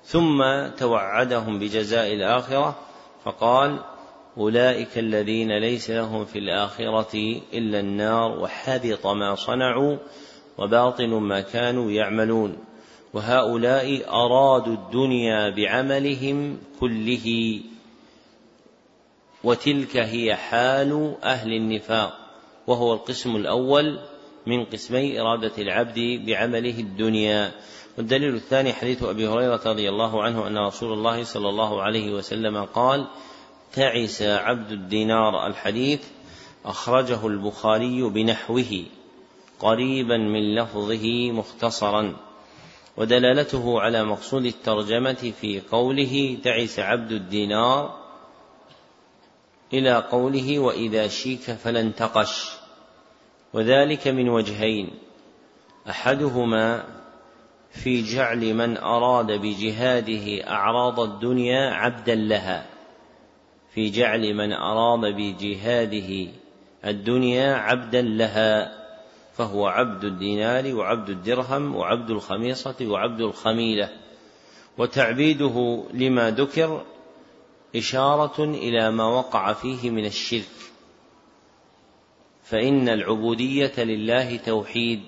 ثم 0.03 0.43
توعدهم 0.77 1.59
بجزاء 1.59 2.13
الآخرة 2.13 2.75
فقال 3.25 3.79
أولئك 4.37 4.97
الذين 4.97 5.57
ليس 5.57 5.91
لهم 5.91 6.25
في 6.25 6.39
الآخرة 6.39 7.41
إلا 7.53 7.79
النار 7.79 8.39
وحبط 8.39 9.07
ما 9.07 9.35
صنعوا 9.35 9.97
وباطل 10.57 11.09
ما 11.09 11.41
كانوا 11.41 11.91
يعملون. 11.91 12.57
وهؤلاء 13.13 14.09
أرادوا 14.09 14.73
الدنيا 14.73 15.49
بعملهم 15.49 16.57
كله 16.79 17.59
وتلك 19.43 19.97
هي 19.97 20.35
حال 20.35 21.15
أهل 21.23 21.53
النفاق. 21.53 22.26
وهو 22.67 22.93
القسم 22.93 23.35
الأول 23.35 23.99
من 24.45 24.65
قسمي 24.65 25.21
إرادة 25.21 25.51
العبد 25.57 25.99
بعمله 26.25 26.79
الدنيا. 26.79 27.51
والدليل 27.97 28.35
الثاني 28.35 28.73
حديث 28.73 29.03
أبي 29.03 29.27
هريرة 29.27 29.61
رضي 29.65 29.89
الله 29.89 30.23
عنه 30.23 30.47
أن 30.47 30.57
رسول 30.57 30.93
الله 30.93 31.23
صلى 31.23 31.49
الله 31.49 31.81
عليه 31.81 32.13
وسلم 32.13 32.65
قال 32.65 33.07
تعس 33.73 34.21
عبد 34.21 34.71
الدينار 34.71 35.47
الحديث 35.47 36.01
أخرجه 36.65 37.27
البخاري 37.27 38.09
بنحوه 38.09 38.83
قريبا 39.59 40.17
من 40.17 40.55
لفظه 40.55 41.31
مختصرا 41.31 42.15
ودلالته 42.97 43.81
على 43.81 44.03
مقصود 44.03 44.45
الترجمة 44.45 45.33
في 45.41 45.61
قوله 45.71 46.37
تعس 46.43 46.79
عبد 46.79 47.11
الدينار 47.11 48.07
إلى 49.73 49.95
قوله 50.11 50.59
وإذا 50.59 51.07
شيك 51.07 51.41
فلا 51.41 51.79
انتقش 51.79 52.56
وذلك 53.53 54.07
من 54.07 54.29
وجهين. 54.29 54.89
أحدهما 55.89 56.83
في 57.71 58.01
جعل 58.01 58.53
من 58.53 58.77
أراد 58.77 59.31
بجهاده 59.31 60.49
أعراض 60.49 60.99
الدنيا 60.99 61.69
عبدا 61.73 62.15
لها. 62.15 62.65
في 63.73 63.89
جعل 63.89 64.33
من 64.33 64.53
أراد 64.53 65.15
بجهاده 65.15 66.31
الدنيا 66.85 67.55
عبدا 67.55 68.01
لها 68.01 68.77
فهو 69.33 69.67
عبد 69.67 70.03
الدينار 70.03 70.75
وعبد 70.75 71.09
الدرهم 71.09 71.75
وعبد 71.75 72.09
الخميصة 72.09 72.75
وعبد 72.81 73.21
الخميلة. 73.21 73.89
وتعبيده 74.77 75.83
لما 75.93 76.31
ذكر 76.31 76.83
إشارة 77.75 78.43
إلى 78.43 78.91
ما 78.91 79.03
وقع 79.03 79.53
فيه 79.53 79.89
من 79.89 80.05
الشرك. 80.05 80.76
فإن 82.49 82.89
العبودية 82.89 83.73
لله 83.77 84.37
توحيد 84.37 85.01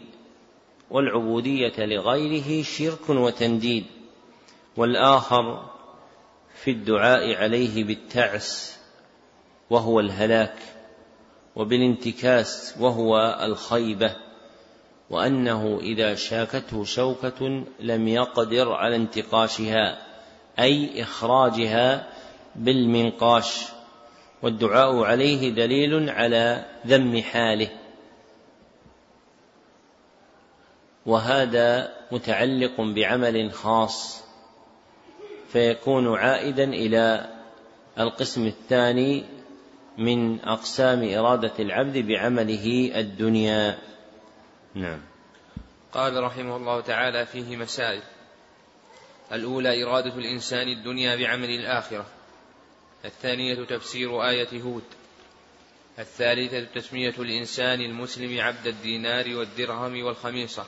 والعبودية 0.91 1.73
لغيره 1.77 2.63
شرك 2.63 3.09
وتنديد 3.09 3.85
والآخر 4.77 5.69
في 6.63 6.71
الدعاء 6.71 7.35
عليه 7.35 7.83
بالتعس 7.83 8.79
وهو 9.69 9.99
الهلاك 9.99 10.55
وبالانتكاس 11.55 12.75
وهو 12.79 13.39
الخيبة 13.43 14.15
وأنه 15.09 15.79
إذا 15.81 16.15
شاكته 16.15 16.83
شوكة 16.83 17.63
لم 17.79 18.07
يقدر 18.07 18.71
على 18.71 18.95
انتقاشها 18.95 19.97
أي 20.59 21.03
إخراجها 21.03 22.07
بالمنقاش. 22.55 23.78
والدعاء 24.41 25.03
عليه 25.03 25.49
دليل 25.49 26.09
على 26.09 26.65
ذم 26.87 27.21
حاله. 27.21 27.69
وهذا 31.05 31.93
متعلق 32.11 32.81
بعمل 32.81 33.51
خاص 33.51 34.23
فيكون 35.51 36.17
عائدا 36.17 36.63
إلى 36.63 37.29
القسم 37.99 38.47
الثاني 38.47 39.25
من 39.97 40.39
أقسام 40.39 41.13
إرادة 41.17 41.53
العبد 41.59 41.97
بعمله 41.97 42.91
الدنيا. 42.95 43.77
نعم. 44.75 45.01
قال 45.93 46.23
رحمه 46.23 46.55
الله 46.55 46.81
تعالى 46.81 47.25
فيه 47.25 47.57
مسائل. 47.57 48.01
الأولى 49.31 49.83
إرادة 49.83 50.15
الإنسان 50.15 50.67
الدنيا 50.67 51.15
بعمل 51.15 51.49
الآخرة. 51.49 52.05
الثانية 53.05 53.65
تفسير 53.65 54.29
آية 54.29 54.61
هود. 54.61 54.83
الثالثة 55.99 56.63
تسمية 56.63 57.13
الإنسان 57.19 57.81
المسلم 57.81 58.41
عبد 58.41 58.67
الدينار 58.67 59.35
والدرهم 59.35 60.03
والخميصة. 60.03 60.65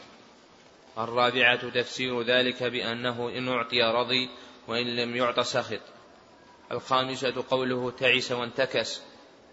الرابعة 0.97 1.69
تفسير 1.69 2.21
ذلك 2.21 2.63
بأنه 2.63 3.29
إن 3.29 3.49
أعطي 3.49 3.81
رضي 3.81 4.29
وإن 4.67 4.95
لم 4.95 5.15
يعط 5.15 5.39
سخط. 5.39 5.81
الخامسة 6.71 7.43
قوله 7.49 7.91
تعس 7.91 8.31
وانتكس. 8.31 9.01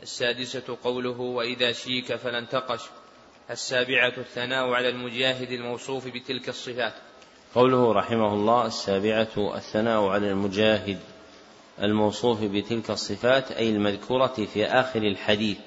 السادسة 0.02 0.76
قوله 0.84 1.20
وإذا 1.20 1.72
شيك 1.72 2.16
فلا 2.16 2.38
انتقش 2.38 2.80
السابعة 3.50 4.12
الثناء 4.18 4.68
على 4.70 4.88
المجاهد 4.88 5.52
الموصوف 5.52 6.08
بتلك 6.08 6.48
الصفات. 6.48 6.94
قوله 7.54 7.92
رحمه 7.92 8.34
الله 8.34 8.66
السابعة 8.66 9.56
الثناء 9.56 10.04
على 10.04 10.30
المجاهد 10.30 10.98
الموصوف 11.82 12.44
بتلك 12.44 12.90
الصفات 12.90 13.52
أي 13.52 13.70
المذكورة 13.70 14.26
في 14.26 14.66
آخر 14.66 15.02
الحديث 15.02 15.58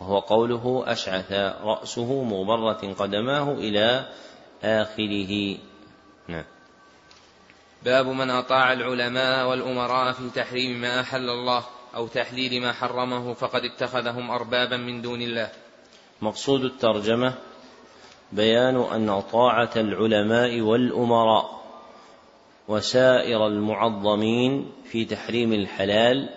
وهو 0.00 0.18
قوله 0.18 0.84
أشعث 0.86 1.32
رأسه 1.62 2.24
مغبرة 2.24 2.94
قدماه 2.98 3.52
إلى 3.52 4.06
آخره. 4.64 5.56
نعم. 6.28 6.44
باب 7.84 8.06
من 8.06 8.30
أطاع 8.30 8.72
العلماء 8.72 9.48
والأمراء 9.48 10.12
في 10.12 10.30
تحريم 10.34 10.80
ما 10.80 11.00
أحل 11.00 11.30
الله 11.30 11.64
أو 11.94 12.06
تحليل 12.06 12.62
ما 12.62 12.72
حرمه 12.72 13.34
فقد 13.34 13.60
اتخذهم 13.64 14.30
أربابا 14.30 14.76
من 14.76 15.02
دون 15.02 15.22
الله. 15.22 15.50
مقصود 16.22 16.64
الترجمة 16.64 17.34
بيان 18.32 18.76
أن 18.76 19.20
طاعة 19.20 19.70
العلماء 19.76 20.60
والأمراء 20.60 21.57
وسائر 22.68 23.46
المعظمين 23.46 24.72
في 24.84 25.04
تحريم 25.04 25.52
الحلال 25.52 26.28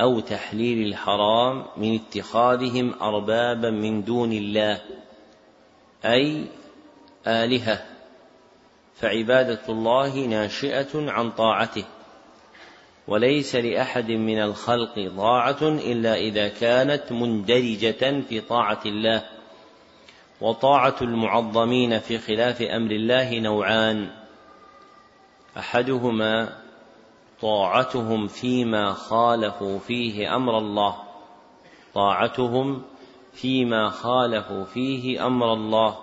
أو 0.00 0.20
تحليل 0.20 0.86
الحرام 0.86 1.64
من 1.76 1.94
اتخاذهم 1.94 2.94
أربابا 3.02 3.70
من 3.70 4.04
دون 4.04 4.32
الله 4.32 4.80
أي 6.04 6.44
آلهة 7.26 7.86
فعبادة 8.94 9.60
الله 9.68 10.26
ناشئة 10.26 11.10
عن 11.10 11.30
طاعته. 11.30 11.84
وليس 13.08 13.56
لأحد 13.56 14.10
من 14.10 14.42
الخلق 14.42 15.12
طاعة 15.16 15.62
إلا 15.62 16.14
إذا 16.16 16.48
كانت 16.48 17.12
مندرجة 17.12 18.20
في 18.28 18.40
طاعة 18.40 18.80
الله. 18.86 19.24
وطاعة 20.40 20.96
المعظمين 21.02 21.98
في 21.98 22.18
خلاف 22.18 22.62
أمر 22.62 22.90
الله 22.90 23.38
نوعان. 23.38 24.23
أحدهما 25.58 26.52
طاعتهم 27.40 28.26
فيما 28.26 28.92
خالفوا 28.92 29.78
فيه 29.78 30.36
أمر 30.36 30.58
الله. 30.58 30.96
طاعتهم 31.94 32.82
فيما 33.32 33.90
خالفوا 33.90 34.64
فيه 34.64 35.26
أمر 35.26 35.52
الله. 35.52 35.98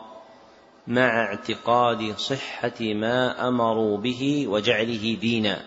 مع 0.88 1.24
اعتقاد 1.24 2.14
صحة 2.18 2.80
ما 2.82 3.48
أمروا 3.48 3.98
به 3.98 4.48
وجعله 4.48 5.18
دينا. 5.22 5.66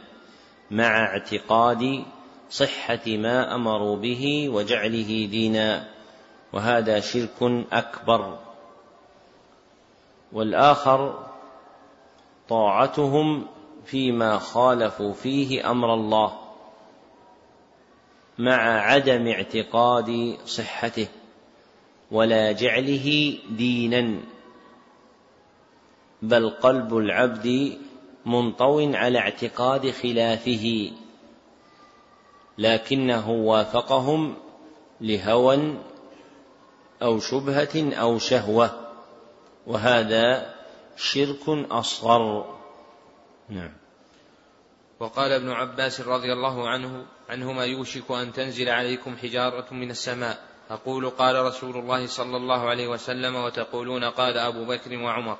مع 0.71 1.05
اعتقاد 1.07 2.05
صحة 2.51 3.07
ما 3.07 3.55
أمروا 3.55 3.97
به 3.97 4.49
وجعله 4.49 5.29
دينا. 5.31 5.89
وهذا 6.53 7.01
شرك 7.01 7.67
أكبر. 7.73 8.39
والآخر 10.33 11.27
طاعتهم 12.49 13.47
فيما 13.85 14.39
خالفوا 14.39 15.13
فيه 15.13 15.71
أمر 15.71 15.95
الله 15.95 16.39
مع 18.39 18.81
عدم 18.81 19.27
اعتقاد 19.27 20.37
صحته 20.47 21.09
ولا 22.11 22.53
جعله 22.53 23.39
دينا 23.51 24.21
بل 26.23 26.51
قلب 26.51 26.97
العبد 26.97 27.79
منطو 28.27 28.95
على 28.95 29.19
اعتقاد 29.19 29.91
خلافه 29.91 30.91
لكنه 32.59 33.31
وافقهم 33.31 34.35
لهوى 35.01 35.75
أو 37.03 37.21
شبهة 37.21 37.95
أو 37.95 38.19
شهوة 38.19 38.71
وهذا 39.67 40.55
شرك 40.97 41.49
أصغر. 41.71 42.54
نعم. 43.49 43.73
وقال 45.01 45.33
ابن 45.33 45.51
عباس 45.51 46.01
رضي 46.01 46.33
الله 46.33 46.69
عنه 46.69 47.07
عنهما 47.29 47.65
يوشك 47.65 48.11
أن 48.11 48.33
تنزل 48.33 48.69
عليكم 48.69 49.17
حجارة 49.17 49.75
من 49.75 49.91
السماء. 49.91 50.39
أقول 50.71 51.11
قال 51.11 51.45
رسول 51.45 51.77
الله 51.77 52.07
صلى 52.07 52.37
الله 52.37 52.69
عليه 52.69 52.89
وسلم 52.89 53.37
وتقولون 53.37 54.05
قال 54.05 54.39
أبو 54.39 54.65
بكر 54.65 54.97
وعمر. 54.97 55.39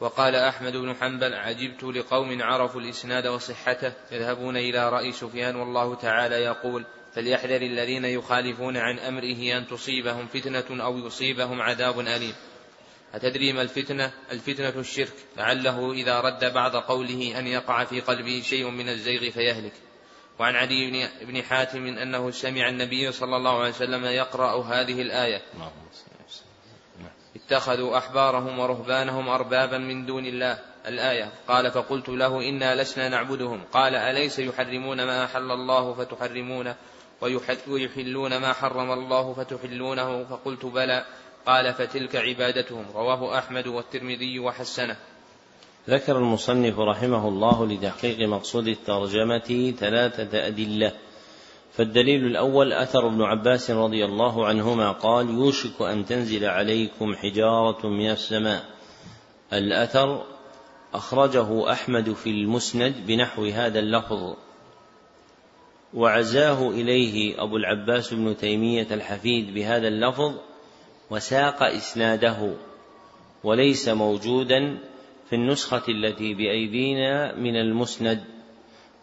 وقال 0.00 0.34
أحمد 0.34 0.72
بن 0.72 0.94
حنبل 0.94 1.34
عجبت 1.34 1.84
لقوم 1.84 2.42
عرفوا 2.42 2.80
الإسناد 2.80 3.26
وصحته 3.26 3.92
يذهبون 4.12 4.56
إلى 4.56 4.88
رأي 4.88 5.12
سفيان 5.12 5.56
والله 5.56 5.94
تعالى 5.94 6.34
يقول 6.34 6.84
فليحذر 7.14 7.62
الذين 7.62 8.04
يخالفون 8.04 8.76
عن 8.76 8.98
أمره 8.98 9.58
أن 9.58 9.66
تصيبهم 9.66 10.26
فتنة 10.26 10.84
أو 10.84 10.98
يصيبهم 10.98 11.62
عذاب 11.62 12.00
أليم. 12.00 12.34
أتدري 13.16 13.52
ما 13.52 13.62
الفتنة؟ 13.62 14.12
الفتنة 14.32 14.80
الشرك. 14.80 15.12
لعله 15.36 15.92
إذا 15.92 16.20
رد 16.20 16.52
بعض 16.54 16.76
قوله 16.76 17.38
أن 17.38 17.46
يقع 17.46 17.84
في 17.84 18.00
قلبه 18.00 18.42
شيء 18.44 18.70
من 18.70 18.88
الزيغ 18.88 19.30
فيهلك. 19.30 19.72
وعن 20.38 20.56
علي 20.56 21.08
بن 21.20 21.42
حاتم 21.42 21.86
أنه 21.86 22.30
سمع 22.30 22.68
النبي 22.68 23.12
صلى 23.12 23.36
الله 23.36 23.58
عليه 23.58 23.68
وسلم 23.68 24.04
يقرأ 24.04 24.62
هذه 24.62 25.02
الآية. 25.02 25.42
اتخذوا 27.36 27.98
أحبارهم 27.98 28.58
ورهبانهم 28.58 29.28
أربابا 29.28 29.78
من 29.78 30.06
دون 30.06 30.26
الله. 30.26 30.58
الآية. 30.86 31.32
قال 31.48 31.70
فقلت 31.70 32.08
له 32.08 32.48
إنا 32.48 32.82
لسنا 32.82 33.08
نعبدهم. 33.08 33.64
قال 33.72 33.94
أليس 33.94 34.38
يحرمون 34.38 35.04
ما 35.04 35.24
أحل 35.24 35.50
الله 35.50 35.94
فتحرمونه 35.94 36.76
ويحلون 37.68 38.36
ما 38.36 38.52
حرم 38.52 38.92
الله 38.92 39.32
فتحلونه؟ 39.32 40.24
فقلت 40.24 40.64
بلى. 40.66 41.06
قال 41.46 41.74
فتلك 41.74 42.16
عبادتهم. 42.16 42.84
رواه 42.94 43.38
أحمد 43.38 43.66
والترمذي 43.66 44.38
وحسنه. 44.38 44.96
ذكر 45.88 46.18
المصنف 46.18 46.78
رحمه 46.78 47.28
الله 47.28 47.66
لتحقيق 47.66 48.28
مقصود 48.28 48.68
الترجمة 48.68 49.74
ثلاثة 49.78 50.46
أدلة. 50.46 50.92
فالدليل 51.72 52.26
الأول 52.26 52.72
أثر 52.72 53.06
ابن 53.06 53.22
عباس 53.22 53.70
رضي 53.70 54.04
الله 54.04 54.46
عنهما 54.46 54.92
قال 54.92 55.30
يوشك 55.30 55.82
أن 55.82 56.06
تنزل 56.06 56.44
عليكم 56.44 57.14
حجارة 57.14 57.86
من 57.86 58.10
السماء. 58.10 58.64
الأثر 59.52 60.22
أخرجه 60.94 61.72
أحمد 61.72 62.12
في 62.12 62.30
المسند 62.30 62.94
بنحو 63.06 63.44
هذا 63.44 63.78
اللفظ. 63.78 64.34
وعزاه 65.94 66.70
إليه 66.70 67.42
أبو 67.42 67.56
العباس 67.56 68.14
بن 68.14 68.36
تيمية 68.36 68.86
الحفيد 68.90 69.54
بهذا 69.54 69.88
اللفظ 69.88 70.34
وساق 71.10 71.62
إسناده 71.62 72.54
وليس 73.44 73.88
موجودا 73.88 74.78
في 75.28 75.36
النسخة 75.36 75.82
التي 75.88 76.34
بأيدينا 76.34 77.34
من 77.34 77.56
المسند 77.56 78.24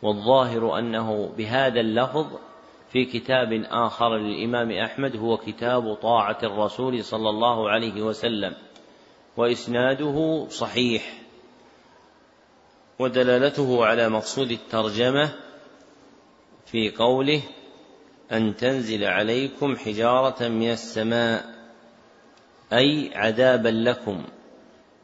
والظاهر 0.01 0.79
أنه 0.79 1.33
بهذا 1.37 1.79
اللفظ 1.79 2.27
في 2.91 3.05
كتاب 3.05 3.63
آخر 3.71 4.17
للإمام 4.17 4.71
أحمد 4.71 5.15
هو 5.15 5.37
كتاب 5.37 5.93
طاعة 5.93 6.37
الرسول 6.43 7.03
صلى 7.03 7.29
الله 7.29 7.69
عليه 7.69 8.01
وسلم 8.01 8.53
وإسناده 9.37 10.47
صحيح 10.49 11.13
ودلالته 12.99 13.85
على 13.85 14.09
مقصود 14.09 14.51
الترجمة 14.51 15.33
في 16.65 16.91
قوله 16.91 17.41
أن 18.31 18.55
تنزل 18.55 19.03
عليكم 19.03 19.75
حجارة 19.75 20.47
من 20.47 20.71
السماء 20.71 21.52
أي 22.73 23.11
عذابا 23.15 23.69
لكم 23.69 24.23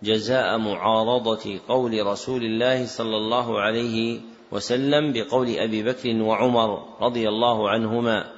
جزاء 0.03 0.57
معارضة 0.57 1.59
قول 1.67 2.05
رسول 2.07 2.43
الله 2.43 2.85
صلى 2.85 3.17
الله 3.17 3.59
عليه 3.61 4.19
وسلم 4.51 5.13
بقول 5.13 5.49
أبي 5.49 5.83
بكر 5.83 6.21
وعمر 6.21 6.85
رضي 7.01 7.29
الله 7.29 7.69
عنهما 7.69 8.31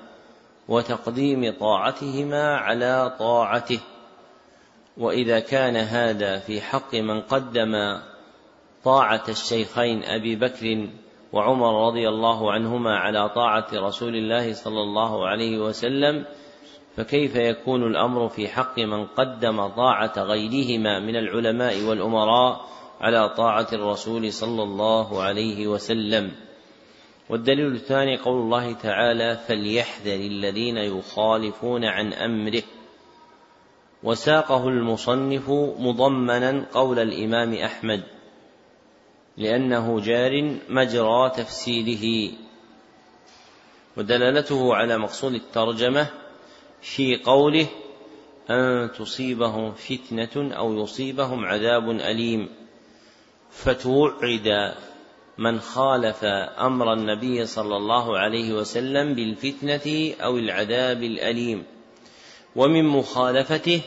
وتقديم 0.67 1.53
طاعتهما 1.59 2.57
على 2.57 3.15
طاعته. 3.19 3.79
وإذا 4.97 5.39
كان 5.39 5.75
هذا 5.75 6.39
في 6.39 6.61
حق 6.61 6.95
من 6.95 7.21
قدم 7.21 7.99
طاعة 8.83 9.23
الشيخين 9.29 10.03
أبي 10.03 10.35
بكر 10.35 10.87
وعمر 11.33 11.87
رضي 11.87 12.09
الله 12.09 12.51
عنهما 12.51 12.97
على 12.97 13.29
طاعة 13.29 13.67
رسول 13.73 14.15
الله 14.15 14.53
صلى 14.53 14.81
الله 14.81 15.27
عليه 15.27 15.57
وسلم 15.57 16.25
فكيف 17.01 17.35
يكون 17.35 17.83
الأمر 17.83 18.29
في 18.29 18.47
حق 18.47 18.79
من 18.79 19.05
قدم 19.05 19.67
طاعة 19.67 20.13
غيرهما 20.17 20.99
من 20.99 21.15
العلماء 21.15 21.81
والأمراء 21.81 22.65
على 23.01 23.29
طاعة 23.29 23.67
الرسول 23.73 24.33
صلى 24.33 24.63
الله 24.63 25.21
عليه 25.21 25.67
وسلم؟ 25.67 26.31
والدليل 27.29 27.75
الثاني 27.75 28.17
قول 28.17 28.41
الله 28.41 28.73
تعالى 28.73 29.39
فليحذر 29.47 30.15
الذين 30.15 30.77
يخالفون 30.77 31.85
عن 31.85 32.13
أمره. 32.13 32.63
وساقه 34.03 34.67
المصنف 34.67 35.49
مضمنا 35.79 36.65
قول 36.73 36.99
الإمام 36.99 37.53
أحمد 37.53 38.03
لأنه 39.37 39.99
جار 39.99 40.57
مجرى 40.69 41.29
تفسيره. 41.29 42.31
ودلالته 43.97 44.75
على 44.75 44.97
مقصود 44.97 45.33
الترجمة 45.33 46.20
في 46.81 47.17
قوله 47.17 47.67
أن 48.49 48.89
تصيبهم 48.99 49.73
فتنة 49.73 50.55
أو 50.55 50.83
يصيبهم 50.83 51.45
عذاب 51.45 51.89
أليم. 51.89 52.49
فتوعد 53.51 54.73
من 55.37 55.59
خالف 55.59 56.23
أمر 56.59 56.93
النبي 56.93 57.45
صلى 57.45 57.77
الله 57.77 58.17
عليه 58.17 58.53
وسلم 58.53 59.13
بالفتنة 59.13 60.13
أو 60.23 60.37
العذاب 60.37 61.03
الأليم. 61.03 61.63
ومن 62.55 62.85
مخالفته 62.85 63.81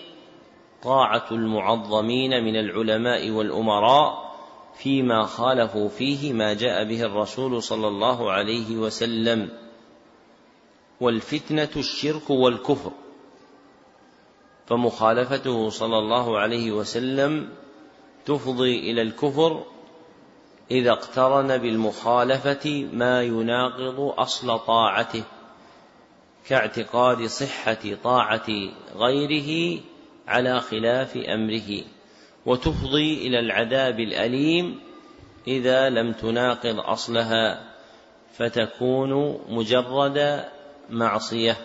طاعة 0.82 1.26
المعظمين 1.30 2.44
من 2.44 2.56
العلماء 2.56 3.30
والأمراء 3.30 4.34
فيما 4.76 5.22
خالفوا 5.22 5.88
فيه 5.88 6.32
ما 6.32 6.54
جاء 6.54 6.84
به 6.84 7.02
الرسول 7.02 7.62
صلى 7.62 7.88
الله 7.88 8.32
عليه 8.32 8.76
وسلم. 8.76 9.63
والفتنة 11.00 11.70
الشرك 11.76 12.30
والكفر. 12.30 12.92
فمخالفته 14.66 15.68
صلى 15.70 15.98
الله 15.98 16.38
عليه 16.38 16.72
وسلم 16.72 17.48
تفضي 18.24 18.90
إلى 18.90 19.02
الكفر 19.02 19.64
إذا 20.70 20.92
اقترن 20.92 21.58
بالمخالفة 21.58 22.88
ما 22.92 23.22
يناقض 23.22 24.14
أصل 24.18 24.58
طاعته 24.58 25.24
كاعتقاد 26.48 27.26
صحة 27.26 27.94
طاعة 28.04 28.46
غيره 28.96 29.80
على 30.28 30.60
خلاف 30.60 31.16
أمره 31.16 31.84
وتفضي 32.46 33.26
إلى 33.26 33.38
العذاب 33.38 34.00
الأليم 34.00 34.80
إذا 35.48 35.90
لم 35.90 36.12
تناقض 36.12 36.80
أصلها 36.80 37.74
فتكون 38.32 39.40
مجرد 39.48 40.44
معصية. 40.90 41.56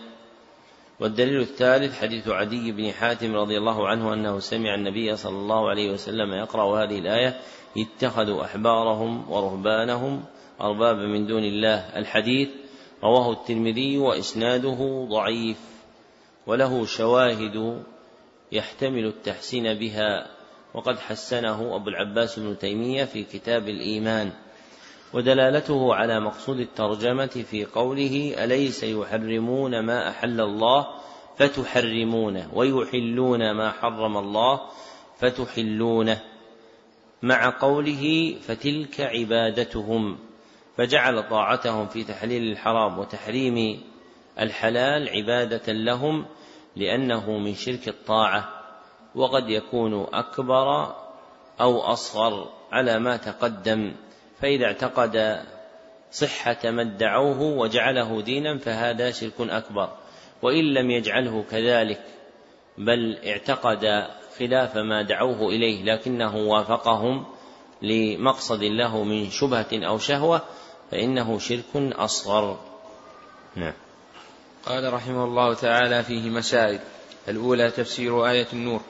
والدليل 0.99 1.41
الثالث 1.41 2.01
حديث 2.01 2.27
عدي 2.27 2.71
بن 2.71 2.91
حاتم 2.91 3.35
رضي 3.35 3.57
الله 3.57 3.87
عنه 3.87 4.13
أنه 4.13 4.39
سمع 4.39 4.75
النبي 4.75 5.15
صلى 5.15 5.35
الله 5.35 5.69
عليه 5.69 5.91
وسلم 5.91 6.33
يقرأ 6.33 6.83
هذه 6.83 6.99
الآية 6.99 7.39
اتخذوا 7.77 8.43
أحبارهم 8.43 9.31
ورهبانهم 9.31 10.25
أربابا 10.61 11.05
من 11.05 11.27
دون 11.27 11.43
الله. 11.43 11.99
الحديث 11.99 12.49
رواه 13.03 13.31
الترمذي 13.31 13.97
وإسناده 13.97 15.07
ضعيف 15.09 15.57
وله 16.47 16.85
شواهد 16.85 17.83
يحتمل 18.51 19.05
التحسين 19.05 19.73
بها. 19.73 20.27
وقد 20.73 20.99
حسنه 20.99 21.75
أبو 21.75 21.89
العباس 21.89 22.39
بن 22.39 22.57
تيمية 22.57 23.03
في 23.03 23.23
كتاب 23.23 23.69
الإيمان. 23.69 24.31
ودلالته 25.13 25.95
على 25.95 26.19
مقصود 26.19 26.59
الترجمة 26.59 27.45
في 27.49 27.65
قوله 27.65 28.35
أليس 28.43 28.83
يحرمون 28.83 29.85
ما 29.85 30.09
أحل 30.09 30.41
الله؟ 30.41 30.87
فتحرمونه 31.37 32.49
ويحلون 32.53 33.51
ما 33.51 33.71
حرم 33.71 34.17
الله 34.17 34.61
فتحلونه. 35.19 36.21
مع 37.21 37.59
قوله 37.59 38.35
فتلك 38.41 39.01
عبادتهم 39.01 40.17
فجعل 40.77 41.29
طاعتهم 41.29 41.87
في 41.87 42.03
تحليل 42.03 42.51
الحرام 42.51 42.99
وتحريم 42.99 43.81
الحلال 44.39 45.09
عبادة 45.09 45.73
لهم 45.73 46.25
لأنه 46.75 47.37
من 47.37 47.55
شرك 47.55 47.87
الطاعة. 47.87 48.49
وقد 49.15 49.49
يكون 49.49 50.07
أكبر 50.13 50.95
أو 51.61 51.81
أصغر 51.81 52.49
على 52.71 52.99
ما 52.99 53.17
تقدم. 53.17 53.93
فإذا 54.41 54.65
اعتقد 54.65 55.43
صحة 56.11 56.71
ما 56.71 56.81
ادعوه 56.81 57.41
وجعله 57.41 58.21
دينا 58.21 58.57
فهذا 58.57 59.11
شرك 59.11 59.33
أكبر. 59.39 59.89
وإن 60.41 60.73
لم 60.73 60.91
يجعله 60.91 61.43
كذلك 61.51 62.01
بل 62.77 63.17
اعتقد 63.27 64.07
خلاف 64.39 64.77
ما 64.77 65.01
دعوه 65.01 65.49
إليه 65.49 65.83
لكنه 65.83 66.37
وافقهم 66.37 67.25
لمقصد 67.81 68.63
له 68.63 69.03
من 69.03 69.29
شبهة 69.29 69.67
أو 69.73 69.97
شهوة 69.97 70.41
فإنه 70.91 71.39
شرك 71.39 71.75
أصغر. 71.75 72.59
نعم. 73.55 73.73
قال 74.65 74.93
رحمه 74.93 75.23
الله 75.23 75.53
تعالى 75.53 76.03
فيه 76.03 76.29
مسائل. 76.29 76.79
الأولى 77.27 77.71
تفسير 77.71 78.27
آية 78.27 78.47
النور 78.53 78.81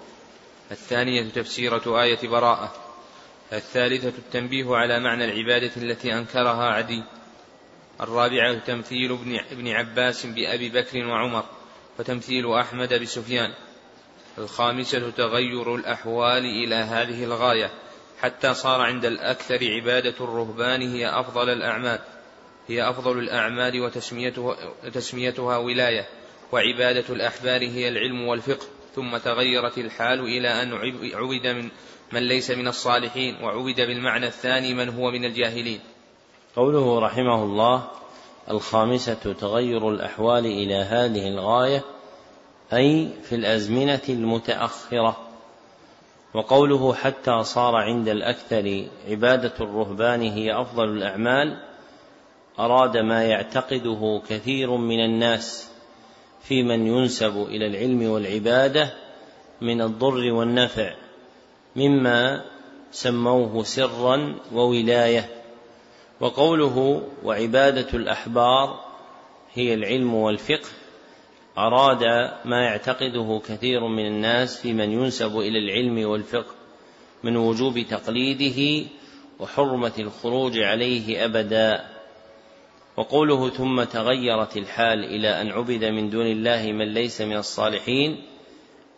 الثانية 0.71 1.29
تفسيرة 1.29 2.01
آية 2.01 2.27
براءة. 2.27 2.88
الثالثة 3.53 4.13
التنبيه 4.17 4.75
على 4.75 4.99
معنى 4.99 5.25
العبادة 5.25 5.71
التي 5.77 6.13
أنكرها 6.13 6.73
عدي. 6.73 7.03
الرابعة 8.01 8.59
تمثيل 8.59 9.17
ابن 9.51 9.67
عباس 9.67 10.25
بأبي 10.25 10.69
بكر 10.69 11.05
وعمر 11.05 11.45
وتمثيل 11.99 12.53
أحمد 12.53 12.93
بسفيان. 12.93 13.53
الخامسة 14.37 15.09
تغير 15.09 15.75
الأحوال 15.75 16.45
إلى 16.45 16.75
هذه 16.75 17.23
الغاية 17.23 17.71
حتى 18.21 18.53
صار 18.53 18.81
عند 18.81 19.05
الأكثر 19.05 19.59
عبادة 19.71 20.15
الرهبان 20.21 20.81
هي 20.81 21.19
أفضل 21.19 21.49
الأعمال. 21.49 21.99
هي 22.67 22.89
أفضل 22.89 23.19
الأعمال 23.19 23.81
وتسميتها, 23.81 24.73
وتسميتها 24.85 25.57
ولاية 25.57 26.05
وعبادة 26.51 27.05
الأحبار 27.09 27.61
هي 27.61 27.89
العلم 27.89 28.27
والفقه. 28.27 28.67
ثم 28.95 29.17
تغيرت 29.17 29.77
الحال 29.77 30.19
إلى 30.19 30.61
أن 30.63 30.73
عبد 30.73 31.47
من 31.47 31.69
من 32.13 32.23
ليس 32.23 32.51
من 32.51 32.67
الصالحين 32.67 33.43
وعبد 33.43 33.75
بالمعنى 33.75 34.27
الثاني 34.27 34.73
من 34.73 34.89
هو 34.89 35.11
من 35.11 35.25
الجاهلين. 35.25 35.79
قوله 36.55 36.99
رحمه 36.99 37.43
الله 37.43 37.88
الخامسة 38.49 39.33
تغير 39.33 39.89
الأحوال 39.89 40.45
إلى 40.45 40.75
هذه 40.75 41.27
الغاية 41.27 41.83
أي 42.73 43.09
في 43.23 43.35
الأزمنة 43.35 44.01
المتأخرة. 44.09 45.17
وقوله 46.33 46.93
حتى 46.93 47.43
صار 47.43 47.75
عند 47.75 48.09
الأكثر 48.09 48.88
عبادة 49.09 49.53
الرهبان 49.61 50.21
هي 50.21 50.61
أفضل 50.61 50.83
الأعمال 50.83 51.57
أراد 52.59 52.97
ما 52.97 53.23
يعتقده 53.23 54.21
كثير 54.29 54.77
من 54.77 54.99
الناس 54.99 55.71
في 56.41 56.63
من 56.63 56.88
ينسب 56.88 57.47
إلى 57.49 57.67
العلم 57.67 58.11
والعبادة 58.11 58.93
من 59.61 59.81
الضر 59.81 60.31
والنفع. 60.31 60.93
مما 61.75 62.45
سموه 62.91 63.64
سرا 63.64 64.35
وولاية. 64.53 65.30
وقوله 66.19 67.03
وعبادة 67.23 67.88
الأحبار 67.93 68.80
هي 69.53 69.73
العلم 69.73 70.14
والفقه 70.14 70.69
أراد 71.57 72.03
ما 72.45 72.64
يعتقده 72.64 73.41
كثير 73.48 73.88
من 73.88 74.07
الناس 74.07 74.61
في 74.61 74.73
من 74.73 74.91
ينسب 74.91 75.39
إلى 75.39 75.59
العلم 75.59 76.09
والفقه 76.09 76.53
من 77.23 77.38
وجوب 77.38 77.80
تقليده 77.80 78.89
وحرمة 79.39 79.93
الخروج 79.99 80.59
عليه 80.59 81.25
أبدا. 81.25 81.85
وقوله 82.98 83.49
ثم 83.49 83.83
تغيرت 83.83 84.57
الحال 84.57 85.03
إلى 85.03 85.41
أن 85.41 85.48
عبد 85.51 85.85
من 85.85 86.09
دون 86.09 86.25
الله 86.25 86.72
من 86.72 86.93
ليس 86.93 87.22
من 87.22 87.38
الصالحين 87.38 88.22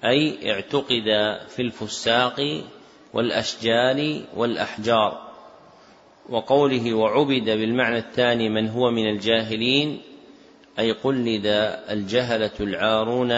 أي 0.05 0.51
اعتقد 0.51 1.03
في 1.49 1.61
الفساق 1.61 2.63
والأشجار 3.13 4.21
والأحجار. 4.35 5.31
وقوله 6.29 6.93
وعبد 6.93 7.45
بالمعنى 7.45 7.97
الثاني 7.97 8.49
من 8.49 8.69
هو 8.69 8.91
من 8.91 9.09
الجاهلين 9.09 10.01
أي 10.79 10.91
قلد 10.91 11.45
الجهلة 11.89 12.51
العارون 12.59 13.31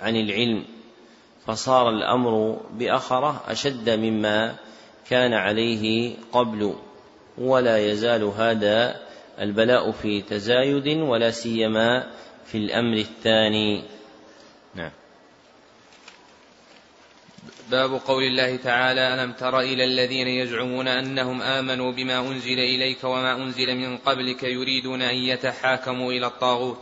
عن 0.00 0.16
العلم. 0.16 0.64
فصار 1.46 1.90
الأمر 1.90 2.60
بأخرة 2.72 3.42
أشد 3.48 3.90
مما 3.90 4.54
كان 5.10 5.32
عليه 5.32 6.14
قبل 6.32 6.74
ولا 7.38 7.78
يزال 7.78 8.24
هذا 8.24 8.96
البلاء 9.40 9.90
في 9.90 10.22
تزايد 10.22 10.88
ولا 10.88 11.30
سيما 11.30 12.10
في 12.44 12.58
الأمر 12.58 12.96
الثاني. 12.96 13.82
باب 17.70 18.00
قول 18.06 18.22
الله 18.22 18.56
تعالى 18.56 19.14
ألم 19.14 19.32
تر 19.32 19.60
إلى 19.60 19.84
الذين 19.84 20.28
يزعمون 20.28 20.88
أنهم 20.88 21.42
آمنوا 21.42 21.92
بما 21.92 22.18
أنزل 22.18 22.58
إليك 22.58 23.04
وما 23.04 23.36
أنزل 23.36 23.76
من 23.76 23.96
قبلك 23.96 24.42
يريدون 24.42 25.02
أن 25.02 25.14
يتحاكموا 25.14 26.12
إلى 26.12 26.26
الطاغوت 26.26 26.78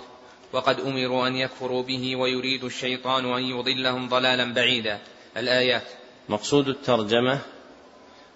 وقد 0.52 0.80
أمروا 0.80 1.26
أن 1.26 1.36
يكفروا 1.36 1.82
به 1.82 2.16
ويريد 2.16 2.64
الشيطان 2.64 3.24
أن 3.24 3.42
يضلهم 3.42 4.08
ضلالا 4.08 4.54
بعيدا. 4.54 4.98
الآيات. 5.36 5.82
مقصود 6.28 6.68
الترجمة 6.68 7.38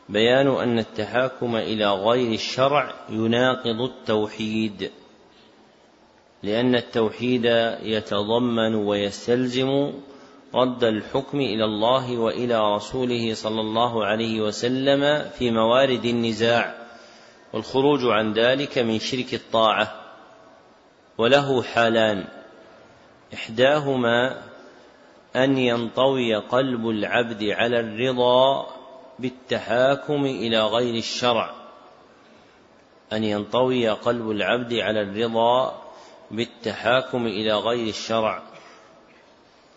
بيان 0.08 0.47
أن 0.47 0.78
التحاكم 0.78 1.56
إلى 1.56 1.90
غير 1.90 2.32
الشرع 2.32 2.94
يناقض 3.10 3.81
التوحيد 3.81 4.90
لأن 6.42 6.74
التوحيد 6.74 7.44
يتضمن 7.82 8.74
ويستلزم 8.74 9.92
رد 10.55 10.84
الحكم 10.84 11.40
إلى 11.40 11.64
الله 11.64 12.18
وإلى 12.18 12.74
رسوله 12.74 13.34
صلى 13.34 13.60
الله 13.60 14.05
عليه 14.05 14.40
وسلم 14.40 15.31
في 15.31 15.50
موارد 15.50 16.05
النزاع 16.05 16.74
والخروج 17.52 18.00
عن 18.05 18.32
ذلك 18.32 18.78
من 18.78 18.98
شرك 18.98 19.34
الطاعة 19.34 19.94
وله 21.18 21.62
حالان. 21.62 22.24
إحداهما 23.34 24.42
أن 25.36 25.58
ينطوي 25.58 26.34
قلب 26.34 26.89
العبد 26.89 27.44
على 27.44 27.81
الرضا 27.81 28.66
بالتحاكم 29.18 30.24
إلى 30.24 30.62
غير 30.62 30.94
الشرع. 30.94 31.50
أن 33.12 33.24
ينطوي 33.24 33.89
قلب 33.89 34.31
العبد 34.31 34.74
على 34.74 35.02
الرضا 35.02 35.82
بالتحاكم 36.31 37.26
إلى 37.26 37.55
غير 37.55 37.89
الشرع. 37.89 38.51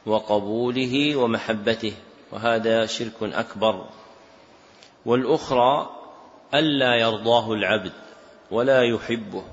وقبوله 0.06 1.16
ومحبته 1.16 1.94
وهذا 2.32 2.86
شرك 2.86 3.24
أكبر. 3.24 3.86
والأخرى 5.06 5.90
ألا 6.54 6.96
يرضاه 6.96 7.54
العبد 7.54 7.94
ولا 8.52 8.84
يحبه 8.84 9.44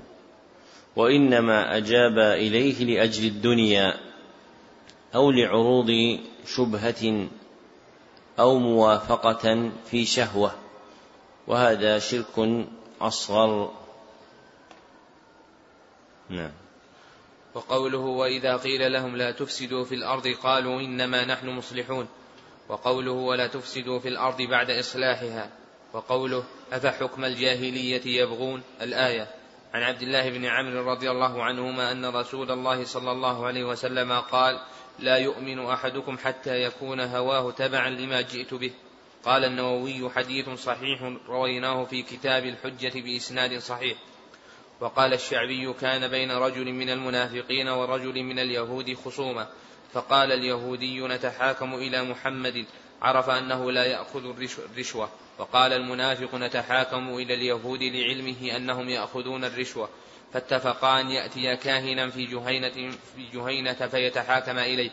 وإنما 0.96 1.76
أجاب 1.76 2.18
إليه 2.18 2.84
لأجل 2.84 3.26
الدنيا 3.26 3.94
أو 5.14 5.30
لعروض 5.30 6.18
شبهة 6.46 7.28
أو 8.38 8.58
موافقة 8.58 9.70
في 9.90 10.04
شهوة 10.04 10.52
وهذا 11.46 11.98
شرك 11.98 12.66
أصغر. 13.00 13.70
نعم. 16.30 16.61
وقوله 17.54 17.98
وإذا 17.98 18.56
قيل 18.56 18.92
لهم 18.92 19.16
لا 19.16 19.30
تفسدوا 19.30 19.84
في 19.84 19.94
الأرض 19.94 20.28
قالوا 20.28 20.80
إنما 20.80 21.24
نحن 21.24 21.48
مصلحون. 21.48 22.08
وقوله 22.68 23.12
ولا 23.12 23.46
تفسدوا 23.46 23.98
في 23.98 24.08
الأرض 24.08 24.42
بعد 24.42 24.70
إصلاحها. 24.70 25.50
وقوله 25.92 26.44
أفحكم 26.72 27.24
الجاهلية 27.24 28.22
يبغون 28.22 28.62
الآية. 28.80 29.28
عن 29.74 29.82
عبد 29.82 30.02
الله 30.02 30.30
بن 30.30 30.44
عمرو 30.44 30.90
رضي 30.90 31.10
الله 31.10 31.42
عنهما 31.42 31.92
أن 31.92 32.06
رسول 32.06 32.50
الله 32.50 32.84
صلى 32.84 33.12
الله 33.12 33.46
عليه 33.46 33.64
وسلم 33.64 34.12
قال 34.12 34.60
لا 34.98 35.16
يؤمن 35.16 35.66
أحدكم 35.66 36.18
حتى 36.18 36.62
يكون 36.62 37.00
هواه 37.00 37.50
تبعا 37.50 37.90
لما 37.90 38.20
جئت 38.20 38.54
به. 38.54 38.70
قال 39.24 39.44
النووي 39.44 40.10
حديث 40.10 40.48
صحيح 40.48 41.02
رويناه 41.28 41.84
في 41.84 42.02
كتاب 42.02 42.44
الحجة 42.44 42.92
بإسناد 43.00 43.58
صحيح. 43.58 43.98
وقال 44.82 45.14
الشعبي 45.14 45.72
كان 45.72 46.08
بين 46.08 46.32
رجل 46.32 46.72
من 46.72 46.90
المنافقين 46.90 47.68
ورجل 47.68 48.22
من 48.22 48.38
اليهود 48.38 48.94
خصومة 49.04 49.48
فقال 49.92 50.32
اليهودي 50.32 51.00
نتحاكم 51.00 51.74
إلى 51.74 52.02
محمد 52.02 52.66
عرف 53.02 53.30
أنه 53.30 53.72
لا 53.72 53.84
يأخذ 53.84 54.24
الرشوة 54.70 55.10
وقال 55.38 55.72
المنافق 55.72 56.34
نتحاكم 56.34 57.16
إلى 57.16 57.34
اليهود 57.34 57.82
لعلمه 57.82 58.56
أنهم 58.56 58.88
يأخذون 58.88 59.44
الرشوة 59.44 59.88
فاتفقا 60.32 61.00
أن 61.00 61.10
يأتي 61.10 61.56
كاهنا 61.56 62.10
في 62.10 62.24
جهينة, 62.24 62.90
في 63.16 63.26
جهينة 63.34 63.72
فيتحاكم 63.72 64.58
إليه. 64.58 64.90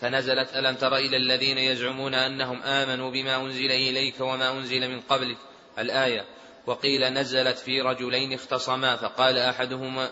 فنزلت 0.00 0.56
ألم 0.56 0.74
تر 0.74 0.96
إلى 0.96 1.16
الذين 1.16 1.58
يزعمون 1.58 2.14
أنهم 2.14 2.62
آمنوا 2.62 3.10
بما 3.10 3.36
أنزل 3.36 3.72
إليك 3.72 4.20
وما 4.20 4.50
أنزل 4.50 4.88
من 4.88 5.00
قبلك؟ 5.00 5.36
الآية. 5.78 6.24
وقيل 6.66 7.12
نزلت 7.12 7.58
في 7.58 7.80
رجلين 7.80 8.32
اختصما 8.32 8.96
فقال 8.96 9.38
أحدهما 9.38 10.08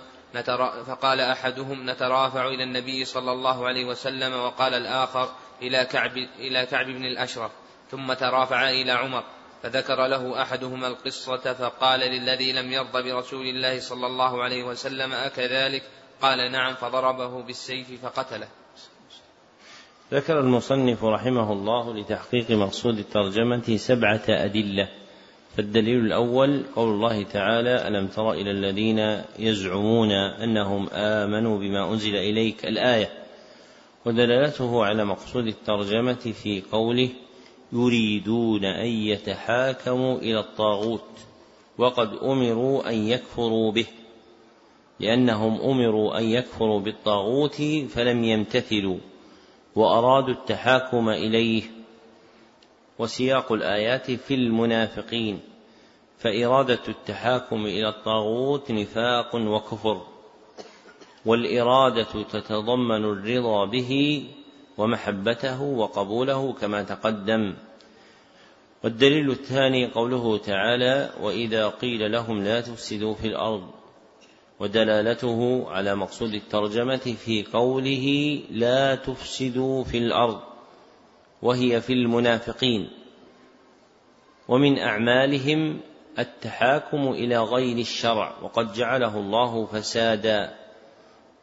فقال 0.86 1.20
أحدهم 1.20 1.90
نترافع 1.90 2.48
إلى 2.48 2.62
النبي 2.62 3.04
صلى 3.04 3.32
الله 3.32 3.66
عليه 3.66 3.84
وسلم 3.84 4.34
وقال 4.34 4.74
الآخر 4.74 5.28
إلى 5.62 5.84
كعب 5.84 6.16
إلى 6.38 6.66
كعب 6.66 6.86
بن 6.86 7.04
الأشرف 7.04 7.50
ثم 7.90 8.12
ترافع 8.12 8.70
إلى 8.70 8.92
عمر 8.92 9.24
فذكر 9.62 10.06
له 10.06 10.42
أحدهما 10.42 10.86
القصة 10.86 11.52
فقال 11.52 12.00
للذي 12.00 12.52
لم 12.52 12.72
يرضى 12.72 13.02
برسول 13.02 13.46
الله 13.46 13.80
صلى 13.80 14.06
الله 14.06 14.42
عليه 14.42 14.62
وسلم 14.62 15.12
أكذلك؟ 15.12 15.82
قال 16.22 16.52
نعم 16.52 16.74
فضربه 16.74 17.42
بالسيف 17.42 18.02
فقتله. 18.02 18.48
ذكر 20.12 20.40
المصنف 20.40 21.04
رحمه 21.04 21.52
الله 21.52 21.94
لتحقيق 21.94 22.50
مقصود 22.50 22.98
الترجمة 22.98 23.76
سبعة 23.76 24.22
أدلة. 24.28 24.88
فالدليل 25.56 26.06
الأول 26.06 26.62
قول 26.76 26.88
الله 26.88 27.22
تعالى 27.22 27.88
ألم 27.88 28.06
تر 28.06 28.32
إلى 28.32 28.50
الذين 28.50 29.22
يزعمون 29.38 30.10
أنهم 30.12 30.88
آمنوا 30.92 31.58
بما 31.58 31.92
أنزل 31.92 32.16
إليك 32.16 32.66
الآية 32.66 33.08
ودلالته 34.04 34.84
على 34.84 35.04
مقصود 35.04 35.46
الترجمة 35.46 36.32
في 36.42 36.62
قوله 36.72 37.08
يريدون 37.72 38.64
أن 38.64 38.86
يتحاكموا 38.86 40.18
إلى 40.18 40.38
الطاغوت 40.38 41.04
وقد 41.78 42.08
أمروا 42.22 42.90
أن 42.90 42.94
يكفروا 42.94 43.72
به 43.72 43.86
لأنهم 45.00 45.60
أمروا 45.60 46.18
أن 46.18 46.24
يكفروا 46.24 46.80
بالطاغوت 46.80 47.62
فلم 47.88 48.24
يمتثلوا 48.24 48.98
وأرادوا 49.76 50.34
التحاكم 50.34 51.08
إليه 51.08 51.62
وسياق 52.98 53.52
الآيات 53.52 54.10
في 54.10 54.34
المنافقين 54.34 55.40
فإرادة 56.18 56.80
التحاكم 56.88 57.66
إلى 57.66 57.88
الطاغوت 57.88 58.70
نفاق 58.70 59.34
وكفر 59.34 60.02
والإرادة 61.26 62.22
تتضمن 62.22 63.04
الرضا 63.04 63.64
به 63.64 64.24
ومحبته 64.78 65.62
وقبوله 65.62 66.52
كما 66.52 66.82
تقدم. 66.82 67.54
والدليل 68.84 69.30
الثاني 69.30 69.86
قوله 69.86 70.38
تعالى 70.38 71.10
وإذا 71.20 71.68
قيل 71.68 72.12
لهم 72.12 72.44
لا 72.44 72.60
تفسدوا 72.60 73.14
في 73.14 73.26
الأرض 73.26 73.70
ودلالته 74.60 75.64
على 75.70 75.94
مقصود 75.94 76.34
الترجمة 76.34 76.96
في 77.24 77.44
قوله 77.52 78.38
لا 78.50 78.94
تفسدوا 78.94 79.84
في 79.84 79.98
الأرض. 79.98 80.40
وهي 81.44 81.80
في 81.80 81.92
المنافقين. 81.92 82.90
ومن 84.48 84.78
أعمالهم 84.78 85.80
التحاكم 86.18 87.08
إلى 87.08 87.38
غير 87.38 87.78
الشرع 87.78 88.32
وقد 88.42 88.72
جعله 88.72 89.18
الله 89.18 89.66
فسادا 89.66 90.54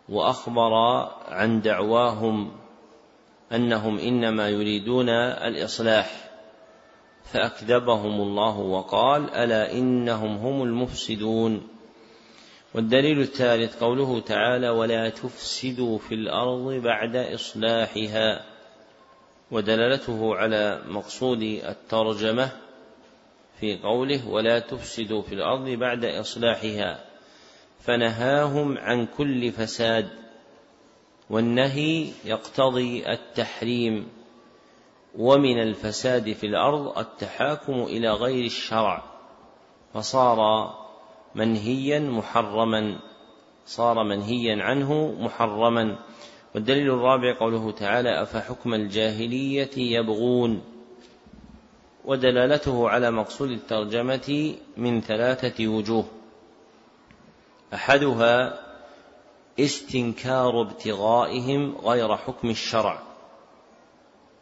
وأخبر 0.10 0.74
عن 1.28 1.62
دعواهم 1.62 2.52
أنهم 3.52 4.00
إنما 4.00 4.50
يريدون 4.50 5.10
الإصلاح. 5.10 6.32
فأكذبهم 7.24 8.22
الله 8.22 8.58
وقال 8.60 9.34
ألا 9.34 9.72
إنهم 9.72 10.36
هم 10.36 10.64
المفسدون. 10.64 11.68
والدليل 12.74 13.20
الثالث 13.20 13.84
قوله 13.84 14.20
تعالى 14.20 14.70
ولا 14.70 15.10
تفسدوا 15.10 15.98
في 15.98 16.16
الأرض 16.16 16.74
بعد 16.74 17.16
إصلاحها. 17.16 18.51
ودلالته 19.52 20.36
على 20.36 20.82
مقصود 20.88 21.42
الترجمة 21.42 22.52
في 23.60 23.78
قوله 23.78 24.30
ولا 24.30 24.60
تفسدوا 24.60 25.22
في 25.22 25.36
الأرض 25.36 25.70
بعد 25.70 26.06
إصلاحها 26.06 27.06
فنهاهم 27.80 28.78
عن 28.78 29.06
كل 29.06 29.52
فساد 29.52 30.10
والنهي 31.30 32.08
يقتضي 32.26 33.12
التحريم 33.12 34.08
ومن 35.18 35.62
الفساد 35.62 36.34
في 36.34 36.48
الأرض 36.48 36.98
التحاكم 36.98 37.74
إلى 37.74 38.10
غير 38.12 38.46
الشرع 38.46 39.04
فصار 39.94 40.72
منهيا 41.36 42.00
محرما 42.00 43.00
صار 43.66 44.04
منهيا 44.04 44.64
عنه 44.64 45.16
محرما. 45.20 45.98
والدليل 46.56 46.90
الرابع 46.90 47.38
قوله 47.40 47.72
تعالى 47.72 48.22
أفحكم 48.22 48.74
الجاهلية 48.74 49.78
يبغون 49.78 50.62
ودلالته 52.06 52.90
على 52.90 53.12
مقصود 53.12 53.50
الترجمة 53.52 54.56
من 54.78 55.02
ثلاثة 55.02 55.68
وجوه. 55.68 56.06
أحدها 57.74 58.60
استنكار 59.60 60.62
ابتغائهم 60.62 61.76
غير 61.78 62.18
حكم 62.18 62.50
الشرع 62.50 63.00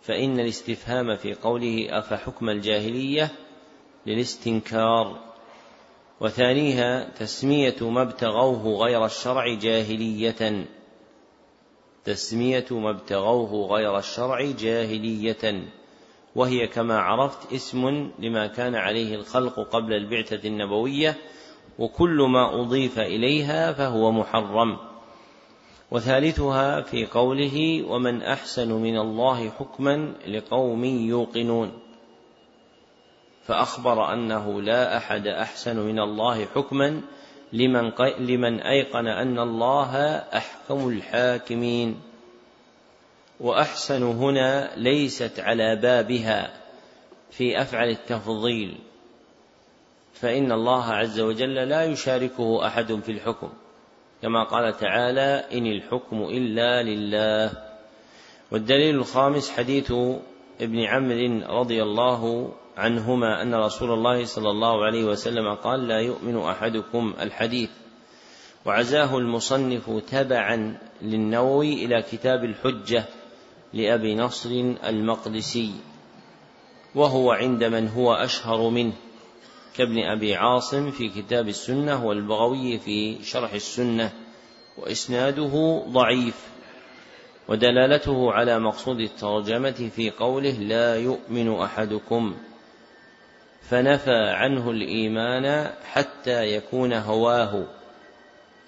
فإن 0.01 0.39
الاستفهام 0.39 1.15
في 1.15 1.33
قوله 1.33 1.87
أفحكم 1.89 2.49
الجاهلية 2.49 3.31
للاستنكار. 4.05 5.19
وثانيها 6.19 7.09
تسمية 7.09 7.89
ما 7.89 8.01
ابتغوه 8.01 8.85
غير 8.85 9.05
الشرع 9.05 9.53
جاهلية. 9.53 10.65
تسمية 12.09 12.65
ما 12.71 12.89
ابتغوه 12.89 13.67
غير 13.67 13.97
الشرع 13.97 14.51
جاهلية 14.51 15.63
وهي 16.35 16.67
كما 16.67 16.99
عرفت 16.99 17.53
اسم 17.53 18.11
لما 18.19 18.47
كان 18.47 18.75
عليه 18.75 19.15
الخلق 19.15 19.59
قبل 19.59 19.93
البعثة 19.93 20.47
النبوية 20.47 21.17
وكل 21.79 22.27
ما 22.29 22.61
أضيف 22.61 22.99
إليها 22.99 23.73
فهو 23.73 24.11
محرم. 24.11 24.77
وثالثها 25.91 26.81
في 26.81 27.05
قوله 27.05 27.83
ومن 27.87 28.21
أحسن 28.21 28.71
من 28.71 28.97
الله 28.97 29.49
حكما 29.49 30.13
لقوم 30.27 30.83
يوقنون 30.85 31.71
فأخبر 33.43 34.13
أنه 34.13 34.61
لا 34.61 34.97
أحد 34.97 35.27
أحسن 35.27 35.79
من 35.79 35.99
الله 35.99 36.45
حكما 36.45 37.01
لمن 37.53 37.91
لمن 38.19 38.59
أيقن 38.59 39.07
أن 39.07 39.39
الله 39.39 40.15
أحكم 40.15 40.89
الحاكمين. 40.89 41.99
وأحسن 43.39 44.03
هنا 44.03 44.75
ليست 44.75 45.39
على 45.39 45.75
بابها 45.75 46.53
في 47.31 47.61
أفعل 47.61 47.89
التفضيل. 47.89 48.77
فإن 50.13 50.51
الله 50.51 50.85
عز 50.85 51.19
وجل 51.19 51.55
لا 51.55 51.83
يشاركه 51.83 52.67
أحد 52.67 52.93
في 52.93 53.11
الحكم. 53.11 53.49
كما 54.21 54.43
قال 54.43 54.77
تعالى 54.77 55.45
إن 55.53 55.65
الحكم 55.65 56.23
إلا 56.23 56.83
لله. 56.83 57.51
والدليل 58.51 58.95
الخامس 58.95 59.51
حديث 59.51 59.91
ابن 60.61 60.79
عمرو 60.79 61.59
رضي 61.59 61.83
الله 61.83 62.51
عنهما 62.77 63.41
أن 63.41 63.55
رسول 63.55 63.91
الله 63.91 64.25
صلى 64.25 64.49
الله 64.49 64.85
عليه 64.85 65.03
وسلم 65.05 65.55
قال 65.55 65.87
لا 65.87 65.99
يؤمن 65.99 66.37
أحدكم 66.37 67.13
الحديث. 67.21 67.69
وعزاه 68.65 69.17
المصنف 69.17 69.89
تبعا 70.11 70.77
للنووي 71.01 71.85
إلى 71.85 72.01
كتاب 72.01 72.43
الحجة 72.43 73.05
لأبي 73.73 74.15
نصر 74.15 74.49
المقدسي 74.89 75.71
وهو 76.95 77.31
عند 77.31 77.63
من 77.63 77.87
هو 77.87 78.13
أشهر 78.13 78.69
منه 78.69 78.93
كابن 79.77 79.99
أبي 79.99 80.35
عاصم 80.35 80.91
في 80.91 81.09
كتاب 81.09 81.47
السنة 81.47 82.05
والبغوي 82.05 82.79
في 82.79 83.23
شرح 83.23 83.53
السنة 83.53 84.13
وإسناده 84.77 85.83
ضعيف 85.87 86.47
ودلالته 87.47 88.31
على 88.31 88.59
مقصود 88.59 88.99
الترجمة 88.99 89.89
في 89.95 90.09
قوله 90.09 90.51
لا 90.51 90.95
يؤمن 90.95 91.59
أحدكم. 91.59 92.35
فنفى 93.61 94.29
عنه 94.29 94.71
الإيمان 94.71 95.71
حتى 95.83 96.55
يكون 96.55 96.93
هواه 96.93 97.65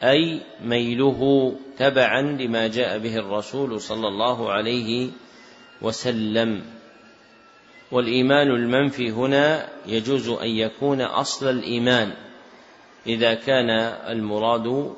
أي 0.04 0.42
ميله 0.64 1.54
تبعا 1.78 2.22
لما 2.22 2.68
جاء 2.68 2.98
به 2.98 3.18
الرسول 3.18 3.82
صلى 3.82 4.08
الله 4.08 4.52
عليه 4.52 5.10
وسلم. 5.82 6.62
والإيمان 7.92 8.48
المنفي 8.48 9.12
هنا 9.12 9.70
يجوز 9.86 10.30
أن 10.30 10.48
يكون 10.48 11.02
أصل 11.02 11.50
الإيمان 11.50 12.14
إذا 13.08 13.34
كان 13.34 13.70
المراد 14.10 14.94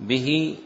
به 0.00 0.56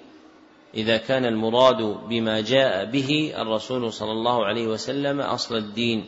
إذا 0.74 0.97
كان 0.97 1.24
المراد 1.24 1.82
بما 2.08 2.40
جاء 2.40 2.84
به 2.84 3.34
الرسول 3.38 3.92
صلى 3.92 4.12
الله 4.12 4.44
عليه 4.44 4.66
وسلم 4.66 5.20
أصل 5.20 5.56
الدين. 5.56 6.06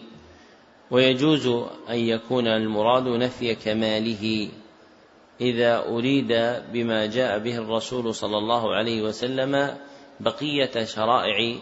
ويجوز 0.91 1.47
أن 1.89 1.99
يكون 1.99 2.47
المراد 2.47 3.07
نفي 3.09 3.55
كماله 3.55 4.49
إذا 5.41 5.87
أريد 5.89 6.29
بما 6.73 7.07
جاء 7.07 7.39
به 7.39 7.59
الرسول 7.59 8.15
صلى 8.15 8.39
الله 8.39 8.75
عليه 8.75 9.03
وسلم 9.03 9.77
بقية 10.21 10.85
شرائع 10.85 11.57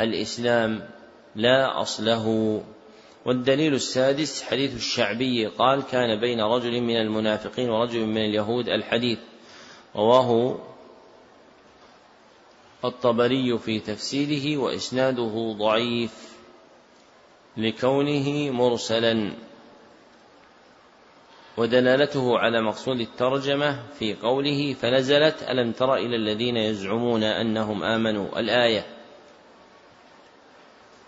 الإسلام 0.00 0.88
لا 1.36 1.82
أصله. 1.82 2.62
والدليل 3.24 3.74
السادس 3.74 4.42
حديث 4.42 4.76
الشعبي 4.76 5.46
قال 5.46 5.82
كان 5.82 6.20
بين 6.20 6.40
رجل 6.40 6.80
من 6.80 6.96
المنافقين 6.96 7.70
ورجل 7.70 8.06
من 8.06 8.24
اليهود 8.24 8.68
الحديث. 8.68 9.18
رواه 9.96 10.58
الطبري 12.84 13.58
في 13.58 13.80
تفسيره 13.80 14.56
وإسناده 14.56 15.54
ضعيف. 15.58 16.27
لكونه 17.58 18.50
مرسلا. 18.50 19.32
ودلالته 21.56 22.38
على 22.38 22.62
مقصود 22.62 23.00
الترجمة 23.00 23.82
في 23.98 24.14
قوله 24.14 24.74
فنزلت 24.74 25.42
ألم 25.42 25.72
تر 25.72 25.94
إلى 25.94 26.16
الذين 26.16 26.56
يزعمون 26.56 27.22
أنهم 27.22 27.82
آمنوا؟ 27.82 28.40
الآية. 28.40 28.86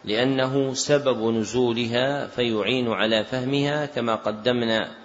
لأنه 0.05 0.75
سبب 0.75 1.35
نزولها 1.35 2.27
فيعين 2.27 2.89
على 2.89 3.25
فهمها 3.25 3.87
كما 3.87 4.15
قدمنا. 4.15 4.97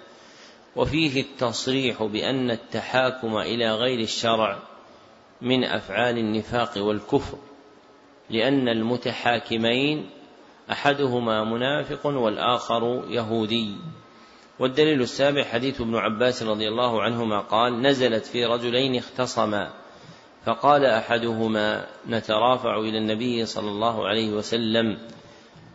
وفيه 0.76 1.20
التصريح 1.20 2.02
بأن 2.02 2.50
التحاكم 2.50 3.36
إلى 3.36 3.74
غير 3.74 4.00
الشرع 4.00 4.58
من 5.42 5.64
أفعال 5.64 6.18
النفاق 6.18 6.78
والكفر 6.78 7.38
لأن 8.30 8.68
المتحاكمين 8.68 10.10
أحدهما 10.70 11.44
منافق 11.44 12.06
والآخر 12.06 13.04
يهودي. 13.08 13.76
والدليل 14.58 15.00
السابع 15.00 15.44
حديث 15.44 15.80
ابن 15.80 15.96
عباس 15.96 16.42
رضي 16.42 16.68
الله 16.68 17.02
عنهما 17.02 17.40
قال 17.40 17.82
نزلت 17.82 18.26
في 18.26 18.44
رجلين 18.44 18.96
اختصما. 18.96 19.72
فقال 20.44 20.84
أحدهما 20.84 21.86
نترافع 22.08 22.78
إلى 22.78 22.98
النبي 22.98 23.46
صلى 23.46 23.70
الله 23.70 24.08
عليه 24.08 24.30
وسلم. 24.30 24.98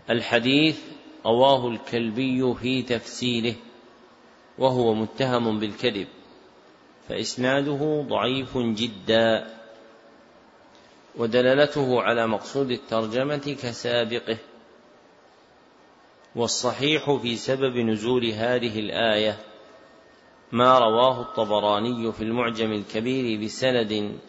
الحديث 0.10 0.80
رواه 1.26 1.68
الكلبي 1.68 2.54
في 2.54 2.82
تفسيره 2.82 3.56
وهو 4.58 4.94
متهم 4.94 5.60
بالكذب 5.60 6.08
فإسناده 7.10 8.06
ضعيف 8.10 8.58
جدا. 8.58 9.48
ودلالته 11.18 12.02
على 12.02 12.28
مقصود 12.28 12.72
الترجمة 12.72 13.58
كسابقه. 13.64 14.38
والصحيح 16.36 17.12
في 17.22 17.36
سبب 17.36 17.78
نزول 17.78 18.26
هذه 18.26 18.80
الآية 18.80 19.38
ما 20.52 20.80
رواه 20.80 21.22
الطبراني 21.22 22.12
في 22.12 22.24
المعجم 22.24 22.72
الكبير 22.72 23.44
بسند 23.44 24.20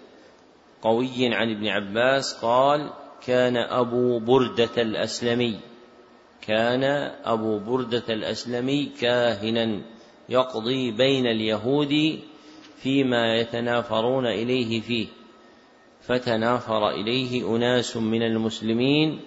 قوي 0.83 1.35
عن 1.35 1.51
ابن 1.51 1.69
عباس 1.69 2.35
قال 2.45 2.91
كان 3.27 3.57
أبو 3.57 4.19
بردة 4.19 4.83
الأسلمي 4.83 5.59
كان 6.47 6.85
أبو 7.25 7.59
بردة 7.59 8.05
الأسلمي 8.09 8.87
كاهنا 9.01 9.83
يقضي 10.29 10.91
بين 10.91 11.27
اليهود 11.27 12.21
فيما 12.77 13.37
يتنافرون 13.37 14.27
إليه 14.27 14.81
فيه 14.81 15.07
فتنافر 16.03 16.91
إليه 16.91 17.57
أناس 17.57 17.97
من 17.97 18.23
المسلمين 18.23 19.21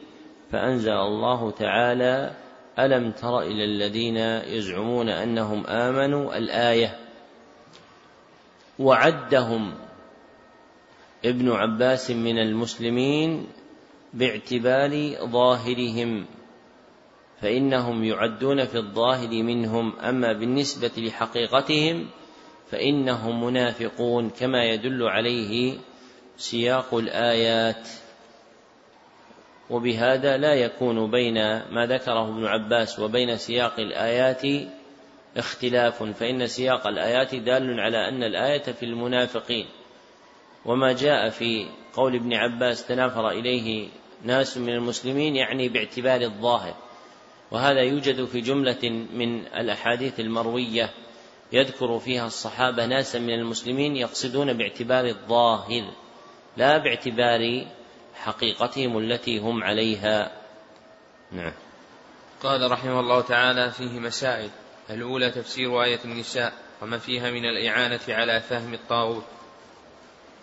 فأنزل 0.52 0.92
الله 0.94 1.52
تعالى 1.52 2.45
ألم 2.80 3.12
تر 3.12 3.42
إلى 3.42 3.64
الذين 3.64 4.18
يزعمون 4.58 5.10
أنهم 5.10 5.68
آمنوا؟ 5.68 6.38
الآية 6.38 7.00
وعدهم 8.80 9.74
ابن 11.26 11.52
عباس 11.52 12.12
من 12.12 12.38
المسلمين 12.38 13.48
باعتبار 14.14 15.16
ظاهرهم 15.26 16.26
فإنهم 17.42 18.04
يعدون 18.04 18.66
في 18.66 18.78
الظاهر 18.78 19.30
منهم 19.30 20.00
أما 20.00 20.34
بالنسبة 20.34 20.92
لحقيقتهم 20.98 22.08
فإنهم 22.72 23.44
منافقون 23.44 24.30
كما 24.30 24.64
يدل 24.66 25.04
عليه 25.04 25.78
سياق 26.38 26.94
الآيات. 26.94 27.88
وبهذا 29.70 30.38
لا 30.38 30.54
يكون 30.54 31.12
بين 31.12 31.34
ما 31.72 31.86
ذكره 31.86 32.30
ابن 32.30 32.46
عباس 32.46 33.00
وبين 33.00 33.38
سياق 33.38 33.80
الآيات 33.80 34.42
اختلاف 35.38 36.04
فإن 36.04 36.48
سياق 36.48 36.88
الآيات 36.88 37.36
دال 37.36 37.80
على 37.80 38.10
أن 38.10 38.24
الآية 38.24 38.64
في 38.64 38.84
المنافقين. 38.84 39.66
وما 40.66 40.94
جاء 40.94 41.30
في 41.30 41.68
قول 41.94 42.16
ابن 42.16 42.34
عباس 42.34 42.88
تنافر 42.88 43.30
إليه 43.30 43.88
ناس 44.24 44.58
من 44.58 44.70
المسلمين 44.70 45.36
يعني 45.36 45.70
باعتبار 45.70 46.22
الظاهر. 46.22 46.74
وهذا 47.52 47.82
يوجد 47.82 48.26
في 48.26 48.42
جملة 48.42 48.90
من 49.14 49.48
الأحاديث 49.48 50.20
المروية 50.20 50.90
يذكر 51.52 52.00
فيها 52.00 52.28
الصحابة 52.28 52.86
ناسا 52.86 53.20
من 53.20 53.34
المسلمين 53.34 53.96
يقصدون 53.96 54.54
باعتبار 54.54 55.06
الظاهر 55.06 55.92
لا 56.58 56.78
باعتبار 56.78 57.66
حقيقتهم 58.16 58.98
التي 58.98 59.40
هم 59.40 59.64
عليها. 59.64 60.32
نعم. 61.32 61.54
قال 62.44 62.72
رحمه 62.72 63.00
الله 63.00 63.22
تعالى 63.22 63.72
فيه 63.72 64.00
مسائل. 64.00 64.50
الأولى 64.90 65.32
تفسير 65.32 65.84
آية 65.84 66.00
النساء 66.06 66.54
وما 66.82 66.98
فيها 66.98 67.32
من 67.32 67.46
الإعانة 67.46 68.00
على 68.10 68.42
فهم 68.42 68.74
الطاغوت. 68.74 69.26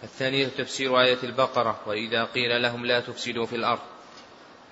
الثانية 0.02 0.46
تفسير 0.46 1.00
آية 1.00 1.18
البقرة 1.22 1.80
وإذا 1.86 2.24
قيل 2.24 2.62
لهم 2.62 2.86
لا 2.86 3.00
تفسدوا 3.00 3.46
في 3.46 3.56
الأرض. 3.56 3.80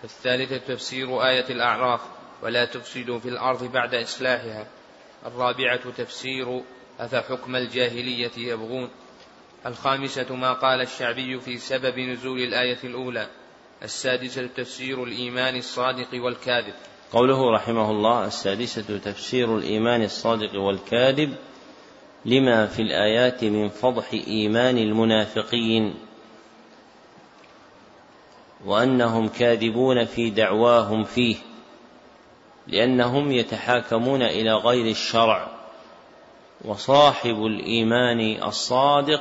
الثالثة 0.04 0.56
تفسير 0.56 1.26
آية 1.26 1.44
الأعراف 1.50 2.00
ولا 2.42 2.64
تفسدوا 2.64 3.18
في 3.18 3.28
الأرض 3.28 3.72
بعد 3.72 3.94
إصلاحها. 3.94 4.66
الرابعة 5.26 5.90
تفسير 5.90 6.62
أفحكم 7.00 7.56
الجاهلية 7.56 8.32
يبغون. 8.36 8.90
الخامسة 9.66 10.34
ما 10.34 10.52
قال 10.52 10.80
الشعبي 10.80 11.40
في 11.40 11.58
سبب 11.58 11.98
نزول 11.98 12.40
الآية 12.40 12.78
الأولى 12.84 13.26
السادسة 13.82 14.46
تفسير 14.46 15.04
الإيمان 15.04 15.56
الصادق 15.56 16.08
والكاذب. 16.14 16.74
قوله 17.12 17.54
رحمه 17.54 17.90
الله 17.90 18.26
السادسة 18.26 18.98
تفسير 18.98 19.58
الإيمان 19.58 20.02
الصادق 20.02 20.60
والكاذب 20.60 21.34
لما 22.24 22.66
في 22.66 22.82
الآيات 22.82 23.44
من 23.44 23.68
فضح 23.68 24.12
إيمان 24.12 24.78
المنافقين 24.78 25.94
وأنهم 28.64 29.28
كاذبون 29.28 30.04
في 30.04 30.30
دعواهم 30.30 31.04
فيه 31.04 31.36
لأنهم 32.66 33.32
يتحاكمون 33.32 34.22
إلى 34.22 34.54
غير 34.54 34.86
الشرع 34.86 35.48
وصاحب 36.64 37.44
الإيمان 37.46 38.42
الصادق 38.42 39.20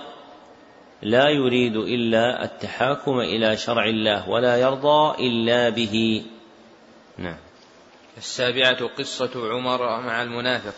لا 1.01 1.29
يريد 1.29 1.75
إلا 1.75 2.43
التحاكم 2.43 3.19
إلى 3.19 3.57
شرع 3.57 3.85
الله 3.85 4.29
ولا 4.29 4.57
يرضى 4.57 5.27
إلا 5.27 5.69
به. 5.69 6.25
نعم. 7.17 7.37
السابعة 8.17 8.87
قصة 8.87 9.31
عمر 9.35 10.01
مع 10.01 10.23
المنافق. 10.23 10.73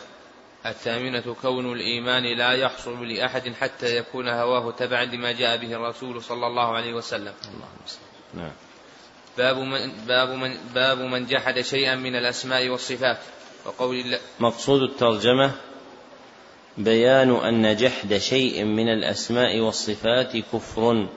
الثامنة 0.66 1.36
كون 1.42 1.74
الإيمان 1.74 2.38
لا 2.38 2.52
يحصل 2.52 3.08
لأحد 3.08 3.54
حتى 3.54 3.98
يكون 3.98 4.30
هواه 4.30 4.72
تبعا 4.72 5.06
لما 5.06 5.32
جاء 5.32 5.58
به 5.58 5.74
الرسول 5.74 6.24
صلى 6.24 6.48
الله 6.48 6.76
عليه 6.76 6.94
وسلم. 6.94 7.34
نعم. 8.34 8.52
باب 9.38 9.58
من 9.58 9.92
باب 10.08 10.30
من 10.30 10.58
باب 10.76 10.98
من 10.98 11.26
جحد 11.26 11.62
شيئا 11.62 11.96
من 11.96 12.16
الأسماء 12.16 12.70
والصفات. 12.70 13.18
وقول 13.66 13.96
الله 13.96 14.20
مقصود 14.40 14.82
الترجمة 14.82 15.52
بيان 16.78 17.32
أن 17.32 17.76
جحد 17.76 18.18
شيء 18.18 18.64
من 18.64 18.90
الأسماء 18.90 19.60
والصفات 19.60 20.38
كفر 20.38 21.08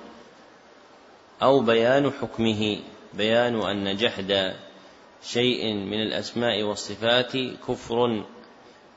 أو 1.43 1.61
بيان 1.61 2.11
حكمه. 2.11 2.79
بيان 3.15 3.61
أن 3.61 3.97
جحد 3.97 4.55
شيء 5.23 5.75
من 5.75 6.03
الأسماء 6.03 6.63
والصفات 6.63 7.37
كفر 7.69 8.25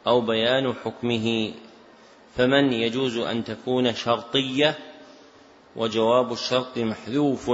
أو 0.07 0.21
بيان 0.21 0.73
حكمه. 0.73 1.53
فمن 2.35 2.73
يجوز 2.73 3.17
أن 3.17 3.43
تكون 3.43 3.93
شرطية 3.93 4.77
وجواب 5.75 6.31
الشرط 6.31 6.77
محذوف 6.77 7.51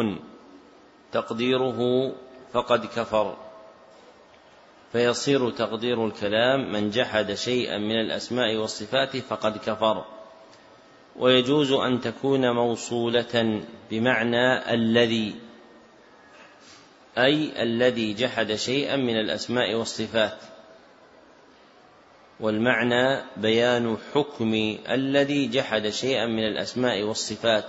تقديره 1.11 2.11
فقد 2.53 2.85
كفر. 2.85 3.35
فيصير 4.93 5.49
تقدير 5.49 6.05
الكلام 6.05 6.71
من 6.71 6.89
جحد 6.89 7.33
شيئا 7.33 7.77
من 7.77 7.99
الأسماء 7.99 8.55
والصفات 8.55 9.17
فقد 9.17 9.57
كفر. 9.57 10.05
ويجوز 11.15 11.71
أن 11.71 12.01
تكون 12.01 12.51
موصولة 12.51 13.63
بمعنى 13.91 14.73
الذي 14.73 15.35
أي 17.17 17.63
الذي 17.63 18.13
جحد 18.13 18.55
شيئا 18.55 18.95
من 18.95 19.19
الأسماء 19.19 19.73
والصفات. 19.73 20.37
والمعنى 22.39 23.21
بيان 23.37 23.97
حكم 24.13 24.77
الذي 24.89 25.47
جحد 25.47 25.89
شيئا 25.89 26.25
من 26.25 26.43
الأسماء 26.47 27.03
والصفات. 27.03 27.65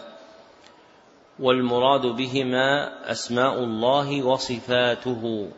والمراد 1.38 2.06
بهما 2.06 2.92
أسماء 3.10 3.58
الله 3.58 4.22
وصفاته. 4.22 5.50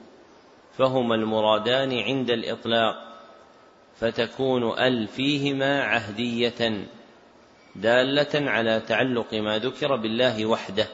فهما 0.78 1.14
المرادان 1.14 1.98
عند 1.98 2.30
الإطلاق 2.30 3.06
فتكون 4.00 4.78
ال 4.78 5.08
فيهما 5.08 5.82
عهدية 5.82 6.86
دالة 7.76 8.50
على 8.50 8.80
تعلق 8.80 9.34
ما 9.34 9.58
ذكر 9.58 9.96
بالله 9.96 10.46
وحده. 10.46 10.88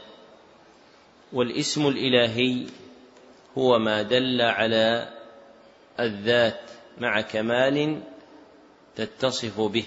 والاسم 1.33 1.87
الإلهي 1.87 2.67
هو 3.59 3.79
ما 3.79 4.03
دل 4.03 4.41
على 4.41 5.09
الذات 6.01 6.71
مع 6.99 7.21
كمال 7.21 8.03
تتصف 8.97 9.61
به. 9.61 9.85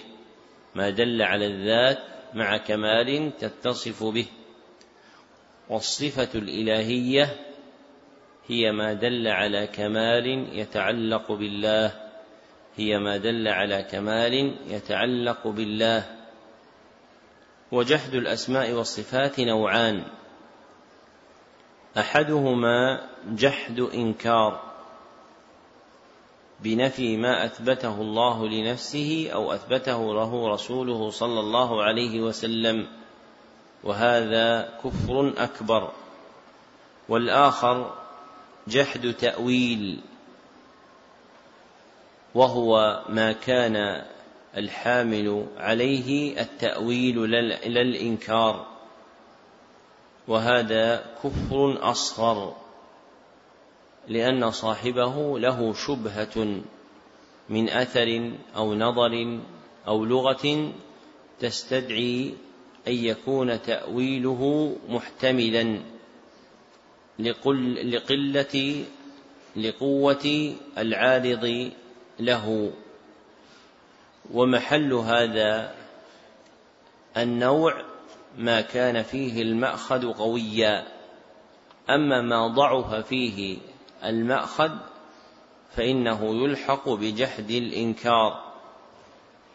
ما 0.75 0.89
دل 0.89 1.21
على 1.21 1.45
الذات 1.45 1.99
مع 2.33 2.57
كمال 2.57 3.31
تتصف 3.37 4.03
به. 4.03 4.25
والصفة 5.69 6.29
الإلهية 6.35 7.54
هي 8.47 8.71
ما 8.71 8.93
دل 8.93 9.27
على 9.27 9.67
كمال 9.67 10.27
يتعلق 10.59 11.31
بالله. 11.31 11.91
هي 12.75 12.97
ما 12.99 13.17
دل 13.17 13.47
على 13.47 13.83
كمال 13.83 14.55
يتعلق 14.67 15.47
بالله. 15.47 16.15
وجحد 17.71 18.13
الأسماء 18.13 18.71
والصفات 18.71 19.39
نوعان. 19.39 20.03
أحدهما 21.97 23.09
جحد 23.29 23.79
إنكار. 23.79 24.61
بنفي 26.59 27.17
ما 27.17 27.45
أثبته 27.45 28.01
الله 28.01 28.47
لنفسه 28.47 29.29
أو 29.33 29.53
أثبته 29.53 30.13
له 30.13 30.53
رسوله 30.53 31.09
صلى 31.09 31.39
الله 31.39 31.83
عليه 31.83 32.21
وسلم. 32.21 32.87
وهذا 33.83 34.77
كفر 34.83 35.33
أكبر. 35.37 35.91
والآخر 37.09 38.04
جحد 38.67 39.13
تأويل 39.13 40.01
وهو 42.35 43.03
ما 43.09 43.31
كان 43.31 44.05
الحامل 44.57 45.47
عليه 45.57 46.41
التأويل 46.41 47.31
لا 47.31 47.81
الانكار 47.81 48.67
وهذا 50.27 51.05
كفر 51.23 51.91
أصغر 51.91 52.55
لأن 54.07 54.51
صاحبه 54.51 55.39
له 55.39 55.73
شبهة 55.73 56.61
من 57.49 57.69
أثر 57.69 58.31
أو 58.55 58.73
نظر 58.73 59.39
أو 59.87 60.05
لغة 60.05 60.73
تستدعي 61.39 62.33
أن 62.87 62.93
يكون 62.93 63.61
تأويله 63.61 64.75
محتملا. 64.89 65.81
لقل 67.19 67.91
لقلة 67.91 68.85
لقوة 69.55 70.55
العارض 70.77 71.71
له. 72.19 72.73
ومحل 74.31 74.93
هذا 74.93 75.75
النوع 77.17 77.85
ما 78.37 78.61
كان 78.61 79.03
فيه 79.03 79.41
المأخذ 79.41 80.13
قويا. 80.13 80.87
أما 81.89 82.21
ما 82.21 82.47
ضعف 82.47 83.07
فيه 83.07 83.57
المأخذ 84.03 84.71
فإنه 85.75 86.43
يلحق 86.43 86.89
بجحد 86.89 87.51
الإنكار. 87.51 88.45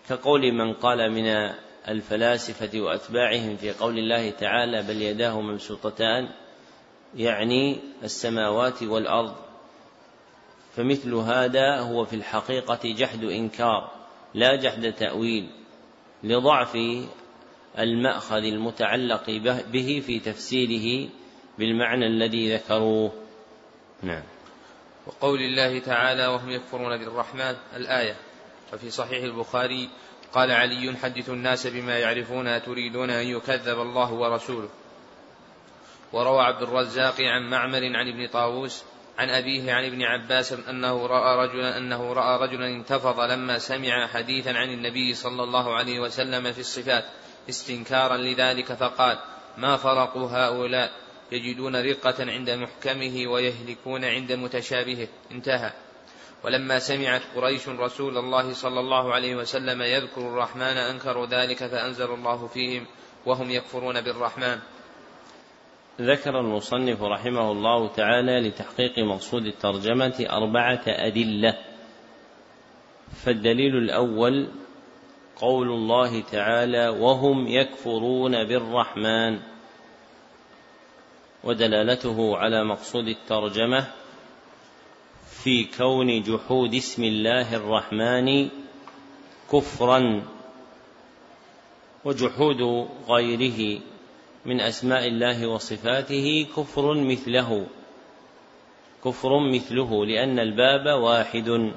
كقول 0.08 0.52
من 0.52 0.72
قال 0.72 1.12
من 1.12 1.52
الفلاسفة 1.88 2.80
وأتباعهم 2.80 3.56
في 3.56 3.72
قول 3.72 3.98
الله 3.98 4.30
تعالى 4.30 4.82
بل 4.82 5.02
يداه 5.02 5.40
مبسوطتان 5.40 6.28
يعني 7.16 7.78
السماوات 8.02 8.82
والأرض. 8.82 9.34
فمثل 10.76 11.14
هذا 11.14 11.80
هو 11.80 12.04
في 12.04 12.16
الحقيقة 12.16 12.80
جحد 12.84 13.24
إنكار 13.24 13.90
لا 14.34 14.56
جحد 14.56 14.92
تأويل 14.92 15.50
لضعف 16.22 16.78
المأخذ 17.78 18.44
المتعلق 18.44 19.30
به 19.72 20.02
في 20.06 20.18
تفسيره 20.18 21.10
بالمعنى 21.58 22.06
الذي 22.06 22.54
ذكروه. 22.54 23.12
نعم. 24.02 24.22
وقول 25.06 25.40
الله 25.40 25.78
تعالى 25.78 26.26
وهم 26.26 26.50
يكفرون 26.50 26.98
بالرحمن 26.98 27.56
الآية. 27.76 28.16
وفي 28.72 28.90
صحيح 28.90 29.24
البخاري 29.24 29.88
قال 30.32 30.50
علي 30.50 30.96
حدث 31.02 31.30
الناس 31.30 31.66
بما 31.66 31.98
يعرفون 31.98 32.62
تريدون 32.62 33.10
أن 33.10 33.26
يكذب 33.26 33.80
الله 33.80 34.12
ورسوله. 34.12 34.68
وروى 36.12 36.42
عبد 36.42 36.62
الرزاق 36.62 37.20
عن 37.20 37.50
معمر 37.50 37.96
عن 37.96 38.08
ابن 38.08 38.26
طاووس 38.28 38.82
عن 39.18 39.30
أبيه 39.30 39.72
عن 39.72 39.84
ابن 39.84 40.02
عباس 40.02 40.52
أنه 40.52 41.06
رأى 41.06 41.46
رجلا 41.46 41.78
أنه 41.78 42.12
رأى 42.12 42.46
رجلا 42.46 42.66
انتفض 42.66 43.20
لما 43.20 43.58
سمع 43.58 44.06
حديثا 44.06 44.50
عن 44.50 44.70
النبي 44.70 45.14
صلى 45.14 45.42
الله 45.42 45.74
عليه 45.74 46.00
وسلم 46.00 46.52
في 46.52 46.60
الصفات 46.60 47.04
استنكارا 47.48 48.16
لذلك 48.16 48.72
فقال 48.72 49.18
ما 49.58 49.76
فرق 49.76 50.16
هؤلاء؟ 50.16 50.90
يجدون 51.32 51.76
رقة 51.76 52.14
عند 52.20 52.50
محكمه 52.50 53.26
ويهلكون 53.26 54.04
عند 54.04 54.32
متشابهه. 54.32 55.08
انتهى. 55.30 55.72
ولما 56.44 56.78
سمعت 56.78 57.22
قريش 57.36 57.68
رسول 57.68 58.18
الله 58.18 58.52
صلى 58.52 58.80
الله 58.80 59.14
عليه 59.14 59.36
وسلم 59.36 59.82
يذكر 59.82 60.20
الرحمن 60.20 60.76
أنكروا 60.76 61.26
ذلك 61.26 61.66
فأنزل 61.66 62.14
الله 62.14 62.46
فيهم 62.46 62.86
وهم 63.26 63.50
يكفرون 63.50 64.00
بالرحمن. 64.00 64.58
ذكر 66.00 66.40
المصنف 66.40 67.02
رحمه 67.02 67.52
الله 67.52 67.88
تعالى 67.88 68.48
لتحقيق 68.48 68.98
مقصود 68.98 69.46
الترجمة 69.46 70.26
أربعة 70.30 70.82
أدلة. 70.86 71.58
فالدليل 73.24 73.76
الأول 73.76 74.48
قول 75.36 75.68
الله 75.68 76.20
تعالى 76.20 76.88
وهم 76.88 77.48
يكفرون 77.48 78.44
بالرحمن 78.44 79.38
ودلالته 81.44 82.36
على 82.36 82.64
مقصود 82.64 83.08
الترجمة 83.08 83.86
في 85.42 85.64
كون 85.64 86.22
جحود 86.22 86.74
اسم 86.74 87.04
الله 87.04 87.56
الرحمن 87.56 88.48
كفرا 89.52 90.22
وجحود 92.04 92.88
غيره 93.08 93.80
من 94.44 94.60
أسماء 94.60 95.06
الله 95.06 95.46
وصفاته 95.46 96.46
كفر 96.56 96.94
مثله 96.94 97.66
كفر 99.04 99.38
مثله 99.38 100.06
لأن 100.06 100.38
الباب 100.38 101.00
واحد. 101.02 101.72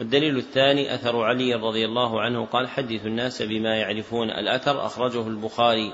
والدليل 0.00 0.36
الثاني 0.36 0.94
أثر 0.94 1.22
علي 1.22 1.54
رضي 1.54 1.84
الله 1.84 2.20
عنه 2.20 2.46
قال 2.46 2.68
حدث 2.68 3.06
الناس 3.06 3.42
بما 3.42 3.76
يعرفون. 3.76 4.30
الأثر 4.30 4.86
أخرجه 4.86 5.28
البخاري 5.28 5.92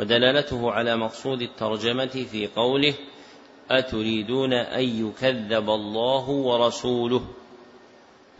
ودلالته 0.00 0.70
على 0.70 0.96
مقصود 0.96 1.42
الترجمة 1.42 2.26
في 2.30 2.46
قوله 2.46 2.94
أتريدون 3.70 4.52
أن 4.52 4.84
يكذب 5.06 5.70
الله 5.70 6.28
ورسوله؟ 6.28 7.24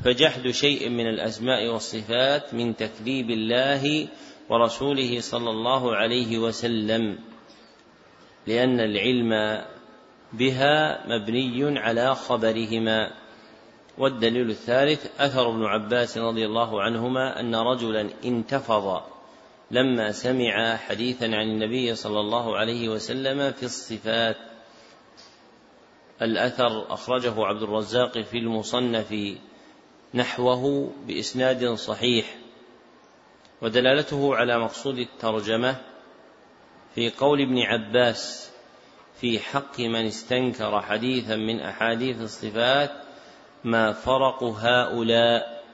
فجحد 0.04 0.50
شيء 0.50 0.88
من 0.88 1.06
الأسماء 1.06 1.68
والصفات 1.68 2.54
من 2.54 2.76
تكذيب 2.76 3.30
الله 3.30 4.08
ورسوله 4.50 5.20
صلى 5.20 5.50
الله 5.50 5.96
عليه 5.96 6.38
وسلم 6.38 7.18
لأن 8.46 8.80
العلم 8.80 9.62
بها 10.32 11.06
مبني 11.06 11.78
على 11.78 12.14
خبرهما. 12.14 13.10
والدليل 13.98 14.50
الثالث 14.50 15.20
أثر 15.20 15.50
ابن 15.50 15.64
عباس 15.64 16.18
رضي 16.18 16.46
الله 16.46 16.82
عنهما 16.82 17.40
أن 17.40 17.54
رجلا 17.54 18.08
انتفض 18.24 19.02
لما 19.70 20.12
سمع 20.12 20.76
حديثا 20.76 21.24
عن 21.24 21.48
النبي 21.48 21.94
صلى 21.94 22.20
الله 22.20 22.56
عليه 22.56 22.88
وسلم 22.88 23.52
في 23.52 23.62
الصفات. 23.62 24.36
الأثر 26.22 26.92
أخرجه 26.94 27.44
عبد 27.44 27.62
الرزاق 27.62 28.18
في 28.18 28.38
المصنف 28.38 29.14
نحوه 30.14 30.92
بإسناد 31.06 31.74
صحيح. 31.74 32.36
ودلالته 33.62 34.36
على 34.36 34.58
مقصود 34.58 34.98
الترجمة 34.98 35.76
في 36.94 37.10
قول 37.10 37.40
ابن 37.40 37.58
عباس 37.58 38.50
في 39.20 39.38
حق 39.38 39.80
من 39.80 40.06
استنكر 40.06 40.80
حديثا 40.80 41.36
من 41.36 41.60
أحاديث 41.60 42.20
الصفات 42.20 42.90
ما 43.64 43.92
فرق 43.92 44.42
هؤلاء 44.42 45.64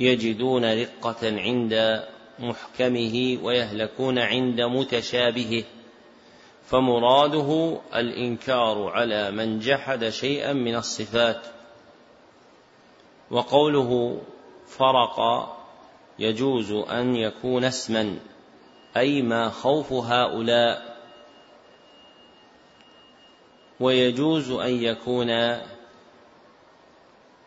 يجدون 0.00 0.64
رقة 0.64 1.40
عند 1.40 2.04
محكمه 2.38 3.38
ويهلكون 3.42 4.18
عند 4.18 4.60
متشابهه 4.60 5.64
فمراده 6.64 7.80
الإنكار 7.94 8.88
على 8.88 9.30
من 9.30 9.58
جحد 9.58 10.08
شيئا 10.08 10.52
من 10.52 10.74
الصفات 10.74 11.46
وقوله 13.30 14.20
فرق 14.66 15.20
يجوز 16.20 16.72
أن 16.72 17.16
يكون 17.16 17.64
اسما 17.64 18.18
أي 18.96 19.22
ما 19.22 19.48
خوف 19.48 19.92
هؤلاء. 19.92 20.96
ويجوز 23.80 24.50
أن 24.50 24.74
يكون 24.74 25.58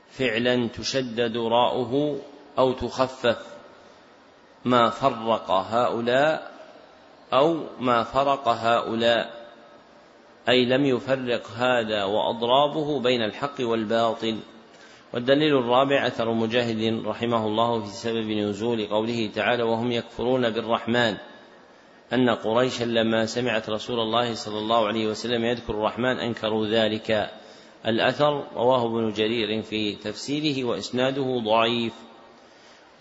فعلا 0.10 0.68
تشدد 0.68 1.38
راؤه 1.38 2.20
أو 2.58 2.72
تخفف 2.72 3.46
ما 4.66 4.90
فرق 4.90 5.52
هؤلاء 5.52 6.52
أو 7.34 7.64
ما 7.80 8.04
فرق 8.04 8.48
هؤلاء 8.48 9.44
أي 10.50 10.66
لم 10.66 10.86
يفرق 10.86 11.48
هذا 11.48 12.04
وأضرابه 12.04 13.00
بين 13.00 13.22
الحق 13.22 13.56
والباطل. 13.60 14.40
والدليل 15.14 15.58
الرابع 15.58 16.08
أثر 16.08 16.34
مجاهد 16.34 17.06
رحمه 17.06 17.48
الله 17.48 17.82
في 17.82 17.88
سبب 17.88 18.32
نزول 18.32 18.86
قوله 18.86 19.30
تعالى 19.36 19.64
وهم 19.64 19.92
يكفرون 19.92 20.50
بالرحمن. 20.50 21.18
أن 22.14 22.30
قريشا 22.30 22.84
لما 22.84 23.26
سمعت 23.26 23.70
رسول 23.70 24.00
الله 24.00 24.34
صلى 24.34 24.58
الله 24.58 24.88
عليه 24.88 25.08
وسلم 25.08 25.46
يذكر 25.46 25.74
الرحمن 25.74 26.20
أنكروا 26.20 26.68
ذلك. 26.68 27.30
الأثر 27.88 28.44
رواه 28.56 28.86
ابن 28.86 29.14
جرير 29.14 29.62
في 29.62 29.96
تفسيره 29.96 30.64
وإسناده 30.64 31.42
ضعيف. 31.46 31.94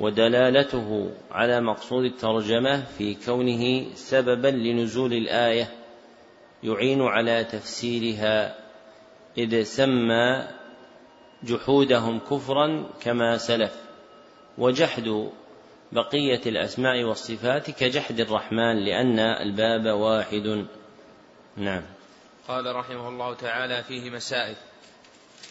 ودلالته 0.00 1.10
على 1.30 1.60
مقصود 1.60 2.04
الترجمة 2.04 2.84
في 2.84 3.14
كونه 3.14 3.94
سببا 3.94 4.48
لنزول 4.48 5.12
الآية 5.12 5.68
يعين 6.62 7.02
على 7.02 7.44
تفسيرها. 7.44 8.54
إذ 9.38 9.62
سمى 9.62 10.61
جحودهم 11.44 12.18
كفرا 12.18 12.90
كما 13.00 13.38
سلف 13.38 13.72
وجحد 14.58 15.30
بقية 15.92 16.40
الأسماء 16.46 17.04
والصفات 17.04 17.70
كجحد 17.70 18.20
الرحمن 18.20 18.84
لأن 18.84 19.18
الباب 19.18 19.86
واحد. 19.86 20.66
نعم. 21.56 21.82
قال 22.48 22.76
رحمه 22.76 23.08
الله 23.08 23.34
تعالى 23.34 23.82
فيه 23.82 24.10
مسائل. 24.10 24.56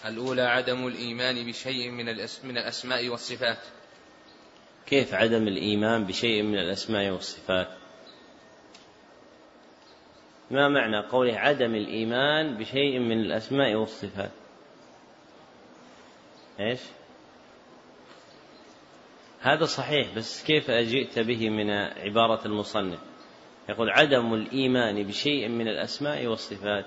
الأولى 0.05 0.41
عدم 0.41 0.87
الإيمان 0.87 1.47
بشيء 1.47 1.91
من, 1.91 2.05
من 2.43 2.57
الأسماء 2.57 3.09
والصفات. 3.09 3.59
كيف 4.87 5.13
عدم 5.13 5.47
الإيمان 5.47 6.05
بشيء 6.05 6.43
من 6.43 6.59
الأسماء 6.59 7.11
والصفات؟ 7.11 7.67
ما 10.51 10.67
معنى 10.67 11.07
قوله 11.07 11.37
عدم 11.37 11.75
الإيمان 11.75 12.57
بشيء 12.57 12.99
من 12.99 13.19
الأسماء 13.19 13.75
والصفات؟ 13.75 14.31
إيش؟ 16.61 16.79
هذا 19.41 19.65
صحيح 19.65 20.15
بس 20.15 20.43
كيف 20.43 20.71
جئت 20.71 21.19
به 21.19 21.49
من 21.49 21.69
عبارة 21.71 22.47
المصنف؟ 22.47 22.99
يقول 23.69 23.89
عدم 23.89 24.33
الإيمان 24.33 25.03
بشيء 25.03 25.47
من 25.47 25.67
الأسماء 25.67 26.27
والصفات 26.27 26.85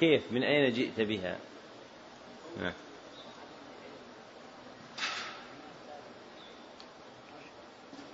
كيف 0.00 0.32
من 0.32 0.42
أين 0.42 0.72
جئت 0.72 1.00
بها؟ 1.00 1.38
نعم. 2.60 2.72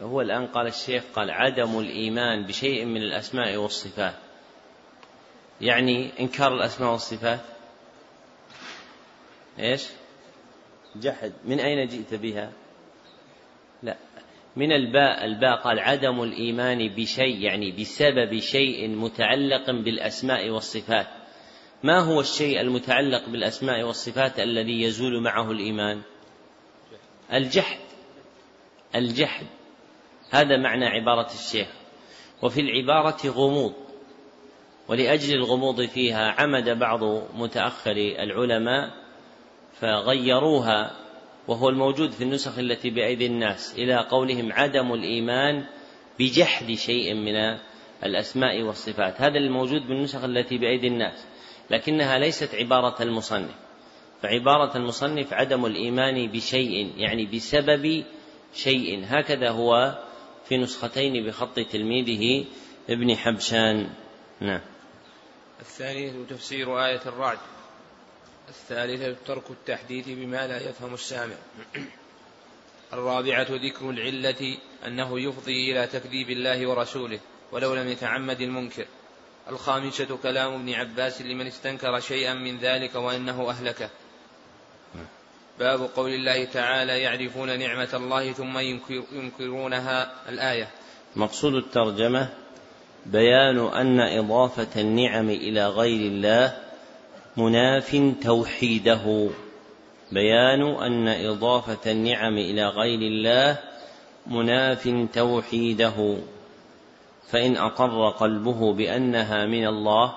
هو 0.03 0.21
الآن 0.21 0.47
قال 0.47 0.67
الشيخ 0.67 1.05
قال 1.15 1.31
عدم 1.31 1.79
الإيمان 1.79 2.47
بشيء 2.47 2.85
من 2.85 3.03
الأسماء 3.03 3.57
والصفات 3.57 4.24
يعني 5.61 6.21
إنكار 6.21 6.55
الأسماء 6.55 6.93
والصفات. 6.93 7.41
إيش؟ 9.59 9.87
جحد. 10.97 11.33
من 11.45 11.61
أين 11.61 11.89
جئت 11.89 12.15
بها؟ 12.15 12.53
لا. 13.83 13.97
من 14.57 14.73
الباء 14.73 15.25
الباء 15.25 15.57
قال 15.57 15.79
عدم 15.79 16.23
الإيمان 16.23 16.89
بشيء 16.89 17.41
يعني 17.41 17.73
بسبب 17.73 18.39
شيء 18.39 18.89
متعلق 18.89 19.71
بالأسماء 19.71 20.51
والصفات. 20.51 21.07
ما 21.83 21.99
هو 21.99 22.21
الشيء 22.21 22.61
المتعلق 22.61 23.29
بالأسماء 23.29 23.83
والصفات 23.83 24.41
الذي 24.41 24.83
يزول 24.83 25.23
معه 25.23 25.51
الإيمان؟ 25.51 26.03
الجحد. 27.33 27.79
الجحد. 28.95 29.47
هذا 30.31 30.57
معنى 30.57 30.87
عبارة 30.87 31.33
الشيخ. 31.35 31.69
وفي 32.43 32.61
العبارة 32.61 33.27
غموض. 33.27 33.84
ولأجل 34.89 35.35
الغموض 35.35 35.87
فيها 35.87 36.35
عمد 36.41 36.69
بعض 36.79 37.01
متأخري 37.35 38.23
العلماء 38.23 38.91
فغيروها 39.81 41.05
وهو 41.49 41.69
الموجود 41.69 42.11
في 42.11 42.25
النسخ 42.25 42.59
التي 42.59 42.91
بأيدي 42.91 43.27
الناس 43.27 43.75
إلى 43.79 43.97
قولهم 43.97 44.53
عدم 44.53 44.93
الإيمان 44.93 45.65
بجحد 46.19 46.73
شيء 46.73 47.15
من 47.15 47.59
الأسماء 48.05 48.63
والصفات. 48.63 49.21
هذا 49.21 49.39
الموجود 49.39 49.87
بالنسخ 49.87 50.25
التي 50.25 50.59
بأيدي 50.59 50.87
الناس 50.87 51.27
لكنها 51.71 52.19
ليست 52.19 52.55
عبارة 52.55 53.03
المصنف. 53.03 53.55
فعبارة 54.23 54.77
المصنف 54.77 55.33
عدم 55.33 55.67
الإيمان 55.67 56.27
بشيء 56.27 56.93
يعني 56.97 57.27
بسبب 57.27 58.05
شيء. 58.55 59.05
هكذا 59.07 59.51
هو 59.51 59.99
في 60.49 60.57
نسختين 60.57 61.27
بخط 61.27 61.61
تلميذه 61.61 62.45
ابن 62.91 63.17
حبشان. 63.17 63.89
نعم. 64.41 64.61
الثانية 65.61 66.13
تفسير 66.31 66.85
آية 66.85 67.01
الرعد. 67.07 67.39
الثالثة 68.49 69.17
ترك 69.27 69.51
التحديث 69.51 70.09
بما 70.09 70.47
لا 70.47 70.69
يفهم 70.69 70.95
السامع. 70.95 71.35
الرابعة 72.93 73.47
ذكر 73.51 73.91
العلة 73.91 74.59
أنه 74.87 75.21
يفضي 75.21 75.73
إلى 75.73 75.87
تكذيب 75.87 76.31
الله 76.31 76.67
ورسوله 76.67 77.21
ولو 77.53 77.75
لم 77.75 77.89
يتعمد 77.89 78.41
المنكر. 78.41 78.87
الخامسة 79.49 80.19
كلام 80.23 80.55
ابن 80.55 80.75
عباس 80.75 81.23
لمن 81.23 81.47
استنكر 81.47 82.01
شيئا 82.01 82.35
من 82.35 82.59
ذلك 82.59 82.95
وأنه 82.95 83.51
أهلكه. 83.51 83.91
باب 85.59 85.91
قول 85.97 86.11
الله 86.11 86.45
تعالى 86.45 87.01
يعرفون 87.01 87.59
نعمة 87.59 87.91
الله 87.95 88.33
ثم 88.33 88.59
ينكرونها. 89.13 90.29
الآية. 90.29 90.71
مقصود 91.17 91.55
الترجمة 91.55 92.44
بيان 93.07 93.59
أن 93.59 94.01
إضافة 94.01 94.81
النعم 94.81 95.31
إلى 95.31 95.69
غير 95.69 96.01
الله 96.13 96.57
مناف 97.37 98.15
توحيده. 98.23 99.29
بيان 100.13 100.63
أن 100.63 101.09
إضافة 101.09 101.93
النعم 101.93 102.39
إلى 102.39 102.69
غير 102.69 102.99
الله 102.99 103.59
مناف 104.27 105.09
توحيده. 105.15 106.17
فإن 107.29 107.57
أقر 107.57 108.11
قلبه 108.11 108.73
بأنها 108.73 109.47
من 109.47 109.67
الله 109.67 110.15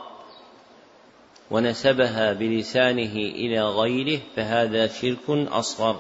ونسبها 1.52 2.34
بلسانه 2.34 3.14
إلى 3.16 3.62
غيره 3.62 4.20
فهذا 4.36 4.88
شرك 4.88 5.30
أصغر. 5.30 6.00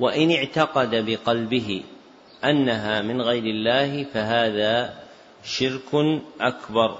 وإن 0.00 0.30
اعتقد 0.30 1.06
بقلبه 1.06 1.82
أنها 2.44 3.02
من 3.02 3.22
غير 3.22 3.44
الله 3.44 4.04
فهذا 4.04 5.07
شرك 5.48 6.20
أكبر 6.40 6.98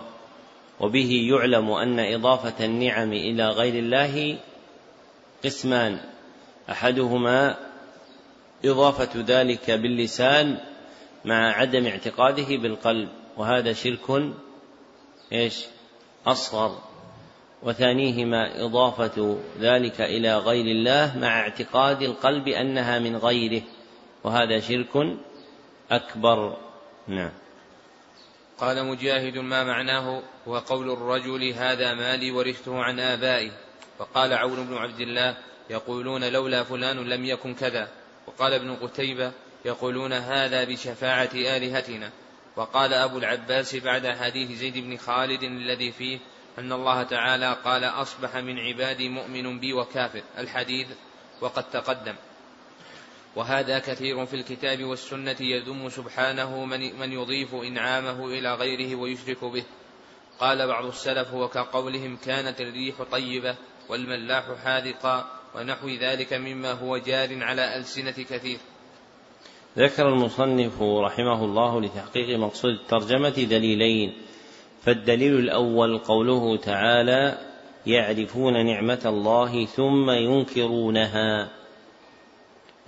وبه 0.81 1.10
يعلم 1.31 1.70
أن 1.70 2.01
إضافة 2.01 2.65
النعم 2.65 3.12
إلى 3.12 3.49
غير 3.49 3.75
الله 3.75 4.39
قسمان. 5.44 6.01
أحدهما 6.70 7.57
إضافة 8.65 9.20
ذلك 9.27 9.70
باللسان 9.70 10.59
مع 11.25 11.52
عدم 11.52 11.86
اعتقاده 11.86 12.57
بالقلب 12.57 13.09
وهذا 13.36 13.73
شرك 13.73 14.33
إيش؟ 15.33 15.65
أصغر. 16.27 16.78
وثانيهما 17.62 18.65
إضافة 18.65 19.39
ذلك 19.60 20.01
إلى 20.01 20.39
غير 20.39 20.67
الله 20.67 21.18
مع 21.18 21.41
اعتقاد 21.41 22.02
القلب 22.02 22.49
أنها 22.49 22.99
من 22.99 23.17
غيره 23.17 23.62
وهذا 24.25 24.60
شرك 24.60 25.18
أكبر. 25.91 26.57
نعم. 27.09 27.31
قال 28.59 28.85
مجاهد 28.85 29.39
ما 29.39 29.65
معناه 29.65 30.23
هو 30.49 30.59
قول 30.59 30.91
الرجل 30.91 31.53
هذا 31.53 31.95
مالي 31.95 32.31
ورثته 32.31 32.83
عن 32.83 33.01
آبائي. 33.01 33.53
وقال 33.99 34.33
عون 34.33 34.67
بن 34.67 34.77
عبد 34.77 35.01
الله 35.01 35.37
يقولون 35.70 36.25
لولا 36.25 36.62
فلان 36.62 37.09
لم 37.09 37.25
يكن 37.25 37.55
كذا. 37.55 37.89
وقال 38.27 38.53
ابن 38.53 38.77
قتيبة 38.77 39.33
يقولون 39.65 40.12
هذا 40.12 40.65
بشفاعة 40.65 41.31
آلهتنا. 41.35 42.11
وقال 42.57 42.95
أبو 42.95 43.19
العباس 43.19 43.77
بعد 43.77 44.07
حديث 44.07 44.59
زيد 44.59 44.78
بن 44.78 44.97
خالد 44.97 45.43
الذي 45.43 45.93
فيه 45.93 46.19
أن 46.59 46.73
الله 46.73 47.03
تعالى 47.03 47.57
قال 47.65 47.85
أصبح 47.85 48.37
من 48.37 48.59
عبادي 48.59 49.09
مؤمن 49.09 49.61
بي 49.61 49.73
وكافر. 49.73 50.23
الحديث 50.39 50.87
وقد 51.41 51.70
تقدم. 51.70 52.15
وهذا 53.36 53.78
كثير 53.78 54.26
في 54.26 54.34
الكتاب 54.34 54.84
والسنة 54.84 55.36
يذم 55.40 55.89
سبحانه 55.89 56.65
من, 56.65 56.98
من 56.98 57.12
يضيف 57.12 57.55
إنعامه 57.55 58.26
إلى 58.26 58.55
غيره 58.55 58.97
ويشرك 58.97 59.44
به. 59.44 59.65
قال 60.40 60.66
بعض 60.66 60.84
السلف 60.84 61.34
وكقولهم 61.34 62.16
كانت 62.16 62.60
الريح 62.60 63.02
طيبة 63.02 63.57
والملاح 63.89 64.44
حاذقا 64.65 65.26
ونحو 65.55 65.89
ذلك 65.89 66.32
مما 66.32 66.73
هو 66.73 66.97
جار 66.97 67.44
على 67.44 67.76
ألسنة 67.76 68.24
كثير. 68.31 68.58
ذكر 69.78 70.08
المصنف 70.08 70.82
رحمه 70.82 71.44
الله 71.44 71.81
لتحقيق 71.81 72.39
مقصود 72.39 72.70
الترجمة 72.70 73.28
دليلين 73.28 74.12
فالدليل 74.82 75.39
الأول 75.39 75.98
قوله 75.98 76.57
تعالى 76.57 77.39
يعرفون 77.86 78.66
نعمة 78.66 79.02
الله 79.07 79.66
ثم 79.66 80.10
ينكرونها. 80.10 81.58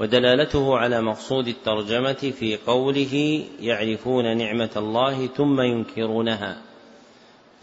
ودلالته 0.00 0.78
على 0.78 1.02
مقصود 1.02 1.48
الترجمة 1.48 2.32
في 2.38 2.56
قوله 2.66 3.44
يعرفون 3.60 4.36
نعمة 4.36 4.70
الله 4.76 5.26
ثم 5.26 5.60
ينكرونها 5.60 6.62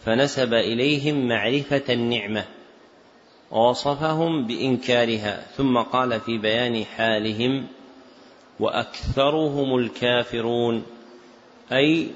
فنسب 0.06 0.54
إليهم 0.54 1.28
معرفة 1.28 1.94
النعمة 1.94 2.46
ووصفهم 3.52 4.48
بإنكارها 4.48 5.46
ثم 5.58 5.78
قال 5.78 6.20
في 6.20 6.38
بيان 6.38 6.86
حالهم 6.86 7.68
وأكثرهم 8.60 9.78
الكافرون 9.78 10.84
أي 11.72 12.08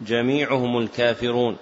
جميعهم 0.00 0.78
الكافرون. 0.78 1.56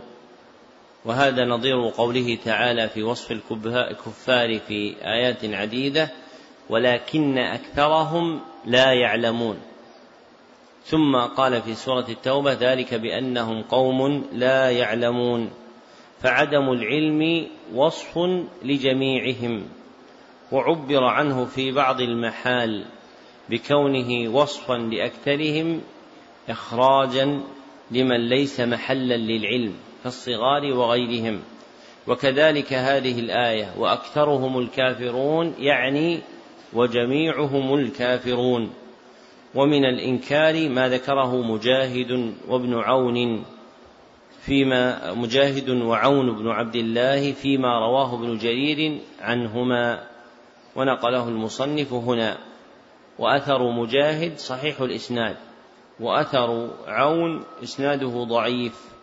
وهذا 1.04 1.44
نظير 1.44 1.88
قوله 1.88 2.38
تعالى 2.44 2.88
في 2.88 3.02
وصف 3.02 3.32
الكفار 3.32 4.58
في 4.58 4.94
آيات 5.04 5.44
عديدة 5.44 6.10
ولكن 6.70 7.38
أكثرهم 7.38 8.40
لا 8.66 8.92
يعلمون. 8.92 9.58
ثم 10.84 11.16
قال 11.16 11.62
في 11.62 11.74
سورة 11.74 12.06
التوبة 12.08 12.52
ذلك 12.52 12.94
بأنهم 12.94 13.62
قوم 13.62 14.26
لا 14.32 14.70
يعلمون. 14.70 15.50
فعدم 16.22 16.72
العلم 16.72 17.46
وصف 17.74 18.18
لجميعهم. 18.62 19.68
وعبر 20.52 21.04
عنه 21.04 21.44
في 21.44 21.72
بعض 21.72 22.00
المحال 22.00 22.84
بكونه 23.50 24.28
وصفا 24.34 24.74
لأكثرهم 24.74 25.80
اخراجا 26.48 27.40
لمن 27.90 28.28
ليس 28.28 28.60
محلا 28.60 29.16
للعلم 29.16 29.74
كالصغار 30.04 30.72
وغيرهم. 30.72 31.42
وكذلك 32.06 32.72
هذه 32.72 33.20
الآية 33.20 33.74
وأكثرهم 33.78 34.58
الكافرون 34.58 35.54
يعني 35.58 36.20
وجميعهم 36.72 37.74
الكافرون. 37.74 38.70
ومن 39.54 39.84
الإنكار 39.84 40.68
ما 40.68 40.88
ذكره 40.88 41.42
مجاهد 41.42 42.34
وابن 42.48 42.74
عون 42.74 43.44
فيما 44.40 45.12
مجاهد 45.14 45.70
وعون 45.70 46.36
بن 46.36 46.48
عبد 46.48 46.76
الله 46.76 47.32
فيما 47.32 47.78
رواه 47.78 48.14
ابن 48.14 48.38
جرير 48.38 49.00
عنهما 49.20 50.06
ونقله 50.76 51.28
المصنف 51.28 51.92
هنا. 51.92 52.38
وأثر 53.18 53.70
مجاهد 53.70 54.38
صحيح 54.38 54.80
الإسناد 54.80 55.36
وأثر 56.00 56.70
عون 56.86 57.44
إسناده 57.62 58.24
ضعيف. 58.24 58.96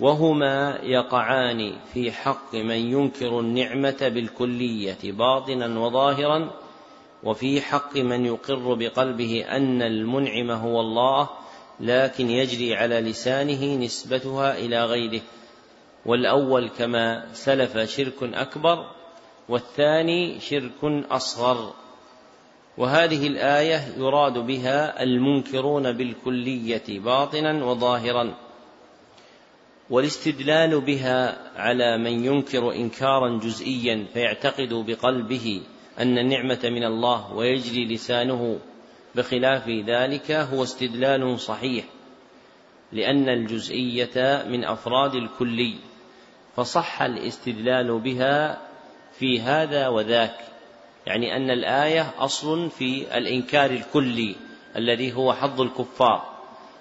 وهما 0.00 0.78
يقعان 0.82 1.78
في 1.92 2.12
حق 2.12 2.54
من 2.54 2.76
ينكر 2.76 3.40
النعمة 3.40 4.10
بالكلية 4.14 5.12
باطنا 5.12 5.80
وظاهرا 5.80 6.50
وفي 7.24 7.60
حق 7.60 7.96
من 7.96 8.26
يقر 8.26 8.74
بقلبه 8.74 9.44
أن 9.48 9.82
المنعم 9.82 10.50
هو 10.50 10.80
الله 10.80 11.28
لكن 11.80 12.30
يجري 12.30 12.74
على 12.74 13.00
لسانه 13.00 13.76
نسبتها 13.76 14.58
إلى 14.58 14.84
غيره. 14.84 15.20
والأول 16.06 16.68
كما 16.68 17.26
سلف 17.32 17.78
شرك 17.78 18.22
أكبر 18.22 18.90
والثاني 19.48 20.40
شرك 20.40 20.84
أصغر. 21.10 21.72
وهذه 22.78 23.26
الآية 23.26 23.94
يراد 23.98 24.38
بها 24.38 25.02
المنكرون 25.02 25.92
بالكلية 25.92 27.00
باطنا 27.00 27.64
وظاهرا. 27.64 28.34
والاستدلال 29.90 30.80
بها 30.80 31.38
على 31.56 31.98
من 31.98 32.24
ينكر 32.24 32.72
إنكارا 32.72 33.38
جزئيا 33.38 34.06
فيعتقد 34.12 34.74
بقلبه 34.86 35.62
أن 35.98 36.18
النعمة 36.18 36.60
من 36.64 36.84
الله 36.84 37.32
ويجري 37.32 37.94
لسانه 37.94 38.58
بخلاف 39.14 39.68
ذلك 39.68 40.30
هو 40.30 40.62
استدلال 40.62 41.40
صحيح 41.40 41.84
لأن 42.92 43.28
الجزئية 43.28 44.44
من 44.48 44.64
أفراد 44.64 45.14
الكلي 45.14 45.74
فصح 46.56 47.02
الاستدلال 47.02 47.98
بها 48.00 48.60
في 49.18 49.40
هذا 49.40 49.88
وذاك 49.88 50.36
يعني 51.06 51.36
أن 51.36 51.50
الآية 51.50 52.14
أصل 52.18 52.70
في 52.70 53.18
الإنكار 53.18 53.70
الكلي 53.70 54.34
الذي 54.76 55.12
هو 55.12 55.32
حظ 55.32 55.60
الكفار 55.60 56.34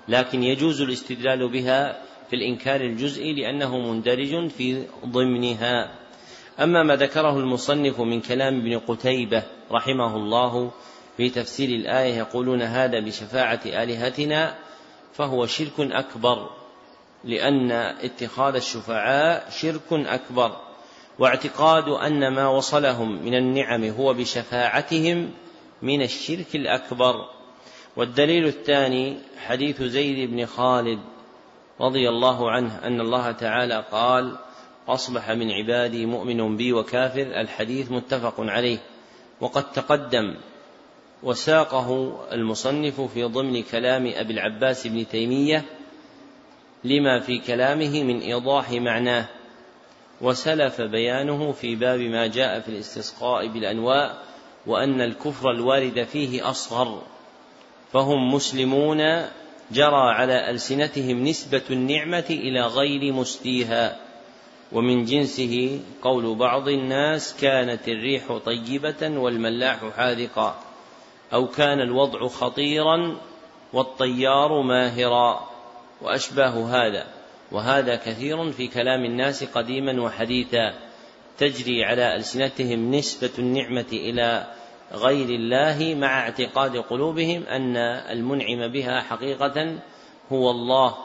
لكن 0.07 0.43
يجوز 0.43 0.81
الاستدلال 0.81 1.49
بها 1.49 2.01
في 2.29 2.35
الإنكار 2.35 2.81
الجزئي 2.81 3.33
لأنه 3.33 3.77
مندرج 3.77 4.47
في 4.47 4.83
ضمنها. 5.05 6.02
أما 6.59 6.83
ما 6.83 6.95
ذكره 6.95 7.39
المصنف 7.39 7.99
من 7.99 8.21
كلام 8.21 8.59
ابن 8.59 8.79
قتيبة 8.79 9.43
رحمه 9.71 10.15
الله 10.15 10.71
في 11.17 11.29
تفسير 11.29 11.69
الآية 11.69 12.17
يقولون 12.17 12.61
هذا 12.61 12.99
بشفاعة 12.99 13.59
آلهتنا 13.65 14.55
فهو 15.13 15.45
شرك 15.45 15.79
أكبر 15.79 16.49
لأن 17.23 17.71
اتخاذ 17.71 18.55
الشفعاء 18.55 19.49
شرك 19.49 19.91
أكبر 19.91 20.57
واعتقاد 21.19 21.87
أن 21.87 22.27
ما 22.27 22.47
وصلهم 22.47 23.25
من 23.25 23.35
النعم 23.35 23.83
هو 23.83 24.13
بشفاعتهم 24.13 25.31
من 25.81 26.01
الشرك 26.01 26.55
الأكبر. 26.55 27.15
والدليل 27.95 28.47
الثاني 28.47 29.17
حديث 29.37 29.81
زيد 29.81 30.29
بن 30.29 30.45
خالد 30.45 30.99
رضي 31.81 32.09
الله 32.09 32.51
عنه 32.51 32.79
أن 32.83 33.01
الله 33.01 33.31
تعالى 33.31 33.85
قال 33.91 34.37
أصبح 34.87 35.29
من 35.29 35.51
عبادي 35.51 36.05
مؤمن 36.05 36.57
بي 36.57 36.73
وكافر 36.73 37.21
الحديث 37.21 37.91
متفق 37.91 38.35
عليه. 38.39 38.77
وقد 39.41 39.71
تقدم 39.71 40.35
وساقه 41.23 42.19
المصنف 42.31 43.01
في 43.01 43.23
ضمن 43.23 43.63
كلام 43.63 44.11
أبي 44.15 44.33
العباس 44.33 44.87
بن 44.87 45.07
تيمية 45.07 45.65
لما 46.83 47.19
في 47.19 47.39
كلامه 47.39 48.03
من 48.03 48.19
إيضاح 48.19 48.71
معناه. 48.71 49.25
وسلف 50.21 50.81
بيانه 50.81 51.51
في 51.51 51.75
باب 51.75 51.99
ما 51.99 52.27
جاء 52.27 52.59
في 52.59 52.69
الاستسقاء 52.69 53.47
بالأنواء 53.47 54.23
وأن 54.65 55.01
الكفر 55.01 55.51
الوارد 55.51 56.03
فيه 56.03 56.49
أصغر. 56.49 57.01
فهم 57.93 58.33
مسلمون 58.33 58.97
جرى 59.71 60.11
على 60.13 60.49
ألسنتهم 60.49 61.23
نسبة 61.23 61.61
النعمة 61.69 62.25
إلى 62.29 62.61
غير 62.61 63.13
مستيها. 63.13 64.02
ومن 64.73 65.05
جنسه 65.05 65.79
قول 66.01 66.35
بعض 66.35 66.67
الناس 66.67 67.37
كانت 67.41 67.87
الريح 67.87 68.37
طيبة 68.37 69.19
والملاح 69.19 69.89
حاذقا 69.97 70.59
أو 71.33 71.47
كان 71.47 71.81
الوضع 71.81 72.27
خطيرا 72.27 73.17
والطيار 73.73 74.61
ماهرا 74.61 75.49
وأشباه 76.01 76.65
هذا 76.65 77.07
وهذا 77.51 77.95
كثير 77.95 78.51
في 78.51 78.67
كلام 78.67 79.05
الناس 79.05 79.43
قديما 79.43 80.01
وحديثا 80.01 80.73
تجري 81.37 81.83
على 81.83 82.15
ألسنتهم 82.15 82.95
نسبة 82.95 83.31
النعمة 83.39 83.85
إلى 83.93 84.47
غير 84.93 85.29
الله 85.29 85.95
مع 85.95 86.19
اعتقاد 86.19 86.77
قلوبهم 86.77 87.43
أن 87.43 87.77
المنعم 88.11 88.71
بها 88.71 89.01
حقيقة 89.01 89.77
هو 90.31 90.51
الله 90.51 90.95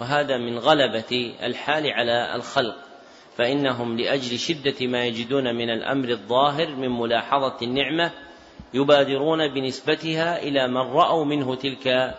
وهذا 0.00 0.38
من 0.38 0.58
غلبة 0.58 1.34
الحال 1.42 1.86
على 1.86 2.34
الخلق 2.34 2.89
فإنهم 3.36 3.98
لأجل 3.98 4.38
شدة 4.38 4.86
ما 4.86 5.04
يجدون 5.04 5.54
من 5.56 5.70
الأمر 5.70 6.08
الظاهر 6.08 6.76
من 6.76 6.88
ملاحظة 6.88 7.56
النعمة 7.62 8.12
يبادرون 8.74 9.54
بنسبتها 9.54 10.42
إلى 10.42 10.68
من 10.68 10.76
رأوا 10.76 11.24
منه 11.24 11.54
تلك 11.54 12.14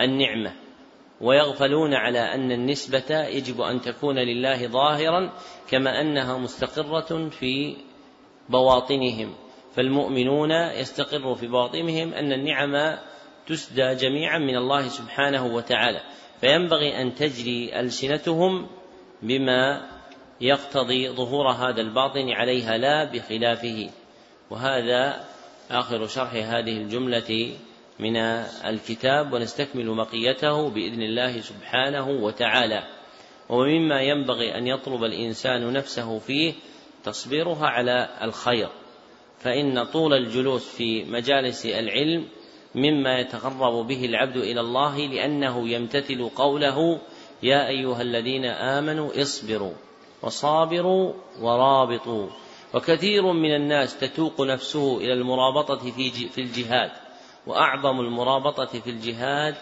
النعمة. 0.00 0.52
ويغفلون 1.20 1.94
على 1.94 2.18
أن 2.18 2.52
النسبة 2.52 3.26
يجب 3.26 3.60
أن 3.60 3.80
تكون 3.80 4.18
لله 4.18 4.66
ظاهرا 4.66 5.32
كما 5.70 6.00
أنها 6.00 6.38
مستقرة 6.38 7.28
في 7.28 7.76
بواطنهم. 8.48 9.34
فالمؤمنون 9.74 10.50
يستقر 10.52 11.34
في 11.34 11.46
بواطنهم 11.46 12.14
أن 12.14 12.32
النعم 12.32 12.98
تسدى 13.46 13.94
جميعا 13.94 14.38
من 14.38 14.56
الله 14.56 14.88
سبحانه 14.88 15.46
وتعالى. 15.46 16.00
فينبغي 16.40 17.02
أن 17.02 17.14
تجري 17.14 17.80
ألسنتهم 17.80 18.66
بما 19.22 19.88
يقتضي 20.40 21.08
ظهور 21.08 21.50
هذا 21.50 21.80
الباطن 21.80 22.30
عليها 22.30 22.78
لا 22.78 23.04
بخلافه. 23.04 23.90
وهذا 24.50 25.24
آخر 25.70 26.06
شرح 26.06 26.34
هذه 26.34 26.76
الجملة 26.76 27.52
من 27.98 28.16
الكتاب 28.66 29.32
ونستكمل 29.32 29.96
بقيته 29.96 30.70
بإذن 30.70 31.02
الله 31.02 31.40
سبحانه 31.40 32.08
وتعالى. 32.08 32.84
ومما 33.48 34.00
ينبغي 34.00 34.58
أن 34.58 34.66
يطلب 34.66 35.04
الإنسان 35.04 35.72
نفسه 35.72 36.18
فيه 36.18 36.54
تصبيرها 37.04 37.66
على 37.66 38.08
الخير. 38.22 38.68
فإن 39.38 39.84
طول 39.84 40.14
الجلوس 40.14 40.68
في 40.68 41.04
مجالس 41.04 41.66
العلم 41.66 42.28
مما 42.74 43.18
يتقرب 43.18 43.86
به 43.86 44.04
العبد 44.04 44.36
إلى 44.36 44.60
الله 44.60 44.98
لأنه 45.06 45.68
يمتثل 45.68 46.28
قوله 46.28 47.00
يا 47.42 47.68
أيها 47.68 48.02
الذين 48.02 48.44
آمنوا 48.44 49.22
اصبروا. 49.22 49.87
وصابروا 50.22 51.12
ورابطوا. 51.40 52.26
وكثير 52.74 53.32
من 53.32 53.54
الناس 53.54 53.98
تتوق 53.98 54.40
نفسه 54.40 54.98
إلى 54.98 55.12
المرابطة 55.12 55.90
في 56.28 56.38
الجهاد. 56.38 56.90
وأعظم 57.46 58.00
المرابطة 58.00 58.80
في 58.80 58.90
الجهاد 58.90 59.54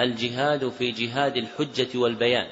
الجهاد 0.00 0.68
في 0.68 0.90
جهاد 0.90 1.36
الحجة 1.36 1.98
والبيان. 1.98 2.46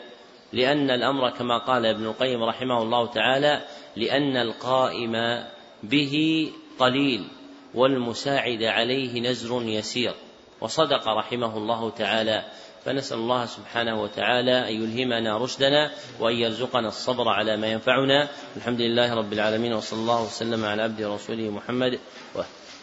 لأن 0.52 0.90
الأمر 0.90 1.30
كما 1.30 1.58
قال 1.58 1.86
ابن 1.86 2.04
القيم 2.04 2.42
رحمه 2.42 2.82
الله 2.82 3.06
تعالى 3.06 3.64
لأن 3.96 4.36
القائم 4.36 5.44
به 5.82 6.48
قليل 6.78 7.28
والمساعد 7.74 8.62
عليه 8.62 9.20
نزر 9.20 9.62
يسير. 9.62 10.14
وصدق 10.60 11.08
رحمه 11.08 11.56
الله 11.56 11.90
تعالى. 11.90 12.44
فنسأل 12.84 13.18
الله 13.18 13.46
سبحانه 13.46 14.02
وتعالى 14.02 14.68
أن 14.68 14.74
يلهمنا 14.82 15.38
رشدنا 15.38 15.90
وأن 16.20 16.34
يرزقنا 16.34 16.88
الصبر 16.88 17.28
على 17.28 17.56
ما 17.56 17.66
ينفعنا. 17.66 18.28
الحمد 18.56 18.80
لله 18.80 19.14
رب 19.14 19.32
العالمين 19.32 19.72
وصلى 19.72 20.00
الله 20.00 20.22
وسلم 20.24 20.64
على 20.64 20.82
عبده 20.82 21.10
ورسوله 21.10 21.50
محمد 21.50 21.98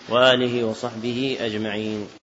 وآله 0.10 0.64
وصحبه 0.64 1.38
أجمعين. 1.42 2.19